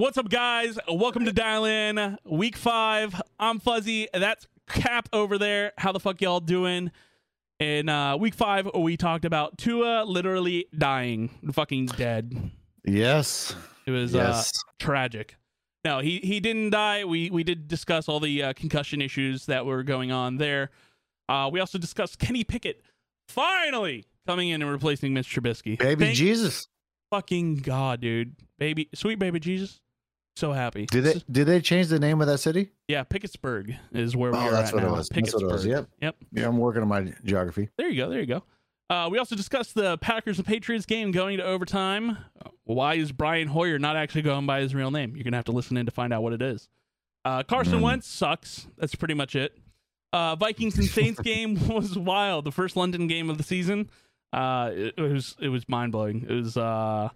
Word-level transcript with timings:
What's 0.00 0.16
up, 0.16 0.30
guys? 0.30 0.78
Welcome 0.88 1.26
to 1.26 1.32
Dial 1.32 1.66
In 1.66 2.16
Week 2.24 2.56
Five. 2.56 3.20
I'm 3.38 3.60
Fuzzy. 3.60 4.08
That's 4.14 4.48
Kap 4.66 5.10
over 5.12 5.36
there. 5.36 5.74
How 5.76 5.92
the 5.92 6.00
fuck 6.00 6.22
y'all 6.22 6.40
doing? 6.40 6.90
In 7.58 7.90
uh, 7.90 8.16
Week 8.16 8.32
Five, 8.32 8.70
we 8.74 8.96
talked 8.96 9.26
about 9.26 9.58
Tua 9.58 10.04
literally 10.06 10.64
dying, 10.74 11.28
fucking 11.52 11.84
dead. 11.84 12.50
Yes. 12.82 13.54
It 13.84 13.90
was 13.90 14.14
Yes. 14.14 14.48
uh, 14.56 14.72
tragic. 14.78 15.36
No, 15.84 15.98
he 15.98 16.20
he 16.20 16.40
didn't 16.40 16.70
die. 16.70 17.04
We 17.04 17.28
we 17.28 17.44
did 17.44 17.68
discuss 17.68 18.08
all 18.08 18.20
the 18.20 18.42
uh, 18.42 18.52
concussion 18.54 19.02
issues 19.02 19.44
that 19.46 19.66
were 19.66 19.82
going 19.82 20.10
on 20.10 20.38
there. 20.38 20.70
Uh, 21.28 21.50
we 21.52 21.60
also 21.60 21.76
discussed 21.76 22.18
Kenny 22.18 22.42
Pickett 22.42 22.80
finally 23.28 24.06
coming 24.26 24.48
in 24.48 24.62
and 24.62 24.70
replacing 24.70 25.12
Mitch 25.12 25.28
Trubisky. 25.28 25.78
Baby 25.78 26.06
Thank 26.06 26.16
Jesus. 26.16 26.68
fucking 27.10 27.56
god, 27.56 28.00
dude, 28.00 28.34
baby, 28.58 28.88
sweet 28.94 29.18
baby 29.18 29.38
Jesus, 29.38 29.78
so 30.40 30.52
happy. 30.52 30.86
Did 30.86 31.04
they 31.04 31.22
did 31.30 31.44
they 31.46 31.60
change 31.60 31.88
the 31.88 31.98
name 32.00 32.20
of 32.20 32.26
that 32.26 32.38
city? 32.38 32.70
Yeah, 32.88 33.04
Pickettsburg 33.04 33.76
is 33.92 34.16
where 34.16 34.32
we 34.32 34.38
Oh, 34.38 34.40
are 34.40 34.50
that's 34.50 34.70
at 34.70 34.74
what 34.74 34.82
it 34.82 34.86
now. 34.86 34.92
was. 34.96 35.08
That's 35.08 35.32
what 35.34 35.42
it 35.42 35.46
was. 35.46 35.64
Yep. 35.66 35.88
Yep. 36.02 36.16
Yeah, 36.32 36.48
I'm 36.48 36.58
working 36.58 36.82
on 36.82 36.88
my 36.88 37.12
geography. 37.24 37.68
There 37.78 37.88
you 37.88 37.96
go. 37.96 38.08
There 38.10 38.20
you 38.20 38.26
go. 38.26 38.42
Uh, 38.88 39.08
we 39.08 39.18
also 39.18 39.36
discussed 39.36 39.76
the 39.76 39.96
Packers 39.98 40.38
and 40.38 40.46
Patriots 40.46 40.84
game 40.84 41.12
going 41.12 41.36
to 41.36 41.44
overtime. 41.44 42.10
Uh, 42.44 42.50
Why 42.64 42.94
is 42.94 43.12
Brian 43.12 43.46
Hoyer 43.46 43.78
not 43.78 43.94
actually 43.94 44.22
going 44.22 44.46
by 44.46 44.60
his 44.62 44.74
real 44.74 44.90
name? 44.90 45.14
You're 45.14 45.22
gonna 45.24 45.36
have 45.36 45.44
to 45.44 45.52
listen 45.52 45.76
in 45.76 45.86
to 45.86 45.92
find 45.92 46.12
out 46.12 46.22
what 46.24 46.32
it 46.32 46.42
is. 46.42 46.68
Uh, 47.24 47.42
Carson 47.44 47.78
Mm. 47.78 47.82
Wentz 47.82 48.08
sucks. 48.08 48.66
That's 48.78 48.94
pretty 48.96 49.14
much 49.14 49.36
it. 49.36 49.56
Uh, 50.12 50.34
Vikings 50.34 50.76
and 50.76 50.86
Saints 50.88 51.20
game 51.22 51.68
was 51.68 51.96
wild. 51.96 52.44
The 52.44 52.50
first 52.50 52.74
London 52.76 53.06
game 53.06 53.30
of 53.30 53.36
the 53.38 53.44
season. 53.44 53.88
Uh, 54.32 54.70
it, 54.72 54.94
it 54.96 55.00
was 55.02 55.36
it 55.40 55.48
was 55.50 55.68
mind 55.68 55.92
blowing. 55.92 56.26
It 56.28 56.32
was. 56.32 56.56
Uh, 56.56 57.10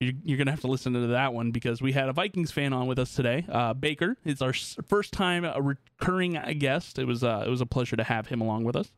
you, 0.00 0.14
you're 0.24 0.38
gonna 0.38 0.50
have 0.50 0.62
to 0.62 0.66
listen 0.66 0.94
to 0.94 1.06
that 1.08 1.34
one 1.34 1.50
because 1.50 1.80
we 1.82 1.92
had 1.92 2.08
a 2.08 2.12
Vikings 2.12 2.50
fan 2.50 2.72
on 2.72 2.86
with 2.86 2.98
us 2.98 3.14
today. 3.14 3.44
Uh, 3.48 3.74
Baker 3.74 4.16
is 4.24 4.42
our 4.42 4.52
first 4.52 5.12
time 5.12 5.44
a 5.44 5.60
recurring 5.60 6.38
guest. 6.58 6.98
It 6.98 7.04
was 7.06 7.22
uh, 7.22 7.44
it 7.46 7.50
was 7.50 7.60
a 7.60 7.66
pleasure 7.66 7.96
to 7.96 8.04
have 8.04 8.26
him 8.26 8.40
along 8.40 8.64
with 8.64 8.76
us. 8.76 8.90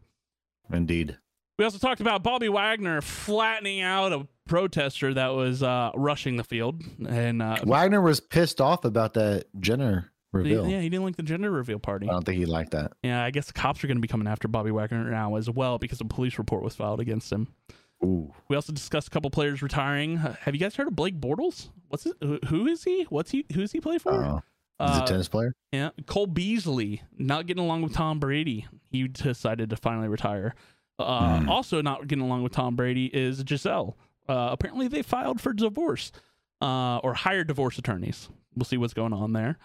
Indeed. 0.72 1.19
We 1.59 1.64
also 1.64 1.78
talked 1.78 2.00
about 2.00 2.22
Bobby 2.22 2.48
Wagner 2.48 3.03
flattening 3.03 3.83
out 3.83 4.12
a 4.12 4.27
protester 4.47 5.12
that 5.14 5.34
was 5.34 5.62
uh, 5.62 5.91
rushing 5.94 6.36
the 6.36 6.44
field, 6.44 6.83
and 7.06 7.42
uh, 7.42 7.59
Wagner 7.64 8.00
was 8.00 8.20
pissed 8.20 8.61
off 8.61 8.84
about 8.84 9.14
that 9.14 9.44
Jenner 9.61 10.12
reveal. 10.33 10.66
yeah, 10.66 10.81
he 10.81 10.89
didn't 10.89 11.05
like 11.05 11.16
the 11.16 11.22
gender 11.22 11.50
reveal 11.50 11.78
party. 11.78 12.09
I 12.09 12.12
don't 12.12 12.25
think 12.25 12.39
he 12.39 12.47
liked 12.47 12.70
that. 12.70 12.92
Yeah, 13.03 13.22
I 13.22 13.31
guess 13.31 13.47
the 13.47 13.53
cops 13.53 13.84
are 13.84 13.87
going 13.87 13.98
to 13.98 14.00
be 14.00 14.09
coming 14.09 14.28
after 14.28 14.48
Bobby 14.48 14.70
Wagner 14.70 15.11
now 15.11 15.34
as 15.37 15.50
well 15.50 15.78
because 15.78 16.00
a 16.00 16.05
police 16.05 16.39
report 16.39 16.62
was 16.62 16.75
filed 16.75 17.00
against 17.00 17.31
him. 17.31 17.48
Ooh. 18.05 18.33
We 18.48 18.56
also 18.56 18.72
discussed 18.72 19.08
a 19.08 19.11
couple 19.11 19.31
players 19.31 19.62
retiring. 19.62 20.19
Uh, 20.19 20.34
have 20.41 20.55
you 20.55 20.61
guys 20.61 20.75
heard 20.77 20.89
of 20.89 20.97
Blake 20.97 21.20
Bortles? 21.20 21.69
What's 21.89 22.06
it? 22.06 22.14
Who, 22.20 22.39
who 22.48 22.67
is 22.67 22.84
he? 22.84 23.05
What's 23.09 23.31
he? 23.31 23.44
Who's 23.55 23.72
he 23.72 23.81
play 23.81 23.98
for? 23.98 24.12
Uh, 24.25 24.41
he's 24.86 24.98
Uh, 24.98 25.03
a 25.05 25.06
tennis 25.06 25.28
player. 25.28 25.55
Yeah, 25.70 25.91
Cole 26.06 26.27
Beasley 26.27 27.03
not 27.17 27.47
getting 27.47 27.62
along 27.62 27.83
with 27.83 27.92
Tom 27.94 28.19
Brady. 28.19 28.67
He 28.91 29.06
decided 29.09 29.70
to 29.70 29.77
finally 29.77 30.09
retire. 30.09 30.55
Uh, 30.98 31.41
Hmm. 31.41 31.48
Also, 31.48 31.81
not 31.81 32.06
getting 32.09 32.25
along 32.25 32.42
with 32.42 32.53
Tom 32.53 32.77
Brady 32.77 33.06
is 33.06 33.42
Gisele. 33.44 33.97
Uh, 34.28 34.48
apparently, 34.53 34.89
they 34.89 35.03
filed 35.03 35.41
for 35.41 35.53
divorce 35.53 36.12
uh, 36.61 36.98
or 36.98 37.14
hired 37.14 37.47
divorce 37.48 37.78
attorneys. 37.78 38.28
We'll 38.55 38.64
see 38.64 38.77
what's 38.77 38.94
going 38.94 39.12
on 39.12 39.33
there. 39.33 39.59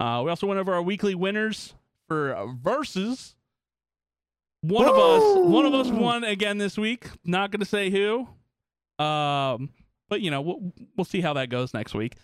Uh, 0.00 0.22
we 0.24 0.30
also 0.30 0.46
went 0.46 0.58
over 0.58 0.74
our 0.74 0.82
weekly 0.82 1.14
winners 1.14 1.74
for 2.08 2.34
uh, 2.34 2.46
One 4.66 4.86
of 4.86 4.96
us, 4.96 5.36
one 5.46 5.66
of 5.66 5.74
us 5.74 5.88
won 5.88 6.24
again 6.24 6.58
this 6.58 6.78
week. 6.78 7.06
Not 7.24 7.50
going 7.50 7.60
to 7.60 7.66
say 7.66 7.90
who, 7.90 8.26
um, 9.04 9.70
but 10.08 10.20
you 10.22 10.30
know 10.30 10.40
we'll, 10.40 10.72
we'll 10.96 11.04
see 11.04 11.20
how 11.20 11.34
that 11.34 11.50
goes 11.50 11.74
next 11.74 11.94
week. 11.94 12.16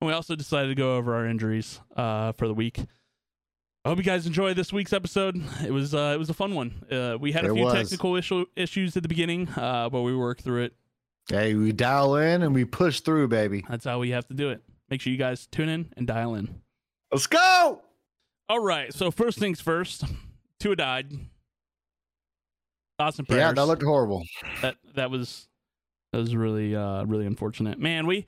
And 0.00 0.06
we 0.08 0.12
also 0.14 0.36
decided 0.36 0.68
to 0.68 0.74
go 0.74 0.96
over 0.96 1.14
our 1.14 1.26
injuries 1.26 1.80
uh, 1.96 2.32
for 2.32 2.46
the 2.46 2.54
week. 2.54 2.78
I 3.84 3.88
hope 3.88 3.98
you 3.98 4.04
guys 4.04 4.26
enjoyed 4.26 4.56
this 4.56 4.72
week's 4.72 4.92
episode. 4.92 5.42
It 5.64 5.72
was 5.72 5.94
uh, 5.94 6.12
it 6.14 6.18
was 6.18 6.30
a 6.30 6.34
fun 6.34 6.54
one. 6.54 6.84
Uh, 6.90 7.16
we 7.18 7.32
had 7.32 7.44
a 7.44 7.50
It 7.50 7.54
few 7.54 7.64
was. 7.64 7.74
technical 7.74 8.14
issue, 8.16 8.44
issues 8.54 8.96
at 8.96 9.02
the 9.02 9.08
beginning, 9.08 9.48
uh, 9.56 9.88
but 9.88 10.02
we 10.02 10.14
worked 10.14 10.42
through 10.42 10.64
it. 10.64 10.74
Hey, 11.28 11.54
we 11.54 11.72
dial 11.72 12.16
in 12.16 12.42
and 12.42 12.54
we 12.54 12.64
push 12.64 13.00
through, 13.00 13.28
baby. 13.28 13.64
That's 13.68 13.84
how 13.84 13.98
we 13.98 14.10
have 14.10 14.26
to 14.28 14.34
do 14.34 14.50
it. 14.50 14.62
Make 14.90 15.00
sure 15.00 15.12
you 15.12 15.18
guys 15.18 15.46
tune 15.46 15.68
in 15.68 15.92
and 15.96 16.06
dial 16.06 16.34
in. 16.34 16.60
Let's 17.10 17.26
go. 17.26 17.80
All 18.48 18.60
right. 18.60 18.92
So 18.92 19.10
first 19.10 19.38
things 19.38 19.60
first, 19.60 20.04
Tua 20.58 20.76
died. 20.76 21.12
Thoughts 23.00 23.18
and 23.18 23.26
prayers. 23.26 23.40
Yeah, 23.40 23.52
that 23.52 23.64
looked 23.64 23.82
horrible. 23.82 24.26
that 24.60 24.76
that 24.94 25.10
was 25.10 25.48
that 26.12 26.18
was 26.18 26.36
really 26.36 26.76
uh 26.76 27.04
really 27.04 27.24
unfortunate. 27.24 27.78
Man 27.78 28.06
we 28.06 28.26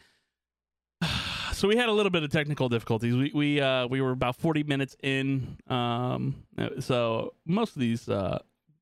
so 1.52 1.68
we 1.68 1.76
had 1.76 1.90
a 1.90 1.92
little 1.92 2.08
bit 2.08 2.22
of 2.22 2.30
technical 2.30 2.70
difficulties. 2.70 3.14
We 3.14 3.30
we 3.34 3.60
uh 3.60 3.86
we 3.86 4.00
were 4.00 4.12
about 4.12 4.36
40 4.36 4.62
minutes 4.62 4.96
in 5.02 5.58
um 5.68 6.44
so 6.80 7.34
most 7.44 7.76
of 7.76 7.80
these 7.80 8.08
uh 8.08 8.38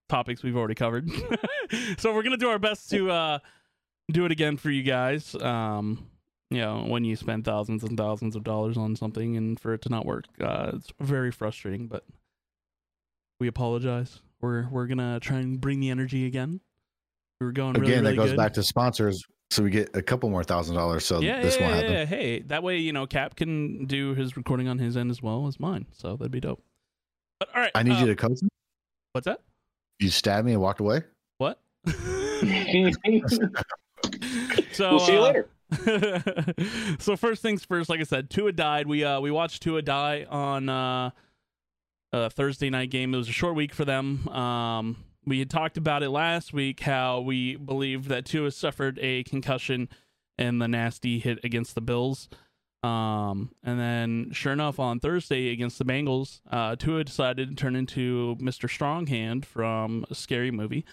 topics 0.08 0.44
we've 0.44 0.56
already 0.56 0.76
covered. 0.76 1.10
So 1.98 2.14
we're 2.14 2.22
gonna 2.22 2.36
do 2.36 2.50
our 2.50 2.60
best 2.60 2.88
to 2.90 3.10
uh 3.10 3.38
do 4.12 4.24
it 4.26 4.30
again 4.30 4.56
for 4.58 4.70
you 4.70 4.84
guys 4.84 5.34
um 5.36 6.06
you 6.50 6.58
know 6.58 6.84
when 6.86 7.04
you 7.04 7.16
spend 7.16 7.44
thousands 7.44 7.82
and 7.82 7.96
thousands 7.96 8.36
of 8.36 8.44
dollars 8.44 8.76
on 8.76 8.94
something 8.94 9.36
and 9.36 9.58
for 9.58 9.74
it 9.74 9.82
to 9.82 9.88
not 9.88 10.06
work. 10.06 10.26
Uh 10.40 10.70
it's 10.74 10.92
very 11.00 11.32
frustrating 11.32 11.88
but 11.88 12.04
we 13.40 13.48
apologize 13.48 14.20
we're 14.40 14.68
we're 14.70 14.86
gonna 14.86 15.20
try 15.20 15.38
and 15.38 15.60
bring 15.60 15.80
the 15.80 15.90
energy 15.90 16.26
again 16.26 16.60
We 17.40 17.46
are 17.46 17.52
going 17.52 17.74
really, 17.74 17.92
Again, 17.92 18.04
really 18.04 18.16
that 18.16 18.22
goes 18.22 18.30
good. 18.30 18.36
back 18.36 18.52
to 18.54 18.62
sponsors, 18.62 19.24
so 19.50 19.62
we 19.62 19.70
get 19.70 19.94
a 19.96 20.02
couple 20.02 20.28
more 20.30 20.44
thousand 20.44 20.76
dollars. 20.76 21.04
So 21.04 21.20
yeah, 21.20 21.40
this 21.40 21.56
yeah, 21.56 21.62
won't 21.62 21.74
yeah, 21.74 21.80
happen. 21.80 21.92
yeah. 21.92 22.04
Hey, 22.04 22.40
that 22.42 22.62
way 22.62 22.78
you 22.78 22.92
know 22.92 23.06
Kap 23.06 23.36
can 23.36 23.86
do 23.86 24.14
his 24.14 24.36
recording 24.36 24.68
on 24.68 24.78
his 24.78 24.96
end 24.96 25.10
as 25.10 25.22
well 25.22 25.46
as 25.46 25.58
mine, 25.58 25.86
so 25.92 26.16
that'd 26.16 26.30
be 26.30 26.40
dope. 26.40 26.62
But 27.38 27.48
all 27.54 27.62
right, 27.62 27.72
I 27.74 27.82
need 27.82 27.94
uh, 27.94 28.00
you 28.00 28.06
to 28.06 28.16
coach. 28.16 28.42
me. 28.42 28.48
What's 29.12 29.26
that? 29.26 29.40
You 29.98 30.10
stabbed 30.10 30.46
me 30.46 30.52
and 30.52 30.60
walked 30.60 30.80
away. 30.80 31.02
What? 31.38 31.60
so 31.86 31.94
we'll 34.90 35.00
see 35.00 35.12
you 35.12 35.18
uh, 35.18 35.22
later. 35.22 35.48
so 36.98 37.16
first 37.16 37.42
things 37.42 37.64
first, 37.64 37.88
like 37.88 38.00
I 38.00 38.04
said, 38.04 38.30
Tua 38.30 38.52
died. 38.52 38.86
We 38.86 39.04
uh 39.04 39.20
we 39.20 39.30
watched 39.30 39.62
Tua 39.62 39.82
die 39.82 40.26
on 40.28 40.68
uh 40.68 41.10
a 42.12 42.30
Thursday 42.30 42.70
night 42.70 42.90
game. 42.90 43.14
It 43.14 43.18
was 43.18 43.28
a 43.28 43.32
short 43.32 43.54
week 43.54 43.72
for 43.74 43.84
them. 43.84 44.28
Um 44.28 45.04
we 45.26 45.38
had 45.38 45.50
talked 45.50 45.76
about 45.76 46.02
it 46.02 46.10
last 46.10 46.52
week 46.52 46.80
how 46.80 47.20
we 47.20 47.56
believed 47.56 48.08
that 48.08 48.24
Tua 48.24 48.50
suffered 48.50 48.98
a 49.02 49.22
concussion 49.24 49.88
in 50.38 50.58
the 50.58 50.66
nasty 50.66 51.18
hit 51.18 51.38
against 51.44 51.74
the 51.74 51.80
Bills. 51.80 52.28
Um 52.82 53.50
and 53.62 53.78
then 53.78 54.30
sure 54.32 54.52
enough 54.52 54.78
on 54.78 55.00
Thursday 55.00 55.52
against 55.52 55.78
the 55.78 55.84
Bengals, 55.84 56.40
uh 56.50 56.76
Tua 56.76 57.04
decided 57.04 57.48
to 57.50 57.54
turn 57.54 57.76
into 57.76 58.36
Mr. 58.40 58.68
Stronghand 58.68 59.44
from 59.44 60.04
a 60.10 60.14
scary 60.14 60.50
movie. 60.50 60.84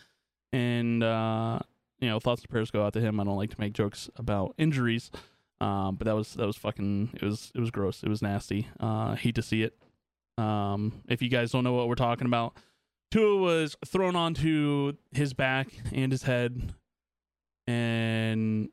And 0.52 1.04
uh 1.04 1.60
you 2.00 2.08
know, 2.10 2.20
thoughts 2.20 2.42
and 2.42 2.50
prayers 2.50 2.72
go 2.72 2.86
out 2.86 2.94
to 2.94 3.02
him. 3.02 3.20
I 3.20 3.24
don't 3.24 3.38
like 3.38 3.50
to 3.52 3.60
make 3.60 3.74
jokes 3.74 4.10
about 4.18 4.54
injuries, 4.58 5.10
um, 5.60 5.96
but 5.96 6.06
that 6.06 6.16
was 6.16 6.34
that 6.36 6.46
was 6.46 6.56
fucking. 6.56 7.10
It 7.16 7.24
was 7.24 7.52
it 7.56 7.60
was 7.60 7.72
gross. 7.72 8.04
It 8.04 8.10
was 8.10 8.22
nasty. 8.22 8.68
Uh, 8.80 9.16
hate 9.16 9.36
to 9.36 9.42
see 9.42 9.64
it. 9.64 9.74
Um, 10.38 11.02
if 11.08 11.22
you 11.22 11.30
guys 11.30 11.52
don't 11.52 11.64
know 11.64 11.74
what 11.74 11.88
we're 11.88 11.96
talking 11.96 12.28
about, 12.28 12.56
Tua 13.12 13.38
was 13.38 13.76
thrown 13.86 14.16
onto 14.16 14.94
his 15.12 15.34
back 15.34 15.70
and 15.94 16.12
his 16.12 16.24
head, 16.24 16.74
and 17.66 18.70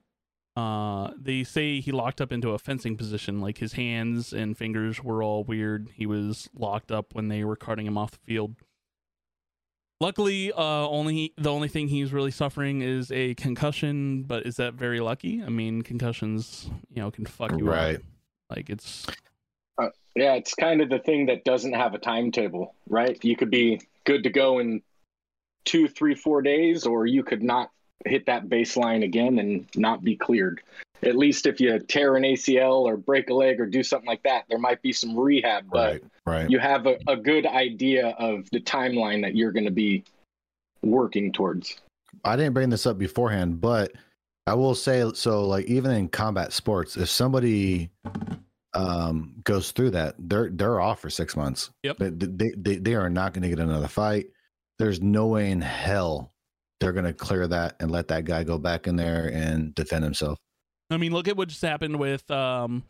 uh, 0.56 1.10
they 1.16 1.42
say 1.44 1.80
he 1.80 1.90
locked 1.92 2.20
up 2.20 2.32
into 2.32 2.50
a 2.50 2.58
fencing 2.58 2.96
position. 2.96 3.40
Like 3.40 3.58
his 3.58 3.72
hands 3.74 4.32
and 4.32 4.56
fingers 4.56 5.02
were 5.02 5.22
all 5.22 5.44
weird. 5.44 5.88
He 5.94 6.06
was 6.06 6.48
locked 6.54 6.92
up 6.92 7.14
when 7.14 7.28
they 7.28 7.44
were 7.44 7.56
carting 7.56 7.86
him 7.86 7.98
off 7.98 8.12
the 8.12 8.18
field. 8.18 8.54
Luckily, 10.00 10.52
uh, 10.52 10.58
only 10.88 11.32
the 11.38 11.50
only 11.50 11.68
thing 11.68 11.88
he's 11.88 12.12
really 12.12 12.30
suffering 12.32 12.82
is 12.82 13.10
a 13.12 13.34
concussion. 13.34 14.24
But 14.24 14.44
is 14.46 14.56
that 14.56 14.74
very 14.74 15.00
lucky? 15.00 15.42
I 15.42 15.48
mean, 15.48 15.82
concussions, 15.82 16.68
you 16.90 17.00
know, 17.00 17.10
can 17.10 17.24
fuck 17.24 17.52
you 17.56 17.64
Right. 17.64 17.96
up. 17.96 18.02
Like 18.50 18.68
it's 18.70 19.06
Uh, 19.78 19.88
yeah, 20.14 20.34
it's 20.34 20.54
kind 20.54 20.80
of 20.80 20.88
the 20.88 20.98
thing 20.98 21.26
that 21.26 21.44
doesn't 21.44 21.72
have 21.72 21.94
a 21.94 21.98
timetable, 21.98 22.74
right? 22.88 23.22
You 23.24 23.36
could 23.36 23.50
be 23.50 23.80
good 24.04 24.22
to 24.24 24.30
go 24.30 24.58
in 24.58 24.82
two, 25.64 25.88
three, 25.88 26.14
four 26.14 26.42
days, 26.42 26.86
or 26.86 27.06
you 27.06 27.22
could 27.22 27.42
not 27.42 27.70
hit 28.04 28.26
that 28.26 28.48
baseline 28.48 29.02
again 29.02 29.38
and 29.38 29.66
not 29.74 30.04
be 30.04 30.16
cleared. 30.16 30.60
At 31.02 31.16
least 31.16 31.46
if 31.46 31.60
you 31.60 31.78
tear 31.80 32.16
an 32.16 32.22
ACL 32.22 32.82
or 32.82 32.96
break 32.96 33.30
a 33.30 33.34
leg 33.34 33.60
or 33.60 33.66
do 33.66 33.82
something 33.82 34.06
like 34.06 34.22
that, 34.22 34.44
there 34.48 34.58
might 34.58 34.80
be 34.82 34.92
some 34.92 35.18
rehab, 35.18 35.64
but 35.70 35.92
Right. 35.92 36.04
Right. 36.26 36.50
you 36.50 36.58
have 36.58 36.86
a, 36.86 36.98
a 37.06 37.16
good 37.16 37.46
idea 37.46 38.08
of 38.18 38.48
the 38.50 38.60
timeline 38.60 39.22
that 39.22 39.34
you're 39.34 39.52
going 39.52 39.66
to 39.66 39.70
be 39.70 40.04
working 40.82 41.32
towards. 41.32 41.80
I 42.24 42.36
didn't 42.36 42.54
bring 42.54 42.70
this 42.70 42.86
up 42.86 42.98
beforehand, 42.98 43.60
but 43.60 43.92
I 44.46 44.54
will 44.54 44.74
say 44.74 45.10
so. 45.14 45.46
Like 45.46 45.66
even 45.66 45.90
in 45.90 46.08
combat 46.08 46.52
sports, 46.52 46.96
if 46.96 47.08
somebody 47.08 47.90
um, 48.74 49.34
goes 49.44 49.70
through 49.72 49.90
that, 49.90 50.14
they're 50.18 50.50
they're 50.50 50.80
off 50.80 51.00
for 51.00 51.10
six 51.10 51.36
months. 51.36 51.70
Yep. 51.82 51.98
They 51.98 52.10
they, 52.10 52.50
they, 52.56 52.76
they 52.76 52.94
are 52.94 53.08
not 53.10 53.32
going 53.32 53.42
to 53.42 53.48
get 53.48 53.58
another 53.60 53.88
fight. 53.88 54.26
There's 54.78 55.00
no 55.00 55.26
way 55.28 55.50
in 55.50 55.60
hell 55.60 56.32
they're 56.80 56.92
going 56.92 57.04
to 57.04 57.12
clear 57.14 57.46
that 57.46 57.76
and 57.80 57.90
let 57.90 58.08
that 58.08 58.24
guy 58.24 58.42
go 58.44 58.58
back 58.58 58.86
in 58.86 58.96
there 58.96 59.30
and 59.32 59.74
defend 59.74 60.02
himself. 60.04 60.38
I 60.90 60.96
mean, 60.96 61.12
look 61.12 61.28
at 61.28 61.36
what 61.36 61.48
just 61.48 61.62
happened 61.62 61.98
with 61.98 62.28
um, 62.30 62.82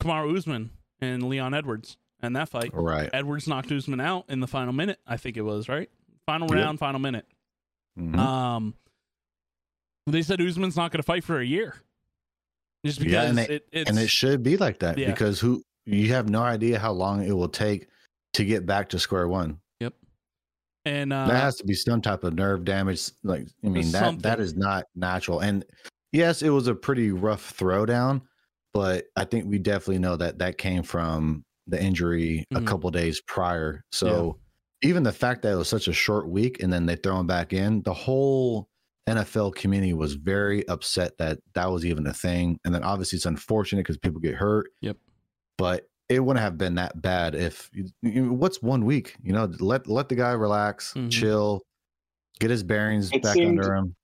Kamaru 0.00 0.36
Usman 0.38 0.70
and 1.00 1.28
Leon 1.28 1.52
Edwards 1.52 1.96
and 2.20 2.36
that 2.36 2.48
fight. 2.48 2.70
Right. 2.72 3.10
Edwards 3.12 3.48
knocked 3.48 3.70
Usman 3.72 4.00
out 4.00 4.24
in 4.28 4.38
the 4.40 4.46
final 4.46 4.72
minute, 4.72 5.00
I 5.06 5.16
think 5.16 5.36
it 5.36 5.42
was, 5.42 5.68
right? 5.68 5.90
Final 6.24 6.48
Yep. 6.48 6.64
round, 6.64 6.78
final 6.78 7.00
minute. 7.00 7.26
Mhm. 7.98 8.16
Um, 8.16 8.74
they 10.06 10.22
said 10.22 10.40
Usman's 10.40 10.76
not 10.76 10.92
going 10.92 11.00
to 11.00 11.04
fight 11.06 11.24
for 11.24 11.38
a 11.40 11.44
year, 11.44 11.74
just 12.84 12.98
because 12.98 13.12
Yeah, 13.12 13.22
and 13.24 13.38
it- 13.38 13.66
it, 13.72 13.88
and 13.88 13.98
it 13.98 14.10
should 14.10 14.42
be 14.42 14.56
like 14.56 14.78
that 14.80 14.98
Yeah. 14.98 15.10
because 15.10 15.40
who 15.40 15.62
you 15.86 16.08
have 16.12 16.28
no 16.28 16.42
idea 16.42 16.78
how 16.78 16.92
long 16.92 17.22
it 17.24 17.32
will 17.32 17.48
take 17.48 17.88
to 18.34 18.44
get 18.44 18.66
back 18.66 18.88
to 18.90 18.98
square 18.98 19.28
one. 19.28 19.58
Yep. 19.80 19.94
And 20.84 21.12
uh, 21.12 21.26
that 21.26 21.40
has 21.40 21.56
to 21.56 21.64
be 21.64 21.74
some 21.74 22.00
type 22.00 22.24
of 22.24 22.34
nerve 22.34 22.64
damage. 22.64 23.10
Like 23.22 23.46
I 23.64 23.68
mean 23.68 23.90
that 23.92 23.92
that 23.92 24.04
Something. 24.38 24.40
is 24.44 24.54
not 24.56 24.84
natural. 24.94 25.40
And 25.40 25.64
yes, 26.12 26.42
it 26.42 26.50
was 26.50 26.66
a 26.66 26.74
pretty 26.74 27.10
rough 27.12 27.56
throwdown, 27.56 28.22
but 28.72 29.06
I 29.16 29.24
think 29.24 29.46
we 29.46 29.58
definitely 29.58 29.98
know 29.98 30.16
that 30.16 30.38
that 30.38 30.58
came 30.58 30.82
from 30.82 31.44
the 31.66 31.80
injury 31.82 32.44
Mhm. 32.52 32.62
a 32.62 32.64
couple 32.64 32.90
days 32.90 33.20
prior. 33.20 33.84
So 33.92 34.38
even 34.82 35.04
the 35.04 35.12
fact 35.12 35.42
that 35.42 35.52
it 35.52 35.56
was 35.56 35.68
such 35.68 35.86
a 35.86 35.92
short 35.92 36.28
week 36.28 36.60
and 36.62 36.72
then 36.72 36.86
they 36.86 36.96
throw 36.96 37.18
him 37.20 37.26
back 37.26 37.52
in, 37.52 37.82
the 37.82 37.94
whole 37.94 38.68
NFL 39.08 39.54
community 39.56 39.92
was 39.92 40.14
very 40.14 40.66
upset 40.68 41.18
that 41.18 41.38
that 41.54 41.70
was 41.70 41.84
even 41.84 42.06
a 42.06 42.12
thing. 42.12 42.58
And 42.64 42.74
then 42.74 42.82
obviously 42.84 43.16
it's 43.16 43.26
unfortunate 43.26 43.80
because 43.80 43.98
people 43.98 44.20
get 44.20 44.34
hurt. 44.34 44.68
Yep. 44.80 44.96
But 45.58 45.88
it 46.08 46.20
wouldn't 46.20 46.42
have 46.42 46.56
been 46.58 46.76
that 46.76 47.00
bad 47.02 47.34
if 47.34 47.70
you, 47.72 47.86
you- 48.02 48.32
what's 48.32 48.62
one 48.62 48.84
week? 48.84 49.16
You 49.22 49.32
know, 49.32 49.50
let 49.60 49.86
let 49.88 50.08
the 50.08 50.14
guy 50.14 50.32
relax, 50.32 50.92
Mhm. 50.94 51.10
chill, 51.10 51.62
get 52.38 52.50
his 52.50 52.62
bearings 52.62 53.10
It 53.12 53.22
back 53.22 53.34
seemed- 53.34 53.58
under 53.60 53.74
him. 53.74 53.96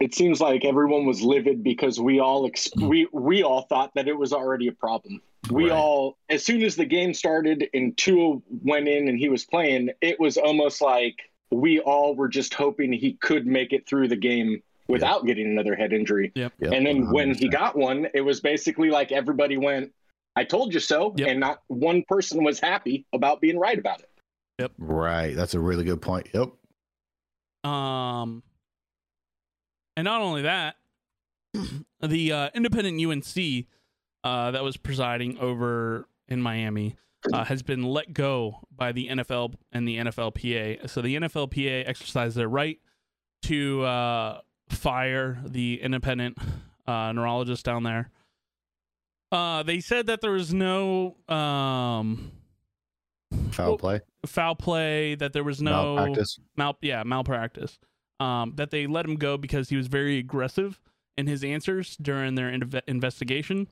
It 0.00 0.12
seems 0.14 0.40
like 0.40 0.64
everyone 0.64 1.06
was 1.06 1.22
livid 1.22 1.62
because 1.62 2.00
we 2.00 2.18
all 2.18 2.46
ex- 2.46 2.74
we 2.76 3.06
we 3.12 3.42
all 3.42 3.62
thought 3.62 3.92
that 3.94 4.08
it 4.08 4.18
was 4.18 4.32
already 4.32 4.66
a 4.66 4.72
problem. 4.72 5.22
We 5.50 5.64
Right. 5.64 5.72
all, 5.72 6.18
as 6.28 6.44
soon 6.44 6.62
as 6.62 6.74
the 6.74 6.84
game 6.84 7.14
started 7.14 7.68
and 7.72 7.96
Tua 7.96 8.38
went 8.64 8.88
in 8.88 9.08
and 9.08 9.18
he 9.18 9.28
was 9.28 9.44
playing, 9.44 9.90
it 10.00 10.18
was 10.18 10.36
almost 10.36 10.80
like 10.82 11.16
we 11.54 11.80
all 11.80 12.14
were 12.14 12.28
just 12.28 12.54
hoping 12.54 12.92
he 12.92 13.14
could 13.14 13.46
make 13.46 13.72
it 13.72 13.86
through 13.86 14.08
the 14.08 14.16
game 14.16 14.62
without 14.88 15.24
getting 15.24 15.46
another 15.46 15.74
head 15.74 15.92
injury. 15.92 16.32
Yep, 16.34 16.52
And 16.60 16.84
then 16.84 17.10
when 17.10 17.34
he 17.34 17.48
got 17.48 17.76
one, 17.76 18.08
it 18.12 18.20
was 18.20 18.40
basically 18.40 18.90
like 18.90 19.12
everybody 19.12 19.56
went, 19.56 19.92
"I 20.36 20.44
told 20.44 20.74
you 20.74 20.80
so," 20.80 21.14
Yep. 21.16 21.28
and 21.28 21.40
not 21.40 21.62
one 21.68 22.02
person 22.08 22.44
was 22.44 22.60
happy 22.60 23.06
about 23.12 23.40
being 23.40 23.58
right 23.58 23.78
about 23.78 24.00
it. 24.00 24.10
Yep. 24.58 24.72
Right, 24.78 25.34
that's 25.34 25.54
a 25.54 25.60
really 25.60 25.84
good 25.84 26.02
point. 26.02 26.28
Yep. 26.34 26.50
Um, 27.70 28.42
and 29.96 30.04
not 30.04 30.20
only 30.20 30.42
that, 30.42 30.76
the 32.00 32.32
uh, 32.32 32.50
independent 32.54 33.00
UNC 33.00 33.66
uh, 34.22 34.50
that 34.50 34.62
was 34.62 34.76
presiding 34.76 35.38
over 35.38 36.08
in 36.28 36.42
Miami 36.42 36.96
uh, 37.32 37.44
has 37.44 37.62
been 37.62 37.82
let 37.82 38.12
go 38.12 38.60
by 38.74 38.92
the 38.92 39.08
NFL 39.08 39.54
and 39.72 39.86
the 39.88 39.98
NFLPA. 39.98 40.88
So 40.90 41.00
the 41.02 41.16
NFLPA 41.16 41.88
exercised 41.88 42.36
their 42.36 42.48
right 42.48 42.78
to 43.42 43.82
uh, 43.82 44.40
fire 44.68 45.40
the 45.46 45.80
independent 45.82 46.38
uh, 46.86 47.12
neurologist 47.12 47.64
down 47.64 47.82
there. 47.82 48.10
Uh, 49.32 49.62
they 49.62 49.80
said 49.80 50.06
that 50.06 50.20
there 50.20 50.30
was 50.30 50.52
no 50.54 51.16
um, 51.28 52.30
Foul 53.50 53.70
Well, 53.70 53.78
play, 53.78 54.00
foul 54.26 54.54
play, 54.54 55.14
that 55.16 55.32
there 55.32 55.42
was 55.44 55.60
no 55.60 55.96
malpractice. 55.96 56.38
mal 56.56 56.76
yeah 56.82 57.02
malpractice 57.02 57.78
um 58.20 58.52
that 58.54 58.70
they 58.70 58.86
let 58.86 59.04
him 59.04 59.16
go 59.16 59.36
because 59.36 59.68
he 59.70 59.76
was 59.76 59.88
very 59.88 60.18
aggressive 60.18 60.78
in 61.18 61.26
his 61.26 61.42
answers 61.42 61.96
during 61.96 62.36
their 62.36 62.48
inve- 62.48 62.80
investigation 62.86 63.66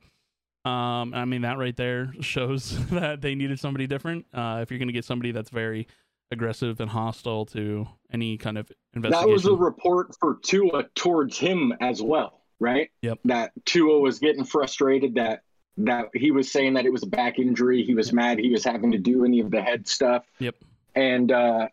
um 0.65 1.13
i 1.13 1.25
mean 1.25 1.41
that 1.41 1.57
right 1.57 1.75
there 1.75 2.13
shows 2.21 2.77
that 2.89 3.21
they 3.21 3.35
needed 3.35 3.59
somebody 3.59 3.87
different 3.87 4.25
uh 4.33 4.59
if 4.61 4.71
you're 4.71 4.79
gonna 4.79 4.91
get 4.91 5.05
somebody 5.05 5.31
that's 5.31 5.49
very 5.49 5.87
aggressive 6.31 6.79
and 6.81 6.89
hostile 6.89 7.45
to 7.45 7.87
any 8.11 8.37
kind 8.37 8.57
of 8.57 8.69
investigation 8.93 9.27
That 9.27 9.31
was 9.31 9.45
a 9.45 9.53
report 9.53 10.15
for 10.19 10.39
Tua 10.41 10.83
towards 10.95 11.37
him 11.37 11.73
as 11.79 12.01
well, 12.01 12.41
right? 12.59 12.89
Yep. 13.03 13.19
That 13.25 13.51
Tua 13.65 13.99
was 13.99 14.19
getting 14.19 14.43
frustrated 14.43 15.15
that 15.15 15.43
that 15.77 16.09
he 16.13 16.31
was 16.31 16.51
saying 16.51 16.73
that 16.73 16.85
it 16.85 16.91
was 16.91 17.03
a 17.03 17.07
back 17.07 17.39
injury. 17.39 17.83
He 17.83 17.95
was 17.95 18.07
Yep. 18.07 18.15
mad 18.15 18.39
he 18.39 18.49
was 18.49 18.63
having 18.63 18.91
to 18.91 18.97
do 18.97 19.25
any 19.25 19.39
of 19.39 19.51
the 19.51 19.61
head 19.61 19.87
stuff. 19.87 20.25
Yep. 20.39 20.55
And 20.95 21.31
uh 21.31 21.67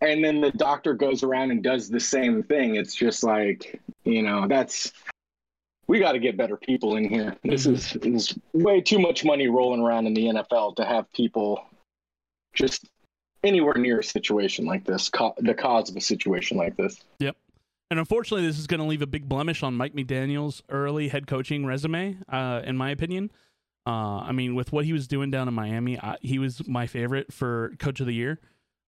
and 0.00 0.24
then 0.24 0.40
the 0.40 0.52
doctor 0.52 0.94
goes 0.94 1.22
around 1.22 1.50
and 1.50 1.62
does 1.62 1.88
the 1.88 2.00
same 2.00 2.42
thing. 2.42 2.76
It's 2.76 2.94
just 2.94 3.24
like, 3.24 3.80
you 4.04 4.22
know, 4.22 4.46
that's 4.48 4.92
we 5.88 5.98
got 6.00 6.12
to 6.12 6.18
get 6.18 6.36
better 6.36 6.56
people 6.56 6.96
in 6.96 7.08
here. 7.08 7.36
This 7.44 7.66
is, 7.66 7.96
is 7.96 8.36
way 8.52 8.80
too 8.80 8.98
much 8.98 9.24
money 9.24 9.48
rolling 9.48 9.80
around 9.80 10.06
in 10.06 10.14
the 10.14 10.26
NFL 10.26 10.76
to 10.76 10.84
have 10.84 11.10
people 11.12 11.64
just 12.54 12.86
anywhere 13.44 13.74
near 13.74 14.00
a 14.00 14.04
situation 14.04 14.64
like 14.64 14.84
this, 14.84 15.08
co- 15.08 15.34
the 15.38 15.54
cause 15.54 15.90
of 15.90 15.96
a 15.96 16.00
situation 16.00 16.56
like 16.56 16.76
this. 16.76 16.98
Yep. 17.20 17.36
And 17.90 18.00
unfortunately, 18.00 18.46
this 18.46 18.58
is 18.58 18.66
going 18.66 18.80
to 18.80 18.86
leave 18.86 19.02
a 19.02 19.06
big 19.06 19.28
blemish 19.28 19.62
on 19.62 19.74
Mike 19.74 19.94
McDaniel's 19.94 20.62
early 20.68 21.08
head 21.08 21.28
coaching 21.28 21.64
resume, 21.64 22.18
uh, 22.28 22.62
in 22.64 22.76
my 22.76 22.90
opinion. 22.90 23.30
Uh, 23.86 24.18
I 24.18 24.32
mean, 24.32 24.56
with 24.56 24.72
what 24.72 24.84
he 24.84 24.92
was 24.92 25.06
doing 25.06 25.30
down 25.30 25.46
in 25.46 25.54
Miami, 25.54 25.96
I, 26.00 26.16
he 26.20 26.40
was 26.40 26.66
my 26.66 26.88
favorite 26.88 27.32
for 27.32 27.74
coach 27.78 28.00
of 28.00 28.06
the 28.06 28.14
year. 28.14 28.40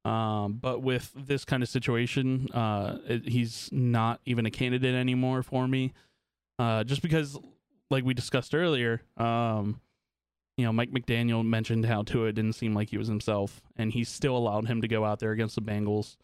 Um, 0.05 0.55
but 0.55 0.83
with 0.83 1.13
this 1.15 1.45
kind 1.45 1.63
of 1.63 1.69
situation, 1.69 2.49
uh, 2.53 2.99
it, 3.07 3.29
he's 3.29 3.69
not 3.71 4.21
even 4.25 4.47
a 4.47 4.51
candidate 4.51 4.95
anymore 4.95 5.45
for 5.45 5.69
me. 5.69 5.93
Uh, 6.59 6.85
just 6.85 7.03
because, 7.03 7.39
like 7.91 8.05
we 8.05 8.15
discussed 8.15 8.55
earlier, 8.55 9.01
um, 9.17 9.81
you 10.57 10.65
know, 10.65 10.73
Mike 10.73 10.91
McDaniel 10.91 11.45
mentioned 11.47 11.85
how 11.87 12.03
Tua 12.03 12.33
didn't 12.33 12.55
seem 12.55 12.75
like 12.75 12.91
he 12.91 12.99
was 12.99 13.09
himself, 13.09 13.61
and 13.77 13.93
he 13.93 14.03
still 14.05 14.37
allowed 14.37 14.67
him 14.67 14.81
to 14.83 14.89
go 14.89 15.05
out 15.05 15.21
there 15.21 15.33
against 15.33 15.55
the 15.55 15.63
Bengals 15.63 16.17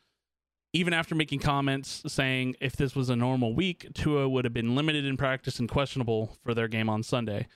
even 0.76 0.92
after 0.92 1.14
making 1.14 1.38
comments 1.38 2.02
saying 2.08 2.56
if 2.60 2.74
this 2.74 2.96
was 2.96 3.08
a 3.08 3.14
normal 3.14 3.54
week, 3.54 3.86
Tua 3.94 4.28
would 4.28 4.44
have 4.44 4.52
been 4.52 4.74
limited 4.74 5.04
in 5.04 5.16
practice 5.16 5.60
and 5.60 5.68
questionable 5.70 6.36
for 6.42 6.52
their 6.52 6.66
game 6.66 6.88
on 6.90 7.04
Sunday. 7.04 7.46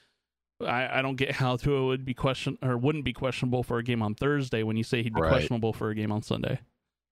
I, 0.65 1.01
I 1.01 1.03
don't 1.03 1.17
get 1.17 1.33
how 1.33 1.57
Tua 1.57 1.85
would 1.87 2.05
be 2.05 2.15
question 2.15 2.59
or 2.63 2.79
wouldn't 2.79 3.05
be 3.05 3.13
questionable 3.13 3.65
for 3.65 3.79
a 3.79 3.83
game 3.83 4.03
on 4.03 4.15
Thursday 4.15 4.63
when 4.63 4.77
you 4.77 4.85
say 4.85 5.03
he'd 5.03 5.15
be 5.15 5.21
Right. 5.21 5.31
questionable 5.31 5.73
for 5.73 5.91
a 5.91 5.97
game 5.97 6.13
on 6.13 6.23
Sunday. 6.23 6.61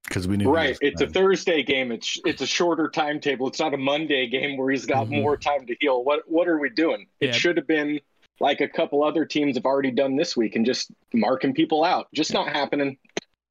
Because 0.09 0.27
we 0.29 0.37
knew. 0.37 0.45
he 0.47 0.51
Right. 0.51 0.79
It's 0.81 1.01
a. 1.01 1.07
Thursday 1.07 1.63
game. 1.63 1.93
It's 1.93 2.19
it's 2.25 2.43
a 2.43 2.47
shorter 2.47 2.89
timetable. 2.89 3.49
It's 3.49 3.59
not 3.61 3.75
a 3.75 3.79
Monday 3.79 4.27
game 4.29 4.57
where 4.57 4.71
he's 4.71 4.87
got 4.87 5.07
Mhm. 5.07 5.23
more 5.23 5.37
time 5.37 5.67
to 5.67 5.77
heal. 5.81 6.05
What 6.05 6.23
what 6.31 6.49
are 6.49 6.59
we 6.59 6.71
doing? 6.71 7.07
It 7.21 7.27
Yeah. 7.27 7.33
should 7.33 7.57
have 7.57 7.67
been 7.67 8.01
like 8.41 8.61
a 8.61 8.69
couple 8.69 9.03
other 9.03 9.25
teams 9.25 9.57
have 9.57 9.65
already 9.65 9.91
done 9.91 10.17
this 10.17 10.37
week 10.37 10.57
and 10.57 10.67
just 10.67 10.91
marking 11.15 11.55
people 11.55 11.85
out. 11.85 12.09
Just 12.13 12.33
not 12.35 12.49
happening. 12.49 12.99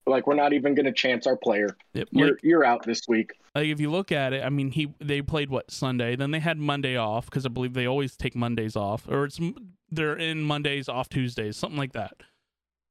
Like 0.08 0.28
we're 0.28 0.36
not 0.36 0.54
even 0.54 0.76
going 0.76 0.86
to 0.86 0.92
chance 0.92 1.26
our 1.26 1.36
player. 1.36 1.76
Yep. 1.96 2.10
You're 2.12 2.28
Like, 2.28 2.40
you're 2.44 2.64
out 2.64 2.84
this 2.86 3.02
week. 3.08 3.32
like 3.56 3.66
if 3.66 3.80
you 3.80 3.90
look 3.90 4.12
at 4.12 4.34
it, 4.34 4.44
I 4.44 4.50
mean, 4.50 4.70
he 4.70 4.94
they 5.00 5.24
played 5.24 5.50
what 5.50 5.72
Sunday, 5.72 6.16
then 6.16 6.30
they 6.30 6.40
had 6.40 6.60
Monday 6.60 6.96
off 6.96 7.26
because 7.26 7.44
I 7.46 7.50
believe 7.50 7.74
they 7.74 7.88
always 7.88 8.16
take 8.16 8.36
Mondays 8.36 8.76
off, 8.76 9.08
or 9.10 9.26
it's 9.26 9.40
they're 9.90 10.16
in 10.16 10.44
Mondays 10.44 10.88
off 10.88 11.10
Tuesdays, 11.10 11.58
something 11.58 11.78
like 11.80 11.94
that. 11.94 12.14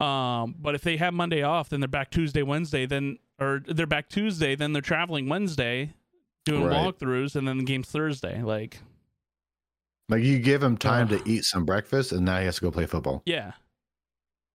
Um, 0.00 0.54
but 0.58 0.74
if 0.74 0.82
they 0.82 0.96
have 0.96 1.14
Monday 1.14 1.42
off, 1.42 1.68
then 1.68 1.80
they're 1.80 1.88
back 1.88 2.10
Tuesday, 2.10 2.42
Wednesday, 2.42 2.86
then 2.86 3.18
or 3.40 3.62
they're 3.66 3.86
back 3.86 4.08
Tuesday, 4.08 4.54
then 4.54 4.72
they're 4.72 4.82
traveling 4.82 5.28
Wednesday, 5.28 5.94
doing 6.44 6.64
Right. 6.64 6.76
walkthroughs, 6.94 7.34
and 7.36 7.46
then 7.48 7.58
the 7.58 7.64
game's 7.64 7.88
Thursday. 7.90 8.42
Like, 8.42 8.80
Like 10.08 10.22
you 10.22 10.38
give 10.38 10.62
him 10.62 10.76
time 10.76 11.08
Ugh. 11.12 11.24
to 11.24 11.30
eat 11.30 11.44
some 11.44 11.64
breakfast, 11.64 12.12
and 12.12 12.24
now 12.24 12.38
he 12.38 12.44
has 12.44 12.56
to 12.56 12.60
go 12.60 12.70
play 12.70 12.86
football. 12.86 13.22
yeah. 13.26 13.52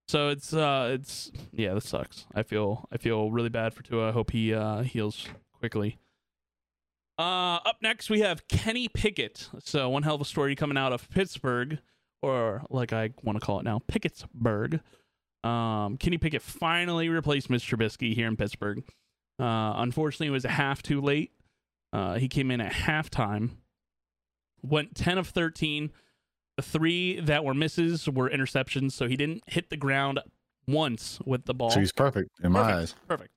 So 0.08 0.29
it's 0.29 0.53
uh 0.53 0.89
it's 0.93 1.31
yeah, 1.51 1.75
this 1.75 1.88
sucks. 1.88 2.25
I 2.34 2.41
feel 2.41 2.88
I 2.91 2.98
feel 2.98 3.29
really 3.29 3.50
bad 3.50 3.75
for 3.75 3.84
Tua. 3.84 4.10
I 4.10 4.12
hope 4.12 4.31
he 4.31 4.51
uh 4.55 4.81
heals 4.81 5.27
quickly. 5.60 6.00
Uh 7.19 7.60
up 7.65 7.77
next 7.81 8.10
we 8.10 8.22
have 8.22 8.48
Kenny 8.48 8.88
Pickett. 8.88 9.50
So 9.63 9.88
one 9.89 10.01
hell 10.03 10.15
of 10.15 10.22
a 10.22 10.25
story 10.25 10.55
coming 10.55 10.77
out 10.77 10.93
of 10.93 11.08
Pittsburgh, 11.12 11.77
or 12.24 12.63
like 12.72 12.91
I 12.91 13.12
want 13.22 13.39
to 13.39 13.46
call 13.46 13.60
it 13.60 13.63
now, 13.65 13.81
Pickettsburg. 13.91 14.79
Um 15.43 15.98
Kenny 15.98 16.17
Pickett 16.17 16.41
finally 16.41 17.10
replaced 17.10 17.50
Mr. 17.50 17.77
Trubisky 17.77 18.13
here 18.13 18.27
in 18.27 18.36
Pittsburgh. 18.36 18.84
Uh 19.39 19.74
unfortunately 19.77 20.27
it 20.27 20.31
was 20.31 20.46
a 20.46 20.50
half 20.50 20.81
too 20.81 21.01
late. 21.01 21.31
Uh 21.93 22.15
he 22.15 22.27
came 22.27 22.51
in 22.51 22.62
at 22.62 22.72
halftime. 22.72 23.51
Went 24.62 24.96
10 24.96 25.17
of 25.17 25.27
13. 25.29 25.91
The 26.58 26.63
three 26.63 27.19
that 27.22 27.46
were 27.46 27.53
misses 27.53 28.10
were 28.10 28.29
interceptions, 28.29 28.91
so 28.91 29.08
he 29.08 29.15
didn't 29.15 29.43
hit 29.48 29.69
the 29.69 29.77
ground 29.77 30.19
once 30.67 31.19
with 31.25 31.46
the 31.46 31.53
ball. 31.53 31.72
So 31.72 31.79
he's 31.79 31.93
perfect 31.93 32.31
in 32.43 32.51
my 32.51 32.60
eyes. 32.60 32.96
Perfect. 33.08 33.31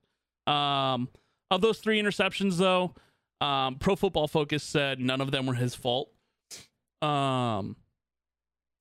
Perfect. 0.45 0.49
Um, 0.49 1.07
of 1.49 1.61
those 1.61 1.77
three 1.79 2.01
interceptions, 2.01 2.57
though, 2.57 2.93
um, 3.39 3.75
Pro 3.75 3.95
Football 3.95 4.27
Focus 4.27 4.61
said 4.63 4.99
none 4.99 5.21
of 5.21 5.31
them 5.31 5.45
were 5.45 5.53
his 5.53 5.73
fault. 5.73 6.09
Um, 7.01 7.77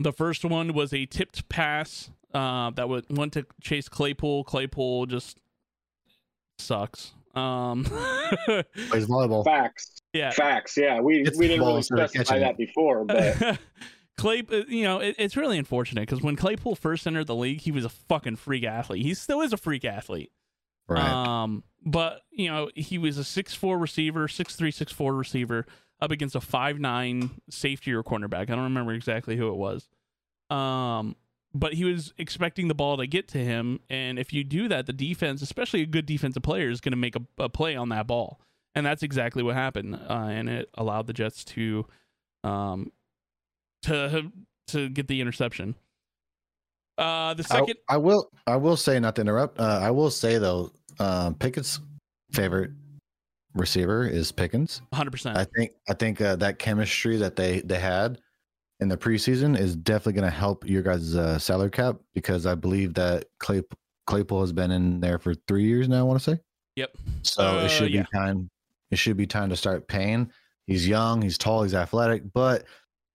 the 0.00 0.12
first 0.12 0.44
one 0.44 0.72
was 0.72 0.92
a 0.92 1.06
tipped 1.06 1.48
pass 1.48 2.10
uh, 2.34 2.70
that 2.70 2.88
would, 2.88 3.06
went 3.10 3.34
to 3.34 3.46
Chase 3.60 3.88
Claypool. 3.88 4.44
Claypool 4.44 5.06
just 5.06 5.38
sucks. 6.58 7.12
Um, 7.34 7.84
Plays 8.44 9.06
volleyball. 9.06 9.44
Facts. 9.44 10.02
yeah, 10.12 10.30
Facts. 10.30 10.76
Yeah. 10.76 11.00
We 11.00 11.20
It's 11.20 11.38
we 11.38 11.48
didn't 11.48 11.66
really 11.66 11.82
specify 11.82 12.38
that 12.40 12.56
before, 12.56 13.04
but 13.06 13.58
Clay, 14.16 14.42
uh, 14.52 14.62
you 14.68 14.84
know, 14.84 14.98
it, 14.98 15.16
it's 15.18 15.36
really 15.36 15.58
unfortunate 15.58 16.02
because 16.02 16.22
when 16.22 16.36
Claypool 16.36 16.76
first 16.76 17.06
entered 17.06 17.26
the 17.26 17.34
league, 17.34 17.60
he 17.60 17.72
was 17.72 17.84
a 17.84 17.88
fucking 17.88 18.36
freak 18.36 18.64
athlete. 18.64 19.02
He 19.02 19.14
still 19.14 19.40
is 19.40 19.52
a 19.52 19.56
freak 19.56 19.84
athlete. 19.84 20.30
Right. 20.88 21.02
Um, 21.02 21.64
but 21.84 22.22
you 22.30 22.48
know, 22.48 22.70
he 22.74 22.98
was 22.98 23.18
a 23.18 23.24
six 23.24 23.54
four 23.54 23.78
receiver, 23.78 24.28
six 24.28 24.56
three, 24.56 24.70
six 24.70 24.92
four 24.92 25.14
receiver 25.14 25.66
up 26.00 26.10
against 26.10 26.34
a 26.34 26.40
five 26.40 26.78
nine 26.78 27.30
safety 27.48 27.92
or 27.92 28.02
cornerback. 28.02 28.42
I 28.42 28.54
don't 28.54 28.64
remember 28.64 28.92
exactly 28.92 29.36
who 29.36 29.48
it 29.48 29.56
was. 29.56 29.88
Um, 30.50 31.16
but 31.54 31.74
he 31.74 31.84
was 31.84 32.12
expecting 32.18 32.68
the 32.68 32.74
ball 32.74 32.96
to 32.96 33.06
get 33.06 33.28
to 33.28 33.38
him, 33.38 33.80
and 33.90 34.18
if 34.18 34.32
you 34.32 34.44
do 34.44 34.68
that, 34.68 34.86
the 34.86 34.92
defense, 34.92 35.42
especially 35.42 35.82
a 35.82 35.86
good 35.86 36.06
defensive 36.06 36.42
player, 36.42 36.70
is 36.70 36.80
going 36.80 36.92
to 36.92 36.98
make 36.98 37.16
a, 37.16 37.22
a, 37.38 37.48
play 37.48 37.76
on 37.76 37.90
that 37.90 38.06
ball, 38.06 38.40
and 38.74 38.86
that's 38.86 39.02
exactly 39.02 39.42
what 39.42 39.54
happened, 39.54 39.94
uh, 39.94 40.28
and 40.30 40.48
it 40.48 40.70
allowed 40.74 41.06
the 41.06 41.12
Jets 41.12 41.44
to, 41.44 41.86
um, 42.44 42.90
to 43.82 44.30
to 44.68 44.88
get 44.88 45.08
the 45.08 45.20
interception. 45.20 45.74
Uh, 46.98 47.34
the 47.34 47.42
second, 47.42 47.76
I, 47.88 47.94
I 47.94 47.96
will, 47.98 48.30
I 48.46 48.56
will 48.56 48.76
say 48.76 48.98
not 49.00 49.16
to 49.16 49.22
interrupt. 49.22 49.58
Uh, 49.58 49.80
I 49.82 49.90
will 49.90 50.10
say 50.10 50.38
though, 50.38 50.70
um, 50.98 51.34
Pickett's 51.34 51.80
favorite 52.32 52.70
receiver 53.54 54.06
is 54.06 54.32
Pickens. 54.32 54.82
100%. 54.94 55.36
I 55.36 55.46
think, 55.56 55.72
I 55.88 55.94
think 55.94 56.20
uh, 56.20 56.36
that 56.36 56.58
chemistry 56.58 57.16
that 57.18 57.36
they 57.36 57.60
they 57.60 57.78
had 57.78 58.18
in 58.82 58.88
the 58.88 58.96
preseason 58.96 59.58
is 59.58 59.74
definitely 59.74 60.14
going 60.20 60.30
to 60.30 60.36
help 60.36 60.68
your 60.68 60.82
guys' 60.82 61.16
uh, 61.16 61.38
salary 61.38 61.70
cap 61.70 61.96
because 62.14 62.44
I 62.44 62.54
believe 62.54 62.94
that 62.94 63.24
Clay, 63.38 63.62
Claypool 64.06 64.40
has 64.40 64.52
been 64.52 64.70
in 64.70 65.00
there 65.00 65.18
for 65.18 65.34
three 65.46 65.64
years 65.64 65.88
now. 65.88 66.00
I 66.00 66.02
want 66.02 66.18
to 66.20 66.30
say. 66.32 66.40
Yep. 66.76 66.90
So 67.22 67.58
it 67.58 67.70
should 67.70 67.92
yeah. 67.92 68.02
be 68.02 68.18
time. 68.18 68.50
It 68.90 68.98
should 68.98 69.16
be 69.16 69.26
time 69.26 69.48
to 69.50 69.56
start 69.56 69.88
paying. 69.88 70.30
He's 70.66 70.86
young. 70.86 71.22
He's 71.22 71.38
tall. 71.38 71.62
He's 71.62 71.74
athletic, 71.74 72.22
but 72.32 72.64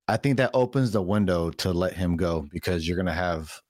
I 0.08 0.18
think 0.18 0.38
that 0.38 0.52
opens 0.54 0.92
the 0.92 1.02
window 1.02 1.52
to 1.52 1.72
let 1.72 1.94
him 1.94 2.18
go 2.18 2.48
because 2.52 2.88
you're 2.88 2.98
going 2.98 3.08
to 3.08 3.14
have 3.14 3.62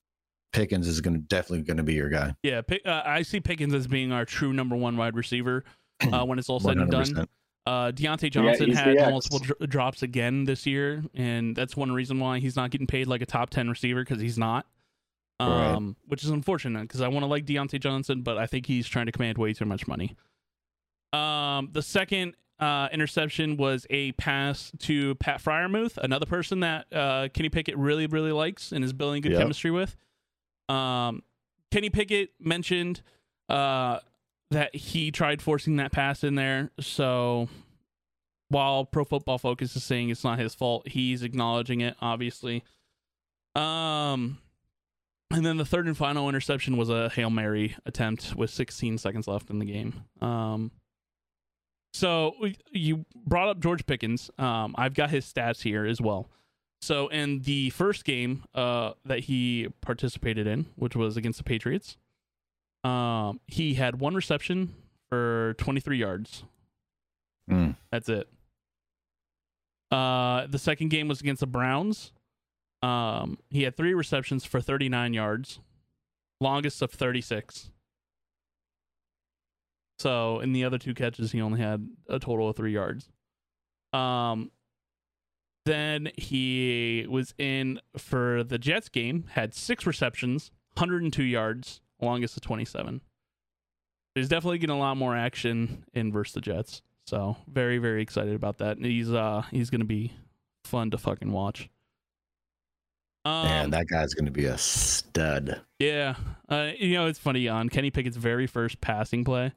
Pickens 0.53 0.87
is 0.87 1.01
going 1.01 1.15
to 1.15 1.19
definitely 1.19 1.63
going 1.63 1.77
to 1.77 1.83
be 1.83 1.93
your 1.93 2.09
guy. 2.09 2.33
Yeah, 2.43 2.61
uh, 2.85 3.01
I 3.05 3.23
see 3.23 3.39
Pickens 3.39 3.73
as 3.73 3.87
being 3.87 4.11
our 4.11 4.25
true 4.25 4.53
number 4.53 4.75
one 4.75 4.97
wide 4.97 5.15
receiver 5.15 5.63
uh, 6.11 6.25
when 6.25 6.39
it's 6.39 6.49
all 6.49 6.59
said 6.59 6.77
and 6.77 6.89
done. 6.89 7.27
Uh, 7.67 7.91
Diontae 7.91 8.31
Johnson 8.31 8.69
yeah, 8.69 8.77
had 8.77 8.97
multiple 9.11 9.39
dr- 9.39 9.69
drops 9.69 10.01
again 10.01 10.45
this 10.45 10.65
year, 10.65 11.03
and 11.13 11.53
that's 11.53 11.75
one 11.75 11.91
reason 11.91 12.17
why 12.17 12.39
he's 12.39 12.55
not 12.55 12.71
getting 12.71 12.87
paid 12.87 13.07
like 13.07 13.21
a 13.21 13.25
top 13.25 13.49
ten 13.49 13.67
receiver 13.67 14.05
because 14.05 14.21
he's 14.21 14.37
not. 14.37 14.65
Um, 15.39 15.49
right. 15.49 15.95
which 16.07 16.23
is 16.23 16.29
unfortunate 16.29 16.83
because 16.83 17.01
I 17.01 17.09
want 17.09 17.23
to 17.23 17.27
like 17.27 17.45
Diontae 17.45 17.81
Johnson, 17.81 18.21
but 18.21 18.37
I 18.37 18.47
think 18.47 18.65
he's 18.65 18.87
trying 18.87 19.07
to 19.07 19.11
command 19.11 19.37
way 19.37 19.51
too 19.51 19.65
much 19.65 19.85
money. 19.85 20.15
Um, 21.11 21.69
the 21.73 21.81
second 21.81 22.37
uh, 22.57 22.87
interception 22.93 23.57
was 23.57 23.85
a 23.89 24.13
pass 24.13 24.71
to 24.79 25.15
Pat 25.15 25.43
Freiermuth, 25.43 25.97
another 25.97 26.25
person 26.25 26.61
that 26.61 26.85
uh, 26.93 27.27
Kenny 27.33 27.49
Pickett 27.49 27.77
really, 27.77 28.07
really 28.07 28.31
likes 28.31 28.71
and 28.71 28.81
is 28.83 28.93
building 28.93 29.21
good 29.21 29.33
yep. 29.33 29.41
chemistry 29.41 29.71
with. 29.71 29.95
Um, 30.69 31.21
Kenny 31.69 31.89
Pickett 31.89 32.29
mentioned 32.39 33.01
uh, 33.49 33.99
that 34.51 34.75
he 34.75 35.11
tried 35.11 35.41
forcing 35.41 35.75
that 35.77 35.91
pass 35.91 36.23
in 36.23 36.35
there. 36.35 36.71
So 36.79 37.49
while 38.49 38.85
Pro 38.85 39.03
Football 39.03 39.37
Focus 39.37 39.75
is 39.75 39.83
saying 39.83 40.09
it's 40.09 40.23
not 40.23 40.39
his 40.39 40.55
fault, 40.55 40.87
he's 40.87 41.23
acknowledging 41.23 41.81
it, 41.81 41.95
obviously. 42.01 42.63
Um, 43.55 44.37
and 45.31 45.45
then 45.45 45.57
the 45.57 45.65
third 45.65 45.87
and 45.87 45.97
final 45.97 46.29
interception 46.29 46.77
was 46.77 46.89
a 46.89 47.09
Hail 47.09 47.29
Mary 47.29 47.75
attempt 47.85 48.35
with 48.35 48.49
16 48.49 48.97
seconds 48.97 49.27
left 49.27 49.49
in 49.49 49.59
the 49.59 49.65
game. 49.65 50.03
Um, 50.21 50.71
so 51.93 52.35
you 52.71 53.05
brought 53.15 53.49
up 53.49 53.59
George 53.59 53.85
Pickens. 53.85 54.29
Um, 54.37 54.75
I've 54.77 54.93
got 54.93 55.09
his 55.09 55.25
stats 55.25 55.63
here 55.63 55.85
as 55.85 55.99
well. 55.99 56.29
So 56.81 57.07
in 57.07 57.41
the 57.41 57.71
first 57.71 58.05
game 58.05 58.43
uh, 58.53 58.91
that 59.05 59.21
he 59.21 59.67
participated 59.81 60.47
in, 60.47 60.67
which 60.75 60.95
was 60.95 61.17
against 61.17 61.39
the 61.39 61.43
Patriots, 61.43 61.97
um, 62.83 63.39
he 63.47 63.73
had 63.75 63.99
one 63.99 64.15
reception 64.15 64.73
for 65.09 65.55
23 65.57 65.97
yards. 65.97 66.43
Mm. 67.49 67.75
That's 67.91 68.09
it. 68.09 68.27
Uh, 69.91 70.47
the 70.47 70.59
second 70.59 70.89
game 70.89 71.07
was 71.07 71.21
against 71.21 71.39
the 71.39 71.47
Browns. 71.47 72.11
Um, 72.83 73.39
he 73.49 73.63
had 73.63 73.75
three 73.75 73.93
receptions 73.93 74.45
for 74.45 74.61
39 74.61 75.13
yards, 75.13 75.59
longest 76.39 76.81
of 76.81 76.91
36. 76.91 77.71
So 79.99 80.39
in 80.41 80.53
the 80.53 80.63
other 80.63 80.77
two 80.77 80.93
catches, 80.93 81.31
he 81.31 81.41
only 81.41 81.59
had 81.59 81.89
a 82.07 82.19
total 82.19 82.49
of 82.49 82.55
three 82.55 82.73
yards. 82.73 83.09
Um, 83.93 84.51
then 85.65 86.09
he 86.15 87.05
was 87.09 87.33
in 87.37 87.79
for 87.97 88.43
the 88.43 88.57
Jets 88.57 88.89
game, 88.89 89.25
had 89.31 89.53
six 89.53 89.85
receptions, 89.85 90.51
102 90.75 91.23
yards, 91.23 91.81
longest 92.01 92.37
of 92.37 92.43
27. 92.43 93.01
He's 94.15 94.29
definitely 94.29 94.57
getting 94.57 94.75
a 94.75 94.79
lot 94.79 94.97
more 94.97 95.15
action 95.15 95.85
in 95.93 96.11
versus 96.11 96.33
the 96.33 96.41
Jets. 96.41 96.81
So 97.05 97.37
very, 97.47 97.77
very 97.77 98.01
excited 98.01 98.35
about 98.35 98.57
that. 98.59 98.79
He's 98.79 99.11
uh 99.11 99.43
he's 99.51 99.69
gonna 99.69 99.85
be 99.85 100.13
fun 100.65 100.91
to 100.91 100.97
fucking 100.97 101.31
watch. 101.31 101.69
Um, 103.25 103.45
Man, 103.45 103.69
that 103.71 103.87
guy's 103.87 104.13
gonna 104.13 104.31
be 104.31 104.45
a 104.45 104.57
stud. 104.57 105.61
Yeah, 105.79 106.15
uh, 106.49 106.71
you 106.77 106.93
know 106.93 107.07
it's 107.07 107.19
funny 107.19 107.47
on 107.47 107.69
Kenny 107.69 107.91
Pickett's 107.91 108.17
very 108.17 108.47
first 108.47 108.81
passing 108.81 109.23
play, 109.23 109.53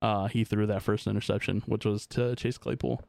uh, 0.00 0.28
he 0.28 0.44
threw 0.44 0.66
that 0.66 0.82
first 0.82 1.06
interception, 1.06 1.62
which 1.66 1.84
was 1.84 2.06
to 2.08 2.36
Chase 2.36 2.58
Claypool. 2.58 3.02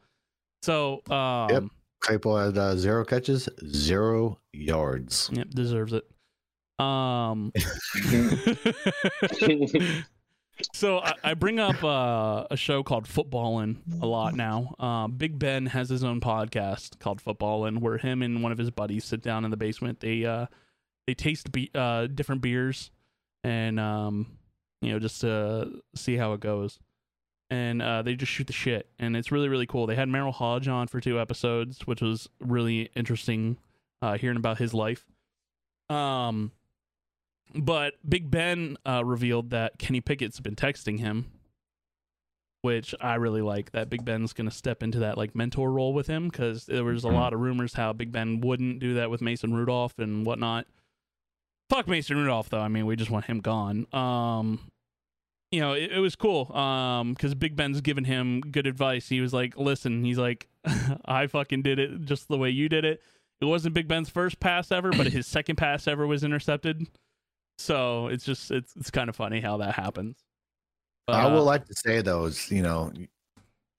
So, 0.63 1.01
um, 1.09 1.49
yep, 1.49 1.63
Claypool 2.01 2.37
had 2.37 2.57
uh, 2.57 2.75
zero 2.75 3.05
catches, 3.05 3.47
zero 3.67 4.39
yards. 4.53 5.29
Yep, 5.33 5.49
deserves 5.51 5.93
it. 5.93 6.05
Um, 6.79 7.51
so 10.73 10.99
I, 10.99 11.13
I, 11.23 11.33
bring 11.33 11.59
up 11.59 11.83
uh, 11.83 12.45
a 12.49 12.55
show 12.55 12.83
called 12.83 13.05
Footbahlin 13.05 14.01
a 14.01 14.05
lot 14.05 14.33
now. 14.33 14.75
Uh, 14.79 15.07
Big 15.07 15.37
Ben 15.37 15.65
has 15.67 15.89
his 15.89 16.05
own 16.05 16.21
podcast 16.21 16.99
called 16.99 17.21
Footbahlin, 17.21 17.79
where 17.79 17.97
him 17.97 18.21
and 18.21 18.41
one 18.41 18.53
of 18.53 18.57
his 18.57 18.71
buddies 18.71 19.03
sit 19.03 19.21
down 19.21 19.43
in 19.43 19.51
the 19.51 19.57
basement. 19.57 19.99
They 19.99 20.25
uh, 20.25 20.45
they 21.05 21.13
taste 21.13 21.51
be- 21.51 21.71
uh, 21.75 22.07
different 22.07 22.41
beers 22.41 22.91
and 23.43 23.79
um, 23.79 24.37
you 24.81 24.91
know 24.91 24.99
just 24.99 25.21
to 25.21 25.81
see 25.95 26.15
how 26.15 26.33
it 26.33 26.39
goes. 26.39 26.79
And 27.51 27.81
uh, 27.81 28.03
they 28.03 28.13
just 28.13 28.31
shoot 28.31 28.45
the 28.45 28.53
shit, 28.53 28.87
and 28.99 29.17
it's 29.17 29.31
really 29.31 29.49
really 29.49 29.65
cool. 29.65 29.87
They 29.87 29.95
had 29.95 30.07
Merril 30.07 30.33
Hoge 30.33 30.67
on 30.67 30.87
for 30.87 30.99
two 30.99 31.19
episodes, 31.19 31.87
which 31.87 32.01
was 32.01 32.29
really 32.39 32.89
interesting 32.95 33.57
uh, 34.01 34.17
hearing 34.17 34.37
about 34.37 34.59
his 34.59 34.73
life. 34.73 35.05
Um, 35.89 36.51
but 37.53 37.95
Big 38.07 38.29
Ben 38.29 38.77
uh, 38.85 39.03
revealed 39.03 39.49
that 39.51 39.79
Kenny 39.79 40.01
Pickett's 40.01 40.39
been 40.39 40.55
texting 40.55 40.99
him, 40.99 41.31
which 42.61 42.93
I 43.01 43.15
really 43.15 43.41
like. 43.41 43.71
That 43.71 43.89
Big 43.89 44.05
Ben's 44.05 44.33
going 44.33 44.49
to 44.49 44.55
step 44.55 44.83
into 44.83 44.99
that 44.99 45.17
like 45.17 45.35
mentor 45.35 45.71
role 45.71 45.93
with 45.93 46.07
him 46.07 46.29
because 46.29 46.65
there 46.65 46.83
was 46.83 47.03
a 47.03 47.07
mm-hmm. 47.07 47.17
lot 47.17 47.33
of 47.33 47.39
rumors 47.39 47.73
how 47.73 47.93
Big 47.93 48.11
Ben 48.11 48.41
wouldn't 48.41 48.79
do 48.79 48.95
that 48.95 49.09
with 49.09 49.21
Mason 49.21 49.53
Rudolph 49.53 49.97
and 49.97 50.25
whatnot. 50.25 50.67
Fuck 51.69 51.87
Mason 51.87 52.17
Rudolph 52.17 52.49
though. 52.49 52.59
I 52.59 52.67
mean, 52.67 52.85
we 52.85 52.95
just 52.95 53.11
want 53.11 53.25
him 53.25 53.39
gone. 53.39 53.87
Um, 53.93 54.59
you 55.51 55.59
know, 55.59 55.73
it, 55.73 55.91
it 55.93 55.99
was 55.99 56.15
cool. 56.15 56.51
Um, 56.55 57.13
because 57.13 57.33
Big 57.33 57.55
Ben's 57.55 57.81
given 57.81 58.03
him 58.03 58.41
good 58.41 58.67
advice. 58.67 59.09
He 59.09 59.21
was 59.21 59.33
like, 59.33 59.57
"Listen," 59.57 60.03
he's 60.03 60.17
like, 60.17 60.47
"I 61.05 61.27
fucking 61.27 61.63
did 61.63 61.79
it 61.79 62.05
just 62.05 62.27
the 62.27 62.37
way 62.37 62.49
you 62.49 62.69
did 62.69 62.85
it." 62.85 63.01
It 63.41 63.45
wasn't 63.45 63.73
Big 63.73 63.87
Ben's 63.87 64.09
first 64.09 64.39
pass 64.39 64.71
ever, 64.71 64.91
but 64.91 65.07
his 65.07 65.25
second 65.25 65.55
pass 65.55 65.87
ever 65.87 66.05
was 66.05 66.23
intercepted. 66.23 66.87
So 67.59 68.07
it's 68.07 68.23
just 68.23 68.51
it's 68.51 68.73
it's 68.77 68.89
kind 68.89 69.09
of 69.09 69.15
funny 69.15 69.41
how 69.41 69.57
that 69.57 69.75
happens. 69.75 70.23
But, 71.05 71.17
I 71.17 71.25
would 71.25 71.39
uh, 71.39 71.43
like 71.43 71.65
to 71.65 71.75
say 71.75 72.01
though, 72.01 72.25
is 72.25 72.49
you 72.49 72.61
know, 72.61 72.91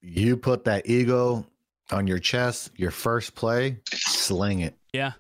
you 0.02 0.36
put 0.36 0.64
that 0.64 0.88
ego 0.88 1.46
on 1.90 2.06
your 2.06 2.18
chest, 2.18 2.72
your 2.76 2.90
first 2.90 3.34
play, 3.34 3.78
sling 3.92 4.60
it. 4.60 4.76
Yeah. 4.92 5.12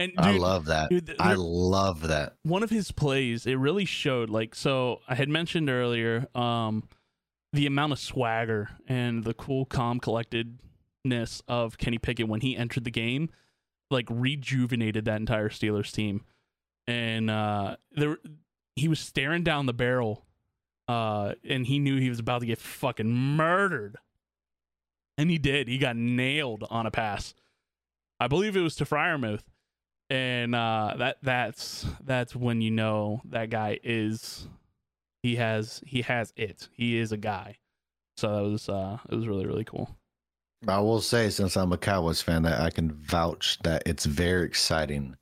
And 0.00 0.12
dude, 0.12 0.24
I 0.24 0.30
love 0.32 0.64
that. 0.66 0.88
Dude, 0.88 1.14
I 1.18 1.34
love 1.34 2.08
that. 2.08 2.36
One 2.44 2.62
of 2.62 2.70
his 2.70 2.90
plays, 2.90 3.46
it 3.46 3.56
really 3.56 3.84
showed 3.84 4.30
like 4.30 4.54
so 4.54 5.00
I 5.06 5.14
had 5.14 5.28
mentioned 5.28 5.68
earlier, 5.68 6.26
um, 6.34 6.88
the 7.52 7.66
amount 7.66 7.92
of 7.92 7.98
swagger 7.98 8.70
and 8.88 9.22
the 9.22 9.34
cool, 9.34 9.66
calm, 9.66 10.00
collectedness 10.00 11.42
of 11.46 11.76
Kenny 11.76 11.98
Pickett 11.98 12.26
when 12.26 12.40
he 12.40 12.56
entered 12.56 12.84
the 12.84 12.90
game, 12.90 13.28
like 13.90 14.06
rejuvenated 14.08 15.04
that 15.04 15.20
entire 15.20 15.50
Steelers 15.50 15.92
team 15.92 16.24
and 16.86 17.30
uh, 17.30 17.76
there 17.92 18.18
he 18.76 18.88
was 18.88 19.00
staring 19.00 19.42
down 19.42 19.66
the 19.66 19.72
barrel, 19.72 20.24
uh, 20.88 21.34
and 21.48 21.66
he 21.66 21.78
knew 21.78 21.98
he 21.98 22.08
was 22.08 22.18
about 22.18 22.40
to 22.40 22.46
get 22.46 22.58
fucking 22.58 23.10
murdered, 23.10 23.96
and 25.18 25.30
he 25.30 25.38
did. 25.38 25.68
He 25.68 25.78
got 25.78 25.96
nailed 25.96 26.64
on 26.70 26.86
a 26.86 26.90
pass. 26.90 27.34
I 28.20 28.28
believe 28.28 28.56
it 28.56 28.60
was 28.60 28.76
to 28.76 28.84
Freiermuth, 28.84 29.44
and 30.10 30.54
uh, 30.54 30.94
that 30.98 31.18
that's 31.22 31.86
that's 32.04 32.34
when 32.34 32.60
you 32.60 32.70
know 32.70 33.20
that 33.26 33.50
guy 33.50 33.78
is 33.82 34.48
he 35.22 35.36
has 35.36 35.82
he 35.86 36.02
has 36.02 36.32
it. 36.36 36.68
He 36.72 36.98
is 36.98 37.12
a 37.12 37.16
guy. 37.16 37.58
So 38.16 38.34
that 38.34 38.50
was 38.50 38.68
uh, 38.68 38.98
it 39.08 39.14
was 39.14 39.26
really 39.26 39.46
really 39.46 39.64
cool. 39.64 39.96
I 40.68 40.78
will 40.78 41.00
say, 41.00 41.28
since 41.30 41.56
I'm 41.56 41.72
a 41.72 41.78
Cowboys 41.78 42.22
fan, 42.22 42.42
that 42.44 42.60
I 42.60 42.70
can 42.70 42.92
vouch 42.92 43.58
that 43.64 43.82
it's 43.84 44.06
very 44.06 44.46
exciting 44.46 45.16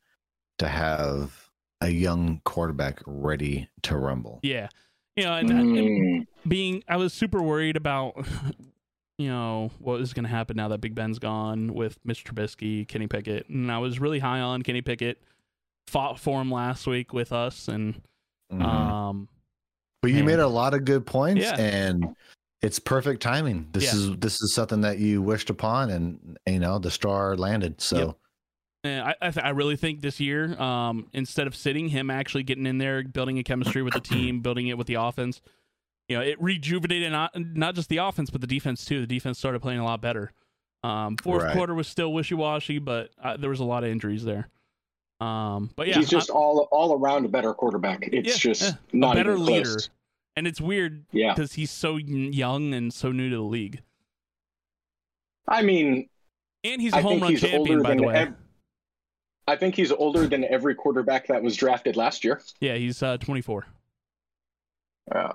to 0.59 0.69
have 0.69 1.40
a 1.81 1.89
young 1.89 2.41
quarterback 2.45 3.01
ready 3.07 3.69
to 3.83 3.97
rumble. 3.97 4.41
Yeah, 4.43 4.69
you 5.17 5.25
know, 5.25 5.35
and, 5.35 5.51
and 5.51 5.77
Mm. 5.77 6.27
being 6.49 6.83
I 6.89 6.97
was 6.97 7.13
super 7.13 7.43
worried 7.43 7.77
about 7.77 8.15
you 9.19 9.29
know 9.29 9.71
what 9.79 9.99
was 9.99 10.13
going 10.13 10.25
to 10.25 10.31
happen 10.31 10.57
now 10.57 10.69
that 10.69 10.81
Big 10.81 10.95
Ben's 10.95 11.19
gone 11.19 11.75
with 11.75 11.99
Mitch 12.05 12.25
Trubisky, 12.25 12.87
Kenny 12.87 13.07
Pickett, 13.07 13.49
and 13.49 13.71
I 13.71 13.79
was 13.79 13.99
really 14.01 14.19
high 14.19 14.41
on 14.41 14.63
Kenny 14.63 14.83
Pickett. 14.83 15.23
Fought 15.89 16.21
for 16.21 16.41
him 16.41 16.51
last 16.53 16.87
week 16.87 17.13
with 17.13 17.33
us, 17.33 17.67
and 17.69 18.01
Mhm. 18.53 18.63
um, 18.63 19.29
but 20.03 20.11
you 20.13 20.19
man. 20.19 20.27
made 20.27 20.39
a 20.39 20.47
lot 20.47 20.73
of 20.75 20.85
good 20.85 21.05
points, 21.05 21.43
Yeah. 21.43 21.57
and 21.59 22.15
it's 22.63 22.79
perfect 22.79 23.23
timing. 23.23 23.69
This 23.73 23.85
Yeah. 23.85 23.95
is 23.95 24.17
this 24.19 24.41
is 24.41 24.55
something 24.55 24.83
that 24.83 24.99
you 24.99 25.21
wished 25.23 25.51
upon, 25.51 25.91
and 25.91 26.39
you 26.47 26.61
know 26.61 26.79
the 26.79 26.91
star 26.91 27.37
landed. 27.37 27.81
So. 27.81 27.97
Yep. 27.99 28.17
And 28.83 29.03
I 29.03 29.15
I, 29.21 29.31
th- 29.31 29.45
I 29.45 29.51
really 29.51 29.77
think 29.77 30.01
this 30.01 30.21
year, 30.21 30.59
um, 30.61 31.09
instead 31.13 31.47
of 31.47 31.55
sitting 31.55 31.89
him 31.89 32.11
actually 32.11 32.43
getting 32.45 32.67
in 32.67 32.79
there, 32.79 33.03
building 33.03 33.39
a 33.39 33.43
chemistry 33.43 33.83
with 33.83 33.95
the 33.95 34.01
team, 34.01 34.41
building 34.43 34.69
it 34.69 34.79
with 34.79 34.87
the 34.87 34.95
offense, 34.95 35.41
you 36.09 36.17
know, 36.17 36.23
it 36.23 36.41
rejuvenated 36.41 37.13
not 37.13 37.33
not 37.39 37.75
just 37.75 37.89
the 37.91 37.99
offense 37.99 38.31
but 38.31 38.41
the 38.41 38.47
defense 38.47 38.85
too. 38.85 39.01
The 39.01 39.07
defense 39.07 39.39
started 39.39 39.61
playing 39.61 39.81
a 39.81 39.85
lot 39.85 40.01
better. 40.01 40.33
Um, 40.83 41.19
fourth 41.19 41.43
Right. 41.43 41.53
quarter 41.55 41.75
was 41.75 41.89
still 41.89 42.11
wishy 42.13 42.35
washy, 42.35 42.79
but 42.79 43.11
uh, 43.23 43.37
there 43.37 43.51
was 43.51 43.61
a 43.61 43.65
lot 43.65 43.85
of 43.85 43.91
injuries 43.91 44.25
there. 44.25 44.49
Um, 45.21 45.69
but 45.77 45.87
yeah, 45.87 45.97
He's 45.99 46.09
just 46.09 46.31
all 46.31 46.67
all 46.71 46.99
around 46.99 47.27
a 47.27 47.29
better 47.29 47.53
quarterback. 47.53 48.09
It's 48.11 48.27
Yeah, 48.29 48.35
just 48.37 48.63
yeah. 48.63 48.71
not 48.95 49.13
a 49.15 49.21
better 49.21 49.37
leader, 49.37 49.65
close. 49.69 49.91
and 50.37 50.47
it's 50.47 50.59
weird 50.59 51.05
Yeah, 51.13 51.35
because 51.35 51.53
he's 51.53 51.71
so 51.71 51.99
young 51.99 52.73
and 52.73 52.91
so 52.95 53.13
new 53.13 53.29
to 53.29 53.37
the 53.37 53.43
league, 53.43 53.83
I 55.47 55.61
mean, 55.63 56.09
and 56.65 56.81
he's 56.81 56.95
a 56.95 56.97
I 56.97 57.01
home 57.03 57.21
run 57.21 57.37
champion 57.37 57.83
by 57.83 57.95
the 57.95 58.03
way. 58.05 58.15
ev- 58.15 58.35
I 59.51 59.57
think 59.57 59.75
he's 59.75 59.93
older 59.93 60.27
than 60.27 60.45
every 60.45 60.75
quarterback 60.75 61.27
that 61.29 61.43
was 61.43 61.57
drafted 61.57 61.97
last 61.97 62.25
year. 62.25 62.41
yeah, 62.61 62.75
he's 62.77 63.03
uh, 63.03 63.17
24, 63.19 63.67
Yeah. 65.15 65.33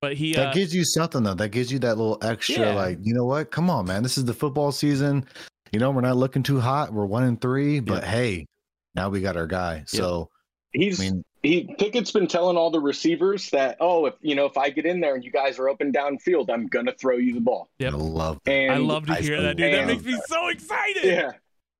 but 0.00 0.14
he 0.14 0.34
That 0.34 0.48
uh, 0.48 0.52
gives 0.52 0.74
you 0.74 0.84
something 0.84 1.22
though. 1.22 1.34
That 1.34 1.48
gives 1.50 1.72
you 1.72 1.78
that 1.80 1.96
little 1.96 2.18
extra, 2.22 2.66
Yeah. 2.66 2.74
like, 2.74 2.98
you 3.02 3.14
know 3.14 3.24
what? 3.24 3.50
Come 3.50 3.70
on, 3.70 3.86
man. 3.86 4.02
This 4.02 4.18
is 4.18 4.24
the 4.24 4.34
football 4.34 4.72
season. 4.72 5.24
You 5.72 5.78
know, 5.80 5.90
we're 5.90 6.00
not 6.00 6.16
looking 6.16 6.42
too 6.42 6.60
hot. 6.60 6.92
We're 6.92 7.06
one 7.06 7.22
and 7.22 7.40
three, 7.40 7.80
but 7.80 8.04
hey, 8.04 8.46
now 8.94 9.08
we 9.08 9.20
got 9.20 9.36
our 9.36 9.46
guy. 9.46 9.84
So 9.86 10.28
He's 10.72 11.00
I 11.00 11.04
mean, 11.04 11.24
he 11.42 11.74
Pickett's 11.78 12.12
been 12.12 12.26
telling 12.28 12.56
all 12.56 12.70
the 12.70 12.78
receivers 12.80 13.50
that 13.50 13.76
oh 13.80 14.06
if 14.06 14.14
you 14.20 14.36
know 14.36 14.44
if 14.46 14.56
I 14.56 14.70
get 14.70 14.86
in 14.86 15.00
there 15.00 15.14
and 15.16 15.24
you 15.24 15.32
guys 15.32 15.58
are 15.58 15.68
up 15.68 15.80
and 15.80 15.92
downfield 15.92 16.48
I'm 16.48 16.68
gonna 16.68 16.92
throw 16.92 17.16
you 17.16 17.34
the 17.34 17.40
ball 17.40 17.68
Yeah, 17.80 17.88
I 17.88 17.92
love 17.92 18.38
that. 18.44 18.52
and 18.52 18.72
I 18.72 18.76
love 18.76 19.06
to 19.06 19.12
I 19.14 19.20
hear 19.20 19.40
that, 19.42 19.56
dude. 19.56 19.74
That 19.74 19.86
makes 19.88 20.04
me 20.04 20.16
so 20.28 20.46
excited. 20.48 21.02
yeah 21.04 21.30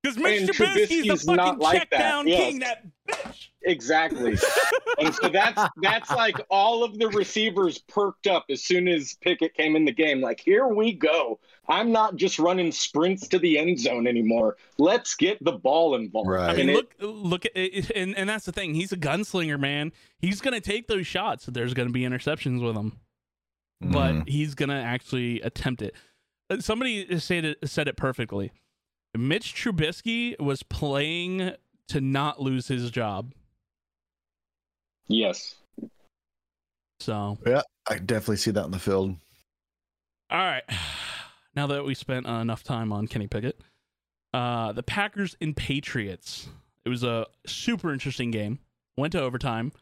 Because 0.03 0.17
Mitch 0.17 0.41
And 0.43 0.51
Trubisky's 0.51 1.07
the 1.07 1.17
fucking 1.19 1.37
not 1.37 1.59
like 1.59 1.79
check 1.79 1.91
that. 1.91 1.99
down 1.99 2.27
Yes. 2.27 2.39
king. 2.51 2.59
That 2.61 2.85
bitch. 3.09 3.49
exactly 3.63 4.39
and 4.99 5.15
so 5.15 5.29
that's 5.29 5.61
that's 5.83 6.11
like 6.13 6.37
all 6.49 6.83
of 6.83 6.99
the 6.99 7.09
receivers 7.09 7.79
perked 7.79 8.27
up 8.27 8.47
as 8.49 8.63
soon 8.65 8.89
as 8.89 9.15
Pickett 9.21 9.53
came 9.55 9.77
in 9.77 9.85
the 9.85 9.93
game 9.93 10.21
like 10.23 10.41
here 10.41 10.67
we 10.69 10.93
go 10.93 11.39
I'm 11.69 11.93
not 11.93 12.17
just 12.17 12.39
running 12.39 12.73
sprints 12.73 13.29
to 13.29 13.39
the 13.39 13.59
end 13.59 13.79
zone 13.79 14.07
anymore 14.07 14.57
let's 14.79 15.15
get 15.17 15.43
the 15.45 15.53
ball 15.53 15.95
involved 15.97 16.31
Right. 16.31 16.51
I 16.51 16.55
And 16.55 16.69
mean, 16.69 16.71
it- 16.71 16.75
look, 16.77 16.95
look 17.01 17.45
at 17.47 17.53
it, 17.55 17.91
and 17.91 18.17
and 18.17 18.29
that's 18.29 18.47
the 18.47 18.53
thing. 18.53 18.73
He's 18.75 18.93
a 18.93 18.97
gunslinger, 18.97 19.59
man. 19.61 19.93
He's 20.21 20.41
gonna 20.41 20.61
take 20.61 20.87
those 20.87 21.07
shots. 21.07 21.45
There's 21.47 21.75
gonna 21.75 21.91
be 21.91 22.03
interceptions 22.03 22.63
with 22.65 22.77
him, 22.77 22.99
but 23.81 24.13
Mhm. 24.13 24.29
he's 24.29 24.55
gonna 24.55 24.81
actually 24.81 25.41
attempt 25.43 25.83
it. 25.83 25.95
Uh, 26.49 26.61
Somebody 26.61 27.19
said 27.19 27.45
it 27.45 27.59
said 27.69 27.89
it 27.89 27.97
perfectly. 27.97 28.53
Mitch 29.17 29.55
Trubisky 29.55 30.39
was 30.41 30.63
playing 30.63 31.53
to 31.89 32.01
not 32.01 32.41
lose 32.41 32.69
his 32.69 32.91
job. 32.91 33.33
yes 35.09 35.57
So, 37.01 37.39
yeah, 37.47 37.63
I 37.89 37.99
definitely 37.99 38.37
see 38.37 38.53
that 38.53 38.65
in 38.65 38.71
the 38.71 38.79
field. 38.79 39.17
all 40.31 40.39
right. 40.39 40.65
Now 41.57 41.67
that 41.67 41.85
we 41.85 41.97
spent 41.97 42.29
uh, 42.29 42.35
enough 42.35 42.63
time 42.63 42.93
on 42.93 43.09
Kenny 43.09 43.27
Pickett, 43.27 43.61
uh, 44.33 44.71
the 44.71 44.85
Packers 44.85 45.37
and 45.41 45.57
Patriots. 45.57 46.49
It 46.85 46.89
was 46.89 47.03
a 47.03 47.27
super 47.45 47.93
interesting 47.93 48.31
game. 48.31 48.61
Went 48.97 49.13
to 49.13 49.21
overtime. 49.21 49.73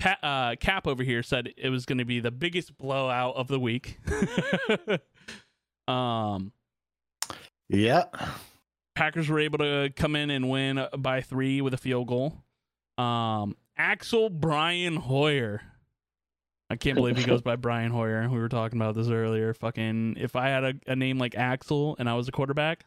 Pat, 0.00 0.18
uh, 0.24 0.56
Kap 0.58 0.88
over 0.88 1.04
here 1.04 1.22
said 1.22 1.54
it 1.56 1.70
was 1.70 1.86
going 1.86 1.98
to 1.98 2.04
be 2.04 2.18
the 2.18 2.32
biggest 2.32 2.76
blowout 2.76 3.36
of 3.36 3.46
the 3.46 3.60
week. 3.60 3.98
um, 5.88 6.50
Yeah. 7.68 8.04
Packers 8.94 9.28
were 9.28 9.40
able 9.40 9.58
to 9.58 9.92
come 9.96 10.16
in 10.16 10.30
and 10.30 10.48
win 10.48 10.86
by 10.96 11.20
three 11.20 11.60
with 11.60 11.74
a 11.74 11.76
field 11.76 12.06
goal. 12.06 12.42
Um, 12.96 13.56
Axel 13.76 14.30
Brian 14.30 14.96
Hoyer. 14.96 15.62
I 16.70 16.76
can't 16.76 16.94
believe 16.94 17.16
he 17.18 17.24
goes 17.24 17.42
by 17.42 17.56
Brian 17.56 17.90
Hoyer. 17.90 18.28
We 18.28 18.38
were 18.38 18.48
talking 18.48 18.78
about 18.78 18.94
this 18.94 19.08
earlier. 19.08 19.52
Fucking, 19.52 20.16
if 20.18 20.36
I 20.36 20.48
had 20.48 20.64
a, 20.64 20.74
a 20.86 20.96
name 20.96 21.18
like 21.18 21.34
Axel 21.36 21.96
and 21.98 22.08
I 22.08 22.14
was 22.14 22.28
a 22.28 22.32
quarterback, 22.32 22.84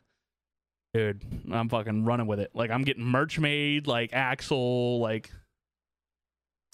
dude, 0.94 1.24
I'm 1.52 1.70
fucking 1.70 2.06
running 2.06 2.28
with 2.28 2.40
it. 2.40 2.52
Like 2.54 2.72
I'm 2.72 2.84
getting 2.84 3.04
merch 3.04 3.40
made, 3.40 3.88
like 3.88 4.14
Axel, 4.14 5.00
like. 5.00 5.32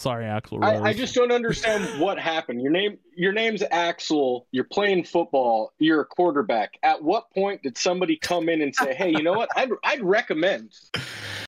Sorry, 0.00 0.26
Axel. 0.26 0.62
I, 0.62 0.74
Rose. 0.74 0.82
I 0.82 0.92
just 0.92 1.14
don't 1.14 1.32
understand 1.32 1.84
what 2.00 2.18
happened. 2.18 2.60
Your 2.60 2.72
name, 2.72 2.98
your 3.16 3.32
name's 3.32 3.62
Axel. 3.70 4.46
You're 4.50 4.64
playing 4.64 5.04
football. 5.04 5.72
You're 5.78 6.00
a 6.00 6.04
quarterback. 6.04 6.78
At 6.82 7.02
what 7.02 7.30
point 7.30 7.62
did 7.62 7.78
somebody 7.78 8.16
come 8.16 8.48
in 8.48 8.60
and 8.60 8.74
say, 8.74 8.92
"Hey, 8.94 9.10
you 9.10 9.22
know 9.22 9.32
what? 9.32 9.48
I'd 9.56 9.70
I'd 9.84 10.02
recommend 10.02 10.72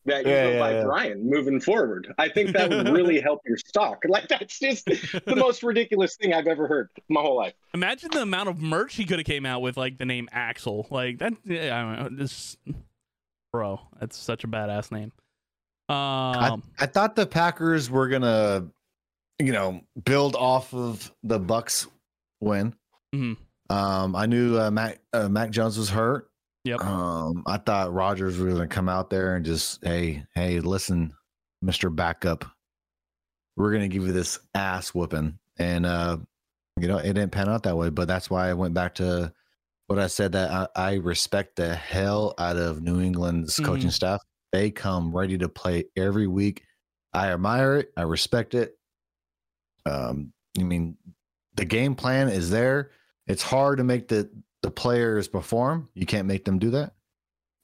that 0.07 0.25
you 0.25 0.31
Yeah, 0.31 0.45
go 0.45 0.51
yeah, 0.53 0.59
by 0.59 0.73
yeah. 0.75 0.85
Brian 0.85 1.29
moving 1.29 1.61
forward. 1.61 2.15
I 2.19 2.29
think 2.29 2.53
that 2.53 2.71
would 2.71 2.89
really 2.89 3.21
help 3.27 3.41
your 3.45 3.59
stock. 3.59 4.05
Like 4.09 4.29
that's 4.29 4.59
just 4.59 4.87
the 4.87 5.37
most 5.37 5.63
ridiculous 5.63 6.17
thing 6.17 6.33
I've 6.33 6.47
ever 6.47 6.67
heard 6.69 6.89
my 7.09 7.21
whole 7.21 7.37
life. 7.37 7.55
Imagine 7.75 8.11
the 8.13 8.23
amount 8.23 8.49
of 8.49 8.61
merch 8.61 8.95
he 8.95 9.05
could 9.05 9.19
have 9.19 9.27
came 9.27 9.45
out 9.45 9.61
with, 9.61 9.77
like 9.77 9.99
the 9.99 10.07
name 10.07 10.29
Axel. 10.33 10.87
Like 10.91 11.19
that. 11.19 11.35
Yeah, 11.45 11.77
I 11.77 11.83
don't 11.83 12.13
know. 12.13 12.19
This, 12.23 12.57
bro, 13.53 13.81
that's 14.01 14.17
such 14.17 14.45
a 14.45 14.49
badass 14.49 14.93
name. 14.93 15.13
Um, 15.89 16.63
I 16.79 16.87
thought 16.87 17.15
the 17.15 17.27
Packers 17.27 17.89
were 17.91 18.09
gonna, 18.09 18.67
you 19.39 19.53
know, 19.53 19.83
build 20.05 20.35
off 20.35 20.75
of 20.75 21.13
the 21.23 21.39
Bucs 21.39 21.87
win. 22.41 22.75
Mhm. 23.15 23.37
Um, 23.71 24.17
I 24.17 24.27
knew 24.27 24.59
uh, 24.59 24.71
Mac 24.71 25.01
uh, 25.13 25.29
Mac 25.29 25.51
Jones 25.51 25.79
was 25.79 25.91
hurt. 25.91 26.29
Yep. 26.65 26.81
Um, 26.85 27.45
I 27.47 27.59
thought 27.59 27.93
Rodgers 27.93 28.39
was 28.39 28.55
gonna 28.55 28.67
come 28.67 28.89
out 28.89 29.11
there 29.11 29.37
and 29.37 29.45
just, 29.45 29.85
hey, 29.85 30.25
hey, 30.35 30.59
listen, 30.61 31.13
Mister 31.63 31.89
Backup, 31.91 32.45
we're 33.57 33.73
gonna 33.73 33.89
give 33.89 34.05
you 34.05 34.13
this 34.13 34.41
ass 34.55 34.93
whooping, 34.93 35.39
and 35.59 35.87
uh, 35.87 36.19
you 36.81 36.89
know, 36.89 36.99
it 36.99 37.13
didn't 37.13 37.31
pan 37.31 37.49
out 37.49 37.63
that 37.63 37.77
way. 37.77 37.91
But 37.91 38.09
that's 38.09 38.29
why 38.29 38.49
I 38.51 38.55
went 38.55 38.75
back 38.75 38.97
to 38.97 39.33
what 39.87 40.01
I 40.01 40.09
said 40.09 40.33
that 40.33 40.51
I, 40.51 40.67
I 40.75 40.95
respect 40.95 41.55
the 41.57 41.75
hell 41.77 42.35
out 42.39 42.57
of 42.57 42.83
New 42.83 43.01
England's 43.01 43.57
coaching 43.61 43.91
Mhm. 43.91 43.93
staff. 43.93 44.21
They 44.53 44.71
come 44.71 45.15
ready 45.15 45.39
to 45.39 45.49
play 45.49 45.85
every 45.97 46.27
week. 46.27 46.63
I 47.13 47.33
admire 47.33 47.77
it. 47.77 47.93
I 47.97 48.03
respect 48.03 48.55
it. 48.55 48.79
Um, 49.85 50.33
I 50.59 50.63
mean, 50.63 50.97
the 51.55 51.65
game 51.65 51.95
plan 51.95 52.29
is 52.29 52.51
there. 52.51 52.91
It's 53.27 53.43
hard 53.43 53.79
to 53.79 53.85
make 53.85 54.09
the 54.09 54.31
the 54.63 54.71
players 54.71 55.29
perform. 55.29 55.89
You 55.95 56.07
can't 56.07 56.27
make 56.27 56.45
them 56.45 56.59
do 56.59 56.71
that, 56.71 56.95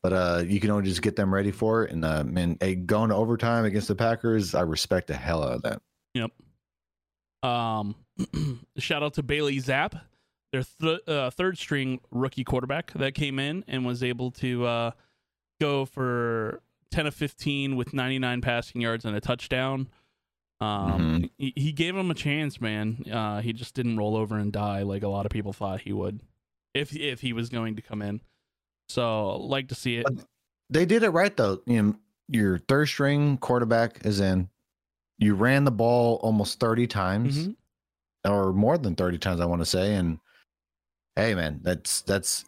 but 0.03 0.13
uh, 0.13 0.43
you 0.47 0.61
can 0.61 0.71
only 0.71 0.85
just 0.85 1.03
get 1.03 1.17
them 1.17 1.33
ready 1.33 1.51
for 1.51 1.85
it. 1.85 1.93
And 1.93 2.05
uh, 2.05 2.25
man, 2.25 2.57
hey, 2.61 2.75
going 2.75 3.11
to 3.11 3.17
overtime 3.17 3.65
against 3.65 3.89
the 3.89 3.95
Packers, 3.95 4.55
I 4.55 4.61
respect 4.63 5.09
the 5.09 5.15
hell 5.15 5.43
out 5.43 5.53
of 5.53 5.63
that. 5.63 5.83
Yep. 6.15 6.31
Um, 7.43 7.97
shout 8.79 9.03
out 9.03 9.15
to 9.15 9.23
Bailey 9.23 9.57
Zappe, 9.59 10.01
their 10.53 10.63
th- 10.81 11.09
uh, 11.09 11.31
third 11.31 11.59
string 11.59 12.01
rookie 12.11 12.45
quarterback 12.45 12.93
that 12.93 13.15
came 13.15 13.39
in 13.39 13.65
and 13.67 13.85
was 13.85 14.03
able 14.03 14.31
to 14.33 14.65
uh, 14.65 14.91
go 15.61 15.85
for 15.85 16.63
10 16.93 17.07
of 17.07 17.15
15 17.15 17.75
with 17.77 17.93
99 17.93 18.41
passing 18.41 18.81
yards 18.81 19.05
and 19.05 19.17
a 19.17 19.21
touchdown. 19.21 19.89
Um, 20.61 21.31
he, 21.39 21.53
he 21.57 21.73
gave 21.73 21.97
him 21.97 22.11
a 22.11 22.15
chance, 22.15 22.61
man. 22.61 23.05
Uh, 23.11 23.41
he 23.41 23.53
just 23.53 23.75
didn't 23.75 23.97
roll 23.97 24.17
over 24.17 24.37
and 24.39 24.53
die 24.53 24.83
like 24.83 25.03
a 25.03 25.09
lot 25.09 25.27
of 25.27 25.33
people 25.33 25.53
thought 25.53 25.81
he 25.81 25.93
would, 25.93 26.21
if 26.73 26.95
if 26.95 27.21
he 27.21 27.33
was 27.33 27.49
going 27.49 27.75
to 27.77 27.83
come 27.83 28.01
in. 28.01 28.21
So 28.89 29.37
like 29.39 29.69
to 29.69 29.75
see 29.75 29.97
it. 29.97 30.07
They 30.71 30.87
did 30.87 31.03
it 31.03 31.11
right 31.11 31.37
though. 31.37 31.61
You 31.67 31.83
know, 31.83 31.95
your 32.29 32.59
third 32.59 32.87
string 32.87 33.39
quarterback 33.39 34.07
is 34.07 34.21
in. 34.21 34.49
You 35.19 35.35
ran 35.35 35.65
the 35.65 35.73
ball 35.73 36.21
almost 36.23 36.61
thirty 36.61 36.87
times. 36.87 37.49
Mhm. 37.49 37.57
or 38.25 38.53
more 38.53 38.79
than 38.79 38.95
30 38.95 39.19
times 39.19 39.41
i 39.41 39.45
want 39.45 39.61
to 39.61 39.67
say 39.67 39.97
and 39.97 40.21
hey 41.17 41.35
man 41.35 41.59
that's 41.65 42.03
that's 42.03 42.45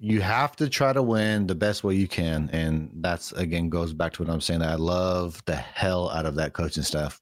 you 0.00 0.20
have 0.20 0.54
to 0.56 0.68
try 0.68 0.92
to 0.92 1.02
win 1.02 1.46
the 1.46 1.54
best 1.54 1.82
way 1.82 1.94
you 1.94 2.06
can 2.06 2.48
and 2.52 2.90
that's 2.96 3.32
again 3.32 3.68
goes 3.68 3.92
back 3.92 4.12
to 4.12 4.22
what 4.22 4.32
i'm 4.32 4.40
saying 4.40 4.60
that 4.60 4.70
i 4.70 4.74
love 4.76 5.42
the 5.46 5.56
hell 5.56 6.08
out 6.10 6.24
of 6.26 6.34
that 6.36 6.52
coaching 6.52 6.82
staff 6.82 7.20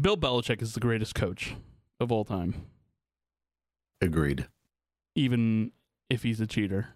Bill 0.00 0.16
Belichick 0.16 0.60
is 0.62 0.74
the 0.74 0.80
greatest 0.80 1.14
coach 1.14 1.54
of 2.00 2.10
all 2.12 2.24
time. 2.24 2.66
agreed 4.00 4.46
even 5.14 5.72
if 6.10 6.22
he's 6.22 6.40
a 6.40 6.46
cheater. 6.46 6.88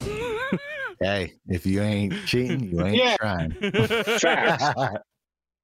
hey, 0.00 1.34
if 1.46 1.64
you 1.66 1.80
ain't 1.80 2.26
cheating, 2.26 2.64
you 2.64 2.84
ain't 2.84 2.96
Yeah. 3.02 3.16
trying. 3.16 3.50
Facts. 4.20 4.64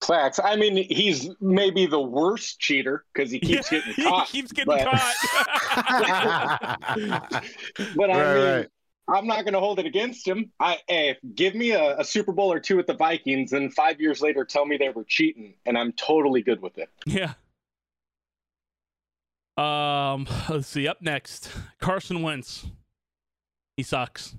Facts. 0.02 0.40
I 0.42 0.56
mean, 0.56 0.76
he's 0.88 1.28
maybe 1.40 1.84
the 1.86 2.00
worst 2.00 2.58
cheater 2.58 3.04
because 3.12 3.30
he 3.30 3.38
keeps 3.38 3.68
getting 3.70 3.92
caught. 3.92 3.96
he 3.96 4.02
caught. 4.04 4.28
keeps 4.28 4.52
getting 4.52 4.74
but- 4.76 4.88
caught. 4.88 5.14
But 7.96 8.10
I 8.10 8.22
Right, 8.22 8.34
mean, 8.34 8.44
right. 8.56 8.66
I'm 9.08 9.26
not 9.26 9.44
going 9.44 9.54
to 9.54 9.60
hold 9.60 9.78
it 9.78 9.86
against 9.86 10.26
him. 10.26 10.52
I 10.60 10.78
hey, 10.88 11.16
give 11.34 11.54
me 11.54 11.72
a, 11.72 11.98
a 11.98 12.04
Super 12.04 12.32
Bowl 12.32 12.52
or 12.52 12.60
two 12.60 12.76
with 12.76 12.86
the 12.86 12.94
Vikings, 12.94 13.52
and 13.52 13.74
five 13.74 14.00
years 14.00 14.20
later, 14.22 14.44
tell 14.44 14.64
me 14.64 14.76
they 14.76 14.88
were 14.90 15.04
cheating, 15.04 15.54
and 15.66 15.76
I'm 15.76 15.92
totally 15.92 16.42
good 16.42 16.62
with 16.62 16.78
it. 16.78 16.88
yeah. 17.06 17.32
Um, 19.56 20.26
let's 20.48 20.68
see. 20.68 20.86
Up 20.88 21.02
next, 21.02 21.50
Carson 21.80 22.22
Wentz. 22.22 22.66
He 23.76 23.82
sucks. 23.82 24.34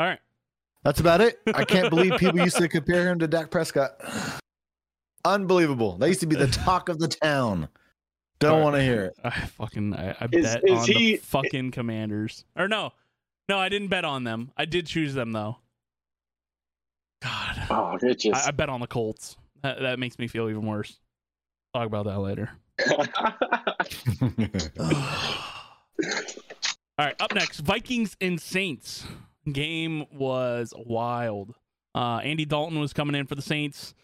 All 0.00 0.06
right. 0.06 0.18
That's 0.84 1.00
about 1.00 1.20
it. 1.20 1.40
I 1.54 1.64
can't 1.64 1.88
believe 1.90 2.18
people 2.18 2.38
used 2.40 2.56
to 2.58 2.68
compare 2.68 3.08
him 3.08 3.18
to 3.20 3.26
Dak 3.26 3.50
Prescott. 3.50 3.92
Unbelievable. 5.24 5.96
They 5.96 6.08
used 6.08 6.20
to 6.20 6.26
be 6.26 6.36
the 6.36 6.46
talk 6.64 6.88
of 6.90 6.98
the 6.98 7.08
town. 7.08 7.68
Don't 8.38 8.62
want 8.62 8.76
to 8.76 8.82
hear 8.82 9.04
it. 9.06 9.16
I 9.24 9.30
fucking 9.30 9.94
I, 9.94 10.10
I 10.20 10.28
Is- 10.30 10.44
bet 10.54 10.62
is 10.68 10.78
on 10.80 10.86
he- 10.86 11.12
the 11.12 11.16
fucking 11.22 11.70
Commanders. 11.70 12.44
Or 12.56 12.68
no, 12.68 12.92
no, 13.48 13.58
I 13.58 13.68
didn't 13.70 13.88
bet 13.88 14.04
on 14.04 14.24
them. 14.24 14.50
I 14.56 14.66
did 14.66 14.86
choose 14.86 15.14
them 15.14 15.32
though. 15.32 15.56
God, 17.22 17.62
Oh, 17.70 17.98
it 18.02 18.18
just. 18.20 18.44
I, 18.44 18.48
I 18.48 18.50
bet 18.50 18.68
on 18.68 18.80
the 18.80 18.86
Colts. 18.86 19.36
That, 19.62 19.80
that 19.80 19.98
makes 19.98 20.18
me 20.18 20.28
feel 20.28 20.50
even 20.50 20.66
worse. 20.66 20.98
Talk 21.72 21.86
about 21.86 22.04
that 22.04 22.18
later. 22.18 22.50
All 26.96 27.06
right, 27.06 27.16
up 27.20 27.34
next, 27.34 27.60
Vikings 27.60 28.16
and 28.20 28.38
Saints. 28.40 29.06
Game 29.52 30.06
was 30.12 30.72
wild. 30.76 31.54
Uh, 31.94 32.18
Andy 32.22 32.44
Dalton 32.44 32.80
was 32.80 32.92
coming 32.92 33.14
in 33.14 33.26
for 33.26 33.34
the 33.34 33.42
Saints, 33.42 33.94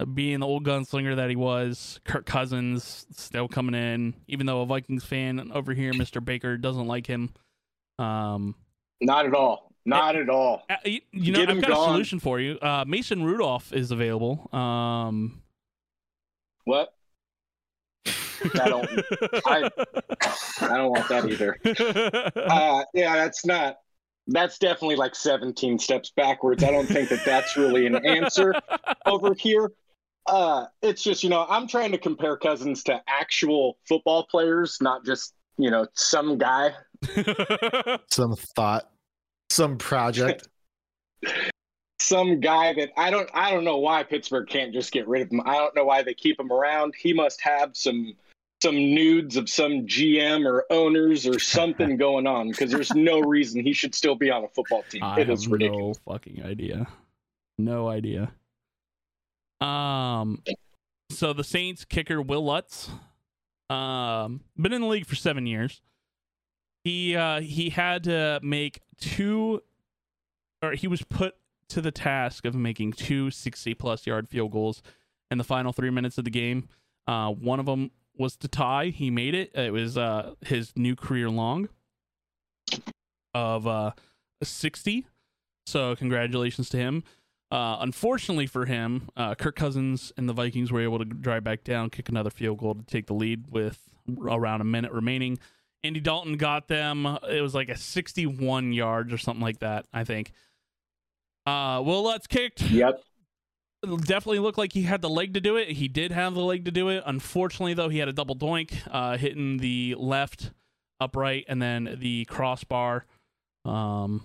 uh, 0.00 0.04
being 0.04 0.40
the 0.40 0.46
old 0.46 0.64
gunslinger 0.64 1.16
that 1.16 1.30
he 1.30 1.36
was. 1.36 2.00
Kirk 2.04 2.26
Cousins 2.26 3.06
still 3.12 3.48
coming 3.48 3.74
in, 3.74 4.14
even 4.26 4.46
though 4.46 4.62
a 4.62 4.66
Vikings 4.66 5.04
fan 5.04 5.50
over 5.54 5.72
here, 5.74 5.92
Mr. 5.92 6.24
Baker, 6.24 6.56
doesn't 6.56 6.86
like 6.86 7.06
him. 7.06 7.32
Um, 7.98 8.54
not 9.00 9.26
at 9.26 9.34
all. 9.34 9.72
Not 9.84 10.16
at 10.16 10.28
all. 10.28 10.64
uh, 10.68 10.76
you, 10.84 11.00
you 11.12 11.32
know, 11.32 11.38
Get 11.46 11.50
I've 11.50 11.62
got 11.62 11.70
a 11.70 11.84
solution 11.92 12.18
for 12.20 12.40
you. 12.40 12.58
Uh, 12.60 12.84
Mason 12.86 13.22
Rudolph 13.24 13.72
is 13.72 13.90
available. 13.90 14.48
Um, 14.52 15.40
What? 16.64 16.92
I 18.06 18.68
don't. 18.68 18.88
I, 19.46 19.70
I 20.60 20.76
don't 20.76 20.90
want 20.90 21.08
that 21.08 21.28
either. 21.28 21.58
Uh, 22.36 22.82
yeah, 22.94 23.16
that's 23.16 23.44
not. 23.46 23.78
That's 24.28 24.58
definitely 24.58 24.96
like 24.96 25.14
17 25.14 25.78
steps 25.78 26.12
backwards. 26.14 26.62
I 26.62 26.70
don't 26.70 26.86
think 26.86 27.08
that 27.08 27.24
that's 27.24 27.56
really 27.56 27.86
an 27.86 28.04
answer 28.06 28.54
over 29.06 29.34
here. 29.34 29.72
Uh, 30.26 30.66
it's 30.82 31.02
just 31.02 31.24
you 31.24 31.30
know 31.30 31.46
I'm 31.48 31.66
trying 31.66 31.92
to 31.92 31.98
compare 31.98 32.36
Cousins 32.36 32.82
to 32.84 33.00
actual 33.08 33.78
football 33.88 34.26
players, 34.30 34.76
not 34.82 35.04
just 35.04 35.32
you 35.56 35.70
know 35.70 35.86
some 35.94 36.36
guy. 36.36 36.74
some 38.10 38.36
thought, 38.54 38.90
some 39.48 39.78
project. 39.78 40.48
some 42.00 42.40
guy 42.40 42.74
that 42.74 42.90
I 42.96 43.10
don't 43.10 43.30
I 43.32 43.50
don't 43.50 43.64
know 43.64 43.78
why 43.78 44.02
Pittsburgh 44.02 44.48
can't 44.48 44.74
just 44.74 44.92
get 44.92 45.08
rid 45.08 45.22
of 45.22 45.32
him. 45.32 45.40
I 45.46 45.54
don't 45.54 45.74
know 45.74 45.84
why 45.84 46.02
they 46.02 46.14
keep 46.14 46.38
him 46.38 46.52
around. 46.52 46.94
He 46.98 47.14
must 47.14 47.40
have 47.40 47.74
some 47.74 48.14
some 48.62 48.74
nudes 48.76 49.36
of 49.36 49.48
some 49.48 49.86
GM 49.86 50.44
or 50.46 50.64
owners 50.70 51.26
or 51.26 51.38
something 51.38 51.96
going 51.98 52.26
on 52.26 52.50
because 52.50 52.70
there's 52.70 52.92
no 52.94 53.20
reason 53.20 53.62
he 53.62 53.72
should 53.72 53.94
still 53.94 54.14
be 54.16 54.30
on 54.30 54.44
a 54.44 54.48
football 54.48 54.82
team. 54.90 55.02
I 55.02 55.20
It 55.20 55.28
have 55.28 55.38
is 55.38 55.46
ridiculous. 55.48 55.98
no 56.06 56.12
fucking 56.12 56.42
idea. 56.44 56.88
No 57.58 57.88
idea. 57.88 58.32
Um, 59.60 60.42
so 61.10 61.32
the 61.32 61.44
Saints 61.44 61.84
kicker 61.84 62.20
Wil 62.22 62.44
Lutz, 62.44 62.90
um, 63.70 64.40
been 64.56 64.72
in 64.72 64.80
the 64.82 64.86
league 64.86 65.06
for 65.06 65.16
seven 65.16 65.46
years. 65.46 65.80
He 66.84 67.16
uh 67.16 67.40
he 67.40 67.70
had 67.70 68.04
to 68.04 68.40
make 68.42 68.80
two, 69.00 69.62
or 70.62 70.72
he 70.72 70.86
was 70.86 71.02
put 71.02 71.34
to 71.70 71.80
the 71.80 71.90
task 71.90 72.44
of 72.44 72.54
making 72.54 72.92
two 72.92 73.30
60 73.30 73.74
plus 73.74 74.06
yard 74.06 74.28
field 74.28 74.52
goals 74.52 74.82
in 75.30 75.38
the 75.38 75.44
final 75.44 75.72
three 75.72 75.90
minutes 75.90 76.16
of 76.18 76.24
the 76.24 76.30
game. 76.30 76.68
Uh, 77.06 77.30
one 77.32 77.58
of 77.60 77.66
them 77.66 77.90
was 78.18 78.36
to 78.36 78.48
tie. 78.48 78.86
He 78.86 79.10
made 79.10 79.34
it. 79.34 79.54
It 79.54 79.72
was 79.72 79.96
uh 79.96 80.34
his 80.44 80.72
new 80.76 80.96
career 80.96 81.30
long 81.30 81.68
of 83.34 83.66
uh 83.66 83.92
60. 84.42 85.06
So 85.66 85.94
congratulations 85.96 86.68
to 86.70 86.76
him. 86.76 87.04
Uh, 87.50 87.78
unfortunately 87.80 88.46
for 88.46 88.66
him, 88.66 89.08
uh, 89.16 89.34
Kirk 89.34 89.56
Cousins 89.56 90.12
and 90.18 90.28
the 90.28 90.34
Vikings 90.34 90.70
were 90.70 90.82
able 90.82 90.98
to 90.98 91.04
drive 91.04 91.44
back 91.44 91.64
down, 91.64 91.88
kick 91.88 92.08
another 92.08 92.30
field 92.30 92.58
goal 92.58 92.74
to 92.74 92.82
take 92.82 93.06
the 93.06 93.14
lead 93.14 93.46
with 93.50 93.80
around 94.20 94.60
a 94.60 94.64
minute 94.64 94.92
remaining. 94.92 95.38
Andy 95.82 96.00
Dalton 96.00 96.36
got 96.36 96.68
them. 96.68 97.06
It 97.28 97.40
was 97.40 97.54
like 97.54 97.68
a 97.68 97.76
61 97.76 98.72
yards 98.72 99.12
or 99.12 99.18
something 99.18 99.42
like 99.42 99.60
that, 99.60 99.86
I 99.92 100.04
think. 100.04 100.32
Uh, 101.46 101.80
Wil 101.84 102.02
Lutz 102.02 102.26
kicked. 102.26 102.62
Yep. 102.62 103.02
It 103.82 104.06
definitely 104.06 104.40
looked 104.40 104.58
like 104.58 104.72
he 104.72 104.82
had 104.82 105.02
the 105.02 105.08
leg 105.08 105.34
to 105.34 105.40
do 105.40 105.56
it. 105.56 105.68
He 105.68 105.86
did 105.88 106.10
have 106.10 106.34
the 106.34 106.40
leg 106.40 106.64
to 106.64 106.70
do 106.70 106.88
it. 106.88 107.02
Unfortunately, 107.06 107.74
though, 107.74 107.88
he 107.88 107.98
had 107.98 108.08
a 108.08 108.12
double 108.12 108.34
doink, 108.34 108.72
uh, 108.90 109.16
hitting 109.16 109.58
the 109.58 109.94
left 109.98 110.50
upright 111.00 111.44
and 111.48 111.62
then 111.62 111.96
the 112.00 112.24
crossbar. 112.24 113.06
Um, 113.64 114.22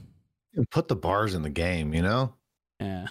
And 0.56 0.68
put 0.72 0.88
the 0.88 0.96
bars 0.96 1.36
in 1.36 1.44
the 1.44 1.50
game, 1.50 1.94
you 1.94 2.02
know? 2.02 2.34
yeah. 2.80 3.08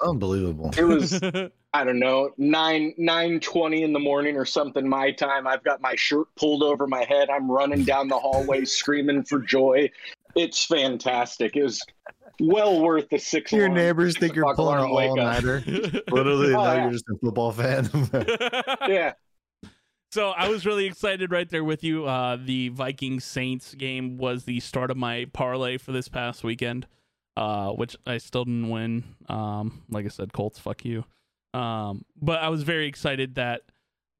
Unbelievable. 0.00 0.72
It 0.76 0.84
was 0.84 1.20
I 1.72 1.84
don't 1.84 2.00
know 2.00 2.30
nine 2.36 2.94
nine 2.98 3.38
twenty 3.40 3.84
in 3.84 3.92
the 3.92 3.98
morning 4.00 4.36
or 4.36 4.44
something 4.44 4.86
my 4.88 5.12
time. 5.12 5.46
I've 5.46 5.62
got 5.62 5.80
my 5.80 5.94
shirt 5.94 6.26
pulled 6.36 6.62
over 6.64 6.86
my 6.86 7.04
head. 7.04 7.30
I'm 7.30 7.50
running 7.50 7.84
down 7.84 8.08
the 8.08 8.18
hallway 8.18 8.64
screaming 8.64 9.22
for 9.24 9.38
joy. 9.38 9.88
It's 10.34 10.64
fantastic. 10.64 11.56
It 11.56 11.62
was 11.62 11.80
well 12.40 12.80
worth 12.80 13.08
the 13.10 13.18
six. 13.18 13.52
Your 13.52 13.66
alarm- 13.66 13.74
neighbors 13.78 14.12
six 14.14 14.20
think 14.20 14.36
you're 14.36 14.54
pulling 14.54 14.78
an 14.78 14.84
all 14.90 15.16
nighter. 15.16 15.62
Literally, 16.10 16.54
Oh, 16.54 16.62
now 16.64 16.72
yeah. 16.74 16.82
you're 16.84 16.92
just 16.92 17.04
a 17.08 17.16
football 17.22 17.52
fan. 17.52 17.88
Yeah, 18.88 19.12
So 20.12 20.30
I 20.30 20.48
was 20.48 20.64
really 20.66 20.86
excited 20.86 21.30
right 21.32 21.48
there 21.48 21.64
with 21.64 21.82
you. 21.82 22.06
Uh, 22.06 22.36
the 22.42 22.68
Vikings 22.68 23.24
Saints 23.24 23.74
game 23.74 24.16
was 24.18 24.44
the 24.44 24.60
start 24.60 24.90
of 24.90 24.96
my 24.96 25.26
parlay 25.32 25.78
for 25.78 25.92
this 25.92 26.08
past 26.08 26.44
weekend, 26.44 26.86
uh, 27.36 27.70
which 27.72 27.96
I 28.06 28.18
still 28.18 28.44
didn't 28.44 28.68
win. 28.70 29.04
Um, 29.28 29.82
like 29.90 30.04
I 30.04 30.08
said, 30.08 30.32
Colts, 30.32 30.58
fuck 30.58 30.84
you. 30.84 31.04
Um, 31.52 32.04
but 32.20 32.40
I 32.40 32.48
was 32.48 32.62
very 32.64 32.86
excited 32.86 33.36
that 33.36 33.62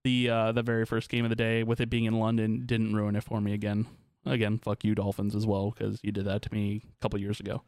the 0.05 0.29
uh, 0.31 0.53
the 0.53 0.63
very 0.63 0.85
first 0.87 1.09
game 1.11 1.25
of 1.25 1.31
the 1.31 1.37
day, 1.37 1.63
with 1.63 1.81
it 1.81 1.91
being 1.91 2.05
in 2.05 2.19
London, 2.19 2.65
didn't 2.67 2.95
ruin 2.95 3.17
it 3.17 3.25
for 3.25 3.41
me 3.41 3.53
again. 3.55 3.87
Again, 4.27 4.59
fuck 4.59 4.85
you, 4.85 4.95
Dolphins, 4.95 5.35
as 5.35 5.47
well, 5.47 5.71
because 5.71 5.99
you 6.03 6.13
did 6.13 6.25
that 6.27 6.43
to 6.43 6.53
me 6.55 6.83
a 6.85 7.03
couple 7.03 7.19
years 7.21 7.41
ago. 7.41 7.63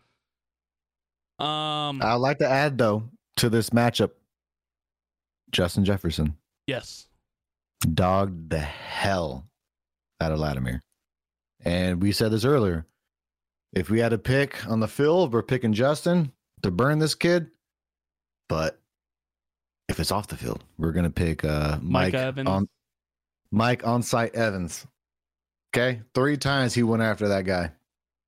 Um, 1.39 2.01
I'd 2.03 2.15
like 2.15 2.39
to 2.39 2.49
add, 2.49 2.79
though, 2.79 3.05
to 3.37 3.49
this 3.51 3.71
matchup 3.71 4.11
Justin 5.51 5.85
Jefferson 5.85 6.37
yes, 6.67 7.07
dogged 7.95 8.51
the 8.51 8.59
hell 8.59 9.47
out 10.21 10.33
of 10.33 10.39
Lattimore. 10.39 10.81
And 11.65 12.03
we 12.03 12.13
said 12.13 12.31
this 12.33 12.45
earlier. 12.45 12.87
If 13.73 13.91
we 13.91 14.01
had 14.01 14.11
to 14.11 14.19
pick 14.19 14.67
on 14.67 14.81
the 14.81 14.89
field, 14.89 15.33
we're 15.33 15.43
picking 15.43 15.73
Justin 15.73 16.33
to 16.63 16.71
burn 16.71 16.99
this 16.99 17.15
kid. 17.15 17.49
But 18.49 18.81
if 19.89 20.01
it's 20.01 20.11
off 20.13 20.29
the 20.29 20.37
field, 20.37 20.65
we're 20.79 20.93
gonna 20.93 21.11
pick 21.11 21.45
uh 21.45 21.79
Mike 21.83 22.13
Mike, 22.13 22.15
Evans. 22.15 22.49
on 22.49 22.69
Mike 23.51 23.87
on 23.87 24.03
site 24.03 24.35
Evans. 24.35 24.87
Okay. 25.75 26.01
Three 26.15 26.37
times 26.39 26.73
he 26.75 26.83
went 26.83 27.03
after 27.03 27.29
that 27.29 27.45
guy. 27.45 27.73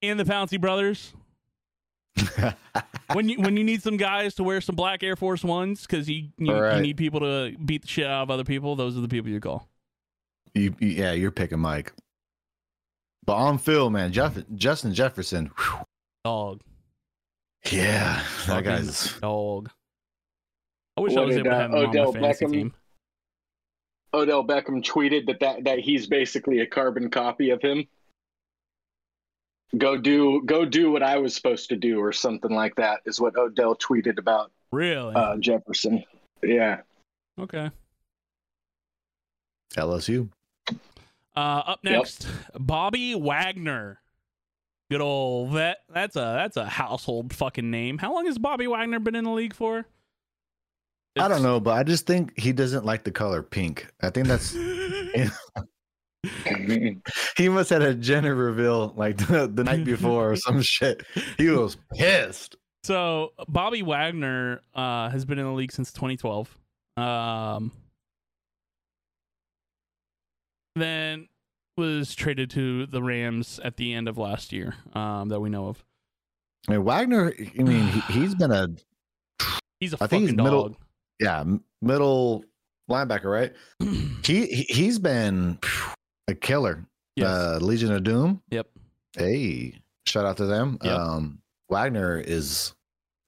and 0.03 0.21
the 0.21 0.25
Pouncey 0.25 0.61
brothers. 0.61 1.15
When 3.13 3.29
you 3.29 3.41
when 3.41 3.57
you 3.57 3.65
need 3.65 3.83
some 3.83 3.97
guys 3.97 4.35
to 4.37 4.43
wear 4.45 4.61
some 4.61 4.77
black 4.77 5.03
Air 5.03 5.17
Force 5.17 5.43
Ones 5.45 5.83
because 5.83 6.09
you 6.09 6.29
you, 6.37 6.55
you 6.75 6.81
need 6.81 6.97
people 6.97 7.21
to 7.21 7.55
beat 7.65 7.83
the 7.83 7.89
shit 7.89 8.07
out 8.07 8.23
of 8.25 8.31
other 8.31 8.45
people, 8.45 8.77
those 8.77 8.97
are 8.97 9.01
the 9.01 9.09
people 9.09 9.31
you 9.31 9.41
call. 9.41 9.69
you, 10.55 10.75
you- 10.79 10.89
yeah, 10.89 11.13
you're 11.13 11.31
picking 11.31 11.59
Mike. 11.61 11.93
But 13.25 13.37
on 13.37 13.59
Phil, 13.59 13.91
man, 13.91 14.11
Jeff, 14.13 14.39
Justin 14.55 14.95
Jefferson, 14.95 15.51
whew, 15.59 15.81
Dog, 16.25 16.61
yeah, 17.71 18.15
that 18.15 18.25
Fucking 18.47 18.65
guy's 18.65 19.13
dog. 19.21 19.71
I 20.97 21.01
wish 21.03 21.15
I 21.17 21.21
was 21.21 21.37
did, 21.37 21.47
able 21.47 21.51
to 21.51 21.57
uh, 21.57 21.61
have 21.61 21.71
him 21.71 21.77
on 21.77 21.85
Odell 21.91 22.13
my 22.13 22.21
fantasy 22.21 22.45
Beckham- 22.47 22.53
team. 22.53 22.75
Odell 24.15 24.45
Beckham 24.47 24.83
tweeted 24.83 25.27
that, 25.27 25.41
that 25.41 25.65
that 25.65 25.79
he's 25.81 26.07
basically 26.07 26.61
a 26.61 26.67
carbon 26.67 27.11
copy 27.11 27.51
of 27.51 27.61
him. 27.61 27.87
Go 29.77 29.99
do 29.99 30.43
go 30.47 30.65
do 30.65 30.91
what 30.91 31.03
I 31.03 31.19
was 31.19 31.35
supposed 31.35 31.69
to 31.69 31.77
do 31.77 31.99
or 32.01 32.13
something 32.13 32.51
like 32.51 32.75
that 32.77 33.01
is 33.05 33.21
what 33.21 33.37
Odell 33.37 33.77
tweeted 33.77 34.19
about 34.19 34.51
Really? 34.73 35.15
uh, 35.15 35.37
Jefferson. 35.37 36.05
Yeah. 36.43 36.81
okay. 37.39 37.71
LSU. 39.77 40.29
Uh, 41.37 41.41
up 41.41 41.81
Yep. 41.85 41.93
next, 41.93 42.27
Bobby 42.59 43.15
Wagner. 43.15 44.01
Good 44.91 45.03
old 45.03 45.51
vet. 45.53 45.79
That's 45.93 46.17
a 46.17 46.21
that's 46.21 46.57
a 46.57 46.65
household 46.65 47.35
fucking 47.35 47.71
name. 47.71 47.99
How 47.99 48.15
long 48.15 48.25
has 48.27 48.39
Bobby 48.39 48.67
Wagner 48.67 48.99
been 48.99 49.15
in 49.15 49.25
the 49.25 49.31
league 49.31 49.53
for? 49.55 49.85
I 51.19 51.29
don't 51.29 51.43
know, 51.43 51.61
but 51.61 51.73
I 51.77 51.83
just 51.83 52.07
think 52.07 52.39
he 52.39 52.53
doesn't 52.53 52.87
like 52.87 53.05
the 53.05 53.11
color 53.11 53.43
pink. 53.43 53.89
I 54.01 54.09
think 54.09 54.29
that's 54.29 54.55
he 57.37 57.49
must 57.49 57.71
have 57.71 57.83
had 57.83 57.91
a 57.91 57.95
gender 57.95 58.35
reveal 58.35 58.93
like 58.97 59.17
the, 59.17 59.47
the 59.53 59.65
night 59.65 59.85
before 59.85 60.33
or 60.33 60.37
some 60.37 60.61
shit. 60.63 61.05
He 61.37 61.49
was 61.49 61.77
pissed. 61.95 62.57
So 62.85 63.33
Bobby 63.49 63.83
Wagner 63.83 64.63
uh, 64.75 65.11
has 65.11 65.25
been 65.25 65.39
in 65.39 65.45
the 65.45 65.53
league 65.53 65.73
since 65.73 65.93
2012. 65.93 66.57
Um, 66.97 67.73
then 70.75 71.29
was 71.77 72.15
traded 72.15 72.51
to 72.51 72.87
the 72.87 73.03
Rams 73.03 73.61
at 73.63 73.77
the 73.77 73.95
end 73.95 74.09
of 74.09 74.19
last 74.19 74.53
year. 74.53 74.75
Um, 74.95 75.29
that 75.29 75.41
we 75.41 75.51
know 75.51 75.69
of. 75.69 75.85
I 76.69 76.73
mean, 76.73 76.85
Wagner. 76.85 77.33
I 77.59 77.63
mean, 77.63 77.87
he, 77.87 78.01
he's 78.13 78.35
been 78.35 78.51
a 78.53 78.69
He's 79.81 79.93
a 79.93 79.97
I 79.97 79.99
fucking 80.01 80.19
think 80.19 80.31
he's 80.31 80.37
middle- 80.37 80.77
yeah 81.21 81.45
middle 81.81 82.45
linebacker, 82.91 83.25
right? 83.31 83.53
He, 84.25 84.45
he 84.47 84.63
he's 84.69 84.99
been 84.99 85.59
a 86.29 86.35
killer. 86.35 86.87
yes. 87.17 87.27
Uh, 87.27 87.59
Legion 87.61 87.93
of 87.93 88.05
Doom. 88.05 88.43
Yep. 88.51 88.69
Hey, 89.17 89.81
shout 90.07 90.25
out 90.25 90.37
to 90.37 90.47
them. 90.47 90.79
Yep. 90.85 90.97
Um, 90.97 91.39
Wagner 91.69 92.19
is, 92.19 92.75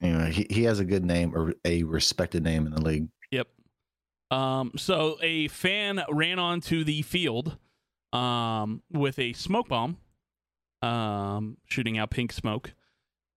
you 0.01 0.13
know, 0.13 0.27
he, 0.27 0.47
he 0.49 0.65
has 0.65 0.79
a 0.79 0.85
good 0.85 1.05
name 1.05 1.35
or 1.35 1.55
a 1.65 1.83
respected 1.83 2.45
name 2.45 2.67
in 2.67 2.73
the 2.73 2.81
league. 2.81 3.09
Yep. 3.31 3.49
Um, 4.31 4.73
so 4.77 5.19
a 5.23 5.49
fan 5.49 6.03
ran 6.09 6.39
onto 6.39 6.85
the 6.85 7.03
field 7.03 7.57
um, 8.13 8.83
with 8.93 9.19
a 9.19 9.33
smoke 9.33 9.69
bomb, 9.69 9.97
um, 10.83 11.57
shooting 11.67 11.99
out 11.99 12.11
pink 12.11 12.33
smoke, 12.33 12.73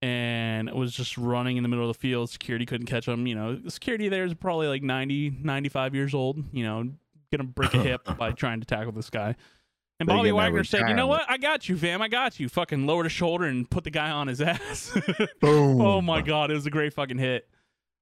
and 0.02 0.70
was 0.72 0.94
just 0.94 1.18
running 1.18 1.58
in 1.58 1.64
the 1.64 1.70
middle 1.70 1.90
of 1.90 1.96
the 1.96 2.00
field. 2.00 2.30
Security 2.30 2.66
couldn't 2.66 2.88
catch 2.88 3.08
him. 3.08 3.26
You 3.26 3.36
know, 3.36 3.62
security 3.70 4.10
there 4.10 4.26
is 4.26 4.34
probably 4.34 4.68
like 4.68 4.84
90, 4.84 5.38
95 5.42 5.96
years 5.96 6.14
old. 6.14 6.44
You 6.52 6.64
know, 6.64 6.90
gonna 7.38 7.50
break 7.50 7.74
a 7.74 7.80
hip 7.80 8.08
by 8.18 8.32
trying 8.32 8.60
to 8.60 8.66
tackle 8.66 8.92
this 8.92 9.10
guy. 9.10 9.36
And 10.00 10.08
Bobby 10.08 10.32
Wagner 10.32 10.64
said, 10.64 10.88
"You 10.90 10.96
know 10.96 11.08
what? 11.08 11.24
I 11.30 11.38
got 11.38 11.70
you, 11.70 11.78
fam. 11.78 12.02
I 12.02 12.08
got 12.08 12.40
you." 12.40 12.50
Fucking 12.50 12.86
lowered 12.86 13.06
his 13.06 13.12
shoulder 13.12 13.46
and 13.46 13.70
put 13.70 13.84
the 13.84 13.92
guy 13.92 14.10
on 14.10 14.28
his 14.28 14.42
ass. 14.42 14.98
Boom. 15.40 15.82
Oh 15.82 16.02
my 16.02 16.22
god, 16.22 16.52
it 16.52 16.56
was 16.56 16.66
a 16.66 16.72
great 16.72 16.94
fucking 16.94 17.18
hit. 17.20 17.48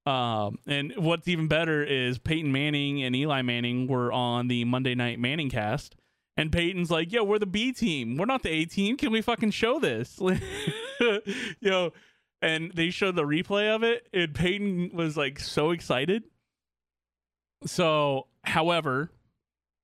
Um, 0.06 0.58
and 0.66 0.94
what's 0.96 1.28
even 1.28 1.48
better 1.48 1.84
is 1.84 2.18
Peyton 2.18 2.52
Manning 2.52 3.04
and 3.04 3.16
Eli 3.16 3.44
Manning 3.44 3.88
were 3.88 4.12
on 4.12 4.48
the 4.48 4.66
Monday 4.66 4.96
Night 4.96 5.20
Manning 5.20 5.50
cast, 5.50 5.96
and 6.38 6.52
Peyton's 6.52 6.90
like, 6.90 7.12
"Yo, 7.12 7.24
we're 7.24 7.40
the 7.40 7.46
B 7.46 7.72
team. 7.72 8.18
We're 8.18 8.26
not 8.26 8.42
the 8.42 8.50
A 8.50 8.66
team. 8.66 8.98
Can 8.98 9.12
we 9.12 9.22
fucking 9.22 9.52
show 9.52 9.80
this?" 9.80 10.20
Yo, 11.60 11.92
and 12.42 12.72
they 12.74 12.90
showed 12.90 13.16
the 13.16 13.24
replay 13.26 13.74
of 13.74 13.84
it, 13.84 14.08
and 14.14 14.34
Peyton 14.34 14.92
was 14.94 15.16
like 15.18 15.40
so 15.40 15.72
excited. 15.72 16.24
So, 17.66 18.28
however, 18.44 19.12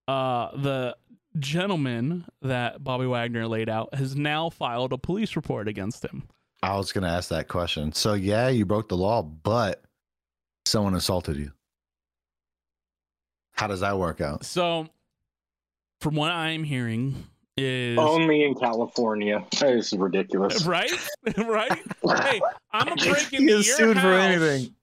uh, 0.07 0.51
the 0.57 0.95
gentleman 1.39 2.25
that 2.41 2.83
Bobby 2.83 3.05
Wagner 3.05 3.47
laid 3.47 3.69
out 3.69 3.93
has 3.93 4.15
now 4.15 4.49
filed 4.49 4.93
a 4.93 4.97
police 4.97 5.35
report 5.35 5.67
against 5.67 6.03
him. 6.03 6.23
I 6.63 6.75
was 6.77 6.91
going 6.91 7.03
to 7.03 7.09
ask 7.09 7.29
that 7.29 7.47
question. 7.47 7.91
So, 7.93 8.13
yeah, 8.13 8.49
you 8.49 8.65
broke 8.65 8.89
the 8.89 8.97
law, 8.97 9.21
but 9.21 9.83
someone 10.65 10.95
assaulted 10.95 11.37
you. 11.37 11.51
How 13.53 13.67
does 13.67 13.81
that 13.81 13.97
work 13.97 14.21
out? 14.21 14.43
So, 14.45 14.87
from 16.01 16.15
what 16.15 16.31
I'm 16.31 16.63
hearing, 16.63 17.15
is 17.57 17.97
Only 17.97 18.43
in 18.43 18.53
California. 18.53 19.43
This 19.59 19.91
is 19.91 19.97
ridiculous. 19.99 20.65
right, 20.65 20.91
right. 21.37 21.71
Hey, 22.03 22.39
I'm 22.71 22.87
gonna 22.89 23.01
break 23.11 23.27
He 23.29 23.37
into 23.37 23.53
your 23.53 23.63
sued 23.63 23.97
house, 23.97 24.03
for 24.03 24.13
anything. 24.13 24.75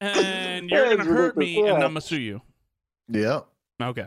and 0.00 0.68
you're 0.68 0.96
gonna 0.96 1.04
hurt 1.08 1.36
me, 1.36 1.46
ridiculous, 1.46 1.74
and. 1.74 1.84
I'm 1.84 1.90
gonna 1.90 2.00
sue 2.00 2.20
you. 2.20 2.42
Yep. 3.08 3.46
Okay. 3.80 4.06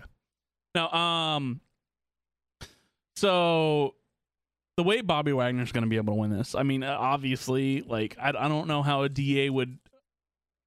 Now, 0.76 0.92
um, 0.92 1.62
so 3.16 3.96
the 4.76 4.84
way 4.84 5.02
Bobby 5.02 5.32
Wagner's 5.32 5.72
going 5.72 5.86
to 5.86 5.90
be 5.90 5.96
able 5.96 6.14
to 6.14 6.20
win 6.20 6.32
this, 6.32 6.54
I 6.54 6.64
mean, 6.64 6.84
uh, 6.84 6.98
obviously, 7.00 7.82
like 7.82 8.18
I, 8.22 8.30
I 8.30 8.48
don't 8.50 8.68
know 8.68 8.84
how 8.84 9.04
a 9.04 9.10
DA 9.10 9.50
would 9.50 9.80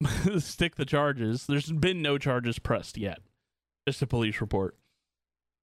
stick 0.38 0.76
the 0.76 0.86
charges. 0.86 1.46
There's 1.46 1.70
been 1.70 2.00
no 2.00 2.16
charges 2.16 2.58
pressed 2.58 2.96
yet. 2.96 3.18
Just 3.86 4.00
a 4.00 4.06
police 4.06 4.40
report. 4.40 4.76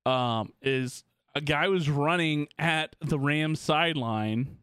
Um, 0.06 0.54
is 0.62 1.04
a 1.34 1.42
guy 1.42 1.68
was 1.68 1.90
running 1.90 2.48
at 2.60 2.96
the 3.02 3.18
Rams 3.18 3.60
sideline 3.60 4.58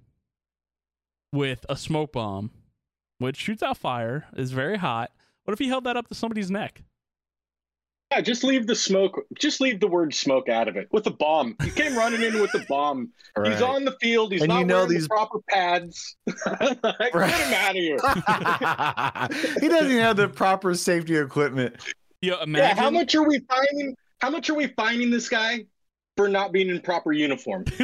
with 1.32 1.66
a 1.68 1.76
smoke 1.76 2.12
bomb, 2.12 2.52
which 3.18 3.36
shoots 3.36 3.64
out 3.64 3.78
fire, 3.78 4.26
is 4.36 4.52
very 4.52 4.78
hot. 4.78 5.10
What 5.42 5.52
if 5.52 5.58
he 5.58 5.66
held 5.66 5.84
that 5.84 5.96
up 5.96 6.06
to 6.08 6.14
somebody's 6.14 6.52
neck? 6.52 6.84
Yeah, 8.12 8.20
just 8.20 8.44
leave 8.44 8.66
the 8.66 8.74
smoke. 8.74 9.24
Just 9.38 9.60
leave 9.62 9.80
the 9.80 9.86
word 9.88 10.12
smoke 10.14 10.48
out 10.50 10.68
of 10.68 10.76
it. 10.76 10.86
With 10.92 11.06
a 11.06 11.10
bomb, 11.10 11.56
he 11.62 11.70
came 11.70 11.96
running 11.96 12.20
in 12.22 12.38
with 12.40 12.52
a 12.54 12.64
bomb. 12.68 13.10
Right. 13.36 13.52
He's 13.52 13.62
on 13.62 13.84
the 13.86 13.96
field. 14.02 14.32
He's 14.32 14.42
And 14.42 14.50
not 14.50 14.58
you 14.60 14.64
know 14.66 14.74
wearing 14.80 14.90
these- 14.90 15.04
the 15.04 15.08
proper 15.08 15.38
pads. 15.48 16.16
Get 16.26 17.14
Right. 17.14 17.32
him 17.32 17.54
out 17.54 17.70
of 17.70 17.76
here. 17.76 17.96
he 19.60 19.68
doesn't 19.68 19.98
have 19.98 20.16
the 20.16 20.28
proper 20.28 20.74
safety 20.74 21.16
equipment. 21.16 21.76
Yo, 22.20 22.34
imagine. 22.42 22.54
Yeah, 22.68 22.74
how 22.74 22.90
much 22.90 23.14
are 23.14 23.26
we 23.26 23.40
finding? 23.48 23.96
How 24.20 24.30
much 24.30 24.50
are 24.50 24.54
we 24.54 24.66
finding 24.68 25.10
this 25.10 25.28
guy 25.28 25.64
for 26.16 26.28
not 26.28 26.52
being 26.52 26.68
in 26.68 26.80
proper 26.80 27.12
uniform? 27.12 27.64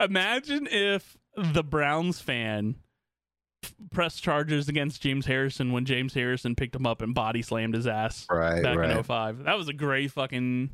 Imagine 0.00 0.66
if 0.70 1.16
the 1.36 1.62
Browns 1.62 2.20
fan 2.20 2.76
f- 3.64 3.74
pressed 3.90 4.22
charges 4.22 4.68
against 4.68 5.02
James 5.02 5.26
Harrison 5.26 5.72
when 5.72 5.84
James 5.84 6.14
Harrison 6.14 6.54
picked 6.54 6.74
him 6.74 6.86
up 6.86 7.02
and 7.02 7.14
body 7.14 7.42
slammed 7.42 7.74
his 7.74 7.86
ass 7.86 8.26
Right, 8.30 8.62
back 8.62 8.76
right. 8.78 8.90
in 8.96 9.02
05. 9.02 9.44
That 9.44 9.56
was 9.58 9.68
a 9.68 9.72
great 9.72 10.10
fucking 10.12 10.70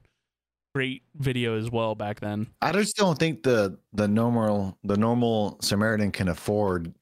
great 0.74 1.02
video 1.16 1.56
as 1.58 1.70
well 1.70 1.94
back 1.94 2.20
then. 2.20 2.46
I 2.60 2.72
just 2.72 2.96
don't 2.96 3.18
think 3.18 3.42
the 3.42 3.78
the 3.92 4.06
normal 4.08 4.78
the 4.84 4.96
normal 4.96 5.58
Samaritan 5.60 6.12
can 6.12 6.28
afford 6.28 6.94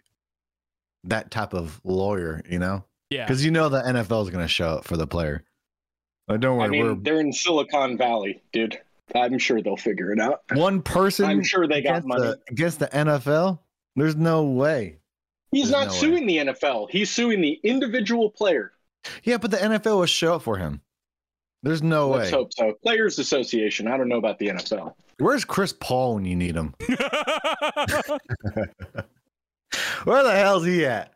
that 1.05 1.31
type 1.31 1.55
of 1.55 1.81
lawyer, 1.85 2.43
you 2.49 2.59
know, 2.59 2.85
Yeah. 3.11 3.25
because 3.25 3.45
you 3.45 3.51
know 3.51 3.69
the 3.69 3.81
NFL 3.83 4.23
is 4.25 4.31
going 4.31 4.45
to 4.45 4.49
show 4.49 4.69
up 4.71 4.85
for 4.85 4.97
the 4.97 5.07
player. 5.07 5.45
Like, 6.29 6.41
don't 6.41 6.57
worry, 6.57 6.67
I 6.67 6.69
mean, 6.71 7.03
they're 7.05 7.21
in 7.21 7.33
Silicon 7.33 7.97
Valley, 7.97 8.43
dude. 8.53 8.81
I'm 9.15 9.39
sure 9.39 9.63
they'll 9.63 9.77
figure 9.77 10.13
it 10.13 10.19
out. 10.19 10.41
one 10.55 10.83
person. 10.83 11.27
I'm 11.27 11.45
sure 11.45 11.69
they 11.69 11.81
got 11.81 12.05
money. 12.05 12.23
the, 12.23 12.41
against 12.51 12.81
the 12.81 12.89
NFL. 12.89 13.61
There's 13.95 14.17
no 14.17 14.45
way. 14.45 14.99
He's 15.57 15.71
There's 15.71 15.87
not 15.87 15.87
no 15.87 15.93
way. 15.95 15.99
suing 16.01 16.27
the 16.27 16.37
NFL. 16.37 16.91
He's 16.91 17.11
suing 17.11 17.41
the 17.41 17.59
individual 17.65 18.29
player. 18.31 18.73
Yeah, 19.25 19.39
but 19.39 19.51
the 19.51 19.57
NFL 19.57 20.01
will 20.01 20.05
show 20.07 20.35
up 20.35 20.43
for 20.43 20.59
him. 20.59 20.83
There's 21.63 21.83
no 21.83 22.11
Let's 22.11 22.31
way. 22.31 22.37
hope 22.39 22.53
so. 22.53 22.75
Players 22.83 23.19
Association. 23.19 23.89
I 23.89 23.97
don't 23.97 24.09
know 24.11 24.19
about 24.19 24.39
the 24.39 24.49
NFL. 24.49 24.93
Where's 25.19 25.47
Chris 25.47 25.73
Paul 25.73 26.17
when 26.17 26.27
you 26.27 26.37
need 26.37 26.55
him? 26.55 26.75
Where 30.05 30.23
the 30.23 30.33
hell's 30.33 30.67
he 30.67 30.85
at? 30.85 31.15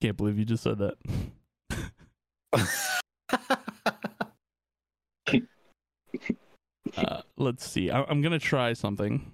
Can't 0.00 0.16
believe 0.16 0.36
you 0.36 0.44
just 0.44 0.64
said 0.64 0.78
that. 0.78 0.96
Uh, 6.96 7.22
let's 7.36 7.64
see. 7.68 7.90
I- 7.90 8.02
I'm 8.04 8.20
gonna 8.20 8.38
try 8.38 8.72
something. 8.72 9.30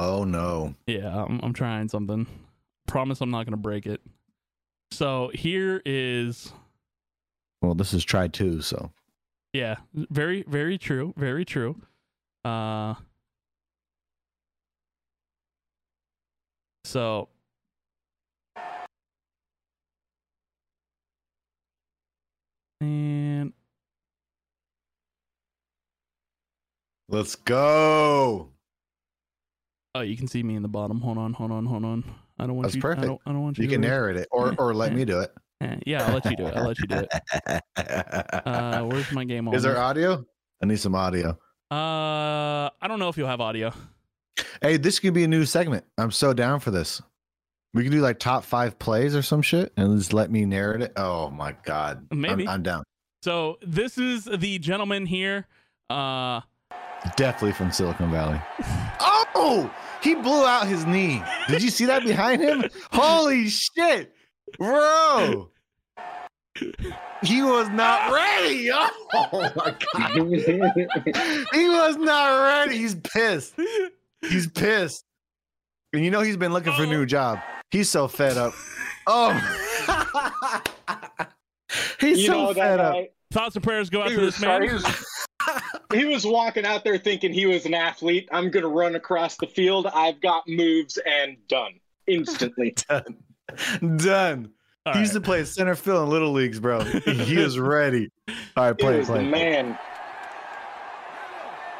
Oh 0.00 0.24
no. 0.24 0.74
Yeah, 0.86 1.24
I'm, 1.24 1.40
I'm 1.42 1.52
trying 1.52 1.88
something. 1.88 2.26
Promise 2.86 3.20
I'm 3.20 3.30
not 3.30 3.44
gonna 3.46 3.56
break 3.56 3.86
it. 3.86 4.00
So 4.92 5.30
here 5.34 5.82
is 5.84 6.52
Well, 7.62 7.74
this 7.74 7.92
is 7.92 8.04
try 8.04 8.28
two, 8.28 8.62
so 8.62 8.90
Yeah, 9.52 9.76
very, 9.94 10.42
very 10.48 10.78
true. 10.78 11.14
Very 11.16 11.44
true. 11.44 11.76
Uh, 12.44 12.94
so 16.84 17.28
and 22.80 23.52
let's 27.08 27.36
go. 27.36 28.48
Oh, 29.94 30.00
you 30.00 30.16
can 30.16 30.28
see 30.28 30.42
me 30.42 30.54
in 30.56 30.62
the 30.62 30.68
bottom. 30.68 31.00
Hold 31.00 31.18
on, 31.18 31.32
hold 31.32 31.50
on, 31.52 31.66
hold 31.66 31.84
on. 31.84 32.04
I 32.38 32.46
don't 32.46 32.56
want 32.56 32.64
That's 32.66 32.76
you. 32.76 32.82
perfect. 32.82 33.04
I 33.04 33.06
don't, 33.08 33.20
I 33.26 33.32
don't 33.32 33.42
want 33.42 33.58
you. 33.58 33.62
You 33.64 33.68
to 33.70 33.74
can 33.74 33.80
narrate 33.82 34.16
it, 34.16 34.28
or 34.30 34.54
or 34.58 34.74
let 34.74 34.92
me 34.92 35.04
do 35.04 35.20
it. 35.20 35.32
Eh, 35.62 35.76
Yeah, 35.84 36.06
I'll 36.06 36.14
let 36.14 36.24
you 36.24 36.36
do 36.36 36.46
it. 36.46 36.56
I'll 36.56 36.68
let 36.68 36.78
you 36.78 36.86
do 36.86 37.04
it. 37.46 37.62
Uh, 38.46 38.82
where's 38.84 39.12
my 39.12 39.24
game 39.24 39.46
on? 39.46 39.54
Is 39.54 39.62
there 39.62 39.78
audio? 39.78 40.24
I 40.62 40.66
need 40.66 40.80
some 40.80 40.94
audio. 40.94 41.30
Uh, 41.70 42.70
I 42.80 42.86
don't 42.88 42.98
know 42.98 43.10
if 43.10 43.18
you'll 43.18 43.28
have 43.28 43.42
audio. 43.42 43.70
Hey, 44.62 44.78
this 44.78 44.98
could 44.98 45.12
be 45.12 45.22
a 45.24 45.28
new 45.28 45.44
segment. 45.44 45.84
I'm 45.98 46.10
so 46.12 46.32
down 46.32 46.60
for 46.60 46.70
this. 46.70 47.02
We 47.74 47.82
could 47.82 47.92
do 47.92 48.00
like 48.00 48.18
top 48.18 48.44
five 48.44 48.78
plays 48.78 49.14
or 49.14 49.20
some 49.20 49.42
shit, 49.42 49.72
and 49.76 49.98
just 49.98 50.14
let 50.14 50.30
me 50.30 50.46
narrate 50.46 50.80
it. 50.80 50.92
Oh 50.96 51.28
my 51.30 51.54
god, 51.64 52.06
I'm- 52.10 52.20
Maybe. 52.22 52.48
I'm, 52.48 52.62
down. 52.62 52.82
So 53.22 53.58
this 53.60 53.98
is 53.98 54.24
the 54.24 54.58
gentleman 54.60 55.04
here. 55.04 55.46
Uh, 55.90 56.40
Definitely 57.16 57.52
from 57.52 57.70
Silicon 57.70 58.10
Valley. 58.10 58.40
Oh, 59.34 59.72
he 60.02 60.14
blew 60.14 60.44
out 60.44 60.66
his 60.66 60.86
knee. 60.86 61.22
Did 61.48 61.62
you 61.62 61.70
see 61.70 61.86
that 61.86 62.04
behind 62.04 62.42
him? 62.42 62.64
Holy 62.92 63.48
shit, 63.48 64.12
bro. 64.58 65.50
He 67.22 67.42
was 67.42 67.68
not 67.70 68.12
ready. 68.12 68.70
Oh 69.12 69.50
my 69.56 69.74
god. 69.92 70.12
He 71.52 71.68
was 71.68 71.96
not 71.96 72.44
ready. 72.44 72.78
He's 72.78 72.94
pissed. 72.94 73.54
He's 74.20 74.46
pissed. 74.46 75.04
And 75.92 76.04
you 76.04 76.12
know 76.12 76.20
he's 76.20 76.36
been 76.36 76.52
looking 76.52 76.72
for 76.74 76.84
a 76.84 76.86
new 76.86 77.04
job. 77.06 77.40
He's 77.72 77.90
so 77.90 78.06
fed 78.06 78.36
up. 78.36 78.54
Oh. 79.08 79.32
he's 82.00 82.20
you 82.20 82.26
so 82.26 82.54
fed 82.54 82.78
up. 82.78 82.96
Guy, 83.32 83.40
thoughts 83.40 83.56
and 83.56 83.62
prayers 83.64 83.90
go 83.90 84.02
out 84.02 84.10
he 84.10 84.16
to 84.16 84.22
was, 84.22 84.34
this 84.36 84.42
man. 84.42 84.62
he 84.62 84.72
was 84.72 85.26
he 85.94 86.04
was 86.04 86.26
walking 86.26 86.64
out 86.64 86.84
there 86.84 86.98
thinking 86.98 87.32
he 87.32 87.46
was 87.46 87.66
an 87.66 87.74
athlete. 87.74 88.28
I'm 88.32 88.50
gonna 88.50 88.68
run 88.68 88.94
across 88.96 89.36
the 89.36 89.46
field. 89.46 89.86
I've 89.86 90.20
got 90.20 90.46
moves 90.48 90.98
and 90.98 91.36
done 91.48 91.72
instantly. 92.06 92.74
Done. 92.88 93.16
Done. 93.98 94.50
All 94.86 94.94
he 94.94 95.00
used 95.00 95.14
right. 95.14 95.20
to 95.20 95.24
play 95.24 95.44
center 95.44 95.74
field 95.74 96.04
in 96.04 96.08
little 96.10 96.32
leagues, 96.32 96.58
bro. 96.60 96.80
He 96.82 97.36
is 97.40 97.58
ready. 97.58 98.10
All 98.56 98.64
right, 98.64 98.74
He 98.78 98.82
play, 98.84 98.98
was 98.98 99.08
the 99.08 99.14
play. 99.14 99.28
man. 99.28 99.78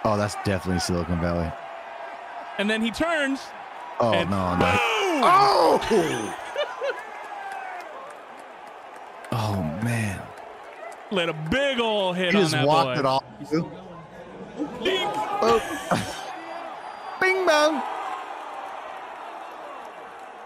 Oh, 0.05 0.17
that's 0.17 0.35
definitely 0.45 0.81
Silicon 0.81 1.21
Valley. 1.21 1.51
And 2.59 2.69
then 2.69 2.83
he 2.83 2.91
turns. 2.91 3.41
Oh 4.01 4.13
and 4.13 4.31
no, 4.31 4.55
no. 4.57 4.61
boom! 4.61 5.23
Oh. 5.23 5.81
Oh 5.91 6.40
Let 11.13 11.29
a 11.29 11.33
big 11.51 11.81
old 11.81 12.17
hit 12.17 12.31
He 12.33 12.37
on 12.37 12.43
just 12.43 12.53
that 12.53 12.67
walked 12.67 12.95
boy. 12.95 13.01
it 13.01 13.07
off. 13.07 13.25
Dink. 14.85 15.11
Oh. 15.43 15.61
Bing 17.21 17.47
bong. 17.47 17.83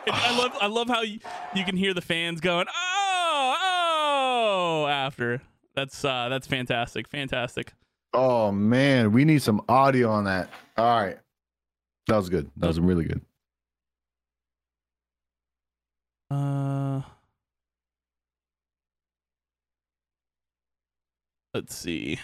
And 0.07 0.15
I 0.15 0.37
love 0.39 0.53
I 0.61 0.67
love 0.67 0.89
how 0.89 1.03
you, 1.03 1.19
you 1.55 1.65
can 1.65 1.77
hear 1.77 1.95
the 1.95 2.01
fans 2.03 2.41
going, 2.41 2.67
"Oh, 2.69 3.57
oh!" 3.63 4.87
after. 4.89 5.41
That's 5.75 6.05
uh 6.05 6.29
that's 6.29 6.47
fantastic. 6.47 7.09
Fantastic. 7.09 7.73
Oh 8.13 8.53
man, 8.53 9.13
we 9.13 9.25
need 9.25 9.43
some 9.43 9.63
audio 9.69 10.11
on 10.11 10.25
that. 10.25 10.51
All 10.77 11.01
right. 11.03 11.19
That 12.07 12.17
was 12.17 12.29
good. 12.29 12.51
That 12.59 12.67
was 12.69 12.79
really 12.79 13.05
good. 13.05 13.21
Uh 16.31 17.03
Let's 21.55 21.77
see. 21.77 22.19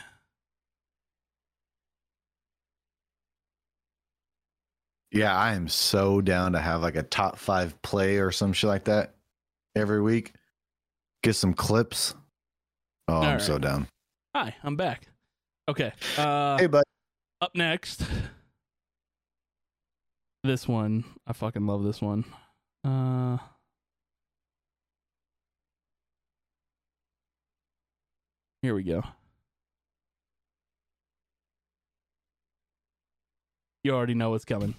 Yeah, 5.13 5.37
I 5.37 5.55
am 5.55 5.69
so 5.69 6.21
down 6.21 6.53
to 6.53 6.61
have 6.61 6.83
like 6.83 6.97
a 6.97 7.03
top 7.05 7.39
five 7.39 7.81
play 7.83 8.19
or 8.19 8.33
some 8.33 8.53
shit 8.53 8.69
like 8.69 8.85
that 8.85 9.15
every 9.77 10.03
week. 10.03 10.35
Get 11.23 11.35
some 11.35 11.55
clips. 11.55 12.15
Oh, 13.09 13.21
I'm 13.21 13.35
All 13.35 13.39
so 13.41 13.59
down. 13.59 13.87
Hi, 14.35 14.55
I'm 14.65 14.77
back. 14.77 15.07
Okay. 15.69 15.93
Uh 16.19 16.59
Hey, 16.59 16.67
bud. 16.67 16.83
up 17.41 17.55
next. 17.55 18.05
This 20.43 20.67
one. 20.67 21.05
I 21.27 21.33
fucking 21.35 21.67
love 21.67 21.85
this 21.85 22.01
one. 22.01 22.25
Uh 22.85 23.39
Here 28.63 28.75
we 28.75 28.83
go. 28.83 29.03
You 33.83 33.95
already 33.95 34.13
know 34.13 34.29
what's 34.29 34.45
coming. 34.45 34.75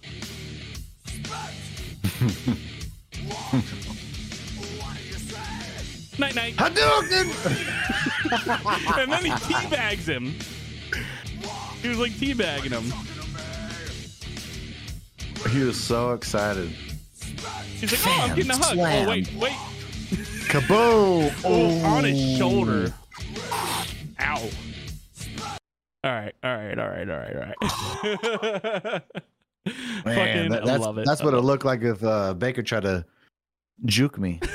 Night 6.20 6.36
night. 6.36 6.56
Hadouken! 6.56 7.32
and 9.02 9.12
then 9.12 9.26
he 9.26 9.32
teabags 9.32 10.06
him. 10.06 10.36
He 11.82 11.90
was 11.90 11.98
like 11.98 12.12
teabagging 12.12 12.70
him. 12.70 12.94
he 15.50 15.64
was 15.64 15.80
so 15.80 16.12
excited. 16.14 16.70
He's 16.70 18.06
like, 18.06 18.20
oh, 18.20 18.22
I'm 18.22 18.36
getting 18.36 18.52
a 18.52 18.56
hug. 18.56 18.66
Oh, 18.66 18.74
Slam. 18.76 19.08
Oh, 19.08 19.10
wait, 19.10 19.34
wait. 19.34 19.54
Kaboom! 20.48 21.34
Oh, 21.44 21.86
on 21.86 22.04
his 22.04 22.38
shoulder. 22.38 22.94
Ow. 24.20 24.50
All 26.04 26.12
right, 26.12 26.34
all 26.44 26.56
right, 26.58 26.80
all 26.80 26.88
right, 26.88 27.10
all 27.10 27.18
right, 27.18 27.36
all 27.36 27.42
right. 27.42 29.02
Man, 30.06 30.16
Fucking 30.16 30.50
that- 30.52 30.66
that's, 30.66 30.82
love 30.82 30.98
it. 30.98 31.06
that's 31.06 31.22
what 31.24 31.34
it 31.34 31.38
love 31.38 31.46
looked 31.46 31.66
like 31.66 31.82
if 31.84 32.04
uh, 32.04 32.34
Baker 32.34 32.64
tried 32.64 32.82
to 32.84 33.06
juke 33.86 34.18
me. 34.18 34.40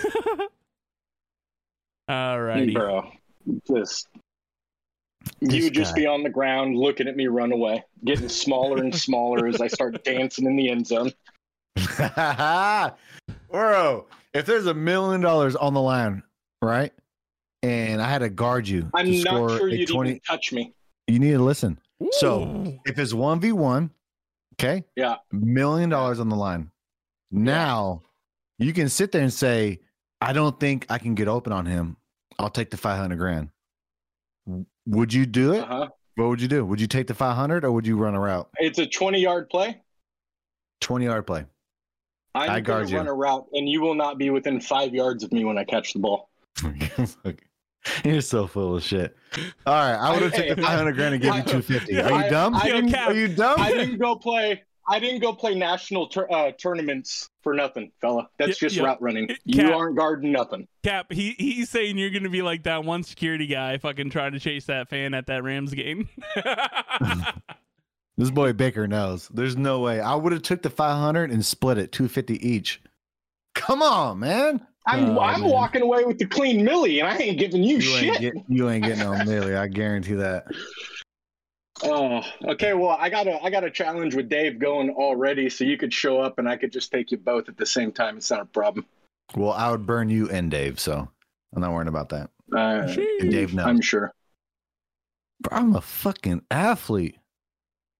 All 2.09 2.41
righty. 2.41 2.73
Bro, 2.73 3.11
just 3.67 4.09
This 5.41 5.65
you 5.65 5.71
just 5.71 5.95
guy. 5.95 6.03
be 6.03 6.07
on 6.07 6.23
the 6.23 6.31
ground 6.31 6.77
looking 6.77 7.09
at 7.09 7.17
me 7.17 7.27
run 7.27 7.51
away, 7.53 7.83
getting 8.05 8.29
smaller 8.29 8.79
and 8.79 8.95
smaller 8.95 9.47
as 9.49 9.61
I 9.61 9.67
start 9.67 10.05
dancing 10.05 10.47
in 10.47 10.55
the 10.57 10.71
end 10.71 10.87
zone. 10.87 11.13
Bro, 13.51 14.07
if 14.35 14.47
there's 14.47 14.67
a 14.67 14.75
million 14.75 15.21
dollars 15.21 15.57
on 15.57 15.75
the 15.75 15.81
line, 15.81 16.23
right? 16.63 16.93
And 17.65 18.01
I 18.01 18.09
had 18.09 18.19
to 18.19 18.29
guard 18.29 18.69
you 18.69 18.89
I'm 18.95 19.07
to 19.07 19.13
not 19.25 19.27
score 19.35 19.59
sure 19.59 19.69
you'd 19.69 19.89
20. 19.89 20.11
even 20.11 20.21
touch 20.21 20.53
me. 20.53 20.73
You 21.07 21.19
need 21.19 21.33
to 21.33 21.39
listen. 21.43 21.79
So- 22.13 22.79
If 22.85 22.99
it's 22.99 23.13
1v1, 23.13 23.91
okay? 24.55 24.85
Yeah. 24.97 25.17
Million 25.33 25.89
dollars 25.91 26.21
on 26.21 26.29
the 26.29 26.37
line. 26.37 26.71
Now 27.31 28.03
you 28.59 28.73
can 28.73 28.89
sit 28.89 29.13
there 29.13 29.23
and 29.23 29.33
say, 29.33 29.81
I 30.21 30.33
don't 30.33 30.59
think 30.59 30.87
I 30.89 30.99
can 30.99 31.15
get 31.15 31.29
open 31.29 31.53
on 31.53 31.67
him. 31.67 31.97
I'll 32.39 32.51
take 32.51 32.71
the 32.71 32.77
500 32.77 33.17
grand. 33.17 33.51
Would 34.87 35.13
you 35.13 35.27
do 35.27 35.55
it? 35.55 35.61
Uh-huh. 35.61 35.89
What 36.17 36.29
would 36.29 36.41
you 36.41 36.49
do? 36.49 36.65
Would 36.65 36.81
you 36.81 36.87
take 36.87 37.07
the 37.07 37.15
500 37.15 37.65
or 37.65 37.73
would 37.73 37.87
you 37.87 37.97
run 37.97 38.15
a 38.15 38.21
route? 38.21 38.49
It's 38.59 38.79
a 38.79 38.87
20 38.87 39.21
yard 39.21 39.49
play. 39.51 39.81
20 40.81 41.05
yard 41.05 41.27
play. 41.27 41.45
I'm 42.35 42.51
I 42.51 42.61
going 42.61 42.65
guard 42.65 42.87
to 42.87 42.93
you. 42.93 42.99
run 42.99 43.07
a 43.09 43.15
route, 43.15 43.47
and 43.55 43.67
you 43.67 43.81
will 43.81 43.95
not 43.95 44.19
be 44.19 44.29
within 44.29 44.61
five 44.61 44.95
yards 44.95 45.25
of 45.25 45.33
me 45.33 45.45
when 45.47 45.57
I 45.57 45.65
catch 45.65 45.95
the 45.95 45.99
ball. 46.01 46.29
You're 48.05 48.21
so 48.21 48.47
full 48.47 48.77
of 48.77 48.83
shit. 48.83 49.17
All 49.67 49.75
right, 49.75 49.95
I 49.97 50.13
would 50.13 50.23
have 50.23 50.33
Hey, 50.33 50.49
taken 50.49 50.65
500 50.65 50.93
grand 50.95 51.15
and 51.15 51.23
give 51.23 51.35
you 51.35 51.43
250. 51.43 52.01
Are 52.01 52.25
you 52.25 52.31
dumb? 52.31 52.55
I 52.55 52.65
didn't- 52.71 52.95
Are 52.95 53.13
you 53.15 53.29
dumb? 53.29 53.61
I 53.61 53.73
didn't 53.73 53.99
go 53.99 54.17
play. 54.17 54.63
I 54.89 55.01
didn't 55.01 55.21
go 55.21 55.33
play 55.33 55.55
national 55.57 56.07
tur- 56.09 56.31
uh, 56.33 56.53
tournaments 56.53 57.29
for 57.43 57.55
nothing, 57.55 57.91
fella. 58.01 58.29
That's 58.39 58.51
Yeah, 58.63 58.67
just 58.69 58.77
yeah. 58.77 58.85
route 58.85 59.03
running. 59.03 59.29
It- 59.31 59.39
You 59.45 59.73
aren't 59.73 59.97
guarding 59.97 60.31
nothing. 60.31 60.69
Kap, 60.85 61.13
he 61.13 61.35
he's 61.39 61.71
saying 61.71 61.99
you're 61.99 62.11
gonna 62.11 62.31
be 62.31 62.43
like 62.43 62.63
that 62.65 62.85
one 62.85 63.03
security 63.03 63.49
guy 63.49 63.79
fucking 63.79 64.11
trying 64.11 64.33
to 64.33 64.39
chase 64.41 64.67
that 64.67 64.89
fan 64.89 65.13
at 65.13 65.27
that 65.27 65.43
Rams 65.43 65.75
game. 65.75 66.09
This 68.19 68.31
boy 68.31 68.55
Baker 68.55 68.89
knows. 68.89 69.29
There's 69.29 69.59
no 69.59 69.81
way. 69.81 70.01
I 70.01 70.15
would 70.15 70.33
have 70.33 70.41
took 70.41 70.63
the 70.63 70.71
500 70.71 71.31
and 71.31 71.45
split 71.45 71.77
it 71.77 71.93
250 71.93 72.49
each. 72.49 72.81
Come 73.55 73.83
on, 73.83 74.21
man. 74.21 74.67
I'm 74.87 75.17
Oh, 75.17 75.21
I'm 75.21 75.41
man. 75.41 75.51
walking 75.51 75.83
away 75.83 76.05
with 76.05 76.19
the 76.19 76.27
clean 76.27 76.65
millie, 76.65 77.01
and 77.01 77.09
I 77.09 77.17
ain't 77.17 77.39
giving 77.39 77.63
you, 77.65 77.77
You 77.77 77.81
shit. 77.81 78.03
ain't, 78.05 78.21
get, 78.21 78.35
you 78.49 78.71
ain't 78.71 78.85
getting 78.85 79.01
no 79.01 79.25
Millie. 79.25 79.57
I 79.57 79.67
guarantee 79.67 80.15
that. 80.15 80.47
Oh, 81.83 82.23
okay. 82.45 82.73
Well, 82.73 82.97
I 82.99 83.11
got 83.11 83.27
a 83.27 83.43
I 83.43 83.51
got 83.51 83.65
a 83.65 83.71
challenge 83.71 84.15
with 84.15 84.29
Dave 84.29 84.59
going 84.59 84.91
already, 84.91 85.51
so 85.51 85.65
you 85.65 85.77
could 85.77 85.93
show 85.93 86.21
up, 86.21 86.39
and 86.39 86.49
I 86.49 86.57
could 86.57 86.73
just 86.73 86.91
take 86.91 87.11
you 87.11 87.19
both 87.19 87.49
at 87.49 87.57
the 87.57 87.67
same 87.67 87.93
time. 87.93 88.17
It's 88.17 88.31
not 88.31 88.41
a 88.41 88.45
problem. 88.47 88.87
Well, 89.37 89.53
I 89.53 89.71
would 89.71 89.85
burn 89.87 90.09
you 90.09 90.31
and 90.31 90.51
Dave, 90.51 90.79
so 90.81 91.09
I'm 91.55 91.61
not 91.61 91.73
worrying 91.73 91.89
about 91.89 92.09
that. 92.11 92.31
Uh, 92.53 92.87
And 93.21 93.31
Dave 93.31 93.53
knows. 93.55 93.67
I'm 93.67 93.81
sure. 93.81 94.13
Bro, 95.41 95.59
I'm 95.59 95.75
a 95.77 95.81
fucking 95.81 96.43
athlete. 96.51 97.17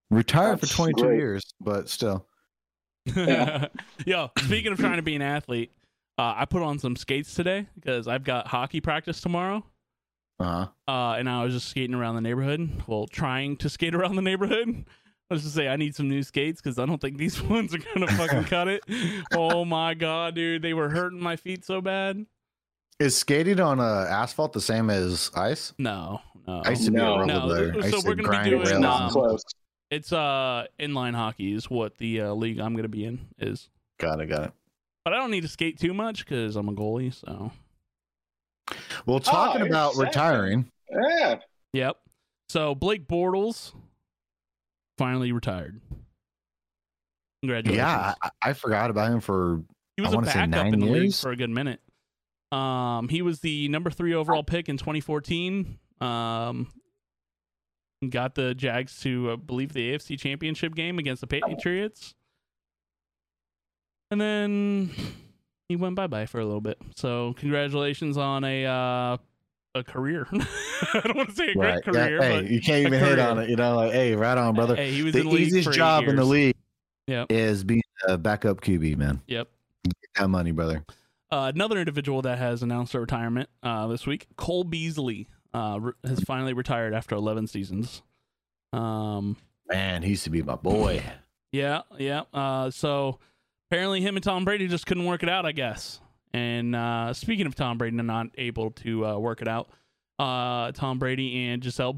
Retired 0.09 0.61
That's 0.61 0.71
for 0.71 0.77
22 0.91 1.01
great. 1.01 1.17
years, 1.17 1.43
but 1.59 1.89
still. 1.89 2.25
Yeah. 3.15 3.67
Yo, 4.05 4.31
speaking 4.39 4.71
of 4.71 4.79
trying 4.79 4.95
to 4.95 5.01
be 5.03 5.15
an 5.15 5.21
athlete, 5.21 5.71
uh, 6.17 6.33
I 6.37 6.45
put 6.45 6.61
on 6.61 6.79
some 6.79 6.95
skates 6.95 7.33
today 7.33 7.67
because 7.75 8.07
I've 8.07 8.23
got 8.23 8.47
hockey 8.47 8.81
practice 8.81 9.21
tomorrow. 9.21 9.63
Uh-huh. 10.39 10.67
Uh, 10.87 11.13
and 11.13 11.29
I 11.29 11.43
was 11.43 11.53
just 11.53 11.69
skating 11.69 11.95
around 11.95 12.15
the 12.15 12.21
neighborhood. 12.21 12.83
Well, 12.87 13.07
trying 13.07 13.57
to 13.57 13.69
skate 13.69 13.95
around 13.95 14.15
the 14.15 14.21
neighborhood. 14.21 14.85
Let's 15.29 15.43
just 15.43 15.55
say 15.55 15.67
I 15.67 15.75
need 15.75 15.93
some 15.95 16.07
new 16.07 16.23
skates 16.23 16.61
because 16.61 16.79
I 16.79 16.85
don't 16.85 17.01
think 17.01 17.17
these 17.17 17.41
ones 17.43 17.73
are 17.75 17.79
gonna 17.79 18.07
fucking 18.07 18.43
cut 18.45 18.67
it. 18.67 18.83
Oh 19.33 19.65
my 19.65 19.93
god, 19.93 20.35
dude, 20.35 20.61
they 20.61 20.73
were 20.73 20.89
hurting 20.89 21.19
my 21.19 21.35
feet 21.35 21.65
so 21.65 21.81
bad. 21.81 22.25
Is 22.99 23.15
skating 23.15 23.59
on 23.59 23.79
uh, 23.79 24.07
asphalt 24.09 24.53
the 24.53 24.61
same 24.61 24.89
as 24.89 25.29
ice? 25.35 25.73
No, 25.77 26.21
no, 26.47 26.61
I 26.65 26.69
used 26.71 26.85
to 26.85 26.91
be 26.91 26.97
a 26.97 27.01
No. 27.01 27.25
No, 27.25 27.79
I 27.81 27.89
so 27.89 28.01
to 28.01 28.07
we're 28.07 28.15
gonna 28.15 28.43
be 28.43 28.49
doing, 28.49 28.61
It's 28.61 28.71
rails 28.71 28.81
not 28.81 29.01
um, 29.01 29.09
close. 29.11 29.43
it's 29.91 30.13
uh 30.13 30.65
inline 30.79 31.13
hockey 31.13 31.53
is 31.53 31.69
what 31.69 31.97
the 31.97 32.21
uh, 32.21 32.33
league 32.33 32.59
I'm 32.59 32.75
gonna 32.75 32.87
be 32.87 33.03
in 33.05 33.27
is. 33.37 33.69
Got 33.99 34.21
it, 34.21 34.27
got 34.27 34.45
it. 34.45 34.51
But 35.07 35.13
I 35.13 35.19
don't 35.19 35.31
need 35.31 35.43
to 35.43 35.47
skate 35.47 35.79
too 35.79 35.93
much 35.93 36.25
because 36.25 36.57
I'm 36.57 36.67
a 36.67 36.73
goalie. 36.73 37.13
So 37.13 37.53
Well, 39.05 39.21
talking 39.21 39.61
Oh, 39.61 39.65
about 39.65 39.91
exactly. 39.91 40.05
retiring, 40.05 40.71
Yeah. 40.91 41.39
Yep. 41.71 41.97
So 42.49 42.75
Blake 42.75 43.07
Bortles 43.07 43.71
finally 44.97 45.31
retired. 45.31 45.79
Congratulations. 47.41 47.87
Yeah, 47.87 48.15
I, 48.21 48.29
I 48.41 48.51
forgot 48.51 48.89
about 48.89 49.09
him 49.13 49.21
for 49.21 49.63
he 49.95 50.01
was 50.01 50.09
I 50.09 50.11
a 50.11 50.15
wanna 50.17 50.27
say 50.27 50.33
backup 50.39 50.49
nine 50.49 50.73
in 50.73 50.79
the 50.81 50.85
league 50.87 51.03
years? 51.03 51.21
for 51.21 51.31
a 51.31 51.37
good 51.37 51.51
minute. 51.51 51.79
Um, 52.51 53.07
he 53.07 53.21
was 53.21 53.39
the 53.39 53.69
number 53.69 53.89
three 53.89 54.13
overall 54.13 54.43
pick 54.43 54.67
in 54.67 54.75
2014. 54.75 55.79
Um, 56.01 56.69
got 58.09 58.35
the 58.35 58.53
Jags 58.53 58.99
to, 59.03 59.31
I 59.31 59.35
believe, 59.37 59.71
the 59.71 59.93
AFC 59.93 60.19
Championship 60.19 60.75
game 60.75 60.99
against 60.99 61.21
the 61.21 61.27
Patriots, 61.27 62.13
and 64.11 64.19
then 64.21 64.89
he 65.69 65.75
went 65.75 65.95
bye 65.95 66.07
bye 66.07 66.25
for 66.25 66.39
a 66.39 66.45
little 66.45 66.61
bit. 66.61 66.77
So 66.95 67.33
congratulations 67.37 68.17
on 68.17 68.43
a 68.43 68.65
uh, 68.65 69.17
a 69.75 69.83
career. 69.83 70.27
I 70.93 71.01
don't 71.03 71.17
want 71.17 71.29
to 71.29 71.35
say 71.35 71.47
a 71.49 71.53
great 71.53 71.83
career, 71.83 72.09
yeah, 72.13 72.17
but 72.17 72.45
hey, 72.45 72.53
you 72.53 72.61
can't 72.61 72.85
even 72.87 72.99
hit 72.99 73.19
on 73.19 73.39
it. 73.39 73.49
You 73.49 73.55
know, 73.55 73.75
like, 73.75 73.91
hey, 73.91 74.15
right 74.15 74.37
on, 74.37 74.55
brother. 74.55 74.75
hey, 74.75 74.91
he 74.91 75.03
was 75.03 75.13
the 75.13 75.27
easiest 75.27 75.71
job 75.73 76.05
in 76.05 76.15
the 76.15 76.25
league 76.25 76.55
Yep. 77.07 77.31
is 77.31 77.63
being 77.63 77.81
a 78.07 78.17
backup 78.17 78.59
QB, 78.61 78.97
man. 78.97 79.21
Yep. 79.27 79.47
Get 79.85 79.93
that 80.17 80.27
money, 80.29 80.51
brother. 80.51 80.83
Uh, 81.31 81.51
another 81.53 81.77
individual 81.77 82.21
that 82.23 82.37
has 82.37 82.63
announced 82.63 82.91
their 82.91 83.01
retirement 83.01 83.49
uh, 83.63 83.87
this 83.87 84.05
week, 84.05 84.27
Cole 84.35 84.63
Beasley, 84.65 85.27
uh, 85.53 85.77
re- 85.81 85.93
has 86.05 86.19
finally 86.21 86.53
retired 86.53 86.93
after 86.93 87.15
11 87.15 87.47
seasons. 87.47 88.01
Um, 88.73 89.37
Man, 89.69 90.03
he 90.03 90.11
used 90.11 90.23
to 90.25 90.29
be 90.29 90.41
my 90.41 90.55
boy. 90.55 91.01
yeah, 91.51 91.81
yeah. 91.97 92.23
Uh, 92.33 92.71
so 92.71 93.19
apparently, 93.69 94.01
him 94.01 94.15
and 94.15 94.23
Tom 94.23 94.45
Brady 94.45 94.67
just 94.67 94.85
couldn't 94.85 95.05
work 95.05 95.23
it 95.23 95.29
out, 95.29 95.45
I 95.45 95.51
guess. 95.51 95.99
And 96.33 96.75
uh, 96.75 97.13
speaking 97.13 97.45
of 97.47 97.55
Tom 97.55 97.77
Brady 97.77 97.97
and 97.97 98.07
not 98.07 98.27
able 98.37 98.71
to 98.71 99.05
uh, 99.05 99.17
work 99.17 99.41
it 99.41 99.47
out, 99.47 99.69
uh, 100.19 100.71
Tom 100.73 100.99
Brady 100.99 101.47
and 101.47 101.61
Gisele. 101.61 101.95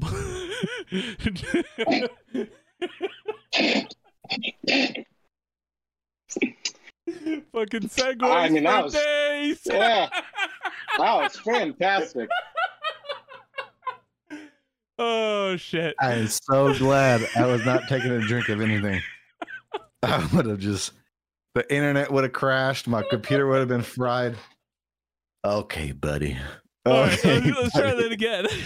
Fucking 7.52 7.88
segues 7.88 8.22
I 8.22 8.48
mean, 8.48 8.64
that 8.64 8.84
was- 8.84 8.94
days. 8.94 9.60
Yeah. 9.66 10.08
That 10.98 11.14
was 11.16 11.36
fantastic. 11.38 12.28
oh 14.98 15.56
shit. 15.56 15.94
I 16.00 16.14
am 16.14 16.26
so 16.28 16.74
glad 16.74 17.26
I 17.36 17.46
was 17.46 17.64
not 17.64 17.88
taking 17.88 18.10
a 18.10 18.20
drink 18.20 18.48
of 18.48 18.60
anything. 18.60 19.00
I 20.02 20.28
would 20.34 20.46
have 20.46 20.58
just 20.58 20.92
the 21.60 21.74
internet 21.74 22.10
would 22.10 22.24
have 22.24 22.32
crashed, 22.32 22.88
my 22.88 23.02
computer 23.10 23.46
would 23.46 23.58
have 23.58 23.68
been 23.68 23.82
fried. 23.82 24.36
Okay, 25.44 25.92
buddy. 25.92 26.36
All 26.86 27.02
right, 27.02 27.18
Okay, 27.18 27.40
let's, 27.40 27.56
let's 27.60 27.72
try 27.74 27.94
that 27.94 28.12
again. 28.12 28.46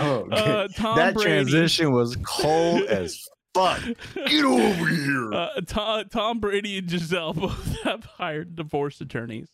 Oh, 0.00 0.26
uh, 0.32 0.68
Tom 0.74 0.96
that 0.96 1.12
Brady. 1.14 1.28
transition 1.30 1.92
was 1.92 2.16
cold 2.24 2.84
as 2.84 3.22
fuck. 3.54 3.78
Get 4.26 4.44
over 4.44 4.86
here. 4.86 5.32
Uh, 5.34 5.60
Tom, 5.66 6.04
Tom 6.08 6.40
Brady 6.40 6.78
and 6.78 6.88
Gisele 6.88 7.34
both 7.34 7.82
have 7.82 8.04
hired 8.04 8.56
divorce 8.56 8.98
attorneys. 9.02 9.48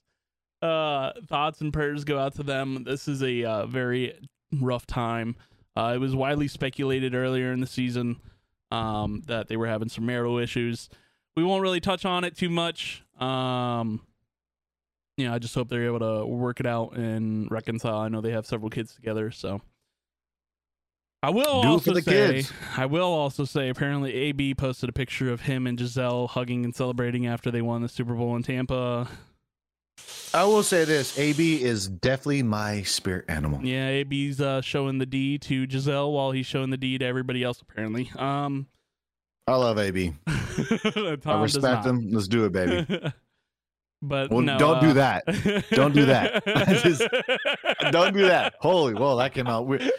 Uh, 0.62 1.10
thoughts 1.26 1.60
and 1.60 1.72
prayers 1.72 2.04
go 2.04 2.20
out 2.20 2.36
to 2.36 2.44
them. 2.44 2.84
This 2.84 3.08
is 3.08 3.20
a 3.20 3.42
uh, 3.44 3.66
very 3.66 4.14
rough 4.60 4.86
time. 4.86 5.34
Uh, 5.76 5.92
it 5.96 5.98
was 5.98 6.14
widely 6.14 6.46
speculated 6.46 7.16
earlier 7.16 7.52
in 7.52 7.58
the 7.60 7.66
season 7.66 8.20
um, 8.70 9.22
that 9.26 9.48
they 9.48 9.56
were 9.56 9.66
having 9.66 9.88
some 9.88 10.06
marital 10.06 10.38
issues. 10.38 10.88
We 11.36 11.44
won't 11.44 11.62
really 11.62 11.80
touch 11.80 12.04
on 12.04 12.24
it 12.24 12.36
too 12.36 12.50
much. 12.50 13.02
Um, 13.18 14.00
you 15.16 15.26
know, 15.26 15.34
I 15.34 15.38
just 15.38 15.54
hope 15.54 15.68
they're 15.68 15.86
able 15.86 16.00
to 16.00 16.26
work 16.26 16.60
it 16.60 16.66
out 16.66 16.96
and 16.96 17.50
reconcile. 17.50 17.98
I 17.98 18.08
know 18.08 18.20
they 18.20 18.32
have 18.32 18.46
several 18.46 18.70
kids 18.70 18.94
together, 18.94 19.30
so. 19.30 19.60
I 21.24 21.30
will 21.30 21.44
Do 21.44 21.48
it 21.60 21.62
for 21.62 21.68
also 21.68 21.94
the 21.94 22.02
say, 22.02 22.10
kids. 22.32 22.52
I 22.76 22.86
will 22.86 23.12
also 23.12 23.44
say, 23.44 23.68
apparently 23.68 24.12
AB 24.12 24.54
posted 24.54 24.88
a 24.88 24.92
picture 24.92 25.32
of 25.32 25.42
him 25.42 25.68
and 25.68 25.78
Gisele 25.78 26.26
hugging 26.26 26.64
and 26.64 26.74
celebrating 26.74 27.28
after 27.28 27.50
they 27.50 27.62
won 27.62 27.80
the 27.82 27.88
Super 27.88 28.14
Bowl 28.14 28.34
in 28.34 28.42
Tampa. 28.42 29.08
I 30.34 30.44
will 30.44 30.64
say 30.64 30.84
this: 30.84 31.16
AB 31.16 31.62
is 31.62 31.86
definitely 31.86 32.42
my 32.42 32.82
spirit 32.82 33.26
animal. 33.28 33.64
Yeah, 33.64 33.86
AB's 33.88 34.40
uh, 34.40 34.62
showing 34.62 34.98
the 34.98 35.06
D 35.06 35.38
to 35.38 35.66
Gisele 35.66 36.10
while 36.10 36.32
he's 36.32 36.46
showing 36.46 36.70
the 36.70 36.76
D 36.76 36.98
to 36.98 37.04
everybody 37.04 37.44
else. 37.44 37.60
Apparently, 37.60 38.10
um, 38.16 38.66
I 39.46 39.56
love 39.56 39.78
AB. 39.78 40.14
I 40.26 41.42
respect 41.42 41.84
him. 41.84 42.10
Let's 42.10 42.28
do 42.28 42.44
it, 42.44 42.52
baby. 42.52 42.86
but 44.02 44.30
Well, 44.30 44.40
no, 44.40 44.58
don't 44.58 44.76
uh, 44.76 44.80
do 44.80 44.92
that. 44.94 45.24
Don't 45.70 45.94
do 45.94 46.06
that. 46.06 46.44
Just- 46.82 47.02
Don't 47.92 48.14
do 48.14 48.22
that. 48.22 48.54
Holy, 48.60 48.94
well, 48.94 49.16
that 49.16 49.34
came 49.34 49.46
out 49.48 49.66
weird. 49.66 49.90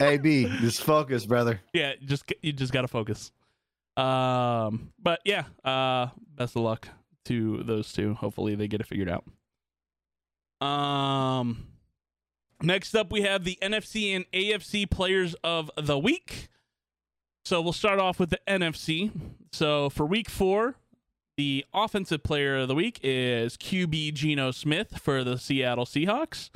AB, 0.00 0.44
just 0.60 0.82
focus, 0.82 1.26
brother. 1.26 1.60
yeah, 1.74 1.92
just 2.02 2.24
you 2.40 2.54
just 2.54 2.72
gotta 2.72 2.88
focus. 2.88 3.32
Um, 3.98 4.92
but 4.98 5.20
yeah, 5.26 5.44
uh, 5.62 6.06
best 6.36 6.56
of 6.56 6.62
luck 6.62 6.88
to 7.26 7.62
those 7.64 7.92
two. 7.92 8.14
Hopefully, 8.14 8.54
they 8.54 8.66
get 8.66 8.80
it 8.80 8.86
figured 8.86 9.10
out. 9.10 9.24
Um, 10.66 11.66
next 12.62 12.94
up, 12.94 13.12
we 13.12 13.20
have 13.22 13.44
the 13.44 13.58
NFC 13.60 14.16
and 14.16 14.24
AFC 14.32 14.90
players 14.90 15.34
of 15.44 15.70
the 15.76 15.98
week. 15.98 16.48
So 17.50 17.60
we'll 17.60 17.72
start 17.72 17.98
off 17.98 18.20
with 18.20 18.30
the 18.30 18.38
NFC. 18.46 19.10
So 19.50 19.90
for 19.90 20.06
week 20.06 20.30
four, 20.30 20.76
the 21.36 21.64
offensive 21.74 22.22
player 22.22 22.58
of 22.58 22.68
the 22.68 22.76
week 22.76 23.00
is 23.02 23.56
QB 23.56 24.14
Geno 24.14 24.52
Smith 24.52 24.98
for 24.98 25.24
the 25.24 25.36
Seattle 25.36 25.84
Seahawks, 25.84 26.50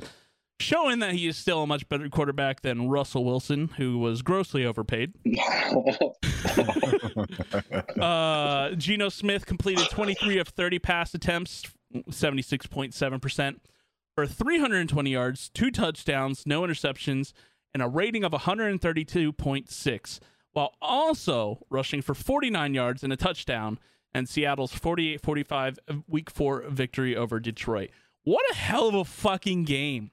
showing 0.57 0.99
that 0.99 1.11
he 1.11 1.27
is 1.27 1.35
still 1.35 1.63
a 1.63 1.67
much 1.67 1.89
better 1.89 2.07
quarterback 2.07 2.61
than 2.61 2.87
Russell 2.87 3.25
Wilson, 3.25 3.71
who 3.75 3.97
was 3.97 4.21
grossly 4.21 4.65
overpaid. 4.65 5.11
Uh, 7.99 8.71
Geno 8.75 9.09
Smith 9.09 9.45
completed 9.45 9.89
23 9.89 10.37
of 10.37 10.47
30 10.47 10.79
pass 10.79 11.13
attempts, 11.13 11.63
76.7%, 11.93 13.55
for 14.15 14.25
320 14.25 15.09
yards, 15.09 15.49
two 15.49 15.71
touchdowns, 15.71 16.43
no 16.45 16.61
interceptions, 16.61 17.33
and 17.73 17.83
a 17.83 17.87
rating 17.87 18.23
of 18.23 18.31
132.6, 18.31 20.19
while 20.55 20.73
also 20.81 21.59
rushing 21.69 22.01
for 22.01 22.13
49 22.15 22.73
yards 22.73 23.03
and 23.03 23.11
a 23.11 23.17
touchdown, 23.17 23.77
and 24.13 24.29
Seattle's 24.29 24.71
48 24.73 25.19
45 25.21 25.79
week 26.07 26.29
four 26.29 26.63
victory 26.69 27.13
over 27.15 27.41
Detroit. 27.41 27.89
What 28.23 28.43
a 28.51 28.55
hell 28.55 28.87
of 28.87 28.95
a 28.95 29.03
fucking 29.03 29.65
game. 29.65 30.11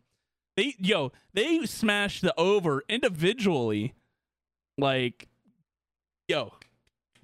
They, 0.57 0.75
yo, 0.79 1.13
they 1.33 1.65
smashed 1.65 2.23
the 2.23 2.35
over 2.39 2.83
individually. 2.89 3.95
Like, 4.77 5.29
yo, 6.27 6.55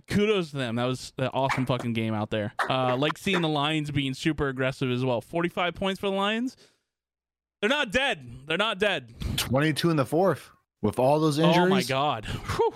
kudos 0.06 0.52
to 0.52 0.56
them. 0.58 0.76
That 0.76 0.84
was 0.84 1.12
an 1.18 1.30
awesome 1.34 1.66
fucking 1.66 1.94
game 1.94 2.14
out 2.14 2.30
there. 2.30 2.54
Uh, 2.70 2.96
like 2.96 3.18
seeing 3.18 3.42
the 3.42 3.48
Lions 3.48 3.90
being 3.90 4.14
super 4.14 4.46
aggressive 4.46 4.92
as 4.92 5.04
well. 5.04 5.20
45 5.20 5.74
points 5.74 6.00
for 6.00 6.08
the 6.08 6.16
Lions. 6.16 6.56
They're 7.60 7.68
not 7.68 7.90
dead. 7.90 8.24
They're 8.46 8.56
not 8.56 8.78
dead. 8.78 9.12
22 9.36 9.90
in 9.90 9.96
the 9.96 10.06
fourth 10.06 10.50
with 10.82 11.00
all 11.00 11.18
those 11.18 11.40
injuries. 11.40 11.58
Oh 11.58 11.68
my 11.68 11.82
god. 11.82 12.24
Whew. 12.26 12.74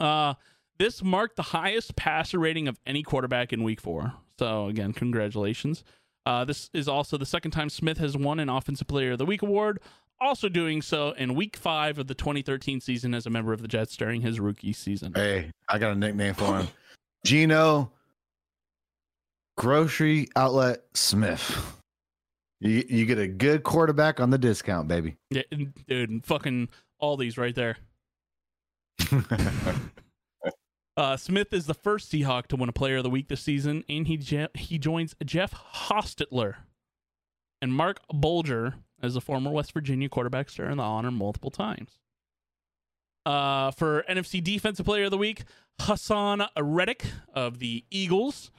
Uh, 0.00 0.34
this 0.78 1.02
marked 1.02 1.36
the 1.36 1.42
highest 1.42 1.96
passer 1.96 2.38
rating 2.38 2.68
of 2.68 2.78
any 2.86 3.02
quarterback 3.02 3.52
in 3.52 3.62
Week 3.62 3.80
Four. 3.80 4.14
So 4.38 4.66
again, 4.66 4.92
congratulations. 4.92 5.82
Uh, 6.24 6.44
this 6.44 6.70
is 6.72 6.88
also 6.88 7.16
the 7.16 7.26
second 7.26 7.50
time 7.50 7.68
Smith 7.68 7.98
has 7.98 8.16
won 8.16 8.38
an 8.38 8.48
Offensive 8.48 8.86
Player 8.86 9.12
of 9.12 9.18
the 9.18 9.26
Week 9.26 9.42
award. 9.42 9.80
Also 10.20 10.48
doing 10.48 10.82
so 10.82 11.12
in 11.12 11.34
Week 11.34 11.56
Five 11.56 11.98
of 11.98 12.06
the 12.06 12.14
2013 12.14 12.80
season 12.80 13.14
as 13.14 13.26
a 13.26 13.30
member 13.30 13.52
of 13.52 13.62
the 13.62 13.68
Jets 13.68 13.96
during 13.96 14.20
his 14.20 14.40
rookie 14.40 14.72
season. 14.72 15.12
Hey, 15.14 15.52
I 15.68 15.78
got 15.78 15.92
a 15.92 15.94
nickname 15.94 16.34
for 16.34 16.58
him. 16.58 16.68
Geno 17.24 17.92
Grocery 19.56 20.28
Outlet 20.36 20.82
Smith. 20.94 21.80
You, 22.60 22.84
you 22.88 23.06
get 23.06 23.18
a 23.18 23.28
good 23.28 23.62
quarterback 23.62 24.20
on 24.20 24.30
the 24.30 24.38
discount, 24.38 24.88
baby. 24.88 25.16
Yeah, 25.30 25.42
dude, 25.86 26.24
fucking 26.24 26.68
all 26.98 27.16
these 27.16 27.38
right 27.38 27.54
there. 27.54 27.76
Uh, 30.96 31.16
Smith 31.16 31.52
is 31.52 31.66
the 31.66 31.74
first 31.74 32.10
Seahawk 32.10 32.48
to 32.48 32.56
win 32.56 32.68
a 32.68 32.72
Player 32.72 32.96
of 32.96 33.04
the 33.04 33.10
Week 33.10 33.28
this 33.28 33.40
season, 33.40 33.84
and 33.88 34.08
he 34.08 34.16
je- 34.16 34.48
he 34.54 34.78
joins 34.78 35.14
Jeff 35.24 35.54
Hostetler 35.54 36.56
and 37.62 37.72
Marc 37.72 38.00
Bulger 38.12 38.74
as 39.00 39.14
a 39.14 39.20
former 39.20 39.48
West 39.52 39.70
Virginia 39.70 40.08
quarterback 40.08 40.48
to 40.48 40.62
earn 40.62 40.78
the 40.78 40.82
honor 40.82 41.12
multiple 41.12 41.52
times. 41.52 42.00
Uh, 43.24 43.70
for 43.70 44.04
NFC 44.10 44.42
Defensive 44.42 44.86
Player 44.86 45.04
of 45.04 45.12
the 45.12 45.18
Week, 45.18 45.44
Haason 45.80 46.48
Reddick 46.60 47.04
of 47.32 47.60
the 47.60 47.84
Eagles. 47.92 48.50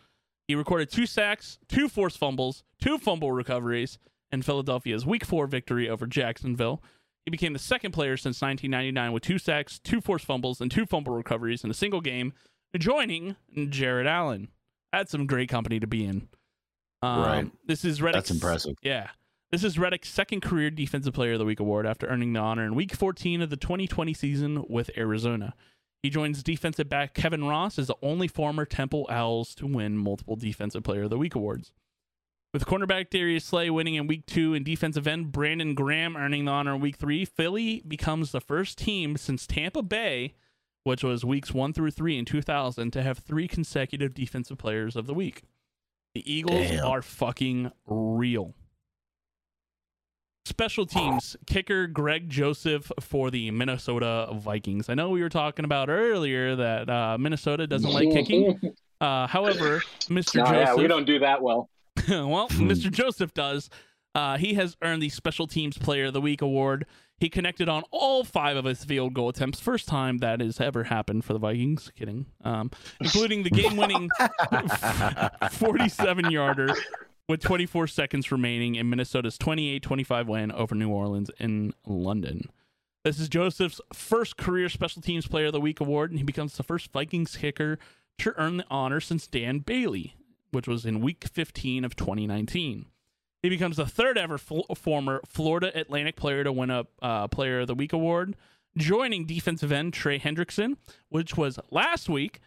He 0.47 0.55
recorded 0.55 0.89
two 0.89 1.05
sacks, 1.05 1.59
two 1.67 1.89
forced 1.89 2.17
fumbles, 2.17 2.63
two 2.81 2.97
fumble 2.97 3.33
recoveries, 3.33 3.97
in 4.31 4.41
Philadelphia's 4.43 5.05
Week 5.05 5.25
4 5.25 5.47
victory 5.47 5.89
over 5.89 6.07
Jacksonville. 6.07 6.81
He 7.26 7.32
became 7.32 7.53
the 7.53 7.59
second 7.59 7.91
player 7.91 8.17
since 8.17 8.41
1999 8.41 9.11
with 9.11 9.24
two 9.24 9.38
sacks, 9.38 9.80
two 9.80 10.01
forced 10.01 10.26
fumbles, 10.26 10.61
and 10.61 10.72
two 10.72 10.86
fumble 10.86 11.13
recoveries 11.13 11.63
in 11.63 11.70
a 11.70 11.76
single 11.76 12.01
game, 12.01 12.34
joining 12.78 13.36
Jared 13.70 14.07
Allen. 14.07 14.49
That's 14.91 15.11
some 15.11 15.28
great 15.28 15.49
company 15.49 15.80
to 15.80 15.88
be 15.88 16.05
in. 16.05 16.28
Um, 17.01 17.22
Right. 17.22 17.51
This 17.65 17.86
is 17.86 18.01
Reddick's. 18.01 18.30
That's 18.30 18.32
impressive. 18.32 18.76
Yeah. 18.82 19.09
This 19.51 19.63
is 19.63 19.80
Reddick's 19.80 20.09
second 20.09 20.41
career 20.41 20.70
Defensive 20.70 21.13
Player 21.13 21.34
of 21.34 21.39
the 21.39 21.45
Week 21.45 21.59
award 21.59 21.88
after 21.88 22.07
earning 22.07 22.34
the 22.34 22.39
honor 22.39 22.65
in 22.65 22.76
Week 22.76 22.93
14 22.93 23.41
of 23.41 23.49
the 23.49 23.57
2020 23.57 24.13
season 24.13 24.63
with 24.70 24.91
Arizona. 24.95 25.55
He 26.03 26.09
joins 26.09 26.43
defensive 26.43 26.88
back 26.88 27.13
Kevin 27.13 27.43
Ross 27.43 27.78
as 27.78 27.88
the 27.88 27.95
only 28.01 28.28
former 28.28 28.63
Temple 28.65 29.07
Owls 29.09 29.53
to 29.55 29.65
win 29.67 29.97
multiple 29.97 30.36
Defensive 30.36 30.84
Player 30.84 31.03
of 31.03 31.09
the 31.09 31.17
Week 31.17 31.36
awards. 31.36 31.74
With 32.51 32.65
cornerback 32.65 33.11
Darius 33.11 33.45
Slay 33.45 33.69
winning 33.69 33.93
in 33.93 34.07
week 34.07 34.25
two 34.25 34.55
and 34.55 34.65
defensive 34.65 35.05
end 35.05 35.31
Brandon 35.31 35.75
Graham 35.75 36.17
earning 36.17 36.45
the 36.45 36.51
honor 36.51 36.73
in 36.73 36.81
week 36.81 36.97
three, 36.97 37.23
Philly 37.23 37.83
becomes 37.87 38.31
the 38.31 38.41
first 38.41 38.79
team 38.79 39.17
since 39.17 39.45
Tampa 39.45 39.83
Bay, 39.83 40.33
which 40.83 41.03
was 41.03 41.23
weeks 41.23 41.53
one 41.53 41.73
through 41.73 41.91
three 41.91 42.17
in 42.17 42.25
2000, 42.25 42.91
to 42.91 43.03
have 43.03 43.19
three 43.19 43.47
consecutive 43.47 44.15
defensive 44.15 44.57
players 44.57 44.95
of 44.95 45.05
the 45.05 45.13
week. 45.13 45.43
The 46.15 46.31
Eagles 46.31 46.69
Damn. 46.69 46.85
are 46.85 47.03
fucking 47.03 47.71
real. 47.85 48.55
Special 50.45 50.87
teams 50.87 51.37
kicker 51.45 51.85
Greg 51.85 52.31
Joseph 52.31 52.91
for 52.99 53.29
the 53.29 53.51
Minnesota 53.51 54.27
Vikings. 54.33 54.89
I 54.89 54.95
know 54.95 55.11
we 55.11 55.21
were 55.21 55.29
talking 55.29 55.65
about 55.65 55.87
earlier 55.87 56.55
that 56.55 56.89
uh, 56.89 57.15
Minnesota 57.19 57.67
doesn't 57.67 57.91
like 57.91 58.09
kicking. 58.11 58.59
Uh, 59.01 59.25
however, 59.27 59.81
Mr. 60.09 60.35
No, 60.35 60.43
Joseph. 60.43 60.55
yeah, 60.55 60.75
we 60.75 60.85
don't 60.85 61.05
do 61.05 61.19
that 61.19 61.41
well. 61.41 61.69
well, 62.09 62.47
Hmm. 62.49 62.69
Mr. 62.69 62.91
Joseph 62.91 63.33
does. 63.33 63.69
Uh, 64.15 64.37
he 64.37 64.55
has 64.55 64.75
earned 64.81 65.01
the 65.01 65.09
Special 65.09 65.45
Teams 65.47 65.77
Player 65.77 66.05
of 66.05 66.13
the 66.13 66.21
Week 66.21 66.41
award. 66.41 66.85
He 67.19 67.29
connected 67.29 67.67
on 67.69 67.83
all 67.91 68.23
five 68.23 68.55
of 68.57 68.65
his 68.65 68.83
field 68.85 69.13
goal 69.13 69.29
attempts. 69.29 69.59
First 69.59 69.87
time 69.87 70.19
that 70.19 70.39
has 70.41 70.59
ever 70.59 70.85
happened 70.85 71.25
for 71.25 71.33
the 71.33 71.39
Vikings. 71.39 71.91
Kidding. 71.97 72.25
Um, 72.43 72.71
including 73.01 73.43
the 73.43 73.49
game-winning 73.49 74.09
47-yarder 75.41 76.73
with 77.27 77.41
24 77.41 77.87
seconds 77.87 78.31
remaining 78.31 78.75
in 78.75 78.89
Minnesota's 78.89 79.37
28-25 79.37 80.27
win 80.27 80.51
over 80.51 80.75
New 80.75 80.89
Orleans 80.89 81.29
in 81.39 81.73
London. 81.85 82.49
This 83.03 83.19
is 83.19 83.29
Joseph's 83.29 83.79
first 83.93 84.37
career 84.37 84.67
Special 84.69 85.01
Teams 85.01 85.27
Player 85.27 85.47
of 85.47 85.53
the 85.53 85.61
Week 85.61 85.79
award, 85.79 86.11
and 86.11 86.19
he 86.19 86.23
becomes 86.25 86.57
the 86.57 86.63
first 86.63 86.91
Vikings 86.91 87.37
kicker 87.37 87.77
to 88.19 88.33
earn 88.37 88.57
the 88.57 88.65
honor 88.69 88.99
since 88.99 89.27
Dan 89.27 89.59
Bailey, 89.59 90.15
which 90.51 90.67
was 90.67 90.85
in 90.85 91.01
Week 91.01 91.25
15 91.31 91.85
of 91.85 91.95
2019. 91.95 92.85
He 93.41 93.49
becomes 93.49 93.77
the 93.77 93.85
third 93.85 94.17
ever 94.17 94.37
fl- 94.37 94.73
former 94.75 95.21
Florida 95.25 95.71
Atlantic 95.77 96.15
player 96.15 96.43
to 96.43 96.51
win 96.51 96.69
a 96.69 96.85
uh, 97.01 97.27
Player 97.27 97.61
of 97.61 97.67
the 97.67 97.75
Week 97.75 97.93
award, 97.93 98.35
joining 98.77 99.25
defensive 99.25 99.71
end 99.71 99.93
Trey 99.93 100.19
Hendrickson, 100.19 100.77
which 101.09 101.37
was 101.37 101.59
last 101.71 102.09
week, 102.09 102.41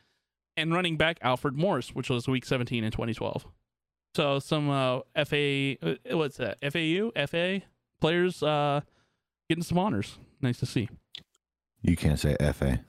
and 0.56 0.72
running 0.74 0.96
back 0.96 1.18
Alfred 1.22 1.54
Morris, 1.56 1.94
which 1.94 2.10
was 2.10 2.28
Week 2.28 2.44
17 2.44 2.84
in 2.84 2.90
2012. 2.90 3.46
So 4.14 4.38
some 4.38 4.68
uh, 4.68 5.00
FA, 5.24 5.76
uh, 5.82 6.16
what's 6.16 6.36
that? 6.36 6.58
FAU, 6.60 7.10
FA 7.26 7.62
players 8.00 8.42
uh, 8.42 8.82
getting 9.48 9.64
some 9.64 9.78
honors. 9.78 10.18
Nice 10.42 10.58
to 10.58 10.66
see. 10.66 10.88
You 11.80 11.96
can't 11.96 12.18
say 12.18 12.36
FA. 12.52 12.84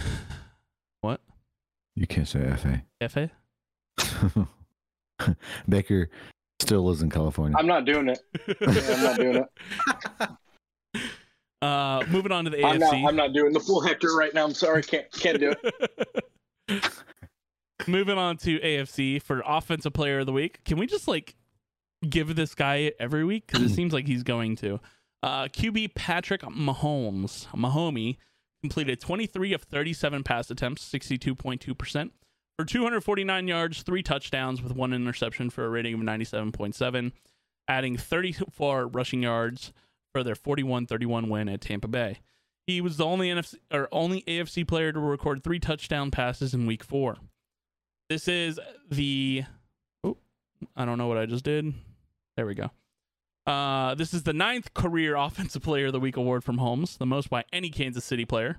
What? 1.00 1.20
You 1.94 2.08
can't 2.08 2.26
say 2.26 2.40
FA. 2.56 2.82
FA? 3.08 3.30
Baker 5.68 6.10
still 6.60 6.84
lives 6.84 7.02
in 7.02 7.10
California. 7.10 7.56
I'm 7.58 7.66
not 7.66 7.84
doing 7.84 8.08
it. 8.08 8.20
I'm 8.60 9.02
not 9.02 9.16
doing 9.16 9.36
it. 9.36 10.28
Uh, 11.60 12.04
moving 12.08 12.30
on 12.30 12.44
to 12.44 12.50
the 12.50 12.64
I'm 12.64 12.78
not. 12.78 12.94
AFC. 12.94 13.08
I'm 13.08 13.16
not 13.16 13.32
doing 13.32 13.52
the 13.52 13.58
full 13.58 13.80
Hector 13.80 14.14
right 14.14 14.32
now. 14.32 14.44
I'm 14.44 14.54
sorry. 14.54 14.82
Can't 14.82 15.10
can't 15.10 15.40
do 15.40 15.52
it. 16.68 16.92
moving 17.88 18.16
on 18.16 18.36
to 18.38 18.60
AFC 18.60 19.20
for 19.20 19.42
Offensive 19.44 19.92
Player 19.92 20.20
of 20.20 20.26
the 20.26 20.32
Week. 20.32 20.62
Can 20.64 20.78
we 20.78 20.86
just 20.86 21.08
like 21.08 21.34
give 22.08 22.36
this 22.36 22.54
guy 22.54 22.92
every 23.00 23.24
week? 23.24 23.48
Because 23.48 23.72
it 23.72 23.74
seems 23.74 23.92
like 23.92 24.06
he's 24.06 24.22
going 24.22 24.54
to. 24.56 24.78
Uh, 25.22 25.44
QB 25.44 25.96
Patrick 25.96 26.42
Mahomes, 26.42 27.48
Mahomey, 27.48 28.18
completed 28.62 29.00
23 29.00 29.52
of 29.52 29.62
37 29.62 30.22
pass 30.22 30.50
attempts, 30.50 30.88
62.2%, 30.88 32.10
for 32.58 32.64
249 32.64 33.46
yards, 33.46 33.82
three 33.82 34.02
touchdowns 34.02 34.60
with 34.60 34.74
one 34.74 34.92
interception 34.92 35.48
for 35.48 35.64
a 35.64 35.68
rating 35.68 35.94
of 35.94 36.00
97.7, 36.00 37.12
adding 37.68 37.96
34 37.96 38.88
rushing 38.88 39.22
yards 39.22 39.72
for 40.12 40.24
their 40.24 40.34
41-31 40.34 41.28
win 41.30 41.48
at 41.48 41.60
Tampa 41.60 41.86
Bay. 41.86 42.18
He 42.66 42.80
was 42.80 42.96
the 42.96 43.04
only 43.04 43.28
NFC 43.28 43.54
or 43.70 43.88
only 43.92 44.22
AFC 44.22 44.66
player 44.66 44.92
to 44.92 44.98
record 44.98 45.44
three 45.44 45.60
touchdown 45.60 46.10
passes 46.10 46.52
in 46.52 46.66
Week 46.66 46.82
Four. 46.82 47.16
This 48.10 48.26
is 48.28 48.58
the. 48.90 49.44
Oh, 50.04 50.18
I 50.76 50.84
don't 50.84 50.98
know 50.98 51.06
what 51.06 51.16
I 51.16 51.26
just 51.26 51.44
did. 51.44 51.72
There 52.36 52.44
we 52.44 52.54
go. 52.54 52.70
Uh, 53.46 53.94
this 53.94 54.12
is 54.12 54.24
the 54.24 54.34
ninth 54.34 54.74
career 54.74 55.14
Offensive 55.16 55.62
Player 55.62 55.86
of 55.86 55.92
the 55.92 56.00
Week 56.00 56.16
award 56.16 56.44
from 56.44 56.58
Holmes, 56.58 56.96
the 56.98 57.06
most 57.06 57.30
by 57.30 57.44
any 57.52 57.70
Kansas 57.70 58.04
City 58.04 58.26
player. 58.26 58.58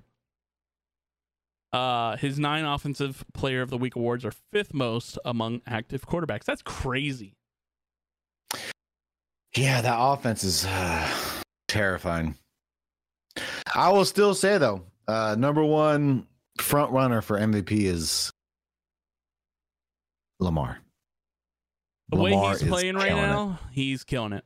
Uh, 1.71 2.17
his 2.17 2.39
nine 2.39 2.65
Offensive 2.65 3.23
Player 3.33 3.61
of 3.61 3.69
the 3.69 3.77
Week 3.77 3.95
awards 3.95 4.25
are 4.25 4.33
fifth 4.51 4.73
most 4.73 5.19
among 5.23 5.61
active 5.67 6.07
quarterbacks. 6.07 6.43
That's 6.45 6.63
crazy. 6.63 7.35
Yeah, 9.55 9.81
that 9.81 9.95
offense 9.97 10.43
is 10.43 10.65
uh, 10.65 11.07
terrifying. 11.67 12.35
I 13.75 13.89
will 13.89 14.05
still 14.05 14.33
say 14.33 14.57
though, 14.57 14.83
uh, 15.07 15.35
number 15.37 15.63
one 15.63 16.27
front 16.59 16.91
runner 16.91 17.21
for 17.21 17.37
MVP 17.39 17.71
is 17.71 18.31
Lamar. 20.39 20.79
The 22.09 22.17
way 22.17 22.31
Lamar 22.31 22.51
he's 22.53 22.61
is 22.63 22.67
playing 22.69 22.95
right 22.95 23.09
killing 23.09 23.23
it. 23.23 23.27
now, 23.27 23.59
he's 23.71 24.03
killing 24.03 24.33
it. 24.33 24.45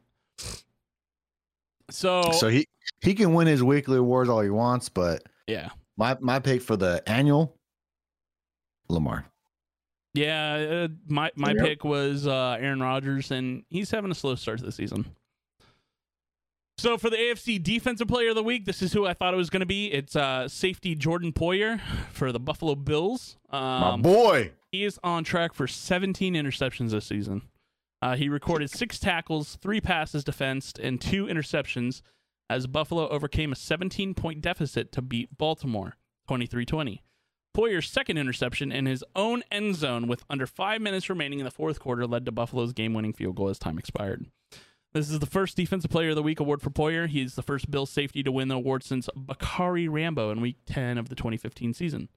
So, 1.90 2.32
So 2.32 2.48
he 2.48 2.66
he 3.02 3.14
can 3.14 3.34
win 3.34 3.48
his 3.48 3.62
weekly 3.62 3.98
awards 3.98 4.30
all 4.30 4.42
he 4.42 4.50
wants, 4.50 4.90
but 4.90 5.24
yeah, 5.48 5.70
my 5.98 6.18
my 6.20 6.40
pick 6.40 6.62
for 6.62 6.76
the 6.76 7.02
annual, 7.08 7.56
Lamar. 8.90 9.26
Yeah, 10.14 10.86
uh, 10.86 10.88
my 11.08 11.32
my 11.36 11.52
Yep. 11.54 11.58
pick 11.66 11.84
was 11.84 12.28
uh, 12.28 12.58
Aaron 12.60 12.80
Rodgers, 12.82 13.32
and 13.32 13.64
he's 13.70 13.92
having 13.92 14.12
a 14.12 14.16
slow 14.16 14.36
start 14.36 14.60
to 14.60 14.66
the 14.66 14.72
season. 14.72 15.06
So 16.80 16.98
for 16.98 17.10
the 17.10 17.18
AFC 17.18 17.62
Defensive 17.62 18.08
Player 18.08 18.30
of 18.30 18.36
the 18.36 18.44
Week, 18.44 18.66
this 18.66 18.82
is 18.82 18.94
who 18.94 19.06
I 19.06 19.14
thought 19.14 19.34
it 19.34 19.38
was 19.38 19.50
going 19.52 19.60
to 19.62 19.66
be. 19.66 19.88
It's 19.94 20.16
uh, 20.16 20.48
safety 20.48 20.96
Jordan 20.96 21.32
Poyer 21.32 21.80
for 22.12 22.32
the 22.32 22.40
Buffalo 22.40 22.76
Bills. 22.76 23.38
my 23.52 23.92
Um, 23.92 24.02
boy. 24.02 24.52
he 24.72 24.84
is 24.84 25.00
on 25.04 25.24
track 25.24 25.54
for 25.54 25.68
17 25.68 26.34
interceptions 26.34 26.90
this 26.92 27.06
season. 27.06 27.44
Uh, 28.02 28.16
he 28.18 28.28
recorded 28.28 28.70
six 28.72 29.00
tackles, 29.00 29.56
three 29.62 29.80
passes 29.80 30.24
defensed, 30.24 30.78
and 30.80 31.00
two 31.00 31.26
interceptions 31.28 32.02
as 32.50 32.68
Buffalo 32.68 33.08
overcame 33.10 33.52
a 33.52 33.56
17 33.56 34.14
point 34.14 34.42
deficit 34.42 34.92
to 34.92 35.02
beat 35.02 35.38
Baltimore 35.38 35.96
23 36.28 36.66
20. 36.66 37.04
Poyer's 37.56 37.90
second 37.90 38.18
interception 38.18 38.72
in 38.72 38.88
his 38.88 39.04
own 39.16 39.44
end 39.52 39.76
zone 39.76 40.08
with 40.08 40.24
under 40.30 40.48
five 40.48 40.82
minutes 40.82 41.10
remaining 41.10 41.40
in 41.40 41.46
the 41.46 41.52
fourth 41.52 41.80
quarter 41.80 42.08
led 42.08 42.26
to 42.26 42.32
Buffalo's 42.32 42.74
game 42.74 42.94
winning 42.94 43.14
field 43.14 43.36
goal 43.36 43.50
as 43.50 43.60
time 43.60 43.78
expired. 43.78 44.26
This 44.94 45.10
is 45.10 45.20
the 45.20 45.26
first 45.26 45.58
Defensive 45.58 45.90
Player 45.90 46.12
of 46.12 46.16
the 46.16 46.24
Week 46.24 46.40
award 46.40 46.62
for 46.62 46.70
Poyer. 46.70 47.08
He's 47.08 47.34
the 47.36 47.42
first 47.42 47.70
Bill 47.70 47.88
safety 47.88 48.22
to 48.24 48.32
win 48.32 48.48
the 48.48 48.56
award 48.56 48.84
since 48.84 49.10
Bakari 49.16 49.88
Rambo 49.88 50.30
in 50.30 50.42
Week 50.42 50.58
10 50.68 51.00
of 51.00 51.10
the 51.10 51.16
2015 51.16 51.74
season. 51.74 52.10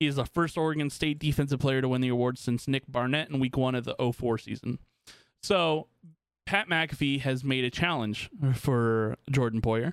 He 0.00 0.06
is 0.06 0.16
the 0.16 0.24
first 0.24 0.56
Oregon 0.56 0.90
State 0.90 1.18
Defensive 1.18 1.60
Player 1.60 1.80
to 1.80 1.88
win 1.88 2.00
the 2.00 2.08
award 2.08 2.38
since 2.38 2.66
Nick 2.68 2.84
Barnett 2.88 3.30
in 3.30 3.40
Week 3.40 3.56
1 3.56 3.74
of 3.74 3.84
the 3.84 3.94
04 4.12 4.38
season. 4.38 4.78
So, 5.42 5.88
Pat 6.48 6.66
McAfee 6.66 7.20
has 7.20 7.44
made 7.44 7.64
a 7.64 7.70
challenge 7.70 8.30
for 8.54 9.18
Jordan 9.30 9.60
Poyer. 9.60 9.92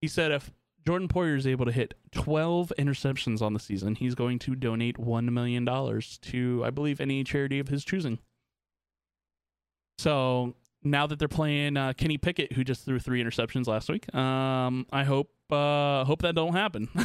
He 0.00 0.08
said 0.08 0.32
if 0.32 0.50
Jordan 0.84 1.06
Poyer 1.06 1.36
is 1.36 1.46
able 1.46 1.64
to 1.64 1.70
hit 1.70 1.94
12 2.10 2.72
interceptions 2.76 3.40
on 3.40 3.52
the 3.52 3.60
season, 3.60 3.94
he's 3.94 4.16
going 4.16 4.40
to 4.40 4.56
donate 4.56 4.96
$1 4.96 5.28
million 5.28 5.64
to, 5.64 6.64
I 6.64 6.70
believe, 6.70 7.00
any 7.00 7.22
charity 7.22 7.60
of 7.60 7.68
his 7.68 7.84
choosing. 7.84 8.18
So, 9.98 10.56
now 10.82 11.06
that 11.06 11.20
they're 11.20 11.28
playing 11.28 11.76
uh, 11.76 11.92
Kenny 11.96 12.18
Pickett, 12.18 12.54
who 12.54 12.64
just 12.64 12.84
threw 12.84 12.98
three 12.98 13.22
interceptions 13.22 13.68
last 13.68 13.88
week, 13.88 14.12
um, 14.12 14.86
I 14.90 15.04
hope 15.04 15.30
uh, 15.52 16.04
hope 16.04 16.22
that 16.22 16.34
don't 16.34 16.52
happen. 16.52 16.88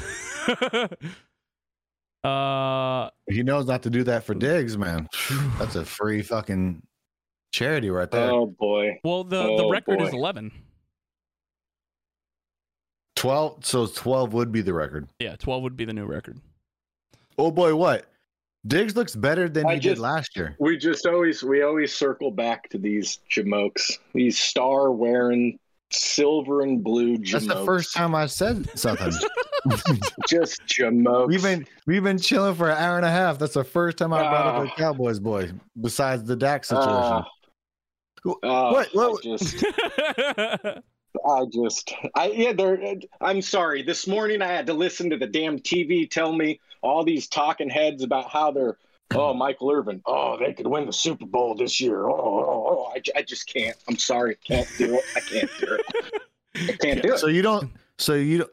uh, 2.23 3.11
He 3.29 3.43
knows 3.43 3.67
not 3.67 3.83
to 3.83 3.91
do 3.91 4.03
that 4.05 4.23
for 4.23 4.33
Diggs, 4.33 4.75
man. 4.75 5.07
That's 5.59 5.75
a 5.75 5.85
free 5.85 6.23
fucking 6.23 6.81
charity 7.51 7.89
right 7.89 8.09
there. 8.09 8.31
Oh 8.31 8.45
boy. 8.47 8.99
well, 9.03 9.23
the 9.23 9.41
the 9.43 9.63
Oh, 9.63 9.69
record 9.69 10.01
is 10.01 10.09
boy. 10.11 10.17
11. 10.17 10.51
12 13.15 13.65
so 13.65 13.85
12 13.87 14.33
would 14.33 14.51
be 14.51 14.61
the 14.61 14.73
record. 14.73 15.07
Yeah, 15.19 15.35
12 15.35 15.63
would 15.63 15.77
be 15.77 15.85
the 15.85 15.93
new 15.93 16.05
record. 16.05 16.39
Oh 17.37 17.51
boy, 17.51 17.75
what? 17.75 18.05
Diggs 18.65 18.95
looks 18.95 19.15
better 19.15 19.49
than 19.49 19.65
I 19.67 19.75
he 19.75 19.79
did 19.79 19.97
last 19.99 20.35
year. 20.35 20.55
We 20.59 20.77
just 20.77 21.05
always 21.05 21.43
we 21.43 21.61
always 21.63 21.93
circle 21.93 22.31
back 22.31 22.69
to 22.69 22.77
these 22.77 23.19
jamokes. 23.29 23.97
These 24.13 24.39
star 24.39 24.91
wearing 24.91 25.57
silver 25.91 26.61
and 26.61 26.83
blue 26.83 27.17
jamokes. 27.17 27.31
That's 27.31 27.47
the 27.47 27.65
first 27.65 27.93
time 27.95 28.15
I 28.15 28.27
said 28.27 28.67
something. 28.77 29.11
Just 30.29 30.61
jamokes. 30.65 31.27
we've 31.27 31.43
been 31.43 31.67
we've 31.85 32.03
been 32.03 32.17
chilling 32.17 32.55
for 32.55 32.69
an 32.71 32.77
hour 32.77 32.97
and 32.97 33.05
a 33.05 33.11
half. 33.11 33.37
That's 33.37 33.53
the 33.53 33.63
first 33.63 33.97
time 33.97 34.11
I 34.13 34.21
brought 34.21 34.47
up 34.47 34.55
Ah. 34.55 34.63
a 34.63 34.75
Cowboys 34.75 35.19
boy, 35.19 35.51
besides 35.79 36.23
the 36.23 36.35
Dak 36.35 36.63
situation. 36.65 36.89
Ah, 36.91 37.27
Uh, 38.25 38.71
What- 38.71 38.89
what- 38.93 39.19
I 39.19 39.23
just, 39.23 39.65
I 41.25 41.45
just, 41.51 41.93
I 42.15 42.27
yeah. 42.31 42.53
There. 42.53 42.77
I'm 43.19 43.41
sorry. 43.41 43.81
This 43.83 44.07
morning 44.07 44.41
I 44.41 44.47
had 44.47 44.65
to 44.67 44.73
listen 44.73 45.09
to 45.09 45.17
the 45.17 45.27
damn 45.27 45.59
TV 45.59 46.09
tell 46.09 46.31
me 46.33 46.59
all 46.81 47.03
these 47.03 47.27
talking 47.27 47.69
heads 47.69 48.03
about 48.03 48.29
how 48.29 48.51
they're. 48.51 48.77
Oh, 49.13 49.33
Michael 49.45 49.71
Irvin. 49.71 50.01
Oh, 50.05 50.37
they 50.37 50.53
could 50.53 50.67
win 50.67 50.85
the 50.85 50.93
Super 50.93 51.25
Bowl 51.25 51.53
this 51.55 51.81
year. 51.81 52.05
Oh, 52.07 52.13
oh, 52.13 52.67
oh. 52.87 52.93
I, 52.95 53.19
I 53.19 53.21
just 53.23 53.51
can't. 53.51 53.75
I'm 53.89 53.97
sorry. 53.97 54.37
Can't 54.47 54.67
do 54.77 54.95
it. 54.95 55.03
I 55.15 55.19
can't 55.19 55.49
do 55.59 55.73
it. 55.75 55.85
I 56.55 56.77
can't 56.77 57.01
do 57.03 57.13
it. 57.13 57.19
So 57.19 57.27
you 57.27 57.41
don't. 57.41 57.71
So 57.97 58.13
you 58.13 58.37
don't. 58.39 58.51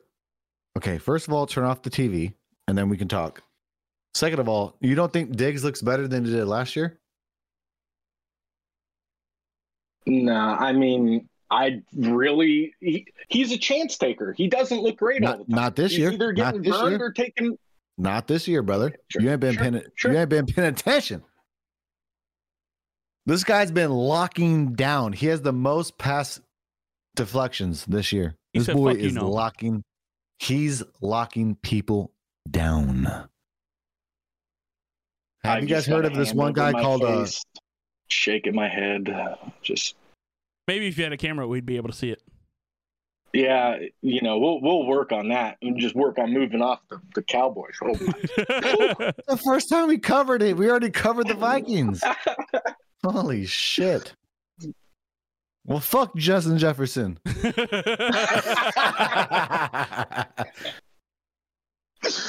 Okay, 0.77 0.99
first 0.99 1.29
of 1.29 1.33
all, 1.35 1.47
turn 1.47 1.65
off 1.65 1.83
the 1.83 1.91
TV, 1.91 2.33
and 2.67 2.77
then 2.77 2.89
we 2.89 2.97
can 2.97 3.07
talk. 3.09 3.43
Second 4.15 4.41
of 4.41 4.49
all, 4.49 4.75
you 4.81 4.95
don't 4.97 5.13
think 5.13 5.37
Diggs 5.37 5.63
looks 5.63 5.81
better 5.81 6.09
than 6.09 6.25
he 6.25 6.33
did 6.33 6.47
last 6.47 6.75
year? 6.75 6.99
Nah, 10.09 10.57
I 10.57 10.73
mean, 10.73 11.29
I 11.51 11.83
really. 11.95 12.75
He, 12.81 13.07
he's 13.29 13.53
a 13.53 13.59
chance 13.59 13.97
taker. 13.99 14.33
He 14.37 14.49
doesn't 14.49 14.81
look 14.81 14.97
great 14.97 15.23
all 15.25 15.33
the 15.33 15.39
Not, 15.39 15.49
time. 15.49 15.57
not 15.57 15.77
this 15.77 15.93
He's 15.93 15.99
year. 16.01 16.13
either 16.13 16.33
Not 16.33 16.37
getting 16.55 16.63
this 16.63 16.73
burned 16.81 16.91
year. 16.99 17.07
or 17.07 17.13
taking. 17.13 17.59
Not 17.99 18.27
this 18.27 18.47
year, 18.49 18.63
brother. 18.63 18.95
Sure, 19.09 19.23
you 19.23 19.31
ain't 19.31 19.41
been 19.41 19.55
sure, 19.55 19.63
paying. 19.63 19.83
sure. 19.97 20.13
You 20.13 20.19
ain't 20.19 20.29
been 20.29 20.47
paying 20.47 20.69
attention. 20.69 21.23
This 23.27 23.45
guy's 23.45 23.71
been 23.71 23.91
locking 23.91 24.73
down. 24.75 25.13
He 25.13 25.27
has 25.27 25.43
the 25.43 25.53
most 25.53 25.99
pass 25.99 26.41
deflections 27.17 27.85
this 27.87 28.13
year. 28.13 28.37
He 28.53 28.61
this 28.61 28.67
said, 28.67 28.77
boy 28.77 28.93
"Fuck 28.93 29.01
you, 29.03 29.07
is 29.09 29.15
no." 29.15 29.29
locking. 29.29 29.83
He's 30.39 30.83
locking 31.03 31.57
people 31.57 32.13
down. 32.51 33.05
Have 35.45 35.59
I 35.59 35.59
you 35.59 35.67
guys 35.67 35.87
heard 35.87 36.05
of 36.05 36.15
this 36.15 36.33
one 36.33 36.53
guy 36.53 36.73
called? 36.73 37.03
Uh, 37.03 37.25
face, 37.25 37.43
shaking 38.09 38.55
my 38.55 38.69
head? 38.69 39.09
Just 39.63 39.95
Maybe 40.67 40.87
if 40.87 40.99
you 40.99 41.05
had 41.05 41.13
a 41.13 41.17
camera, 41.17 41.47
we'd 41.49 41.67
be 41.67 41.77
able 41.77 41.89
to 41.89 41.97
see 41.97 42.11
it. 42.11 42.23
yeah, 43.33 43.79
you 44.03 44.21
know, 44.21 44.39
we'll 44.39 44.61
we'll 44.61 44.85
work 44.87 45.13
on 45.13 45.29
that 45.31 45.57
and 45.63 45.79
just 45.79 45.95
work 45.95 46.19
on 46.19 46.33
moving 46.33 46.61
off 46.61 46.81
the, 46.91 47.01
the 47.15 47.23
Cowboys. 47.23 47.75
Oh 47.83 47.89
my 47.89 47.95
the 49.29 49.41
first 49.43 49.71
time 49.71 49.89
we 49.89 49.99
covered 49.99 50.43
it, 50.43 50.57
we 50.57 50.69
already 50.71 50.91
covered 50.91 51.29
the 51.29 51.35
Vikings. 51.35 52.03
Holy 53.05 53.47
shit! 53.47 54.13
Well, 55.65 55.81
fuck 55.81 56.15
Justin 56.17 56.59
Jefferson. 56.59 57.19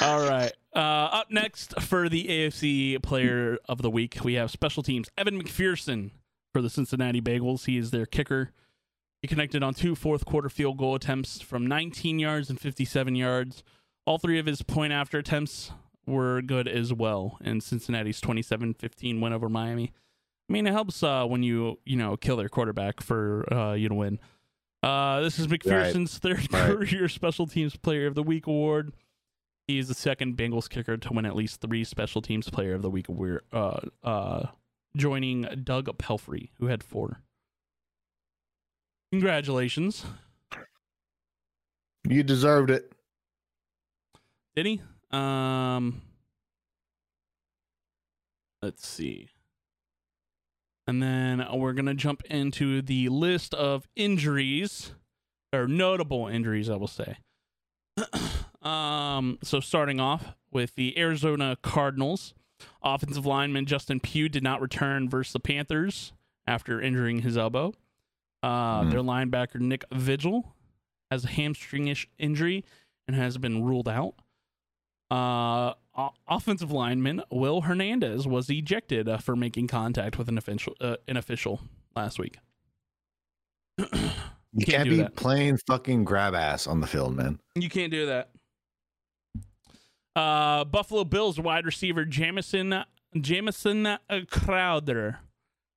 All 0.01 0.27
right. 0.27 0.51
Uh, 0.76 0.80
up 1.11 1.32
next 1.32 1.80
for 1.82 2.09
the 2.09 2.26
AFC 2.26 3.01
Player 3.01 3.57
of 3.67 3.82
the 3.82 3.89
Week, 3.89 4.20
we 4.24 4.36
have 4.36 4.51
special 4.51 4.84
teams. 4.84 5.09
Evan 5.17 5.41
McPherson 5.41 6.11
for 6.53 6.61
the 6.61 6.70
Cincinnati 6.70 7.22
Bengals. 7.22 7.65
He 7.65 7.78
is 7.78 7.91
their 7.91 8.05
kicker. 8.05 8.51
He 9.22 9.28
connected 9.28 9.63
on 9.63 9.74
two 9.74 9.95
fourth 9.95 10.26
quarter 10.26 10.47
field 10.49 10.78
goal 10.78 10.95
attempts 10.95 11.41
from 11.41 11.65
19 11.65 12.20
yards 12.20 12.49
and 12.49 12.59
57 12.59 13.15
yards. 13.15 13.63
All 14.05 14.17
three 14.17 14.39
of 14.39 14.45
his 14.45 14.61
point 14.61 14.93
after 14.93 15.17
attempts 15.17 15.72
were 16.05 16.41
good 16.41 16.67
as 16.67 16.93
well 16.93 17.38
in 17.43 17.61
Cincinnati's 17.61 18.22
27-15 18.22 19.22
win 19.22 19.34
over 19.34 19.49
Miami. 19.49 19.91
I 20.49 20.53
mean, 20.53 20.65
it 20.65 20.72
helps 20.72 21.03
uh, 21.03 21.26
when 21.26 21.43
you 21.43 21.80
you 21.86 21.95
know 21.97 22.15
kill 22.17 22.38
their 22.38 22.49
quarterback 22.49 23.01
for 23.01 23.51
uh, 23.53 23.74
you 23.74 23.89
to 23.89 23.95
win. 23.95 24.20
Uh, 24.82 25.20
this 25.22 25.38
is 25.39 25.47
McPherson's 25.47 26.17
third 26.17 26.51
Right. 26.53 26.67
career 26.89 27.09
Special 27.09 27.45
Teams 27.45 27.76
Player 27.76 28.07
of 28.07 28.15
the 28.15 28.24
Week 28.24 28.47
award. 28.47 28.93
He 29.70 29.78
is 29.78 29.88
the 29.88 29.93
second 29.93 30.36
Bengals 30.36 30.67
kicker 30.67 30.97
to 30.97 31.13
win 31.13 31.28
at 31.28 31.36
least 31.36 31.61
three 31.61 31.84
Special 31.84 32.24
Teams 32.24 32.49
Player 32.49 32.74
of 32.74 32.82
the 32.82 32.89
Week 32.89 33.07
award, 33.07 33.43
uh, 33.53 33.82
uh, 34.03 34.47
joining 34.97 35.43
Doug 35.63 35.95
Pelfrey, 35.99 36.49
who 36.57 36.65
had 36.65 36.82
four. 36.82 37.22
Congratulations, 39.11 40.07
you 42.03 42.24
deserved 42.24 42.72
it. 42.72 42.91
did 44.55 44.65
he? 44.65 44.82
Um, 45.11 46.01
let's 48.63 48.88
see. 48.88 49.30
And 50.88 51.03
then 51.03 51.45
we're 51.53 51.74
going 51.74 51.86
to 51.86 51.93
jump 51.93 52.24
into 52.24 52.82
the 52.82 53.09
list 53.09 53.53
of 53.53 53.88
injuries, 53.95 54.95
or 55.53 55.67
notable 55.67 56.28
injuries, 56.28 56.72
I 56.72 56.76
will 56.76 56.88
say. 56.88 57.17
um, 58.62 59.39
so 59.43 59.60
starting 59.60 59.99
off 59.99 60.34
with 60.51 60.76
the 60.76 60.97
Arizona 60.97 61.57
Cardinals, 61.62 62.34
offensive 62.84 63.26
lineman 63.26 63.66
Justin 63.66 63.99
Pugh 63.99 64.30
did 64.30 64.43
not 64.43 64.62
return 64.62 65.10
versus 65.10 65.34
the 65.34 65.39
Panthers 65.39 66.12
after 66.47 66.82
injuring 66.82 67.20
his 67.20 67.38
elbow. 67.38 67.74
Uh, 68.41 68.82
Mhm. 68.84 68.91
Their 68.91 68.99
linebacker 69.01 69.60
Nick 69.60 69.84
Vigil 69.91 70.55
has 71.12 71.26
a 71.26 71.30
hamstringish 71.30 72.07
injury 72.18 72.64
and 73.07 73.16
has 73.16 73.38
been 73.38 73.64
ruled 73.64 73.88
out. 73.89 74.16
Uh, 75.12 75.74
o- 75.97 76.14
offensive 76.28 76.72
lineman 76.72 77.22
Will 77.32 77.62
Hernandez 77.62 78.28
was 78.28 78.49
ejected 78.49 79.10
uh, 79.10 79.18
for 79.18 79.36
making 79.36 79.68
contact 79.68 80.18
with 80.18 80.30
an 80.30 80.38
official, 80.38 80.76
uh, 80.80 80.97
an 81.07 81.18
official 81.18 81.62
last 81.95 82.20
week. 82.20 82.38
You 84.51 84.66
Can't 84.66 84.78
can't, 84.78 84.89
be 84.89 84.97
that. 84.97 85.16
playing 85.16 85.60
fucking 85.68 86.05
grab 86.05 86.34
ass 86.34 86.66
on 86.66 86.82
the 86.82 86.88
field, 86.88 87.16
man. 87.16 87.39
You 87.53 87.70
can't 87.70 87.91
do 87.91 88.07
that. 88.07 88.32
Uh, 90.16 90.66
Buffalo 90.66 91.03
Bills 91.03 91.39
wide 91.39 91.66
receiver 91.66 92.03
Jamison 92.05 92.84
Jamison 93.20 93.86
uh, 93.86 93.97
Crowder 94.30 95.20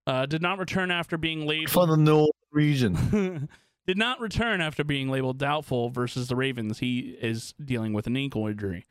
uh, 0.06 0.26
did 0.26 0.42
not 0.42 0.58
return 0.58 0.90
after 0.90 1.16
being 1.16 1.46
labeled 1.46 1.70
From 1.70 1.90
the 1.90 1.96
New 1.96 2.14
Orleans 2.14 2.32
region. 2.50 3.48
did 3.86 3.98
not 3.98 4.20
return 4.20 4.60
after 4.60 4.84
being 4.84 5.08
labeled 5.08 5.38
doubtful 5.38 5.90
versus 5.90 6.28
the 6.28 6.36
Ravens. 6.36 6.78
He 6.78 7.16
is 7.20 7.54
dealing 7.64 7.92
with 7.92 8.06
an 8.06 8.16
ankle 8.16 8.46
injury. 8.46 8.86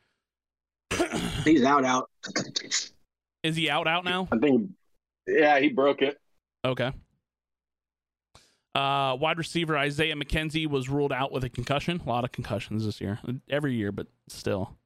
He's 1.44 1.64
out, 1.64 1.84
out. 1.84 2.10
is 3.42 3.56
he 3.56 3.70
out 3.70 3.86
out 3.86 4.04
now? 4.04 4.28
I 4.30 4.38
think, 4.38 4.70
yeah, 5.26 5.58
he 5.58 5.70
broke 5.70 6.02
it. 6.02 6.18
Okay. 6.64 6.92
Uh, 8.74 9.16
wide 9.20 9.38
receiver 9.38 9.76
Isaiah 9.76 10.14
McKenzie 10.14 10.66
was 10.66 10.88
ruled 10.88 11.12
out 11.12 11.32
with 11.32 11.44
a 11.44 11.50
concussion. 11.50 12.00
A 12.04 12.08
lot 12.08 12.24
of 12.24 12.32
concussions 12.32 12.84
this 12.86 13.00
year, 13.00 13.18
every 13.50 13.74
year, 13.74 13.92
but 13.92 14.06
still. 14.28 14.76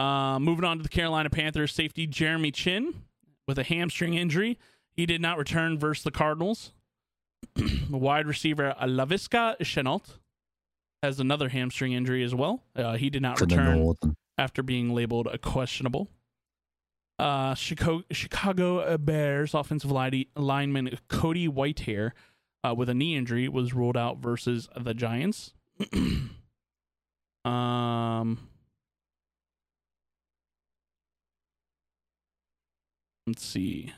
Uh, 0.00 0.38
moving 0.38 0.64
on 0.64 0.78
to 0.78 0.82
the 0.82 0.88
Carolina 0.88 1.28
Panthers, 1.28 1.74
safety 1.74 2.06
Jeremy 2.06 2.50
Chinn 2.50 3.02
with 3.46 3.58
a 3.58 3.62
hamstring 3.62 4.14
injury. 4.14 4.58
He 4.96 5.04
did 5.04 5.20
not 5.20 5.36
return 5.36 5.78
versus 5.78 6.04
the 6.04 6.10
Cardinals. 6.10 6.72
wide 7.90 8.26
receiver 8.26 8.74
Laviska 8.80 9.58
Shenault 9.58 10.16
has 11.02 11.20
another 11.20 11.50
hamstring 11.50 11.92
injury 11.92 12.24
as 12.24 12.34
well. 12.34 12.62
Uh, 12.74 12.96
he 12.96 13.10
did 13.10 13.20
not 13.20 13.42
return 13.42 13.94
after 14.38 14.62
being 14.62 14.94
labeled 14.94 15.26
a 15.26 15.36
questionable. 15.36 16.08
Uh, 17.18 17.54
Chicago, 17.54 18.02
Chicago 18.10 18.96
Bears 18.96 19.52
offensive 19.52 19.90
line, 19.90 20.24
lineman 20.34 20.98
Cody 21.08 21.46
Whitehair 21.46 22.12
uh, 22.64 22.74
with 22.74 22.88
a 22.88 22.94
knee 22.94 23.16
injury 23.16 23.50
was 23.50 23.74
ruled 23.74 23.98
out 23.98 24.16
versus 24.16 24.66
the 24.74 24.94
Giants. 24.94 25.52
um, 27.44 28.49
let's 33.30 33.44
see. 33.46 33.92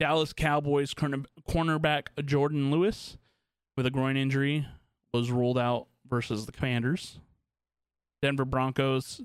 Dallas 0.00 0.32
Cowboys 0.32 0.94
corner, 0.94 1.18
cornerback 1.48 2.06
Jordan 2.24 2.72
Lewis 2.72 3.16
with 3.76 3.86
a 3.86 3.90
groin 3.90 4.16
injury 4.16 4.66
was 5.14 5.30
ruled 5.30 5.56
out 5.56 5.86
versus 6.08 6.44
the 6.46 6.50
Commanders. 6.50 7.20
Denver 8.20 8.44
Broncos 8.44 9.20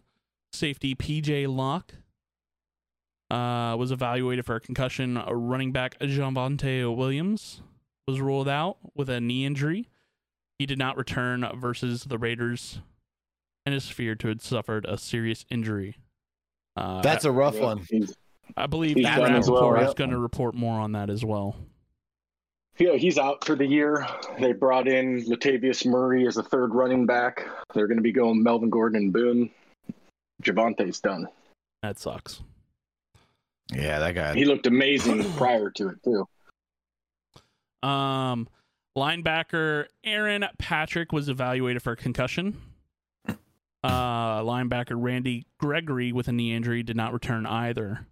safety 0.53 0.93
PJ 0.93 1.47
Locke 1.47 1.93
uh, 3.31 3.75
was 3.75 3.91
evaluated 3.91 4.45
for 4.45 4.55
a 4.55 4.59
concussion. 4.59 5.17
A 5.17 5.35
running 5.35 5.71
back 5.71 5.97
Javonte 5.99 6.95
Williams 6.95 7.63
was 8.07 8.21
ruled 8.21 8.47
out 8.47 8.77
with 8.93 9.09
a 9.09 9.19
knee 9.19 9.45
injury. 9.45 9.89
He 10.59 10.67
did 10.67 10.77
not 10.77 10.95
return 10.95 11.43
versus 11.55 12.03
the 12.03 12.19
Raiders 12.19 12.81
and 13.65 13.73
is 13.73 13.89
feared 13.89 14.19
to 14.19 14.27
have 14.27 14.43
suffered 14.43 14.85
a 14.85 14.97
serious 14.99 15.43
injury. 15.49 15.97
Uh, 16.75 17.01
That's 17.01 17.25
a 17.25 17.31
rough 17.31 17.55
Yeah, 17.55 17.63
one. 17.63 17.85
He's, 18.47 18.53
I 18.55 18.67
believe 18.67 18.95
he's 18.95 19.03
Matt 19.03 19.19
done 19.19 19.33
well, 19.33 19.71
Rapoport 19.71 19.87
is 19.89 19.93
going 19.93 20.09
to 20.11 20.19
report 20.19 20.55
more 20.55 20.79
on 20.79 20.93
that 20.93 21.09
as 21.09 21.23
well. 21.23 21.55
yeah, 22.77 22.93
he's 22.95 23.17
out 23.17 23.45
for 23.45 23.55
the 23.55 23.65
year. 23.65 24.07
They 24.39 24.53
brought 24.53 24.87
in 24.87 25.23
Latavius 25.25 25.85
Murray 25.85 26.27
as 26.27 26.37
a 26.37 26.43
third 26.43 26.73
running 26.73 27.05
back. 27.05 27.47
They're 27.73 27.87
going 27.87 27.97
to 27.97 28.03
be 28.03 28.11
going 28.11 28.41
Melvin 28.41 28.69
Gordon 28.69 28.97
and 29.01 29.13
Boone. 29.13 29.49
Javonte's 30.43 30.99
done. 30.99 31.27
That 31.81 31.99
sucks. 31.99 32.41
Yeah, 33.73 33.99
that 33.99 34.15
guy. 34.15 34.33
He 34.33 34.45
looked 34.45 34.67
amazing 34.67 35.23
prior 35.37 35.69
to 35.71 35.89
it 35.89 36.03
too. 36.03 36.27
Um, 37.87 38.47
linebacker 38.97 39.85
Aaron 40.03 40.45
Patrick 40.57 41.11
was 41.11 41.29
evaluated 41.29 41.83
for 41.83 41.93
a 41.93 41.97
concussion. 41.97 42.57
Uh, 43.83 44.41
linebacker 44.41 44.95
Randy 44.95 45.45
Gregory 45.59 46.11
with 46.11 46.27
a 46.27 46.31
knee 46.31 46.53
injury 46.53 46.83
did 46.83 46.97
not 46.97 47.13
return 47.13 47.45
either. 47.45 48.05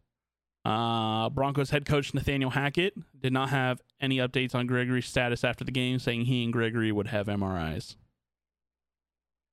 Uh, 0.66 1.30
Broncos 1.30 1.70
head 1.70 1.86
coach 1.86 2.14
Nathaniel 2.16 2.50
Hackett 2.50 2.96
did 3.22 3.32
not 3.32 3.50
have 3.50 3.82
any 4.02 4.18
updates 4.18 4.56
on 4.56 4.66
Gregory's 4.66 5.06
status 5.06 5.44
after 5.44 5.64
the 5.64 5.72
game, 5.72 6.00
saying 6.00 6.26
he 6.26 6.44
and 6.44 6.52
Gregory 6.52 6.92
would 6.92 7.08
have 7.08 7.28
MRIs. 7.28 7.96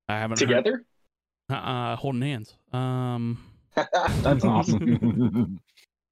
I 0.08 0.18
haven't 0.18 0.38
together. 0.38 0.84
Heard, 1.50 1.56
uh, 1.56 1.96
holding 1.96 2.22
hands. 2.22 2.54
Um, 2.72 3.44
that's 3.74 4.44
awesome. 4.44 5.60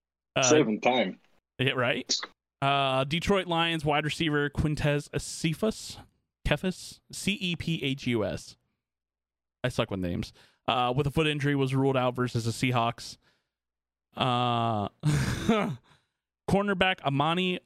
uh, 0.37 0.43
Saving 0.43 0.83
time. 0.83 1.19
Yeah, 1.59 1.73
right. 1.73 2.15
Uh, 2.61 3.05
Detroit 3.05 3.47
Lions 3.47 3.87
wide 3.87 4.05
receiver 4.05 4.51
Quintez 4.51 5.09
Cephas, 5.19 5.97
Cephus, 6.47 7.01
C 7.11 7.33
E 7.41 7.57
P 7.57 7.83
H 7.83 8.07
U 8.07 8.25
S. 8.25 8.57
I 9.65 9.71
suck 9.71 9.91
with 9.91 10.01
names. 10.01 10.35
Uh, 10.69 10.93
with 10.95 11.07
a 11.07 11.11
foot 11.11 11.27
injury, 11.27 11.55
was 11.55 11.75
ruled 11.75 11.97
out 11.97 12.15
versus 12.15 12.45
the 12.45 12.51
Seahawks. 12.51 13.17
Uh, 14.17 14.89
cornerback 16.49 17.01
Amani 17.05 17.61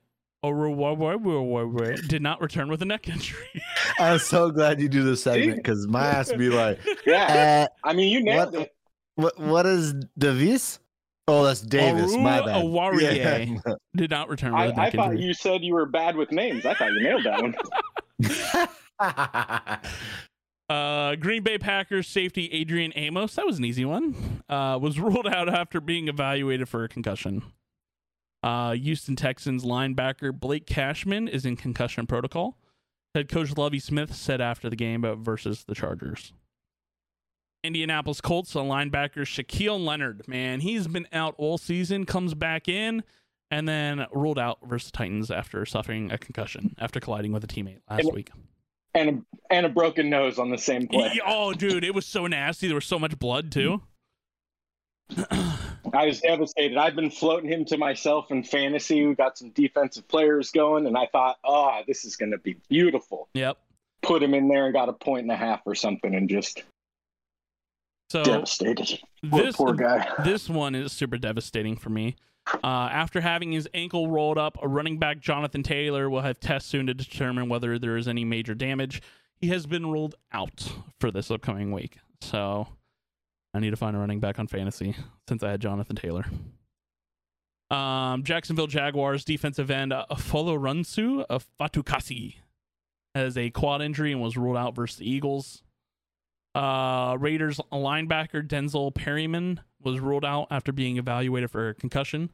did 2.08 2.22
not 2.22 2.40
return 2.40 2.68
with 2.68 2.82
a 2.82 2.84
neck 2.84 3.08
injury. 3.08 3.62
I'm 3.98 4.18
so 4.18 4.50
glad 4.50 4.80
you 4.80 4.88
do 4.88 5.02
this 5.02 5.22
segment 5.22 5.56
because 5.56 5.86
my 5.86 6.06
ass 6.06 6.32
be 6.32 6.50
like, 6.50 6.78
yeah. 7.06 7.68
Uh, 7.84 7.88
I 7.88 7.94
mean, 7.94 8.12
you 8.12 8.22
nailed 8.22 8.52
what, 8.52 8.62
it. 8.62 8.74
What 9.16 9.40
what 9.40 9.66
is 9.66 9.94
Davis? 10.18 10.80
Oh, 11.26 11.44
that's 11.44 11.62
Davis. 11.62 12.14
My 12.14 12.44
bad. 12.44 12.62
Awarie 12.62 13.16
yeah. 13.16 13.74
did 13.96 14.10
not 14.10 14.28
return 14.28 14.52
with 14.52 14.60
I, 14.60 14.64
a 14.64 14.68
neck 14.68 14.78
I 14.78 14.86
injury. 14.86 15.00
thought 15.00 15.18
you 15.18 15.32
said 15.32 15.64
you 15.64 15.72
were 15.72 15.86
bad 15.86 16.16
with 16.16 16.30
names. 16.30 16.66
I 16.66 16.74
thought 16.74 16.92
you 16.92 17.02
nailed 17.02 17.24
that 17.24 17.40
one. 17.40 17.54
Uh, 20.68 21.14
Green 21.16 21.42
Bay 21.42 21.58
Packers 21.58 22.08
safety 22.08 22.48
Adrian 22.52 22.92
Amos, 22.96 23.34
that 23.34 23.46
was 23.46 23.58
an 23.58 23.64
easy 23.64 23.84
one, 23.84 24.42
uh, 24.48 24.78
was 24.80 24.98
ruled 25.00 25.26
out 25.26 25.48
after 25.48 25.80
being 25.80 26.08
evaluated 26.08 26.68
for 26.68 26.84
a 26.84 26.88
concussion. 26.88 27.42
Uh, 28.42 28.72
Houston 28.72 29.16
Texans 29.16 29.64
linebacker 29.64 30.38
Blake 30.38 30.66
Cashman 30.66 31.28
is 31.28 31.44
in 31.44 31.56
concussion 31.56 32.06
protocol. 32.06 32.58
Head 33.14 33.28
coach 33.28 33.56
Lovie 33.56 33.78
Smith 33.78 34.14
said 34.14 34.40
after 34.40 34.68
the 34.68 34.76
game 34.76 35.04
versus 35.22 35.64
the 35.64 35.74
Chargers. 35.74 36.32
Indianapolis 37.62 38.20
Colts, 38.20 38.52
linebacker 38.52 39.22
Shaquille 39.22 39.82
Leonard, 39.82 40.28
man, 40.28 40.60
he's 40.60 40.86
been 40.86 41.08
out 41.12 41.34
all 41.38 41.56
season, 41.56 42.04
comes 42.04 42.34
back 42.34 42.68
in, 42.68 43.02
and 43.50 43.66
then 43.66 44.06
ruled 44.12 44.38
out 44.38 44.58
versus 44.62 44.90
the 44.90 44.98
Titans 44.98 45.30
after 45.30 45.64
suffering 45.64 46.12
a 46.12 46.18
concussion 46.18 46.74
after 46.78 47.00
colliding 47.00 47.32
with 47.32 47.42
a 47.44 47.46
teammate 47.46 47.78
last 47.88 48.12
week. 48.12 48.30
And 48.94 49.08
a, 49.10 49.54
and 49.54 49.66
a 49.66 49.68
broken 49.68 50.08
nose 50.10 50.38
on 50.38 50.50
the 50.50 50.58
same 50.58 50.86
play. 50.86 51.20
Oh, 51.26 51.52
dude, 51.52 51.84
it 51.84 51.94
was 51.94 52.06
so 52.06 52.26
nasty. 52.26 52.66
There 52.66 52.76
was 52.76 52.86
so 52.86 52.98
much 52.98 53.18
blood 53.18 53.50
too. 53.50 53.82
Mm-hmm. 55.12 55.50
I 55.92 56.06
was 56.06 56.20
devastated. 56.20 56.76
I've 56.76 56.96
been 56.96 57.10
floating 57.10 57.50
him 57.50 57.64
to 57.66 57.76
myself 57.76 58.30
in 58.30 58.42
fantasy. 58.42 59.06
We 59.06 59.14
got 59.14 59.38
some 59.38 59.50
defensive 59.50 60.08
players 60.08 60.50
going, 60.50 60.86
and 60.86 60.96
I 60.96 61.06
thought, 61.12 61.36
oh, 61.44 61.80
this 61.86 62.04
is 62.04 62.16
going 62.16 62.32
to 62.32 62.38
be 62.38 62.56
beautiful. 62.68 63.28
yep. 63.34 63.58
Put 64.02 64.22
him 64.22 64.34
in 64.34 64.48
there 64.48 64.64
and 64.66 64.74
got 64.74 64.88
a 64.88 64.92
point 64.92 65.22
and 65.22 65.30
a 65.30 65.36
half 65.36 65.60
or 65.66 65.74
something, 65.74 66.14
and 66.14 66.28
just 66.28 66.62
So 68.10 68.24
devastated. 68.24 68.98
Poor, 69.30 69.42
this 69.42 69.56
poor 69.56 69.72
guy. 69.74 70.10
this 70.24 70.48
one 70.48 70.74
is 70.74 70.92
super 70.92 71.16
devastating 71.16 71.76
for 71.76 71.90
me. 71.90 72.16
Uh, 72.46 72.88
after 72.92 73.20
having 73.20 73.52
his 73.52 73.68
ankle 73.74 74.10
rolled 74.10 74.38
up, 74.38 74.58
a 74.62 74.68
running 74.68 74.98
back 74.98 75.18
Jonathan 75.18 75.62
Taylor 75.62 76.10
will 76.10 76.20
have 76.20 76.40
tests 76.40 76.68
soon 76.68 76.86
to 76.86 76.94
determine 76.94 77.48
whether 77.48 77.78
there 77.78 77.96
is 77.96 78.06
any 78.06 78.24
major 78.24 78.54
damage. 78.54 79.02
He 79.40 79.48
has 79.48 79.66
been 79.66 79.86
ruled 79.90 80.14
out 80.32 80.72
for 81.00 81.10
this 81.10 81.30
upcoming 81.30 81.72
week, 81.72 81.98
so 82.20 82.68
I 83.54 83.60
need 83.60 83.70
to 83.70 83.76
find 83.76 83.96
a 83.96 83.98
running 83.98 84.20
back 84.20 84.38
on 84.38 84.46
fantasy 84.46 84.94
since 85.28 85.42
I 85.42 85.50
had 85.50 85.60
Jonathan 85.60 85.96
Taylor. 85.96 86.24
Um, 87.70 88.22
Jacksonville 88.22 88.66
Jaguars 88.66 89.24
defensive 89.24 89.70
end 89.70 89.92
uh, 89.92 90.06
Folorunso 90.12 91.24
of 91.28 91.46
Fatukasi 91.58 92.36
has 93.14 93.36
a 93.36 93.50
quad 93.50 93.82
injury 93.82 94.12
and 94.12 94.20
was 94.20 94.36
ruled 94.36 94.56
out 94.56 94.74
versus 94.76 94.98
the 94.98 95.10
Eagles. 95.10 95.62
Uh, 96.54 97.16
Raiders 97.18 97.60
linebacker 97.72 98.46
Denzel 98.46 98.94
Perryman 98.94 99.60
was 99.82 100.00
ruled 100.00 100.24
out 100.24 100.46
after 100.50 100.72
being 100.72 100.96
evaluated 100.98 101.50
for 101.50 101.68
a 101.68 101.74
concussion. 101.74 102.30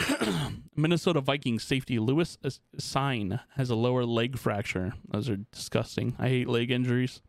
Minnesota 0.76 1.20
Vikings 1.20 1.64
safety 1.64 1.98
Lewis 1.98 2.38
Cine 2.78 3.40
has 3.56 3.70
a 3.70 3.74
lower 3.74 4.04
leg 4.04 4.38
fracture. 4.38 4.94
Those 5.08 5.28
are 5.28 5.36
disgusting. 5.36 6.14
I 6.18 6.28
hate 6.28 6.48
leg 6.48 6.70
injuries. 6.70 7.20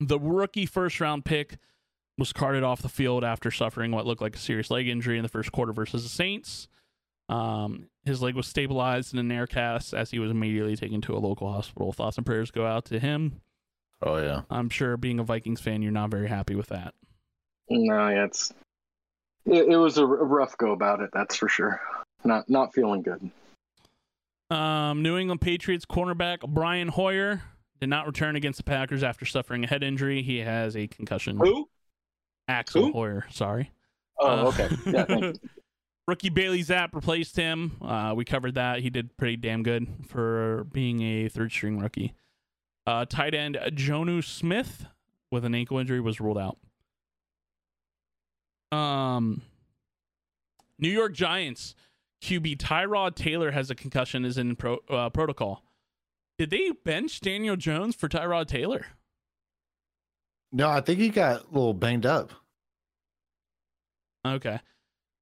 The 0.00 0.18
rookie 0.18 0.66
first 0.66 1.00
round 1.00 1.24
pick 1.24 1.58
was 2.18 2.32
carted 2.32 2.62
off 2.62 2.82
the 2.82 2.88
field 2.88 3.24
after 3.24 3.50
suffering 3.50 3.92
what 3.92 4.06
looked 4.06 4.22
like 4.22 4.36
a 4.36 4.38
serious 4.38 4.70
leg 4.70 4.88
injury 4.88 5.18
in 5.18 5.22
the 5.22 5.28
first 5.28 5.52
quarter 5.52 5.72
versus 5.72 6.02
the 6.02 6.08
Saints. 6.08 6.68
Um, 7.28 7.88
his 8.04 8.22
leg 8.22 8.34
was 8.34 8.46
stabilized 8.46 9.12
in 9.12 9.18
an 9.18 9.32
air 9.32 9.46
cast 9.46 9.92
as 9.92 10.10
he 10.10 10.18
was 10.18 10.30
immediately 10.30 10.76
taken 10.76 11.00
to 11.02 11.14
a 11.14 11.18
local 11.18 11.52
hospital. 11.52 11.92
Thoughts 11.92 12.16
and 12.16 12.24
prayers 12.24 12.50
go 12.50 12.66
out 12.66 12.84
to 12.86 12.98
him. 12.98 13.40
Oh 14.02 14.18
yeah. 14.18 14.42
I'm 14.50 14.68
sure 14.68 14.96
being 14.96 15.18
a 15.18 15.24
Vikings 15.24 15.60
fan, 15.60 15.82
you're 15.82 15.92
not 15.92 16.10
very 16.10 16.28
happy 16.28 16.54
with 16.54 16.68
that. 16.68 16.94
No, 17.68 18.08
yeah, 18.08 18.24
it's 18.24 18.52
it, 19.46 19.68
it 19.68 19.76
was 19.76 19.98
a 19.98 20.06
rough 20.06 20.56
go 20.58 20.72
about 20.72 21.00
it. 21.00 21.10
That's 21.12 21.36
for 21.36 21.48
sure. 21.48 21.80
Not 22.24 22.48
not 22.48 22.74
feeling 22.74 23.02
good. 23.02 23.30
Um, 24.54 25.02
New 25.02 25.16
England 25.16 25.40
Patriots 25.40 25.84
cornerback 25.84 26.40
Brian 26.46 26.88
Hoyer 26.88 27.42
did 27.80 27.88
not 27.88 28.06
return 28.06 28.36
against 28.36 28.58
the 28.58 28.64
Packers 28.64 29.02
after 29.02 29.24
suffering 29.24 29.64
a 29.64 29.66
head 29.66 29.82
injury. 29.82 30.22
He 30.22 30.38
has 30.38 30.76
a 30.76 30.86
concussion. 30.86 31.38
Who? 31.38 31.68
Axel 32.48 32.86
Who? 32.86 32.92
Hoyer, 32.92 33.26
sorry. 33.30 33.72
Oh, 34.20 34.28
Uh, 34.28 34.48
okay. 34.48 34.68
Yeah, 34.86 35.04
thank 35.04 35.22
you. 35.24 35.34
Rookie 36.08 36.28
Bailey 36.28 36.62
Zappe 36.62 36.94
replaced 36.94 37.34
him. 37.36 37.72
Uh, 37.82 38.14
we 38.16 38.24
covered 38.24 38.54
that. 38.54 38.78
He 38.80 38.90
did 38.90 39.16
pretty 39.16 39.36
damn 39.36 39.64
good 39.64 39.88
for 40.06 40.64
being 40.72 41.02
a 41.02 41.28
third 41.28 41.50
string 41.50 41.80
rookie. 41.80 42.14
Uh, 42.86 43.04
tight 43.04 43.34
end 43.34 43.58
Jonnu 43.72 44.22
Smith 44.24 44.86
with 45.30 45.44
an 45.44 45.54
ankle 45.54 45.78
injury 45.78 46.00
was 46.00 46.20
ruled 46.20 46.38
out. 46.38 46.58
Um, 48.76 49.42
New 50.78 50.90
York 50.90 51.12
Giants 51.12 51.74
QB 52.22 52.58
Tyrod 52.58 53.14
Taylor 53.14 53.50
has 53.50 53.70
a 53.70 53.74
concussion, 53.74 54.24
is 54.24 54.38
in 54.38 54.56
pro, 54.56 54.78
uh, 54.88 55.10
protocol. 55.10 55.62
Did 56.38 56.50
they 56.50 56.70
bench 56.70 57.20
Daniel 57.20 57.56
Jones 57.56 57.94
for 57.94 58.08
Tyrod 58.08 58.46
Taylor? 58.46 58.86
No, 60.52 60.68
I 60.68 60.80
think 60.80 61.00
he 61.00 61.08
got 61.08 61.42
a 61.42 61.46
little 61.46 61.74
banged 61.74 62.06
up. 62.06 62.30
Okay. 64.26 64.60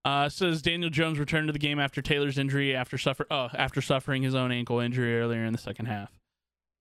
Uh, 0.04 0.28
says 0.28 0.60
Daniel 0.60 0.90
Jones 0.90 1.18
returned 1.18 1.48
to 1.48 1.52
the 1.52 1.58
game 1.58 1.78
after 1.78 2.02
Taylor's 2.02 2.36
injury 2.36 2.74
after 2.76 2.98
suffer 2.98 3.26
oh, 3.30 3.48
after 3.54 3.80
suffering 3.80 4.22
his 4.22 4.34
own 4.34 4.52
ankle 4.52 4.80
injury 4.80 5.18
earlier 5.18 5.44
in 5.44 5.52
the 5.52 5.58
second 5.58 5.86
half. 5.86 6.10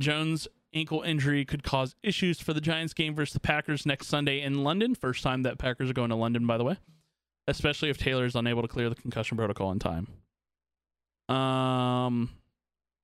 Jones' 0.01 0.47
ankle 0.74 1.01
injury 1.01 1.45
could 1.45 1.63
cause 1.63 1.95
issues 2.03 2.39
for 2.39 2.53
the 2.53 2.61
Giants 2.61 2.93
game 2.93 3.15
versus 3.15 3.34
the 3.34 3.39
Packers 3.39 3.86
next 3.86 4.07
Sunday 4.07 4.41
in 4.41 4.63
London. 4.63 4.95
First 4.95 5.24
time 5.24 5.43
that 5.43 5.57
Packers 5.57 5.89
are 5.89 5.93
going 5.93 6.09
to 6.09 6.15
London, 6.15 6.45
by 6.45 6.57
the 6.57 6.63
way. 6.63 6.78
Especially 7.47 7.89
if 7.89 7.97
Taylor 7.97 8.26
is 8.26 8.36
unable 8.36 8.61
to 8.61 8.67
clear 8.67 8.89
the 8.89 8.95
concussion 8.95 9.38
protocol 9.38 9.71
in 9.71 9.80
time. 9.80 10.07
Um, 11.30 12.30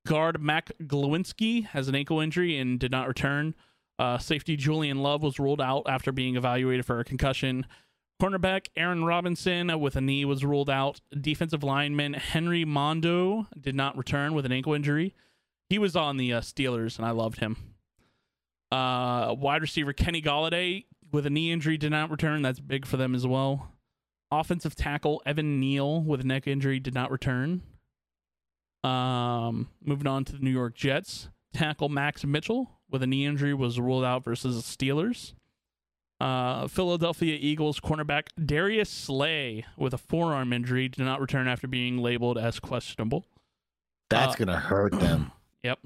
guard 0.06 0.42
Mac 0.42 0.72
Glowinski 0.82 1.66
has 1.68 1.88
an 1.88 1.96
ankle 1.96 2.20
injury 2.20 2.58
and 2.58 2.80
did 2.80 2.92
not 2.92 3.08
return. 3.08 3.56
Uh, 3.98 4.18
safety 4.18 4.56
Julian 4.56 5.00
Love 5.00 5.24
was 5.24 5.40
ruled 5.40 5.62
out 5.62 5.84
after 5.88 6.12
being 6.12 6.38
evaluated 6.38 6.86
for 6.86 7.00
a 7.00 7.04
concussion. 7.04 7.66
Cornerback 8.22 8.68
Aaron 8.76 9.06
Robinson 9.06 9.80
with 9.80 9.96
a 9.96 10.02
knee 10.02 10.26
was 10.26 10.44
ruled 10.44 10.70
out. 10.70 11.00
Defensive 11.20 11.64
lineman 11.64 12.14
Henry 12.14 12.66
Mondeaux 12.66 13.48
did 13.60 13.76
not 13.76 13.98
return 13.98 14.34
with 14.34 14.46
an 14.46 14.52
ankle 14.52 14.74
injury. 14.74 15.16
He 15.70 15.78
was 15.80 15.96
on 15.96 16.18
the 16.18 16.34
uh, 16.34 16.42
Steelers, 16.42 16.98
and 16.98 17.06
I 17.06 17.12
loved 17.12 17.40
him. 17.40 17.56
Uh, 18.72 19.34
wide 19.38 19.62
receiver 19.62 19.94
Kenny 19.94 20.22
Golladay 20.22 20.86
with 21.12 21.26
a 21.26 21.30
knee 21.30 21.52
injury 21.52 21.78
did 21.78 21.92
not 21.92 22.10
return. 22.12 22.42
That's 22.42 22.60
big 22.60 22.86
for 22.86 22.98
them 22.98 23.16
as 23.16 23.26
well. 23.26 23.72
Offensive 24.32 24.76
tackle 24.76 25.22
Evan 25.26 25.60
Neal 25.60 26.02
with 26.02 26.22
a 26.22 26.24
neck 26.24 26.48
injury 26.48 26.80
did 26.80 26.94
not 26.94 27.10
return. 27.12 27.62
Um, 28.84 29.70
moving 29.84 30.08
on 30.08 30.24
to 30.26 30.34
the 30.34 30.40
New 30.40 30.52
York 30.52 30.76
Jets, 30.76 31.30
tackle 31.54 31.90
Max 31.90 32.24
Mitchell 32.26 32.80
with 32.90 33.04
a 33.04 33.08
knee 33.08 33.26
injury 33.26 33.54
was 33.54 33.80
ruled 33.80 34.06
out 34.06 34.24
versus 34.24 34.56
the 34.56 34.62
Steelers. 34.86 35.34
Uh, 36.20 36.68
Philadelphia 36.68 37.38
Eagles 37.40 37.80
cornerback 37.80 38.28
Darius 38.44 38.90
Slay 38.90 39.66
with 39.78 39.94
a 39.94 39.98
forearm 39.98 40.52
injury 40.54 40.90
did 40.90 41.04
not 41.06 41.22
return 41.22 41.48
after 41.48 41.68
being 41.68 41.98
labeled 41.98 42.38
as 42.38 42.60
questionable. 42.60 43.26
That's 44.10 44.34
Uh, 44.36 44.46
gonna 44.46 44.60
hurt 44.60 44.92
them. 45.00 45.32
Yep. 45.64 45.80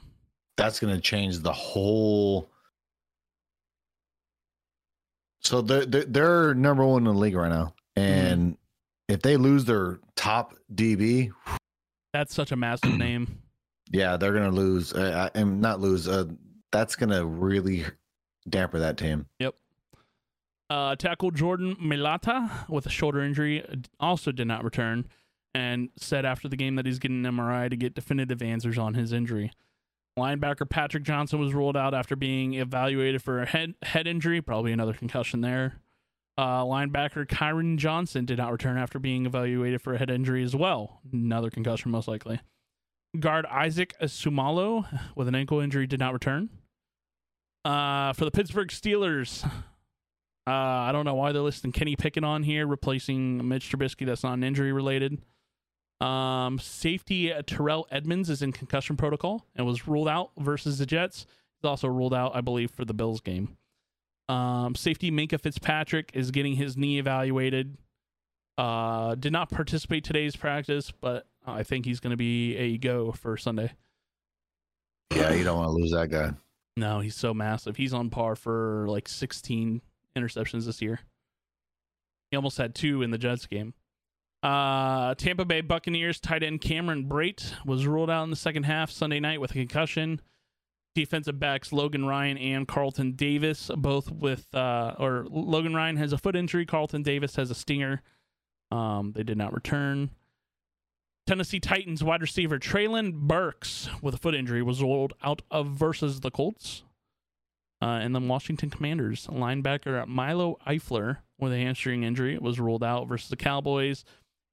That's 0.58 0.80
gonna 0.80 1.00
change 1.00 1.40
the 1.40 1.54
whole. 1.54 2.50
So 5.42 5.62
they're 5.62 5.86
they're, 5.86 6.06
they're 6.06 6.54
number 6.54 6.86
one 6.86 7.08
in 7.08 7.14
the 7.14 7.20
league 7.20 7.36
right 7.36 7.50
now, 7.50 7.74
and 7.96 8.58
if 9.10 9.22
they 9.22 9.38
lose 9.38 9.66
their 9.66 10.00
top 10.16 10.56
DB, 10.74 11.32
That's 12.14 12.34
such 12.34 12.52
a 12.52 12.56
massive 12.56 12.98
name. 12.98 13.40
yeah, 13.92 14.16
they're 14.18 14.34
gonna 14.34 14.52
lose. 14.52 14.94
Uh, 14.94 15.30
and 15.34 15.60
not 15.60 15.80
lose. 15.80 16.08
Uh, 16.08 16.26
that's 16.72 16.96
gonna 16.96 17.26
really 17.26 17.86
damper 18.48 18.80
that 18.80 18.98
team. 18.98 19.26
Yep. 19.40 19.56
Uh, 20.70 20.96
tackle 20.96 21.32
Jordan 21.32 21.76
Mailata 21.76 22.68
with 22.70 22.86
a 22.86 22.90
shoulder 22.90 23.22
injury 23.22 23.64
also 24.00 24.32
did 24.32 24.48
not 24.48 24.64
return. 24.64 25.08
And 25.56 25.89
said 25.97 26.26
after 26.26 26.47
the 26.47 26.56
game 26.56 26.76
that 26.76 26.86
he's 26.86 26.99
getting 26.99 27.26
an 27.26 27.36
MRI 27.36 27.70
to 27.70 27.76
get 27.76 27.93
definitive 27.93 28.41
answers 28.41 28.78
on 28.78 28.95
his 28.95 29.14
injury. 29.14 29.51
Linebacker 30.18 30.70
Patrick 30.70 31.04
Johnson 31.04 31.39
was 31.39 31.54
ruled 31.54 31.78
out 31.78 31.93
after 31.93 32.16
being 32.16 32.54
evaluated 32.54 33.22
for 33.22 33.41
a 33.41 33.45
head 33.45 33.74
head 33.82 34.08
injury, 34.08 34.41
probably 34.41 34.72
another 34.72 34.93
concussion 34.93 35.41
there. 35.41 35.82
Uh, 36.38 36.64
linebacker 36.64 37.28
Kyron 37.28 37.78
Johnson 37.78 38.26
did 38.26 38.39
not 38.39 38.51
return 38.51 38.78
after 38.78 38.97
being 38.97 39.26
evaluated 39.26 39.82
for 39.82 39.93
a 39.93 39.97
head 39.99 40.10
injury 40.10 40.43
as 40.43 40.56
well, 40.56 41.01
another 41.12 41.49
concussion 41.49 41.91
most 41.91 42.08
likely. 42.08 42.39
Guard 43.20 43.45
Isaac 43.45 43.93
Seumalo 44.01 44.88
with 45.16 45.28
an 45.28 45.36
ankle 45.36 45.60
injury 45.60 45.86
did 45.86 45.99
not 45.99 46.14
return. 46.14 46.49
Uh, 47.64 48.14
for 48.14 48.26
the 48.26 48.32
Pittsburgh 48.32 48.70
Steelers, 48.70 49.45
uh, 49.45 50.51
I 50.51 50.91
don't 50.91 51.06
know 51.06 51.14
why 51.14 51.32
they're 51.32 51.43
listing 51.43 51.72
Kenny 51.72 51.95
Pickett 51.95 52.24
on 52.24 52.43
here, 52.43 52.66
replacing 52.66 53.47
Mitch 53.47 53.72
Trubisky. 53.72 54.06
That's 54.06 54.24
not 54.24 54.34
an 54.34 54.43
injury 54.43 54.74
related. 54.74 55.20
Um, 56.02 56.60
safety 56.60 57.32
uh, 57.32 57.44
Terrell 57.46 57.88
Edmunds 57.91 58.30
is 58.30 58.41
in 58.41 58.52
concussion 58.52 58.98
protocol 58.98 59.46
and 59.56 59.66
was 59.66 59.88
ruled 59.88 60.08
out 60.08 60.32
versus 60.38 60.78
the 60.78 60.86
Jets. 60.86 61.26
He's 61.62 61.70
also 61.70 61.88
ruled 61.88 62.14
out, 62.14 62.36
I 62.36 62.41
believe, 62.41 62.72
for 62.72 62.84
the 62.84 62.94
Bills 62.94 63.22
game. 63.22 63.58
Um, 64.28 64.76
safety 64.76 65.12
Minkah 65.12 65.39
Fitzpatrick 65.39 66.12
is 66.14 66.32
getting 66.32 66.56
his 66.56 66.76
knee 66.76 67.00
evaluated. 67.00 67.78
Uh, 68.58 69.16
did 69.16 69.32
not 69.32 69.50
participate 69.50 70.04
today's 70.04 70.36
practice, 70.36 70.91
but 70.91 71.26
I 71.46 71.64
think 71.64 71.86
he's 71.86 72.00
going 72.00 72.12
to 72.12 72.18
be 72.18 72.56
a 72.56 72.78
go 72.78 73.12
for 73.12 73.38
Sunday. 73.38 73.74
Yeah, 75.16 75.34
you 75.34 75.44
don't 75.44 75.58
want 75.58 75.70
to 75.70 75.74
lose 75.74 75.91
that 75.91 76.10
guy. 76.10 76.32
No, 76.76 77.00
he's 77.00 77.16
so 77.16 77.34
massive. 77.34 77.78
He's 77.78 77.94
on 77.94 78.10
par 78.10 78.36
for 78.36 78.86
like 78.88 79.08
16 79.08 79.82
interceptions 80.18 80.66
this 80.66 80.82
year. 80.82 81.00
He 82.32 82.38
almost 82.38 82.58
had 82.58 82.74
two 82.74 83.02
in 83.04 83.12
the 83.12 83.18
Jets 83.18 83.46
game. 83.46 83.74
Uh, 84.44 85.16
Tampa 85.16 85.46
Bay 85.46 85.62
Buccaneers 85.62 86.20
tight 86.20 86.44
end 86.44 86.60
Cameron 86.60 87.06
Brate 87.06 87.54
was 87.66 87.88
ruled 87.88 88.10
out 88.10 88.26
in 88.26 88.30
the 88.30 88.36
second 88.36 88.64
half 88.64 88.91
Sunday 88.91 89.22
night 89.22 89.39
with 89.39 89.52
a 89.52 89.54
concussion. 89.54 90.20
Defensive 90.96 91.39
backs 91.39 91.72
Logan 91.72 92.06
Ryan 92.06 92.38
and 92.38 92.68
Carlton 92.68 93.14
Davis, 93.14 93.72
both 93.78 94.12
with, 94.12 94.54
uh, 94.54 94.96
or 95.00 95.26
Logan 95.30 95.74
Ryan 95.74 95.96
has 95.96 96.12
a 96.12 96.18
foot 96.18 96.36
injury. 96.36 96.66
Carlton 96.66 97.04
Davis 97.04 97.38
has 97.38 97.50
a 97.52 97.56
stinger. 97.56 98.02
Um, 98.70 99.14
they 99.16 99.24
did 99.24 99.38
not 99.38 99.54
return. 99.54 100.12
Tennessee 101.26 101.62
Titans 101.62 102.04
wide 102.04 102.22
receiver 102.22 102.60
Treylon 102.60 103.14
Burks 103.14 103.89
with 104.02 104.14
a 104.14 104.18
foot 104.18 104.36
injury 104.36 104.62
was 104.62 104.82
ruled 104.82 105.14
out 105.24 105.41
of 105.50 105.68
versus 105.70 106.20
the 106.20 106.30
Colts. 106.30 106.84
Uh, 107.82 108.00
and 108.02 108.14
then 108.14 108.28
Washington 108.28 108.70
Commanders 108.70 109.28
linebacker 109.28 110.06
Milo 110.06 110.58
Eifler 110.68 111.20
with 111.39 111.54
a 111.54 111.58
hamstring 111.58 112.04
injury 112.04 112.38
was 112.38 112.60
ruled 112.60 112.84
out 112.84 113.08
versus 113.08 113.30
the 113.30 113.36
Cowboys 113.36 114.04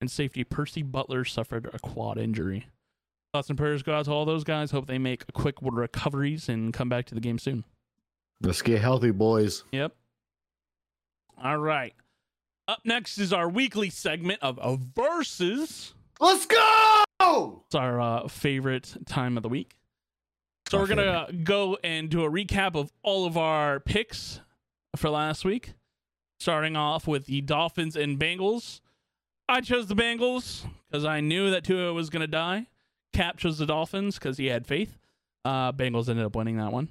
and 0.01 0.11
safety 0.11 0.44
Percy 0.44 0.82
Butler 0.82 1.24
suffered 1.24 1.68
a 1.72 1.78
quad 1.78 2.18
injury. 2.18 2.68
Thoughts 3.32 3.48
and 3.48 3.59
prayers 3.59 3.82
go 3.82 3.94
out 3.94 4.07
to 4.07 4.11
all 4.12 4.24
those 4.24 4.42
guys. 4.44 4.70
Hope 4.72 4.86
they 4.86 4.98
make 4.98 5.32
quick 5.32 5.57
recoveries 5.62 6.48
and 6.48 6.72
come 6.72 6.88
back 6.88 7.07
to 7.07 7.14
the 7.14 7.20
game 7.20 7.38
soon. 7.38 7.64
Let's 8.40 8.62
get 8.62 8.80
healthy, 8.80 9.12
boys. 9.12 9.64
Yep. 9.72 9.94
All 11.42 11.59
right. 11.59 11.94
Up 12.66 12.80
next 12.84 13.18
is 13.18 13.32
our 13.32 13.48
weekly 13.48 13.90
segment 13.90 14.40
of 14.42 14.59
a 14.62 14.76
versus. 14.76 15.94
Let's 16.18 16.46
go. 16.46 17.05
It's 17.66 17.74
our 17.74 18.01
uh, 18.01 18.28
favorite 18.28 18.96
time 19.07 19.36
of 19.36 19.42
the 19.42 19.48
week. 19.48 19.76
So 20.68 20.78
we're 20.78 20.86
gonna 20.86 21.28
go 21.44 21.78
and 21.82 22.09
do 22.09 22.24
a 22.24 22.30
recap 22.30 22.76
of 22.76 22.92
all 23.03 23.26
of 23.26 23.36
our 23.36 23.80
picks 23.80 24.40
for 24.96 25.11
last 25.11 25.44
week. 25.44 25.72
Starting 26.38 26.76
off 26.76 27.07
with 27.07 27.26
the 27.26 27.40
Dolphins 27.40 27.96
and 27.96 28.18
Bengals. 28.18 28.80
I 29.51 29.61
chose 29.61 29.88
the 29.88 29.96
Bengals 29.96 30.64
because 30.88 31.05
I 31.05 31.20
knew 31.20 31.51
that 31.51 31.64
Tua 31.64 31.92
was 31.92 32.09
going 32.09 32.20
to 32.20 32.28
die. 32.28 32.68
Kap 33.12 33.36
chose 33.36 33.59
the 33.59 33.66
Dolphins 33.66 34.14
because 34.14 34.38
he 34.38 34.46
had 34.46 34.64
faith. 34.64 34.96
Uh, 35.44 35.72
Bengals 35.72 36.09
ended 36.09 36.24
up 36.24 36.36
winning 36.36 36.59
that 36.59 36.72
one. 36.72 36.88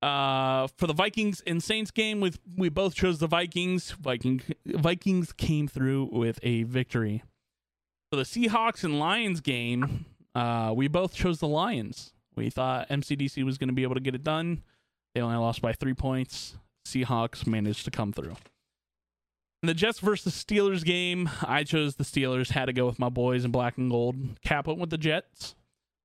Uh, 0.00 0.66
for 0.78 0.86
the 0.86 0.94
Vikings 0.94 1.42
and 1.46 1.62
Saints 1.62 1.90
game, 1.90 2.20
with 2.20 2.38
we 2.56 2.70
both 2.70 2.94
chose 2.94 3.18
the 3.18 3.26
Vikings. 3.26 3.90
Viking 3.90 4.40
Vikings 4.64 5.34
came 5.34 5.68
through 5.68 6.08
with 6.10 6.38
a 6.42 6.62
victory. 6.62 7.22
For 8.10 8.16
the 8.16 8.22
Seahawks 8.22 8.82
and 8.82 8.98
Lions 8.98 9.42
game, 9.42 10.06
uh, 10.34 10.72
we 10.74 10.88
both 10.88 11.14
chose 11.14 11.40
the 11.40 11.48
Lions. 11.48 12.14
We 12.34 12.48
thought 12.48 12.88
MCDC 12.88 13.44
was 13.44 13.58
going 13.58 13.68
to 13.68 13.74
be 13.74 13.82
able 13.82 13.94
to 13.94 14.00
get 14.00 14.14
it 14.14 14.24
done. 14.24 14.62
They 15.14 15.20
only 15.20 15.36
lost 15.36 15.60
by 15.60 15.74
three 15.74 15.94
points. 15.94 16.56
Seahawks 16.86 17.46
managed 17.46 17.84
to 17.84 17.90
come 17.90 18.12
through. 18.12 18.36
In 19.66 19.68
the 19.68 19.74
Jets 19.74 19.98
versus 19.98 20.32
Steelers 20.32 20.84
game, 20.84 21.28
I 21.42 21.64
chose 21.64 21.96
the 21.96 22.04
Steelers. 22.04 22.52
Had 22.52 22.66
to 22.66 22.72
go 22.72 22.86
with 22.86 23.00
my 23.00 23.08
boys 23.08 23.44
in 23.44 23.50
black 23.50 23.78
and 23.78 23.90
gold. 23.90 24.14
Kap 24.40 24.68
went 24.68 24.78
with 24.78 24.90
the 24.90 24.96
Jets. 24.96 25.56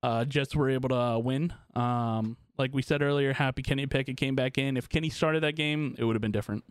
Uh, 0.02 0.26
Jets 0.26 0.56
were 0.56 0.68
able 0.68 0.90
to 0.90 1.20
win. 1.20 1.54
Um, 1.76 2.38
like 2.58 2.74
we 2.74 2.82
said 2.82 3.04
earlier, 3.04 3.34
happy 3.34 3.62
Kenny 3.62 3.86
Pickett 3.86 4.18
came 4.18 4.34
back 4.36 4.58
in. 4.58 4.78
If 4.78 4.90
Kenny 4.90 5.12
started 5.12 5.44
that 5.44 5.56
game, 5.56 5.94
it 6.00 6.06
would 6.06 6.16
have 6.16 6.24
been 6.24 6.32
different. 6.32 6.64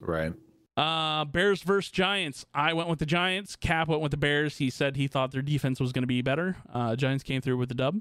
Right. 0.00 0.32
Uh, 0.74 1.26
Bears 1.26 1.60
versus 1.60 1.90
Giants. 1.90 2.46
I 2.54 2.72
went 2.72 2.88
with 2.88 2.98
the 2.98 3.04
Giants. 3.04 3.54
Kap 3.54 3.88
went 3.88 4.00
with 4.00 4.10
the 4.10 4.16
Bears. 4.16 4.56
He 4.56 4.70
said 4.70 4.96
he 4.96 5.08
thought 5.08 5.32
their 5.32 5.42
defense 5.42 5.80
was 5.80 5.92
going 5.92 6.02
to 6.02 6.06
be 6.06 6.22
better. 6.22 6.56
Uh, 6.72 6.96
Giants 6.96 7.24
came 7.24 7.42
through 7.42 7.58
with 7.58 7.68
the 7.68 7.74
dub. 7.74 8.00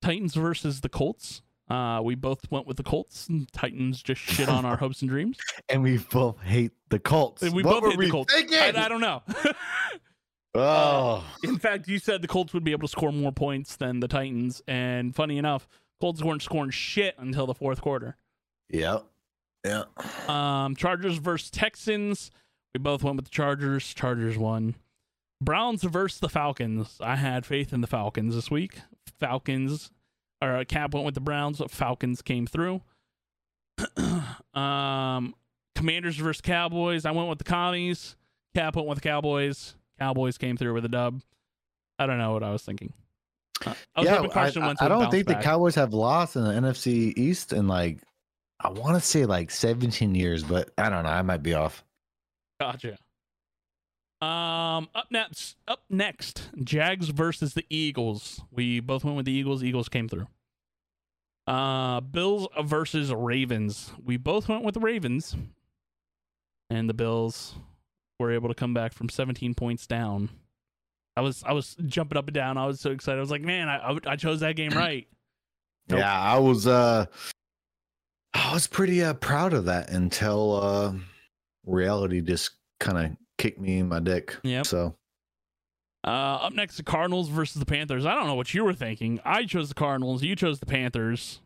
Titans 0.00 0.32
versus 0.32 0.80
the 0.80 0.88
Colts. 0.88 1.42
Uh, 1.70 2.00
we 2.02 2.14
both 2.14 2.50
went 2.50 2.66
with 2.66 2.76
the 2.76 2.82
Colts. 2.82 3.28
And 3.28 3.50
Titans 3.52 4.02
just 4.02 4.20
shit 4.24 4.48
on 4.48 4.64
our 4.64 4.76
hopes 4.76 5.00
and 5.02 5.08
dreams. 5.10 5.38
And 5.68 5.82
we 5.82 5.98
both 5.98 6.40
hate 6.42 6.72
the 6.90 6.98
Colts. 6.98 7.42
And 7.42 7.54
we 7.54 7.62
What 7.62 7.80
both 7.82 7.90
hate 7.92 7.98
we 7.98 8.06
the 8.06 8.12
Colts. 8.12 8.34
thinking? 8.34 8.58
I, 8.58 8.84
I 8.84 8.88
don't 8.88 9.00
know. 9.00 9.22
oh, 10.54 11.24
In 11.44 11.58
fact, 11.58 11.88
you 11.88 11.98
said 11.98 12.22
the 12.22 12.28
Colts 12.28 12.52
would 12.52 12.64
be 12.64 12.72
able 12.72 12.86
to 12.88 12.92
score 12.92 13.12
more 13.12 13.32
points 13.32 13.76
than 13.76 14.00
the 14.00 14.08
Titans, 14.08 14.62
and 14.66 15.14
funny 15.14 15.38
enough, 15.38 15.66
Colts 16.00 16.22
weren't 16.22 16.42
scoring 16.42 16.70
shit 16.70 17.14
until 17.18 17.46
the 17.46 17.54
fourth 17.54 17.80
quarter. 17.80 18.16
yep, 18.68 19.04
yeah. 19.64 19.84
Um, 20.28 20.74
Chargers 20.76 21.18
versus 21.18 21.50
Texans. 21.50 22.30
We 22.74 22.78
both 22.80 23.02
went 23.02 23.16
with 23.16 23.26
the 23.26 23.30
Chargers. 23.30 23.94
Chargers 23.94 24.36
won. 24.36 24.74
Browns 25.40 25.82
versus 25.82 26.20
the 26.20 26.28
Falcons. 26.28 26.98
I 27.00 27.16
had 27.16 27.46
faith 27.46 27.72
in 27.72 27.80
the 27.80 27.86
Falcons 27.86 28.34
this 28.34 28.50
week. 28.50 28.80
Falcons, 29.18 29.90
or 30.42 30.56
uh, 30.56 30.64
Kap 30.64 30.92
went 30.92 31.06
with 31.06 31.14
the 31.14 31.20
Browns. 31.20 31.58
but 31.58 31.70
Falcons 31.70 32.20
came 32.20 32.46
through. 32.46 32.82
um, 34.54 35.34
Commanders 35.74 36.16
versus 36.16 36.40
Cowboys. 36.40 37.04
I 37.06 37.10
went 37.12 37.28
with 37.28 37.38
the 37.38 37.44
Commies. 37.44 38.16
Kap 38.54 38.76
went 38.76 38.88
with 38.88 38.98
the 39.00 39.08
Cowboys. 39.08 39.74
Cowboys 39.98 40.36
came 40.38 40.56
through 40.56 40.74
with 40.74 40.84
a 40.84 40.88
dub. 40.88 41.22
I 41.98 42.06
don't 42.06 42.18
know 42.18 42.32
what 42.32 42.42
I 42.42 42.50
was 42.52 42.62
thinking. 42.62 42.92
Uh, 43.64 43.74
I 43.94 44.00
was 44.00 44.08
yeah, 44.08 44.14
I, 44.34 44.70
I- 44.70 44.86
I 44.86 44.88
don't 44.88 45.10
think 45.10 45.26
back. 45.26 45.38
the 45.38 45.44
Cowboys 45.44 45.76
have 45.76 45.94
lost 45.94 46.36
in 46.36 46.44
the 46.44 46.50
NFC 46.52 47.12
East 47.16 47.52
in 47.52 47.68
like 47.68 48.00
I 48.60 48.70
want 48.70 48.96
to 48.96 49.00
say 49.00 49.24
like 49.24 49.50
17 49.50 50.14
years, 50.14 50.42
but 50.44 50.70
I 50.78 50.88
don't 50.88 51.04
know. 51.04 51.10
I 51.10 51.22
might 51.22 51.42
be 51.42 51.54
off. 51.54 51.84
Gotcha. 52.60 52.98
Um, 54.22 54.88
up 54.94 55.08
next, 55.10 55.56
up 55.66 55.82
next, 55.90 56.48
Jags 56.62 57.08
versus 57.08 57.54
the 57.54 57.66
Eagles. 57.68 58.40
We 58.52 58.78
both 58.78 59.02
went 59.02 59.16
with 59.16 59.26
the 59.26 59.32
Eagles. 59.32 59.64
Eagles 59.64 59.88
came 59.88 60.08
through. 60.08 60.28
Uh, 61.48 62.00
Bills 62.00 62.46
versus 62.62 63.12
Ravens. 63.12 63.90
We 64.00 64.16
both 64.16 64.48
went 64.48 64.62
with 64.62 64.74
the 64.74 64.80
Ravens, 64.80 65.34
and 66.70 66.88
the 66.88 66.94
Bills 66.94 67.56
were 68.20 68.30
able 68.30 68.48
to 68.48 68.54
come 68.54 68.72
back 68.72 68.92
from 68.92 69.08
17 69.08 69.54
points 69.54 69.88
down. 69.88 70.30
I 71.16 71.20
was 71.20 71.42
I 71.44 71.52
was 71.52 71.74
jumping 71.86 72.16
up 72.16 72.28
and 72.28 72.34
down. 72.34 72.56
I 72.56 72.66
was 72.66 72.78
so 72.78 72.92
excited. 72.92 73.18
I 73.18 73.20
was 73.20 73.30
like, 73.32 73.42
man, 73.42 73.68
I 73.68 73.98
I, 74.06 74.14
chose 74.14 74.38
that 74.40 74.54
game 74.54 74.70
right. 74.70 75.08
Nope. 75.88 75.98
Yeah, 75.98 76.20
I 76.20 76.38
was 76.38 76.68
uh 76.68 77.06
I 78.32 78.54
was 78.54 78.68
pretty 78.68 79.02
uh, 79.02 79.14
proud 79.14 79.52
of 79.52 79.64
that 79.64 79.90
until 79.90 80.60
uh 80.62 80.92
reality 81.66 82.20
just 82.20 82.52
kind 82.78 82.98
of 82.98 83.16
kicked 83.42 83.60
me 83.60 83.78
in 83.78 83.88
my 83.88 83.98
dick. 84.00 84.36
Yeah. 84.42 84.62
So 84.62 84.94
Uh, 86.04 86.10
up 86.46 86.52
next, 86.52 86.76
the 86.76 86.82
Cardinals 86.82 87.28
versus 87.28 87.60
the 87.60 87.66
Panthers. 87.66 88.06
I 88.06 88.14
don't 88.14 88.26
know 88.26 88.34
what 88.34 88.52
you 88.54 88.64
were 88.64 88.72
thinking. 88.74 89.20
I 89.24 89.44
chose 89.44 89.68
the 89.68 89.74
Cardinals. 89.74 90.22
You 90.22 90.34
chose 90.36 90.58
the 90.60 90.66
Panthers. 90.66 91.40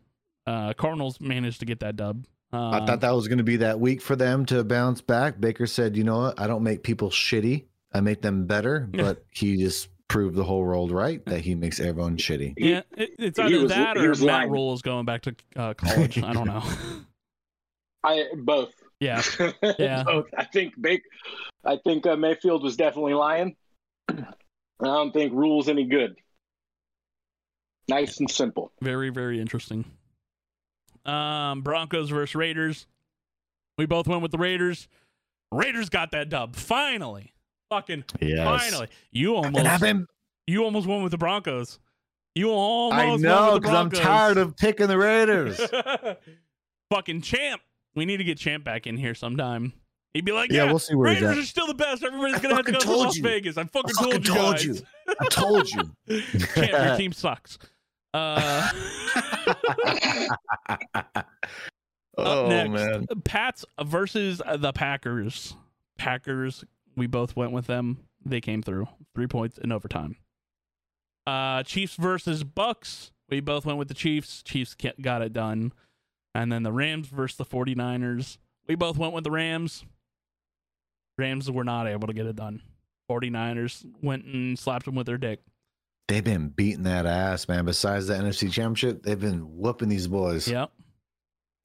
Uh, 0.45 0.73
Cardinals 0.73 1.19
managed 1.19 1.59
to 1.59 1.65
get 1.65 1.79
that 1.81 1.95
dub. 1.95 2.25
Um, 2.53 2.73
I 2.73 2.85
thought 2.85 3.01
that 3.01 3.11
was 3.11 3.27
going 3.27 3.39
to 3.39 3.43
be 3.43 3.57
that 3.57 3.79
week 3.79 4.01
for 4.01 4.15
them 4.15 4.45
to 4.45 4.63
bounce 4.63 5.01
back. 5.01 5.39
Baker 5.39 5.67
said, 5.67 5.97
"You 5.97 6.03
know 6.05 6.19
what? 6.19 6.39
I 6.39 6.47
don't 6.47 6.63
make 6.63 6.81
people 6.81 7.09
shitty. 7.09 7.65
I 7.93 7.99
make 7.99 8.21
them 8.21 8.45
better." 8.45 8.87
But 8.93 9.25
he 9.31 9.57
just 9.57 9.89
proved 10.07 10.35
the 10.35 10.45
whole 10.45 10.61
world 10.63 10.91
right 10.91 11.23
that 11.25 11.41
he 11.41 11.53
makes 11.55 11.81
everyone 11.81 12.15
shitty. 12.15 12.53
Yeah, 12.55 12.83
it, 12.95 13.09
it's 13.19 13.37
either 13.37 13.61
was- 13.63 13.71
that 13.71 13.97
or 13.97 14.09
was 14.09 14.21
Matt 14.23 14.33
lying. 14.33 14.51
Rhule 14.51 14.73
is 14.73 14.81
going 14.81 15.05
back 15.05 15.23
to 15.23 15.35
uh, 15.57 15.73
college. 15.77 16.23
I 16.23 16.31
don't 16.31 16.47
know. 16.47 16.63
I 18.03 18.23
both. 18.37 18.71
Yeah, 18.99 19.21
Yeah. 19.79 20.03
both. 20.03 20.25
I 20.37 20.45
think 20.45 20.79
Bake. 20.81 21.03
I 21.63 21.77
think 21.83 22.07
uh, 22.07 22.15
Mayfield 22.15 22.63
was 22.63 22.75
definitely 22.75 23.13
lying. 23.13 23.55
I 24.09 24.15
don't 24.81 25.11
think 25.11 25.33
Rhule's 25.33 25.69
any 25.69 25.85
good. 25.85 26.15
Nice 27.89 28.19
and 28.19 28.29
simple. 28.29 28.71
very 28.81 29.09
very 29.09 29.39
interesting. 29.39 29.85
Um, 31.05 31.61
Broncos 31.61 32.09
versus 32.09 32.35
Raiders. 32.35 32.85
We 33.77 33.85
both 33.85 34.07
went 34.07 34.21
with 34.21 34.31
the 34.31 34.37
Raiders. 34.37 34.87
Raiders 35.51 35.89
got 35.89 36.11
that 36.11 36.29
dub 36.29 36.55
finally. 36.55 37.33
Fucking 37.69 38.03
Yes. 38.19 38.45
finally. 38.45 38.87
You 39.11 39.35
almost 39.35 39.65
I've 39.65 39.79
been, 39.81 40.05
you 40.47 40.63
almost 40.63 40.87
won 40.87 41.03
with 41.03 41.11
the 41.11 41.17
Broncos. 41.17 41.79
You 42.35 42.49
almost 42.51 43.23
I 43.23 43.27
know 43.27 43.59
because 43.59 43.73
I'm 43.73 43.89
tired 43.89 44.37
of 44.37 44.57
picking 44.57 44.87
the 44.87 44.97
Raiders. 44.97 45.59
Fucking 46.93 47.21
champ. 47.21 47.61
We 47.97 48.05
need 48.05 48.17
to 48.17 48.23
get 48.23 48.37
champ 48.37 48.63
back 48.63 48.85
in 48.85 48.95
here 48.95 49.15
sometime. 49.15 49.73
He'd 50.13 50.23
be 50.23 50.31
like, 50.31 50.51
yeah, 50.51 50.65
"Yeah, 50.65 50.69
we'll 50.69 50.77
see 50.77 50.93
where 50.93 51.11
he's 51.11 51.19
Raiders 51.21 51.37
at. 51.37 51.43
are 51.43 51.47
still 51.47 51.65
the 51.65 51.73
best. 51.73 52.03
Everybody's 52.03 52.35
I 52.35 52.39
gonna 52.41 52.55
have 52.55 52.65
to 52.65 52.71
go 52.71 52.77
to 52.79 52.95
Las 52.95 53.17
you. 53.17 53.23
Vegas. 53.23 53.57
I 53.57 53.63
fucking, 53.63 53.91
I 53.97 54.03
fucking 54.03 54.21
told, 54.21 54.37
told 54.37 54.63
you 54.63 54.73
you. 54.75 54.81
I 55.19 55.25
told 55.25 55.67
you. 55.69 55.81
champ, 56.55 56.71
your 56.71 56.95
team 56.95 57.11
sucks. 57.11 57.57
Uh, 58.13 58.69
oh 62.17 62.47
next. 62.47 62.69
man. 62.69 63.07
Pats 63.23 63.65
versus 63.83 64.43
the 64.57 64.71
Packers. 64.73 65.55
Packers. 65.97 66.63
We 66.95 67.07
both 67.07 67.35
went 67.35 67.51
with 67.51 67.65
them. 67.65 67.97
They 68.23 68.41
came 68.41 68.61
through. 68.61 68.87
Three 69.15 69.27
points 69.27 69.57
in 69.57 69.71
overtime. 69.71 70.17
Uh, 71.25 71.63
Chiefs 71.63 71.95
versus 71.95 72.43
Bucs. 72.43 73.09
We 73.29 73.39
both 73.39 73.65
went 73.65 73.79
with 73.79 73.87
the 73.87 73.95
Chiefs. 73.95 74.43
Chiefs 74.43 74.75
got 75.01 75.23
it 75.23 75.33
done. 75.33 75.73
And 76.37 76.51
then 76.51 76.61
the 76.61 76.71
Rams 76.71 77.07
versus 77.07 77.35
the 77.37 77.45
49ers. 77.45 78.37
We 78.67 78.75
both 78.75 78.95
went 78.97 79.13
with 79.13 79.23
the 79.23 79.31
Rams. 79.31 79.83
Rams 81.17 81.49
were 81.49 81.63
not 81.63 81.87
able 81.87 82.07
to 82.07 82.13
get 82.13 82.27
it 82.27 82.35
done. 82.35 82.61
49ers 83.09 83.83
went 84.03 84.25
and 84.25 84.59
slapped 84.59 84.85
them 84.85 84.93
with 84.93 85.07
their 85.07 85.17
dick. 85.17 85.39
They've 86.07 86.23
been 86.23 86.49
beating 86.49 86.83
that 86.83 87.07
ass, 87.07 87.47
man. 87.47 87.65
Besides 87.65 88.05
the 88.07 88.13
NFC 88.13 88.51
Championship, 88.51 89.01
they've 89.01 89.19
been 89.19 89.57
whooping 89.57 89.89
these 89.89 90.07
boys. 90.07 90.47
Yep. 90.47 90.71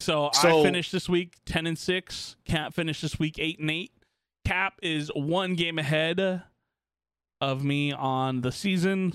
So, 0.01 0.29
I 0.29 0.41
So- 0.41 0.63
finished 0.63 0.91
this 0.91 1.07
week 1.07 1.37
ten 1.45 1.67
and 1.67 1.79
six. 1.79 2.37
Kap 2.47 2.73
finished 2.73 3.03
this 3.03 3.19
week 3.19 3.39
eight 3.39 3.59
and 3.59 3.71
eight. 3.71 3.93
Kap 4.47 4.79
is 4.83 5.11
one 5.15 5.55
game 5.55 5.79
ahead 5.79 6.43
of 7.41 7.63
me 7.63 7.93
on 7.93 8.41
the 8.41 8.51
season. 8.51 9.13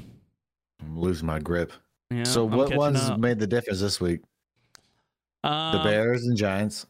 I'm 0.82 1.00
losing 1.00 1.26
my 1.26 1.40
grip. 1.40 1.74
Yeah, 2.12 2.24
so 2.26 2.46
I'm 2.46 2.52
what 2.56 2.76
ones 2.76 3.00
up. 3.02 3.20
made 3.20 3.40
the 3.40 3.48
difference 3.48 3.82
this 3.82 4.00
week? 4.00 4.22
The 5.44 5.50
Um, 5.50 5.84
Bears 5.84 6.24
and 6.26 6.36
Giants. 6.38 6.86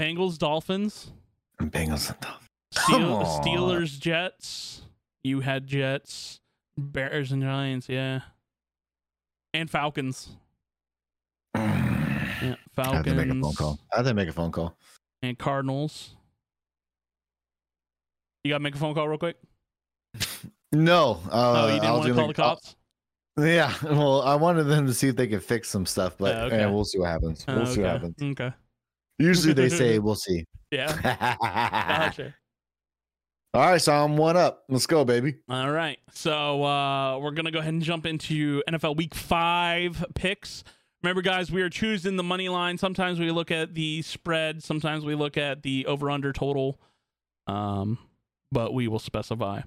Bengals, 0.00 0.38
Dolphins, 0.38 1.10
And 1.58 1.72
Bengals 1.72 2.10
and 2.10 2.20
Dolphins. 2.20 2.48
Steel, 2.72 3.24
Steelers, 3.42 3.98
Jets. 3.98 4.82
You 5.24 5.40
had 5.40 5.66
Jets, 5.66 6.40
Bears, 6.76 7.32
and 7.32 7.42
Giants. 7.42 7.88
Yeah, 7.88 8.20
and 9.54 9.68
Falcons. 9.70 10.36
Yeah, 11.54 12.54
Falcons. 12.76 12.92
I 12.92 12.94
have 12.96 13.04
to 13.06 13.14
make 13.14 13.28
a 13.28 13.40
phone 13.40 13.54
call. 13.54 13.80
I 13.92 13.96
have 13.96 14.06
to 14.06 14.14
make 14.14 14.28
a 14.28 14.32
phone 14.32 14.52
call. 14.52 14.76
and 15.22 15.36
Cardinals. 15.38 16.14
You 18.44 18.50
gotta 18.52 18.62
make 18.62 18.76
a 18.76 18.78
phone 18.78 18.94
call 18.94 19.08
real 19.08 19.18
quick. 19.18 19.36
No. 20.70 21.22
Uh, 21.32 21.62
oh, 21.62 21.66
you 21.74 21.80
didn't 21.80 21.92
want 21.94 22.04
to 22.08 22.12
call 22.14 22.28
the 22.28 22.34
cops. 22.34 22.76
Yeah. 23.38 23.72
Well, 23.82 24.22
I 24.22 24.34
wanted 24.34 24.64
them 24.64 24.86
to 24.86 24.94
see 24.94 25.08
if 25.08 25.16
they 25.16 25.28
could 25.28 25.42
fix 25.44 25.70
some 25.70 25.86
stuff, 25.86 26.16
but 26.18 26.34
Oh, 26.34 26.40
okay. 26.46 26.56
eh, 26.62 26.66
we'll 26.66 26.84
see 26.84 26.98
what 26.98 27.08
happens. 27.10 27.44
We'll 27.46 27.60
Oh, 27.60 27.64
see 27.66 27.82
what 27.82 27.90
happens. 27.92 28.14
Okay. 28.20 28.52
Usually 29.18 29.52
they 29.52 29.68
say 29.68 29.98
we'll 29.98 30.14
see. 30.16 30.44
Yeah. 30.70 31.00
Gotcha. 31.00 32.34
All 33.54 33.62
right, 33.62 33.80
so 33.80 33.92
I'm 33.94 34.18
one 34.18 34.36
up. 34.36 34.64
Let's 34.68 34.86
go, 34.86 35.04
baby. 35.06 35.36
All 35.48 35.70
right. 35.70 35.98
So 36.12 36.62
uh, 36.62 37.18
we're 37.18 37.30
going 37.30 37.46
to 37.46 37.50
go 37.50 37.60
ahead 37.60 37.72
and 37.72 37.82
jump 37.82 38.04
into 38.04 38.62
NFL 38.68 38.96
Week 38.96 39.14
5 39.14 40.04
picks. 40.14 40.64
Remember, 41.02 41.22
guys, 41.22 41.50
we 41.50 41.62
are 41.62 41.70
choosing 41.70 42.16
the 42.16 42.22
money 42.22 42.50
line. 42.50 42.76
Sometimes 42.76 43.18
we 43.18 43.30
look 43.30 43.50
at 43.50 43.72
the 43.74 44.02
spread, 44.02 44.62
sometimes 44.62 45.04
we 45.04 45.14
look 45.14 45.38
at 45.38 45.62
the 45.62 45.86
over 45.86 46.10
under 46.10 46.32
total, 46.34 46.78
um, 47.46 47.96
but 48.52 48.74
we 48.74 48.88
will 48.88 48.98
specify. 48.98 49.62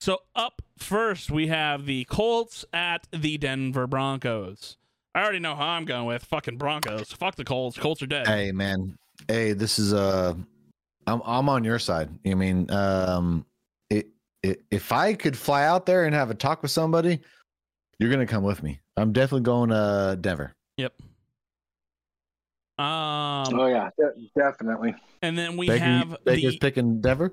So, 0.00 0.18
up 0.36 0.62
first, 0.78 1.30
we 1.30 1.48
have 1.48 1.84
the 1.86 2.04
Colts 2.04 2.64
at 2.72 3.06
the 3.12 3.36
Denver 3.38 3.86
Broncos. 3.86 4.76
I 5.14 5.22
already 5.22 5.40
know 5.40 5.56
how 5.56 5.66
I'm 5.66 5.84
going 5.84 6.06
with 6.06 6.24
fucking 6.24 6.56
Broncos. 6.56 7.12
Fuck 7.12 7.34
the 7.34 7.44
Colts. 7.44 7.76
Colts 7.76 8.02
are 8.02 8.06
dead. 8.06 8.26
Hey, 8.28 8.52
man. 8.52 8.96
Hey, 9.26 9.52
this 9.52 9.78
is 9.80 9.92
uh 9.92 10.34
I'm 11.08 11.22
I'm 11.24 11.48
on 11.48 11.64
your 11.64 11.80
side. 11.80 12.08
I 12.24 12.34
mean, 12.34 12.70
um 12.70 13.44
it, 13.90 14.06
it 14.44 14.62
if 14.70 14.92
I 14.92 15.14
could 15.14 15.36
fly 15.36 15.64
out 15.64 15.86
there 15.86 16.04
and 16.04 16.14
have 16.14 16.30
a 16.30 16.34
talk 16.34 16.62
with 16.62 16.70
somebody, 16.70 17.18
you're 17.98 18.10
gonna 18.10 18.26
come 18.26 18.44
with 18.44 18.62
me. 18.62 18.78
I'm 18.96 19.12
definitely 19.12 19.42
going 19.42 19.70
to 19.70 20.16
Denver. 20.20 20.54
Yep. 20.76 20.92
Um, 22.78 23.58
Oh 23.58 23.66
yeah, 23.66 23.90
de- 23.98 24.28
definitely. 24.36 24.94
and 25.22 25.36
then 25.36 25.56
we 25.56 25.66
Baker- 25.66 25.84
have 25.84 26.16
Baker's 26.24 26.52
the 26.52 26.58
picking 26.58 27.00
Denver. 27.00 27.32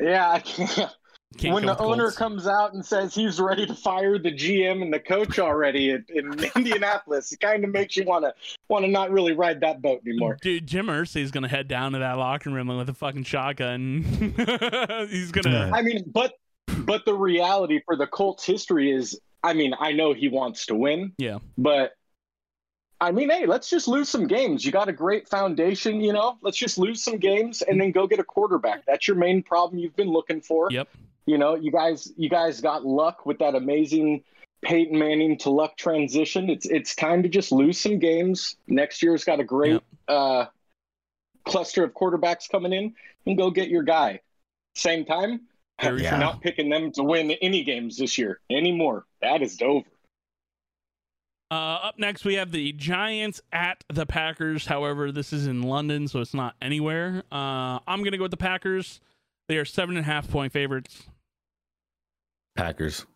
Yeah, 0.00 0.30
I 0.30 0.38
can't. 0.40 0.90
Can't 1.38 1.54
when 1.54 1.66
the 1.66 1.78
owner 1.78 2.04
Colts. 2.04 2.16
comes 2.16 2.46
out 2.46 2.74
and 2.74 2.84
says 2.84 3.14
he's 3.14 3.40
ready 3.40 3.66
to 3.66 3.74
fire 3.74 4.18
the 4.18 4.32
GM 4.32 4.82
and 4.82 4.92
the 4.92 5.00
coach 5.00 5.38
already 5.38 5.90
in, 5.90 6.04
in 6.08 6.32
Indianapolis, 6.56 7.32
it 7.32 7.40
kind 7.40 7.64
of 7.64 7.70
makes 7.70 7.96
you 7.96 8.04
want 8.04 8.24
to 8.24 8.34
want 8.68 8.84
to 8.84 8.90
not 8.90 9.10
really 9.10 9.32
ride 9.32 9.60
that 9.60 9.80
boat 9.82 10.00
anymore. 10.06 10.38
Dude, 10.40 10.66
Jim 10.66 10.86
Irsay 10.86 11.22
is 11.22 11.30
gonna 11.30 11.48
head 11.48 11.68
down 11.68 11.92
to 11.92 11.98
that 11.98 12.18
locker 12.18 12.50
room 12.50 12.68
with 12.68 12.88
a 12.88 12.94
fucking 12.94 13.24
shotgun. 13.24 14.02
He's 15.10 15.32
gonna. 15.32 15.70
I 15.72 15.82
mean, 15.82 16.04
but 16.06 16.34
but 16.78 17.04
the 17.04 17.14
reality 17.14 17.80
for 17.84 17.96
the 17.96 18.06
Colts 18.06 18.44
history 18.44 18.90
is, 18.90 19.18
I 19.42 19.52
mean, 19.54 19.74
I 19.78 19.92
know 19.92 20.12
he 20.12 20.28
wants 20.28 20.66
to 20.66 20.74
win. 20.74 21.12
Yeah. 21.18 21.38
But 21.56 21.92
I 23.00 23.10
mean, 23.10 23.30
hey, 23.30 23.46
let's 23.46 23.68
just 23.68 23.88
lose 23.88 24.08
some 24.08 24.28
games. 24.28 24.64
You 24.64 24.70
got 24.70 24.88
a 24.88 24.92
great 24.92 25.28
foundation, 25.28 26.00
you 26.00 26.12
know. 26.12 26.38
Let's 26.40 26.56
just 26.56 26.78
lose 26.78 27.02
some 27.02 27.18
games 27.18 27.60
and 27.62 27.80
then 27.80 27.90
go 27.90 28.06
get 28.06 28.20
a 28.20 28.24
quarterback. 28.24 28.86
That's 28.86 29.08
your 29.08 29.16
main 29.16 29.42
problem 29.42 29.80
you've 29.80 29.96
been 29.96 30.10
looking 30.10 30.40
for. 30.40 30.68
Yep. 30.70 30.88
You 31.26 31.38
know, 31.38 31.54
you 31.54 31.70
guys 31.70 32.10
you 32.16 32.28
guys 32.28 32.60
got 32.60 32.84
luck 32.84 33.24
with 33.26 33.38
that 33.38 33.54
amazing 33.54 34.24
Peyton 34.62 34.98
Manning 34.98 35.38
to 35.38 35.50
luck 35.50 35.76
transition. 35.76 36.50
It's 36.50 36.66
it's 36.66 36.94
time 36.94 37.22
to 37.22 37.28
just 37.28 37.52
lose 37.52 37.78
some 37.80 37.98
games. 37.98 38.56
Next 38.66 39.02
year's 39.02 39.24
got 39.24 39.40
a 39.40 39.44
great 39.44 39.72
Yep. 39.72 39.82
uh 40.08 40.44
cluster 41.44 41.82
of 41.84 41.92
quarterbacks 41.92 42.48
coming 42.48 42.72
in 42.72 42.94
and 43.26 43.36
go 43.36 43.50
get 43.50 43.68
your 43.68 43.82
guy. 43.82 44.20
Same 44.74 45.04
time, 45.04 45.42
Very 45.80 46.02
you're 46.02 46.10
true. 46.10 46.18
not 46.18 46.40
picking 46.40 46.68
them 46.68 46.92
to 46.92 47.02
win 47.02 47.30
any 47.42 47.62
games 47.64 47.96
this 47.98 48.16
year 48.16 48.40
anymore. 48.50 49.04
That 49.20 49.42
is 49.42 49.60
over. 49.60 49.86
Uh, 51.50 51.54
up 51.82 51.98
next, 51.98 52.24
we 52.24 52.34
have 52.34 52.50
the 52.50 52.72
Giants 52.72 53.42
at 53.52 53.84
the 53.92 54.06
Packers. 54.06 54.66
However, 54.66 55.12
this 55.12 55.32
is 55.34 55.46
in 55.46 55.62
London, 55.62 56.08
so 56.08 56.20
it's 56.20 56.32
not 56.32 56.54
anywhere. 56.62 57.24
Uh, 57.30 57.78
I'm 57.86 58.02
gonna 58.02 58.16
go 58.16 58.22
with 58.24 58.30
the 58.30 58.38
Packers. 58.38 59.00
They 59.48 59.58
are 59.58 59.66
seven 59.66 59.96
and 59.98 60.06
a 60.06 60.08
half 60.08 60.30
point 60.30 60.52
favorites. 60.52 61.02
Packers. 62.56 63.06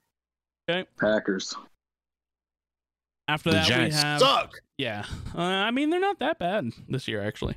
Okay. 0.68 0.86
Packers. 0.98 1.54
After 3.28 3.50
The 3.50 3.56
that, 3.56 3.66
Giants 3.66 3.96
we 3.96 4.02
have 4.02 4.20
suck. 4.20 4.60
yeah. 4.78 5.04
Uh, 5.34 5.40
I 5.42 5.70
mean, 5.72 5.90
they're 5.90 6.00
not 6.00 6.20
that 6.20 6.38
bad 6.38 6.70
this 6.88 7.08
year, 7.08 7.22
actually, 7.22 7.56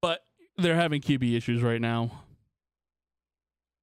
but 0.00 0.24
they're 0.56 0.76
having 0.76 1.00
QB 1.00 1.36
issues 1.36 1.62
right 1.62 1.80
now. 1.80 2.10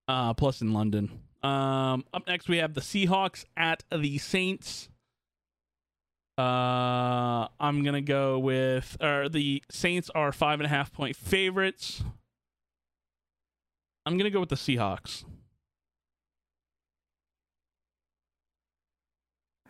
Uh, 0.07 0.33
plus 0.33 0.61
in 0.61 0.73
London. 0.73 1.11
Um, 1.43 2.05
up 2.13 2.27
next, 2.27 2.47
we 2.49 2.57
have 2.57 2.73
the 2.73 2.81
Seahawks 2.81 3.45
at 3.57 3.83
the 3.91 4.17
Saints. 4.19 4.89
Uh, 6.37 7.47
I'm 7.59 7.83
gonna 7.83 8.01
go 8.01 8.39
with, 8.39 8.97
or 9.01 9.27
the 9.29 9.61
Saints 9.69 10.09
are 10.15 10.31
five 10.31 10.59
and 10.59 10.65
a 10.65 10.69
half 10.69 10.91
point 10.93 11.15
favorites. 11.15 12.03
I'm 14.05 14.17
gonna 14.17 14.29
go 14.31 14.39
with 14.39 14.49
the 14.49 14.55
Seahawks. 14.55 15.23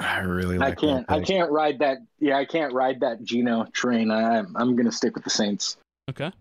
I 0.02 0.20
really 0.20 0.58
like 0.58 0.72
I 0.72 0.76
can't 0.76 1.06
I 1.10 1.20
can't 1.22 1.52
ride 1.52 1.80
that 1.80 2.00
yeah, 2.20 2.38
I 2.38 2.46
can't 2.46 2.74
ride 2.74 3.00
that 3.02 3.24
Geno 3.24 3.66
train. 3.72 4.10
I 4.12 4.40
I'm, 4.40 4.56
I'm 4.56 4.76
going 4.76 4.86
to 4.86 4.92
stick 4.92 5.16
with 5.16 5.24
the 5.24 5.30
Saints. 5.30 5.78
Okay. 6.10 6.32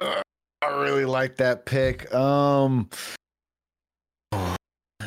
I 0.00 0.22
really 0.62 1.04
like 1.04 1.36
that 1.36 1.66
pick. 1.66 2.12
Um, 2.14 2.88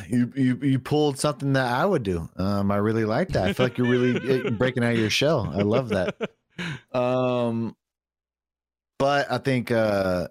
you 0.08 0.32
you 0.36 0.60
you 0.62 0.80
pulled 0.80 1.18
something 1.18 1.54
that 1.54 1.72
I 1.72 1.86
would 1.86 2.04
do. 2.04 2.30
Um, 2.38 2.72
I 2.72 2.78
really 2.78 3.06
like 3.06 3.30
that. 3.30 3.48
I 3.48 3.54
feel 3.54 3.66
like 3.66 3.78
you're 3.78 3.90
really 3.90 4.46
eh, 4.46 4.50
breaking 4.58 4.84
out 4.84 4.94
of 4.94 5.00
your 5.00 5.10
shell. 5.10 5.52
I 5.54 5.64
love 5.64 5.90
that. 5.90 6.16
Um, 6.92 7.76
but 9.00 9.32
I 9.32 9.40
think 9.40 9.72
uh, 9.72 10.28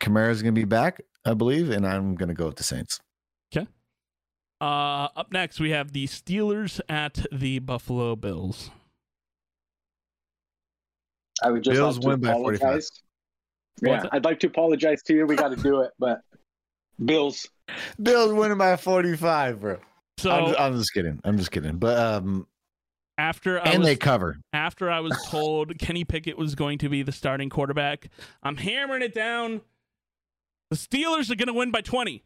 Kamara's 0.00 0.42
gonna 0.42 0.52
be 0.52 0.64
back, 0.64 1.00
I 1.24 1.34
believe, 1.34 1.70
and 1.70 1.86
I'm 1.86 2.14
gonna 2.14 2.34
go 2.34 2.46
with 2.46 2.56
the 2.56 2.64
Saints. 2.64 3.00
Uh, 4.60 5.08
up 5.16 5.32
next, 5.32 5.60
we 5.60 5.70
have 5.70 5.92
the 5.92 6.06
Steelers 6.06 6.80
at 6.88 7.24
the 7.30 7.60
Buffalo 7.60 8.16
Bills. 8.16 8.70
I 11.42 11.50
would 11.50 11.62
just 11.62 11.76
Bills 11.76 11.96
like 11.96 12.02
to 12.02 12.08
win 12.08 12.20
by 12.20 12.32
45. 12.32 12.82
Yeah, 13.80 14.04
I'd 14.10 14.24
like 14.24 14.40
to 14.40 14.48
apologize 14.48 15.02
to 15.04 15.14
you. 15.14 15.26
We 15.26 15.36
got 15.36 15.50
to 15.50 15.56
do 15.56 15.82
it, 15.82 15.92
but 15.98 16.20
Bills. 17.04 17.48
Bills 18.02 18.32
winning 18.32 18.58
by 18.58 18.76
45, 18.76 19.60
bro. 19.60 19.78
So 20.18 20.30
I'm, 20.30 20.54
I'm 20.58 20.78
just 20.78 20.92
kidding. 20.92 21.20
I'm 21.22 21.38
just 21.38 21.52
kidding. 21.52 21.76
But 21.76 21.96
um, 21.96 22.48
after 23.18 23.60
I 23.60 23.70
and 23.70 23.78
was, 23.80 23.86
they 23.86 23.96
cover. 23.96 24.38
after 24.52 24.90
I 24.90 24.98
was 24.98 25.16
told 25.28 25.78
Kenny 25.78 26.04
Pickett 26.04 26.36
was 26.36 26.56
going 26.56 26.78
to 26.78 26.88
be 26.88 27.02
the 27.02 27.12
starting 27.12 27.50
quarterback, 27.50 28.08
I'm 28.42 28.56
hammering 28.56 29.02
it 29.02 29.14
down. 29.14 29.60
The 30.70 30.76
Steelers 30.76 31.30
are 31.30 31.36
going 31.36 31.46
to 31.46 31.54
win 31.54 31.70
by 31.70 31.80
20. 31.82 32.24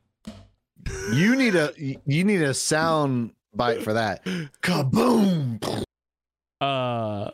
You 1.12 1.36
need 1.36 1.54
a 1.54 1.72
you 1.76 2.24
need 2.24 2.42
a 2.42 2.54
sound 2.54 3.32
bite 3.54 3.82
for 3.82 3.92
that. 3.94 4.24
Kaboom! 4.62 5.84
Uh, 6.60 7.30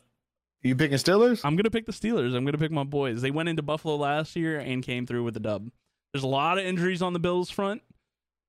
You 0.63 0.75
picking 0.75 0.97
Steelers? 0.99 1.41
I'm 1.45 1.55
going 1.55 1.65
to 1.65 1.71
pick 1.71 1.87
the 1.87 1.93
Steelers. 1.93 2.35
I'm 2.35 2.45
going 2.45 2.53
to 2.53 2.59
pick 2.59 2.71
my 2.73 2.85
boys. 2.85 3.21
They 3.23 3.31
went 3.31 3.49
into 3.49 3.63
Buffalo 3.63 3.97
last 3.97 4.35
year 4.37 4.59
and 4.59 4.83
came 4.83 5.07
through 5.07 5.25
with 5.25 5.35
the 5.35 5.41
dub. 5.41 5.71
There's 6.13 6.25
a 6.25 6.29
lot 6.29 6.59
of 6.59 6.65
injuries 6.65 7.03
on 7.03 7.13
the 7.13 7.19
Bills 7.19 7.51
front. 7.51 7.83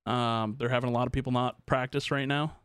Um, 0.06 0.56
they're 0.58 0.70
having 0.70 0.89
a 0.89 0.93
lot 0.93 1.06
of 1.08 1.12
people 1.14 1.32
not 1.32 1.64
practice 1.66 2.10
right 2.12 2.26
now. 2.26 2.56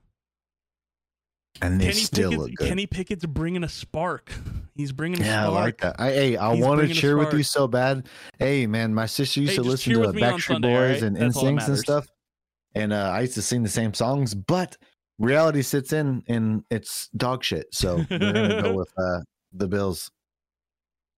And 1.62 1.80
they 1.80 1.87
Kenny 1.87 1.97
still 2.01 2.30
Pickett's, 2.30 2.49
look 2.49 2.55
good. 2.57 2.68
Kenny 2.68 2.87
Pickett's 2.87 3.26
bringing 3.26 3.62
a 3.64 3.68
spark. 3.68 4.32
He's 4.74 4.91
bringing 4.93 5.22
a 5.22 5.24
yeah, 5.24 5.43
I 5.43 5.45
spark. 5.47 5.64
like 5.64 5.80
that. 5.82 6.01
I, 6.01 6.11
hey, 6.11 6.37
I 6.37 6.53
want 6.55 6.80
to 6.80 6.93
cheer 6.93 7.16
with 7.16 7.32
you 7.32 7.43
so 7.45 7.68
bad. 7.68 8.09
Hey, 8.39 8.66
man, 8.66 8.93
my 8.95 9.07
sister 9.07 9.41
used 9.41 9.53
Hey, 9.53 9.57
to 9.59 9.62
listen 9.62 9.93
to 9.93 10.01
with 10.01 10.09
the 10.11 10.14
me 10.14 10.22
Backstreet 10.22 10.47
Sunday, 10.47 10.72
Boys 10.74 10.93
right? 10.95 11.03
and 11.03 11.16
That's 11.16 11.37
NSYNC 11.37 11.68
and 11.68 11.78
stuff, 11.78 12.09
and 12.74 12.92
uh, 12.92 13.10
I 13.12 13.20
used 13.22 13.34
to 13.34 13.42
sing 13.42 13.62
the 13.62 13.68
same 13.68 13.94
songs. 13.94 14.34
But 14.34 14.76
reality 15.18 15.62
sits 15.62 15.92
in, 15.92 16.22
and 16.28 16.64
it's 16.70 17.08
dog 17.16 17.44
shit. 17.44 17.66
So 17.72 18.04
we're 18.10 18.18
gonna 18.18 18.62
go 18.62 18.74
with 18.76 18.92
uh, 18.98 19.20
the 19.52 19.68
Bills. 19.68 20.10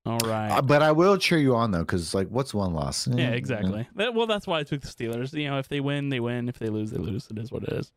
All 0.05 0.19
right. 0.25 0.51
Uh, 0.51 0.63
but 0.63 0.83
I 0.83 0.93
will 0.93 1.17
cheer 1.19 1.39
you 1.39 1.57
on 1.57 1.73
though, 1.73 1.81
because 1.81 2.15
like, 2.15 2.29
what's 2.29 2.55
one 2.55 2.73
loss? 2.75 3.09
yeah, 3.09 3.31
Eh, 3.31 3.33
exactly. 3.33 3.89
That, 3.97 4.15
well, 4.15 4.29
that's 4.29 4.47
why 4.47 4.61
I 4.61 4.63
took 4.63 4.81
the 4.81 4.87
Steelers. 4.89 5.33
You 5.33 5.51
know, 5.51 5.59
if 5.59 5.69
they 5.69 5.81
win, 5.81 6.11
they 6.11 6.21
win. 6.21 6.49
If 6.49 6.59
they 6.61 6.69
lose, 6.69 6.93
they 6.93 6.99
lose. 6.99 7.27
It 7.31 7.39
is 7.39 7.51
what 7.51 7.65
it 7.65 7.71
is. 7.73 7.91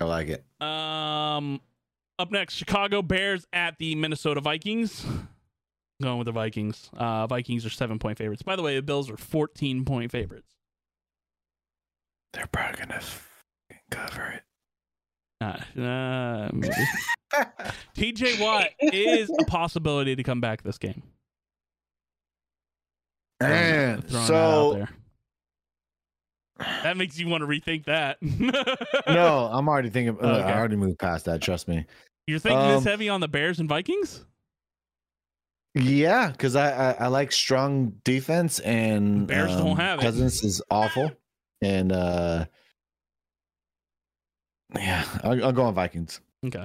I 0.00 0.04
like 0.04 0.28
it. 0.28 0.44
Um, 0.66 1.60
up 2.18 2.30
next, 2.30 2.54
Chicago 2.54 3.02
Bears 3.02 3.46
at 3.52 3.76
the 3.78 3.94
Minnesota 3.96 4.40
Vikings. 4.40 5.04
Going 6.00 6.16
with 6.16 6.24
the 6.24 6.32
Vikings. 6.32 6.88
Uh, 6.96 7.26
Vikings 7.26 7.66
are 7.66 7.70
seven 7.70 7.98
point 7.98 8.16
favorites. 8.16 8.40
By 8.40 8.56
the 8.56 8.62
way, 8.62 8.76
the 8.76 8.82
Bills 8.82 9.10
are 9.10 9.18
fourteen 9.18 9.84
point 9.84 10.10
favorites. 10.10 10.54
They're 12.32 12.46
probably 12.52 12.78
gonna 12.80 12.94
f***ing 12.96 13.78
cover 13.90 14.34
it. 14.34 14.42
Uh, 15.42 15.80
uh, 15.80 16.50
maybe. 16.52 16.74
TJ 17.96 18.40
Watt 18.40 18.68
is 18.80 19.30
a 19.40 19.44
possibility 19.44 20.14
to 20.16 20.22
come 20.22 20.40
back 20.40 20.62
this 20.62 20.78
game. 20.78 21.02
And 23.40 24.04
Throwing 24.06 24.22
that 24.22 24.26
so 24.26 24.86
that 26.82 26.96
makes 26.98 27.18
you 27.18 27.26
want 27.26 27.40
to 27.40 27.46
rethink 27.46 27.86
that. 27.86 28.18
no, 29.06 29.48
I'm 29.50 29.66
already 29.68 29.88
thinking. 29.88 30.16
uh, 30.22 30.28
Okay. 30.28 30.42
I 30.42 30.58
already 30.58 30.76
moved 30.76 30.98
past 30.98 31.24
that. 31.24 31.40
Trust 31.40 31.68
me. 31.68 31.86
You're 32.26 32.38
thinking 32.38 32.68
this 32.68 32.78
Um, 32.78 32.84
heavy 32.84 33.08
on 33.08 33.20
the 33.20 33.28
Bears 33.28 33.60
and 33.60 33.68
Vikings? 33.68 34.24
Yeah, 35.74 36.30
because 36.30 36.54
I, 36.56 36.90
I 36.90 36.92
I 37.04 37.06
like 37.06 37.32
strong 37.32 37.94
defense 38.04 38.58
and 38.60 39.26
Bears 39.26 39.52
don't 39.52 39.70
um, 39.70 39.76
have 39.76 40.00
it. 40.00 40.02
Cousins 40.02 40.42
is 40.44 40.60
awful, 40.70 41.10
and 41.62 41.92
uh, 41.92 42.44
yeah, 44.74 45.04
I'll, 45.22 45.44
I'll 45.46 45.52
go 45.52 45.64
on 45.64 45.74
Vikings. 45.74 46.20
Okay. 46.44 46.64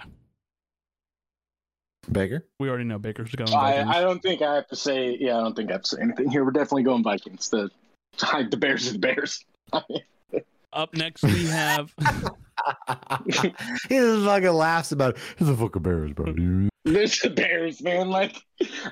Baker. 2.11 2.45
We 2.59 2.69
already 2.69 2.83
know 2.83 2.99
Baker's 2.99 3.33
going 3.33 3.49
I, 3.49 3.71
Vikings. 3.71 3.95
I 3.95 4.01
don't 4.01 4.21
think 4.21 4.41
I 4.41 4.55
have 4.55 4.67
to 4.67 4.75
say. 4.75 5.17
Yeah, 5.19 5.37
I 5.37 5.41
don't 5.41 5.55
think 5.55 5.69
I 5.69 5.73
have 5.73 5.81
to 5.83 5.89
say 5.95 6.01
anything 6.01 6.29
here. 6.29 6.45
We're 6.45 6.51
definitely 6.51 6.83
going 6.83 7.03
Vikings. 7.03 7.49
The 7.49 7.69
the 8.49 8.57
Bears 8.57 8.89
are 8.89 8.93
the 8.93 8.99
Bears. 8.99 9.43
Up 10.73 10.93
next, 10.93 11.23
we 11.23 11.45
have 11.45 11.93
he 13.87 13.97
just 13.97 14.25
fucking 14.25 14.49
laughs 14.49 14.91
about 14.91 15.15
it. 15.15 15.21
It's 15.37 15.47
the 15.47 15.55
fucking 15.55 15.81
Bears, 15.81 16.11
bro. 16.13 16.33
There's 16.85 17.19
the 17.19 17.29
Bears, 17.29 17.81
man. 17.81 18.09
Like, 18.09 18.43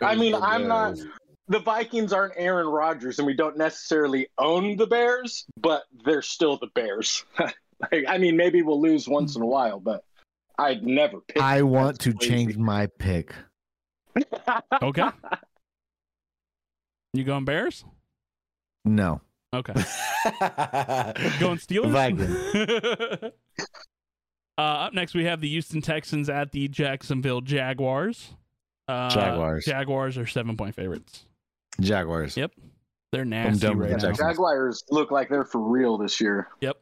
I 0.02 0.16
mean, 0.16 0.34
I'm 0.34 0.68
not. 0.68 0.98
The 1.48 1.60
Vikings 1.60 2.14
aren't 2.14 2.34
Aaron 2.38 2.68
Rodgers, 2.68 3.20
and 3.20 3.26
we 3.26 3.34
don't 3.34 3.58
necessarily 3.58 4.28
own 4.38 4.78
the 4.78 4.88
Bears, 4.88 5.46
but 5.60 5.84
they're 6.06 6.22
still 6.22 6.58
the 6.58 6.68
Bears. 6.68 7.26
like, 7.40 8.06
I 8.08 8.18
mean, 8.18 8.38
maybe 8.38 8.62
we'll 8.62 8.82
lose 8.82 9.08
once 9.08 9.36
in 9.36 9.42
a 9.42 9.46
while, 9.46 9.80
but 9.80 10.06
I'd 10.58 10.84
never 10.84 11.20
pick. 11.20 11.42
I 11.42 11.58
them. 11.58 11.70
want 11.70 12.00
to 12.02 12.14
That's 12.14 12.26
change 12.26 12.58
my 12.58 12.88
pick. 12.98 13.34
okay. 14.82 15.10
You 17.14 17.24
going 17.24 17.46
Bears? 17.46 17.84
No. 18.86 19.22
Okay. 19.54 19.74
Going 21.40 21.60
Steelers. 21.60 21.92
Vikings. 21.92 23.32
uh, 24.58 24.62
up 24.62 24.94
next, 24.94 25.14
we 25.14 25.26
have 25.26 25.42
the 25.42 25.50
Houston 25.50 25.80
Texans 25.80 26.28
at 26.28 26.52
the 26.52 26.68
Jacksonville 26.68 27.42
Jaguars. 27.42 28.34
Uh, 28.88 29.10
Jaguars. 29.10 29.66
Jaguars 29.66 30.18
are 30.18 30.26
seven 30.26 30.58
point 30.58 30.74
favorites. 30.74 31.26
Jaguars. 31.80 32.38
Yep. 32.38 32.52
They're 33.12 33.26
nasty 33.26 33.68
done 33.68 33.78
with 33.78 33.92
right 33.92 34.00
the 34.00 34.10
now. 34.10 34.14
Jaguars 34.14 34.84
look 34.90 35.12
like 35.12 35.30
they're 35.30 35.46
for 35.46 35.62
real 35.62 35.98
this 35.98 36.20
year. 36.20 36.48
Yep. 36.62 36.78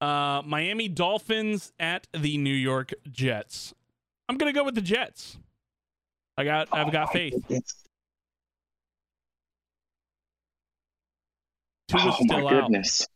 Uh, 0.00 0.42
Miami 0.44 0.88
Dolphins 0.88 1.72
at 1.78 2.06
the 2.12 2.38
New 2.38 2.54
York 2.54 2.92
Jets. 3.10 3.74
I'm 4.28 4.36
gonna 4.36 4.52
go 4.52 4.64
with 4.64 4.74
the 4.74 4.80
Jets. 4.82 5.38
I 6.36 6.44
got. 6.44 6.68
I've 6.72 6.92
got 6.92 7.12
faith. 7.12 7.34
Tua's 11.88 12.02
oh 12.04 12.24
still 12.24 12.40
my 12.40 12.44
out. 12.44 12.62
goodness. 12.62 13.06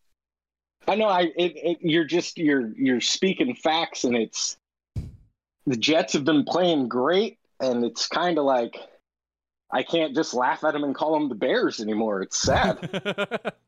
I 0.89 0.95
know. 0.97 1.09
I 1.09 1.23
it, 1.37 1.53
it, 1.57 1.79
you're 1.81 2.05
just 2.05 2.39
you're 2.39 2.73
you're 2.77 3.01
speaking 3.01 3.55
facts, 3.55 4.05
and 4.05 4.17
it's 4.17 4.57
the 5.67 5.77
Jets 5.77 6.13
have 6.13 6.25
been 6.25 6.45
playing 6.45 6.89
great, 6.89 7.39
and 7.61 7.85
it's 7.85 8.07
kind 8.07 8.39
of 8.39 8.45
like 8.45 8.77
I 9.77 9.83
can't 9.83 10.15
just 10.15 10.33
laugh 10.33 10.65
at 10.65 10.73
them 10.73 10.85
and 10.85 10.95
call 10.95 11.13
them 11.13 11.29
the 11.29 11.35
Bears 11.35 11.81
anymore. 11.81 12.23
It's 12.23 12.39
sad. 12.39 13.53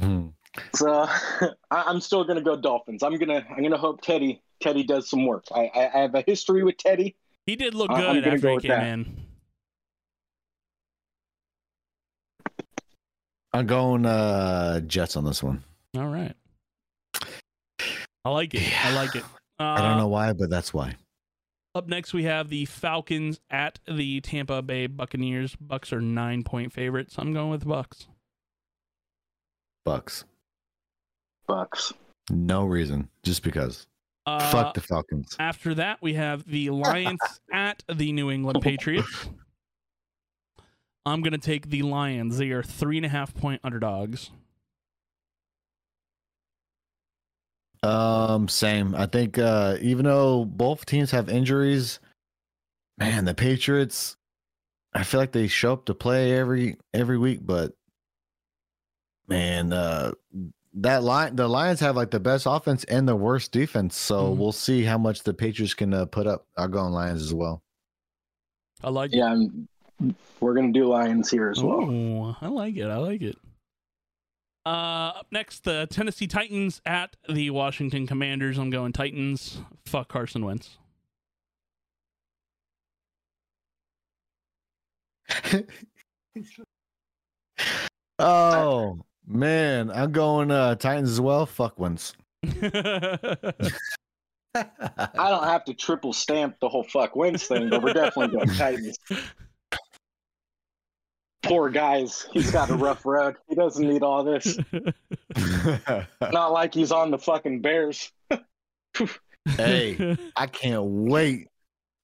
Hmm. 0.00 0.28
so 0.74 0.90
I, 1.08 1.48
I'm 1.70 2.00
still 2.00 2.24
gonna 2.24 2.40
go 2.40 2.56
Dolphins. 2.56 3.04
I'm 3.04 3.16
gonna 3.16 3.46
I'm 3.48 3.62
gonna 3.62 3.76
hope 3.78 4.00
Teddy 4.00 4.42
Teddy 4.60 4.82
does 4.82 5.08
some 5.08 5.24
work. 5.24 5.44
I 5.54 5.70
I, 5.72 5.86
I 5.94 5.98
have 6.02 6.14
a 6.16 6.22
history 6.26 6.64
with 6.64 6.78
Teddy. 6.78 7.14
he 7.46 7.54
did 7.54 7.74
look 7.74 7.92
I- 7.92 8.04
I'm 8.06 8.14
good 8.16 8.26
after 8.26 8.38
go 8.40 8.54
he 8.58 8.60
came 8.62 8.68
that. 8.70 8.86
in. 8.88 9.16
I'm 13.52 13.66
going 13.66 14.04
uh 14.04 14.80
Jets 14.80 15.16
on 15.16 15.24
this 15.24 15.44
one. 15.44 15.62
All 15.96 16.08
right. 16.08 16.34
I 18.24 18.30
like 18.30 18.52
it. 18.54 18.62
I 18.84 18.94
like 18.96 19.14
it. 19.14 19.22
Uh, 19.22 19.62
I 19.78 19.80
don't 19.80 19.98
know 19.98 20.08
why, 20.08 20.32
but 20.32 20.50
that's 20.50 20.74
why. 20.74 20.96
Up 21.74 21.88
next, 21.88 22.14
we 22.14 22.22
have 22.22 22.50
the 22.50 22.66
Falcons 22.66 23.40
at 23.50 23.80
the 23.88 24.20
Tampa 24.20 24.62
Bay 24.62 24.86
Buccaneers. 24.86 25.56
Bucs 25.56 25.92
are 25.92 26.00
nine 26.00 26.44
point 26.44 26.72
favorites. 26.72 27.16
I'm 27.18 27.32
going 27.32 27.50
with 27.50 27.64
Bucs. 27.64 28.06
Bucs. 29.84 30.24
Bucs. 31.48 31.92
No 32.30 32.64
reason. 32.64 33.08
Just 33.24 33.42
because. 33.42 33.88
Uh, 34.24 34.50
Fuck 34.50 34.74
the 34.74 34.80
Falcons. 34.80 35.36
After 35.40 35.74
that, 35.74 35.98
we 36.00 36.14
have 36.14 36.46
the 36.46 36.70
Lions 36.70 37.20
at 37.52 37.82
the 37.92 38.12
New 38.12 38.30
England 38.30 38.62
Patriots. 38.62 39.28
I'm 41.04 41.22
going 41.22 41.32
to 41.32 41.38
take 41.38 41.68
the 41.68 41.82
Lions. 41.82 42.38
They 42.38 42.50
are 42.50 42.62
three 42.62 42.96
and 42.96 43.04
a 43.04 43.10
half 43.10 43.34
point 43.34 43.60
underdogs. 43.64 44.30
Um, 47.84 48.48
same. 48.48 48.94
I 48.94 49.06
think 49.06 49.38
uh 49.38 49.76
even 49.80 50.04
though 50.06 50.44
both 50.44 50.86
teams 50.86 51.10
have 51.10 51.28
injuries, 51.28 52.00
man, 52.98 53.24
the 53.24 53.34
Patriots, 53.34 54.16
I 54.92 55.02
feel 55.04 55.20
like 55.20 55.32
they 55.32 55.46
show 55.48 55.72
up 55.74 55.84
to 55.86 55.94
play 55.94 56.32
every 56.32 56.76
every 56.92 57.18
week, 57.18 57.40
but 57.42 57.72
man, 59.28 59.72
uh 59.72 60.12
that 60.74 61.02
line 61.04 61.36
the 61.36 61.46
Lions 61.48 61.80
have 61.80 61.94
like 61.96 62.10
the 62.10 62.20
best 62.20 62.46
offense 62.48 62.84
and 62.84 63.06
the 63.06 63.14
worst 63.16 63.52
defense. 63.52 63.96
So 63.96 64.32
Mhm. 64.32 64.36
we'll 64.38 64.52
see 64.52 64.82
how 64.82 64.98
much 64.98 65.22
the 65.22 65.34
Patriots 65.34 65.74
can 65.74 65.94
uh, 65.94 66.06
put 66.06 66.26
up. 66.26 66.46
I'll 66.56 66.68
go 66.68 66.80
on 66.80 66.92
Lions 66.92 67.22
as 67.22 67.32
well. 67.32 67.62
I 68.82 68.90
like. 68.90 69.12
Yeah, 69.14 69.26
I'm, 69.32 69.68
we're 70.40 70.54
gonna 70.54 70.72
do 70.72 70.86
Lions 70.86 71.30
here 71.30 71.48
as 71.50 71.62
well. 71.62 72.36
I 72.40 72.48
like 72.48 72.76
it. 72.76 72.86
I 72.88 72.96
like 72.96 73.22
it. 73.22 73.36
Uh, 74.66 75.12
up 75.18 75.26
next, 75.30 75.64
the 75.64 75.86
Tennessee 75.90 76.26
Titans 76.26 76.80
at 76.86 77.16
the 77.28 77.50
Washington 77.50 78.06
Commanders. 78.06 78.56
I'm 78.56 78.70
going 78.70 78.92
Titans. 78.92 79.58
Fuck 79.84 80.08
Carson 80.08 80.42
Wentz. 80.44 80.78
oh 88.18 88.98
man, 89.26 89.90
I'm 89.90 90.12
going 90.12 90.50
uh 90.50 90.74
Titans 90.76 91.10
as 91.10 91.20
well. 91.20 91.46
Fuck 91.46 91.78
Wentz. 91.78 92.14
I 92.44 93.52
don't 94.54 95.44
have 95.44 95.64
to 95.64 95.74
triple 95.74 96.12
stamp 96.12 96.56
the 96.60 96.68
whole 96.68 96.84
fuck 96.84 97.16
Wentz 97.16 97.46
thing, 97.46 97.68
but 97.68 97.82
we're 97.82 97.92
definitely 97.92 98.36
going 98.36 98.48
Titans. 98.56 98.98
Poor 101.44 101.68
guys, 101.68 102.26
he's 102.32 102.50
got 102.50 102.70
a 102.70 102.74
rough 102.74 103.04
road. 103.04 103.36
He 103.48 103.54
doesn't 103.54 103.86
need 103.86 104.02
all 104.02 104.24
this. 104.24 104.58
Not 106.20 106.52
like 106.52 106.72
he's 106.72 106.90
on 106.90 107.10
the 107.10 107.18
fucking 107.18 107.60
Bears. 107.60 108.10
hey, 109.56 110.16
I 110.36 110.46
can't 110.46 110.84
wait. 110.84 111.48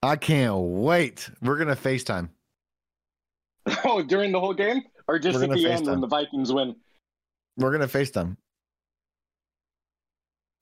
I 0.03 0.17
can't 0.17 0.57
wait. 0.57 1.31
We're 1.43 1.59
gonna 1.59 1.77
FaceTime. 1.77 2.29
Oh, 3.85 4.03
during 4.03 4.33
the 4.33 4.41
whole 4.41 4.55
game, 4.55 4.83
or 5.09 5.19
just 5.19 5.39
We're 5.39 5.45
at 5.45 5.49
gonna 5.51 5.61
the 5.61 5.71
end 5.71 5.87
when 5.87 6.01
the 6.01 6.07
Vikings 6.07 6.53
win? 6.53 6.77
We're 7.57 7.73
gonna 7.73 7.89
face 7.89 8.11
them. 8.11 8.37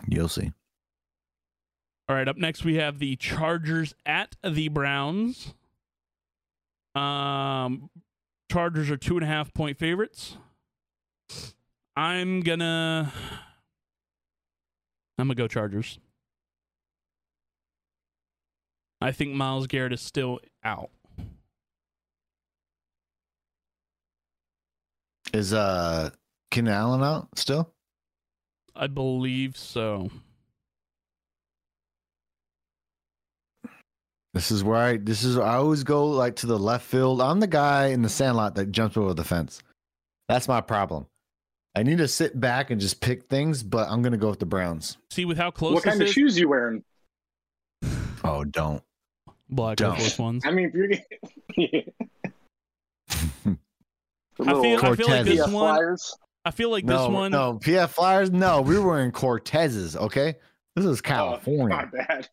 You'll 0.06 0.28
see. 0.28 0.52
All 2.08 2.16
right, 2.16 2.28
up 2.28 2.36
next 2.36 2.64
we 2.64 2.76
have 2.76 2.98
the 2.98 3.16
Chargers 3.16 3.94
at 4.06 4.36
the 4.42 4.68
Browns. 4.68 5.52
Um, 6.94 7.90
Chargers 8.50 8.90
are 8.90 8.96
two 8.96 9.16
and 9.16 9.24
a 9.24 9.26
half 9.26 9.52
point 9.52 9.78
favorites. 9.78 10.36
I'm 11.96 12.40
gonna, 12.40 13.12
I'm 15.18 15.26
gonna 15.26 15.34
go 15.34 15.48
Chargers. 15.48 15.98
I 19.00 19.12
think 19.12 19.34
Myles 19.34 19.66
Garrett 19.66 19.92
is 19.92 20.00
still 20.00 20.40
out. 20.64 20.90
Is 25.32 25.52
uh 25.52 26.10
Keenan 26.50 26.72
Allen 26.72 27.02
out 27.02 27.28
still? 27.36 27.72
I 28.74 28.86
believe 28.86 29.56
so. 29.56 30.10
This 34.34 34.50
is 34.50 34.62
where 34.62 34.76
I 34.76 34.96
this 34.98 35.24
is 35.24 35.38
I 35.38 35.54
always 35.54 35.84
go 35.84 36.06
like 36.06 36.36
to 36.36 36.46
the 36.46 36.58
left 36.58 36.84
field. 36.84 37.20
I'm 37.20 37.40
the 37.40 37.46
guy 37.46 37.86
in 37.88 38.02
the 38.02 38.08
sandlot 38.08 38.54
that 38.56 38.70
jumps 38.72 38.96
over 38.96 39.14
the 39.14 39.24
fence. 39.24 39.62
That's 40.28 40.46
my 40.48 40.60
problem. 40.60 41.06
I 41.74 41.82
need 41.82 41.98
to 41.98 42.08
sit 42.08 42.38
back 42.38 42.70
and 42.70 42.80
just 42.80 43.00
pick 43.00 43.28
things, 43.28 43.62
but 43.62 43.88
I'm 43.88 44.02
gonna 44.02 44.16
go 44.18 44.28
with 44.28 44.40
the 44.40 44.46
Browns. 44.46 44.98
See, 45.10 45.24
with 45.24 45.38
how 45.38 45.50
close 45.50 45.74
What 45.74 45.84
this 45.84 45.90
kind 45.90 46.02
of 46.02 46.08
is, 46.08 46.14
shoes 46.14 46.38
you 46.38 46.48
wearing? 46.48 46.84
Oh, 48.24 48.42
don't. 48.44 48.82
black 49.48 49.80
Air 49.80 49.88
Don't. 49.88 49.98
Force 49.98 50.18
ones. 50.18 50.44
I 50.44 50.50
mean, 50.50 50.66
if 50.68 50.74
you're 50.74 50.90
I 54.40 54.44
feel, 54.44 54.84
I 54.84 54.96
feel 54.96 55.08
like 55.08 55.24
this 55.24 55.40
PF 55.40 55.52
one. 55.52 55.76
Flyers. 55.76 56.16
I 56.44 56.50
feel 56.50 56.70
like 56.70 56.84
no, 56.84 57.04
this 57.04 57.08
one. 57.14 57.30
no 57.30 57.54
PF 57.54 57.88
Flyers. 57.90 58.30
No, 58.30 58.60
we 58.60 58.78
were 58.78 59.00
in 59.00 59.12
Cortezes. 59.12 59.96
Okay, 59.96 60.36
this 60.76 60.84
is 60.84 61.02
My 61.02 61.08
California. 61.08 61.90
bad. 61.92 62.28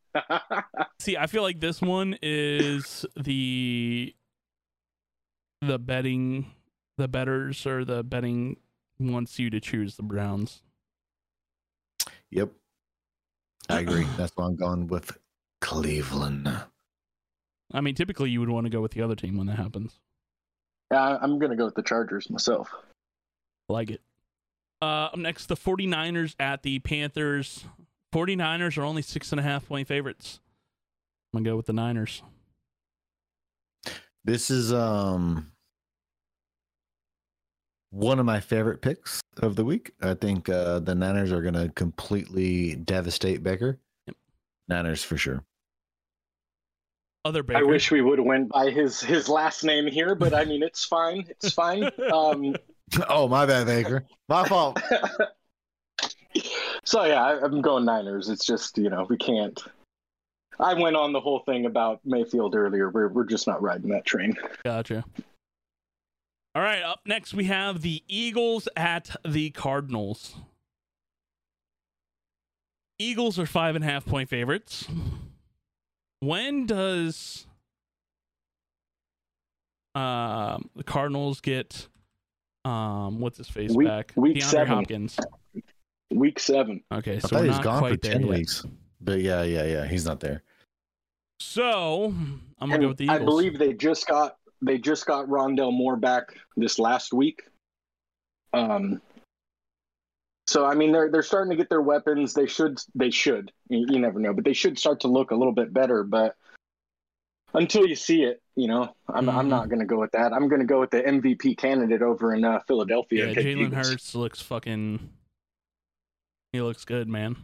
See, 0.99 1.17
I 1.17 1.27
feel 1.27 1.41
like 1.43 1.59
this 1.59 1.81
one 1.81 2.17
is 2.21 3.05
the 3.15 4.13
the 5.61 5.79
betting 5.79 6.51
the 6.97 7.07
betters 7.07 7.65
or 7.65 7.83
the 7.83 8.03
betting 8.03 8.57
wants 8.99 9.39
you 9.39 9.49
to 9.49 9.59
choose 9.59 9.95
the 9.97 10.03
Browns. 10.03 10.61
yep, 12.31 12.51
I 13.69 13.79
agree. 13.81 14.05
That's 14.17 14.31
why 14.35 14.45
I'm 14.45 14.55
going 14.55 14.87
with 14.87 15.17
Cleveland. 15.61 16.49
I 17.73 17.81
mean, 17.81 17.95
typically 17.95 18.29
you 18.29 18.39
would 18.39 18.49
want 18.49 18.65
to 18.65 18.69
go 18.69 18.79
with 18.81 18.91
the 18.91 19.01
other 19.01 19.15
team 19.15 19.37
when 19.37 19.47
that 19.47 19.57
happens. 19.57 19.99
Yeah, 20.91 21.17
I'm 21.19 21.39
gonna 21.39 21.55
go 21.55 21.65
with 21.65 21.75
the 21.75 21.81
Chargers 21.83 22.29
myself. 22.29 22.69
Like 23.67 23.89
it. 23.89 24.01
Uh, 24.81 25.09
up 25.11 25.17
next, 25.17 25.47
the 25.47 25.55
49ers 25.55 26.35
at 26.39 26.61
the 26.61 26.77
Panthers. 26.79 27.65
49ers 28.15 28.77
are 28.77 28.85
only 28.85 29.01
six 29.01 29.31
and 29.33 29.41
a 29.41 29.43
half 29.43 29.67
point 29.67 29.89
favorites. 29.89 30.39
I'm 31.33 31.39
gonna 31.39 31.51
go 31.51 31.57
with 31.57 31.65
the 31.65 31.73
Niners. 31.73 32.23
This 34.23 34.49
is 34.49 34.71
um 34.71 35.51
one 37.89 38.17
of 38.19 38.25
my 38.25 38.39
favorite 38.39 38.81
picks 38.81 39.19
of 39.37 39.57
the 39.57 39.65
week. 39.65 39.91
I 40.01 40.13
think 40.13 40.47
uh, 40.47 40.79
the 40.79 40.95
Niners 40.95 41.31
are 41.31 41.41
going 41.41 41.53
to 41.53 41.69
completely 41.69 42.75
devastate 42.75 43.41
Baker. 43.41 43.79
Yep. 44.07 44.17
Niners 44.67 45.01
for 45.01 45.15
sure. 45.15 45.45
Other 47.23 47.41
Baker. 47.41 47.59
I 47.59 47.63
wish 47.63 47.91
we 47.91 48.01
would 48.01 48.19
have 48.19 48.25
went 48.25 48.49
by 48.49 48.69
his 48.69 48.99
his 49.01 49.29
last 49.29 49.63
name 49.63 49.87
here, 49.87 50.13
but 50.15 50.33
I 50.33 50.45
mean 50.45 50.63
it's 50.63 50.85
fine. 50.85 51.25
It's 51.29 51.51
fine. 51.51 51.89
Um, 52.11 52.55
oh, 53.09 53.27
my 53.27 53.45
bad, 53.45 53.65
Baker. 53.65 54.05
My 54.29 54.47
fault. 54.47 54.79
so 56.85 57.03
yeah, 57.03 57.23
I, 57.23 57.41
I'm 57.43 57.61
going 57.61 57.83
Niners. 57.85 58.29
It's 58.29 58.45
just 58.45 58.77
you 58.77 58.89
know 58.89 59.05
we 59.09 59.17
can't. 59.17 59.61
I 60.59 60.73
went 60.73 60.95
on 60.95 61.11
the 61.11 61.19
whole 61.19 61.39
thing 61.39 61.65
about 61.65 61.99
Mayfield 62.05 62.55
earlier. 62.55 62.89
We're 62.89 63.09
we're 63.09 63.25
just 63.25 63.47
not 63.47 63.61
riding 63.61 63.89
that 63.89 64.05
train. 64.05 64.33
Gotcha. 64.63 65.03
All 66.55 66.61
right, 66.61 66.81
up 66.81 67.01
next 67.05 67.33
we 67.33 67.43
have 67.45 67.81
the 67.81 68.01
Eagles 68.07 68.69
at 68.77 69.13
the 69.27 69.49
Cardinals. 69.49 70.35
Eagles 72.97 73.37
are 73.37 73.45
five 73.45 73.75
and 73.75 73.83
a 73.83 73.87
half 73.87 74.05
point 74.05 74.29
favorites. 74.29 74.87
When 76.21 76.65
does 76.65 77.45
um, 79.95 80.69
the 80.77 80.83
Cardinals 80.85 81.41
get 81.41 81.89
um, 82.63 83.19
what's 83.19 83.37
his 83.37 83.49
face 83.49 83.71
Week- 83.71 83.87
back? 83.89 84.13
week 84.15 84.37
DeAndre 84.37 84.43
seven. 84.43 84.67
Hopkins. 84.77 85.19
Week 86.11 86.39
seven. 86.39 86.83
Okay, 86.93 87.15
I 87.15 87.19
so 87.19 87.27
thought 87.29 87.37
we're 87.39 87.43
he 87.43 87.47
was 87.49 87.57
not 87.57 87.63
gone 87.63 87.81
for 87.81 87.87
quite 87.89 88.01
there 88.01 88.11
10 88.13 88.21
yet. 88.21 88.29
weeks. 88.29 88.65
But 89.01 89.21
yeah, 89.21 89.43
yeah, 89.43 89.65
yeah. 89.65 89.85
He's 89.85 90.05
not 90.05 90.19
there. 90.19 90.43
So 91.39 92.05
I'm 92.05 92.41
gonna 92.59 92.73
And 92.75 92.81
go 92.83 92.87
with 92.89 92.97
the 92.97 93.03
Eagles. 93.05 93.21
I 93.21 93.23
believe 93.25 93.59
they 93.59 93.73
just 93.73 94.07
got 94.07 94.37
they 94.61 94.77
just 94.77 95.05
got 95.05 95.27
Rondale 95.27 95.73
Moore 95.73 95.97
back 95.97 96.35
this 96.55 96.79
last 96.79 97.13
week. 97.13 97.43
Um. 98.53 99.01
So 100.47 100.65
I 100.65 100.75
mean 100.75 100.91
they're 100.91 101.11
they're 101.11 101.23
starting 101.23 101.49
to 101.51 101.57
get 101.57 101.69
their 101.69 101.81
weapons. 101.81 102.33
They 102.33 102.45
should 102.47 102.79
they 102.93 103.09
should 103.09 103.51
you, 103.69 103.85
you 103.89 103.99
never 103.99 104.19
know, 104.19 104.33
but 104.33 104.45
they 104.45 104.53
should 104.53 104.77
start 104.79 105.01
to 105.01 105.07
look 105.07 105.31
a 105.31 105.35
little 105.35 105.53
bit 105.53 105.73
better. 105.73 106.03
But 106.03 106.35
until 107.53 107.85
you 107.87 107.95
see 107.95 108.23
it, 108.23 108.41
you 108.55 108.67
know, 108.67 108.93
I'm 109.09 109.27
I'm 109.29 109.47
Mhm. 109.47 109.49
not 109.49 109.69
going 109.69 109.79
to 109.79 109.85
go 109.85 109.99
with 109.99 110.11
that. 110.11 110.33
I'm 110.33 110.47
going 110.47 110.61
to 110.61 110.67
go 110.67 110.79
with 110.79 110.91
the 110.91 111.01
MVP 111.01 111.57
candidate 111.57 112.01
over 112.01 112.33
in 112.33 112.43
uh, 112.45 112.59
Philadelphia. 112.67 113.19
yeah, 113.21 113.25
and 113.27 113.35
take 113.35 113.45
the 113.45 113.55
Jalen 113.55 113.73
Hurts 113.73 114.13
looks 114.15 114.41
fucking. 114.41 115.09
He 116.55 116.61
looks 116.61 116.85
good, 116.85 117.07
man. 117.07 117.35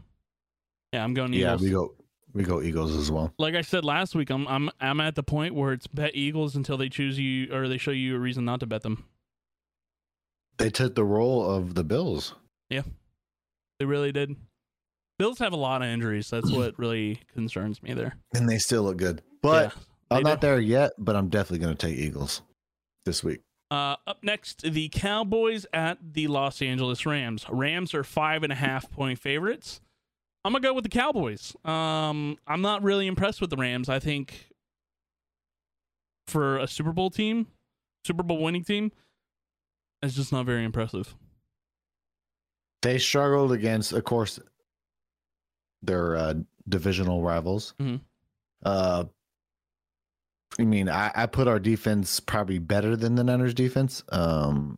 Yeah, 0.93 1.03
I'm 1.03 1.13
going 1.13 1.33
Eagles. 1.33 1.61
Yeah, 1.61 1.67
we 1.67 1.71
go 1.71 1.93
we 2.33 2.43
go 2.43 2.61
Eagles 2.61 2.95
as 2.95 3.11
well. 3.11 3.33
like 3.37 3.55
I 3.55 3.61
said 3.61 3.83
last 3.85 4.15
week, 4.15 4.29
I'm 4.29 4.47
I'm 4.47 4.69
I'm 4.79 4.99
at 5.01 5.15
the 5.15 5.23
point 5.23 5.53
where 5.53 5.73
it's 5.73 5.87
bet 5.87 6.15
Eagles 6.15 6.55
until 6.55 6.77
they 6.77 6.89
choose 6.89 7.19
you 7.19 7.53
or 7.53 7.67
they 7.67 7.77
show 7.77 7.91
you 7.91 8.15
a 8.15 8.19
reason 8.19 8.45
not 8.45 8.59
to 8.61 8.65
bet 8.65 8.81
them. 8.83 9.05
They 10.57 10.69
took 10.69 10.95
the 10.95 11.03
role 11.05 11.49
of 11.49 11.75
the 11.75 11.83
Bills. 11.83 12.35
Yeah. 12.69 12.83
They 13.79 13.85
really 13.85 14.11
did. 14.11 14.35
Bills 15.17 15.39
have 15.39 15.53
a 15.53 15.57
lot 15.57 15.81
of 15.81 15.87
injuries. 15.87 16.29
That's 16.29 16.51
what 16.55 16.77
really 16.77 17.19
concerns 17.33 17.81
me 17.81 17.93
there. 17.93 18.15
And 18.33 18.47
they 18.47 18.57
still 18.59 18.83
look 18.83 18.97
good. 18.97 19.21
But 19.41 19.73
Yeah, 19.75 19.81
I'm 20.11 20.23
they 20.23 20.29
not 20.29 20.41
do. 20.41 20.47
there 20.47 20.59
yet, 20.59 20.91
but 20.97 21.15
I'm 21.15 21.29
definitely 21.29 21.65
going 21.65 21.75
to 21.75 21.87
take 21.87 21.97
Eagles 21.97 22.41
this 23.05 23.23
week. 23.23 23.39
Uh, 23.71 23.95
up 24.05 24.21
next, 24.21 24.63
the 24.63 24.89
Cowboys 24.89 25.65
at 25.71 25.97
the 26.13 26.27
Los 26.27 26.61
Angeles 26.61 27.05
Rams. 27.05 27.45
Rams 27.49 27.93
are 27.93 28.03
five 28.03 28.43
and 28.43 28.51
a 28.51 28.55
half 28.55 28.91
point 28.91 29.17
favorites. 29.17 29.79
I'm 30.43 30.51
gonna 30.51 30.61
go 30.61 30.73
with 30.73 30.83
the 30.83 30.89
Cowboys. 30.89 31.55
Um, 31.63 32.37
I'm 32.45 32.61
not 32.61 32.83
really 32.83 33.07
impressed 33.07 33.39
with 33.39 33.49
the 33.49 33.55
Rams. 33.55 33.87
I 33.87 33.99
think 33.99 34.49
for 36.27 36.57
a 36.57 36.67
Super 36.67 36.91
Bowl 36.91 37.09
team, 37.09 37.47
Super 38.05 38.23
Bowl 38.23 38.41
winning 38.43 38.65
team, 38.65 38.91
it's 40.03 40.15
just 40.15 40.33
not 40.33 40.45
very 40.45 40.65
impressive. 40.65 41.15
They 42.81 42.97
struggled 42.97 43.53
against, 43.53 43.93
of 43.93 44.03
course, 44.03 44.37
their 45.81 46.17
uh, 46.17 46.33
divisional 46.67 47.21
rivals. 47.21 47.73
Mhm. 47.79 48.01
Uh, 48.63 49.05
I 50.59 50.63
mean, 50.63 50.89
I, 50.89 51.11
I 51.15 51.25
put 51.27 51.47
our 51.47 51.59
defense 51.59 52.19
probably 52.19 52.59
better 52.59 52.95
than 52.95 53.15
the 53.15 53.23
Niners 53.23 53.53
defense. 53.53 54.03
Um, 54.09 54.77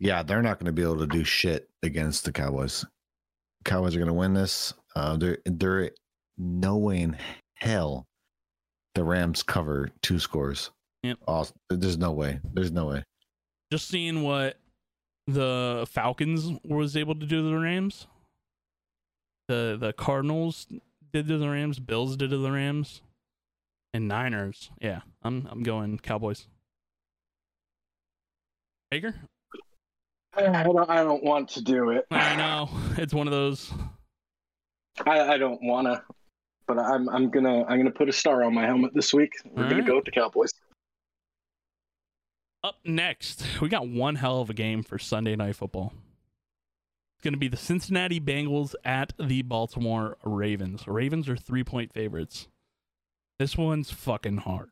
yeah, 0.00 0.22
they're 0.22 0.42
not 0.42 0.58
going 0.58 0.66
to 0.66 0.72
be 0.72 0.82
able 0.82 0.98
to 0.98 1.06
do 1.06 1.24
shit 1.24 1.68
against 1.82 2.24
the 2.24 2.32
Cowboys. 2.32 2.84
Cowboys 3.64 3.94
are 3.94 3.98
going 3.98 4.08
to 4.08 4.14
win 4.14 4.34
this. 4.34 4.72
Uh, 4.96 5.16
there, 5.16 5.38
there, 5.44 5.90
no 6.36 6.76
way 6.76 7.00
in 7.00 7.16
hell 7.54 8.06
the 8.94 9.04
Rams 9.04 9.42
cover 9.42 9.90
two 10.02 10.18
scores. 10.18 10.70
Yep. 11.02 11.18
There's 11.70 11.98
no 11.98 12.12
way. 12.12 12.40
There's 12.52 12.72
no 12.72 12.86
way. 12.86 13.04
Just 13.70 13.88
seeing 13.88 14.22
what 14.22 14.58
the 15.26 15.86
Falcons 15.90 16.58
was 16.64 16.96
able 16.96 17.14
to 17.14 17.26
do 17.26 17.42
to 17.42 17.48
the 17.48 17.58
Rams, 17.58 18.06
the 19.46 19.76
the 19.78 19.92
Cardinals 19.92 20.66
did 21.12 21.28
to 21.28 21.38
the 21.38 21.48
Rams, 21.48 21.78
Bills 21.78 22.16
did 22.16 22.30
to 22.30 22.38
the 22.38 22.50
Rams, 22.50 23.02
and 23.92 24.08
Niners. 24.08 24.70
Yeah, 24.80 25.00
I'm 25.22 25.48
I'm 25.50 25.62
going 25.62 25.98
Cowboys. 25.98 26.46
Baker, 28.90 29.14
I 30.34 30.62
don't, 30.62 30.90
I 30.90 31.02
don't 31.02 31.22
want 31.22 31.50
to 31.50 31.62
do 31.62 31.90
it. 31.90 32.06
I 32.10 32.36
know 32.36 32.70
it's 32.96 33.12
one 33.12 33.26
of 33.26 33.32
those. 33.32 33.70
I, 35.06 35.20
I 35.34 35.36
don't 35.36 35.62
want 35.62 35.86
to, 35.86 36.02
but 36.66 36.78
I'm 36.78 37.08
I'm 37.08 37.30
gonna 37.30 37.64
I'm 37.64 37.78
gonna 37.78 37.90
put 37.90 38.08
a 38.08 38.12
star 38.12 38.44
on 38.44 38.54
my 38.54 38.64
helmet 38.64 38.92
this 38.94 39.12
week. 39.12 39.32
We're 39.44 39.64
All 39.64 39.68
gonna 39.68 39.82
right. 39.82 39.88
go 39.88 39.96
with 39.96 40.04
the 40.04 40.10
Cowboys. 40.10 40.52
Up 42.64 42.76
next, 42.84 43.44
we 43.60 43.68
got 43.68 43.88
one 43.88 44.16
hell 44.16 44.40
of 44.40 44.50
a 44.50 44.54
game 44.54 44.82
for 44.82 44.98
Sunday 44.98 45.36
Night 45.36 45.54
Football. 45.54 45.92
It's 47.14 47.22
going 47.24 47.34
to 47.34 47.38
be 47.38 47.48
the 47.48 47.56
Cincinnati 47.56 48.20
Bengals 48.20 48.74
at 48.84 49.12
the 49.18 49.42
Baltimore 49.42 50.16
Ravens. 50.24 50.86
Ravens 50.86 51.28
are 51.28 51.36
three 51.36 51.64
point 51.64 51.92
favorites. 51.92 52.48
This 53.38 53.56
one's 53.56 53.90
fucking 53.90 54.38
hard. 54.38 54.70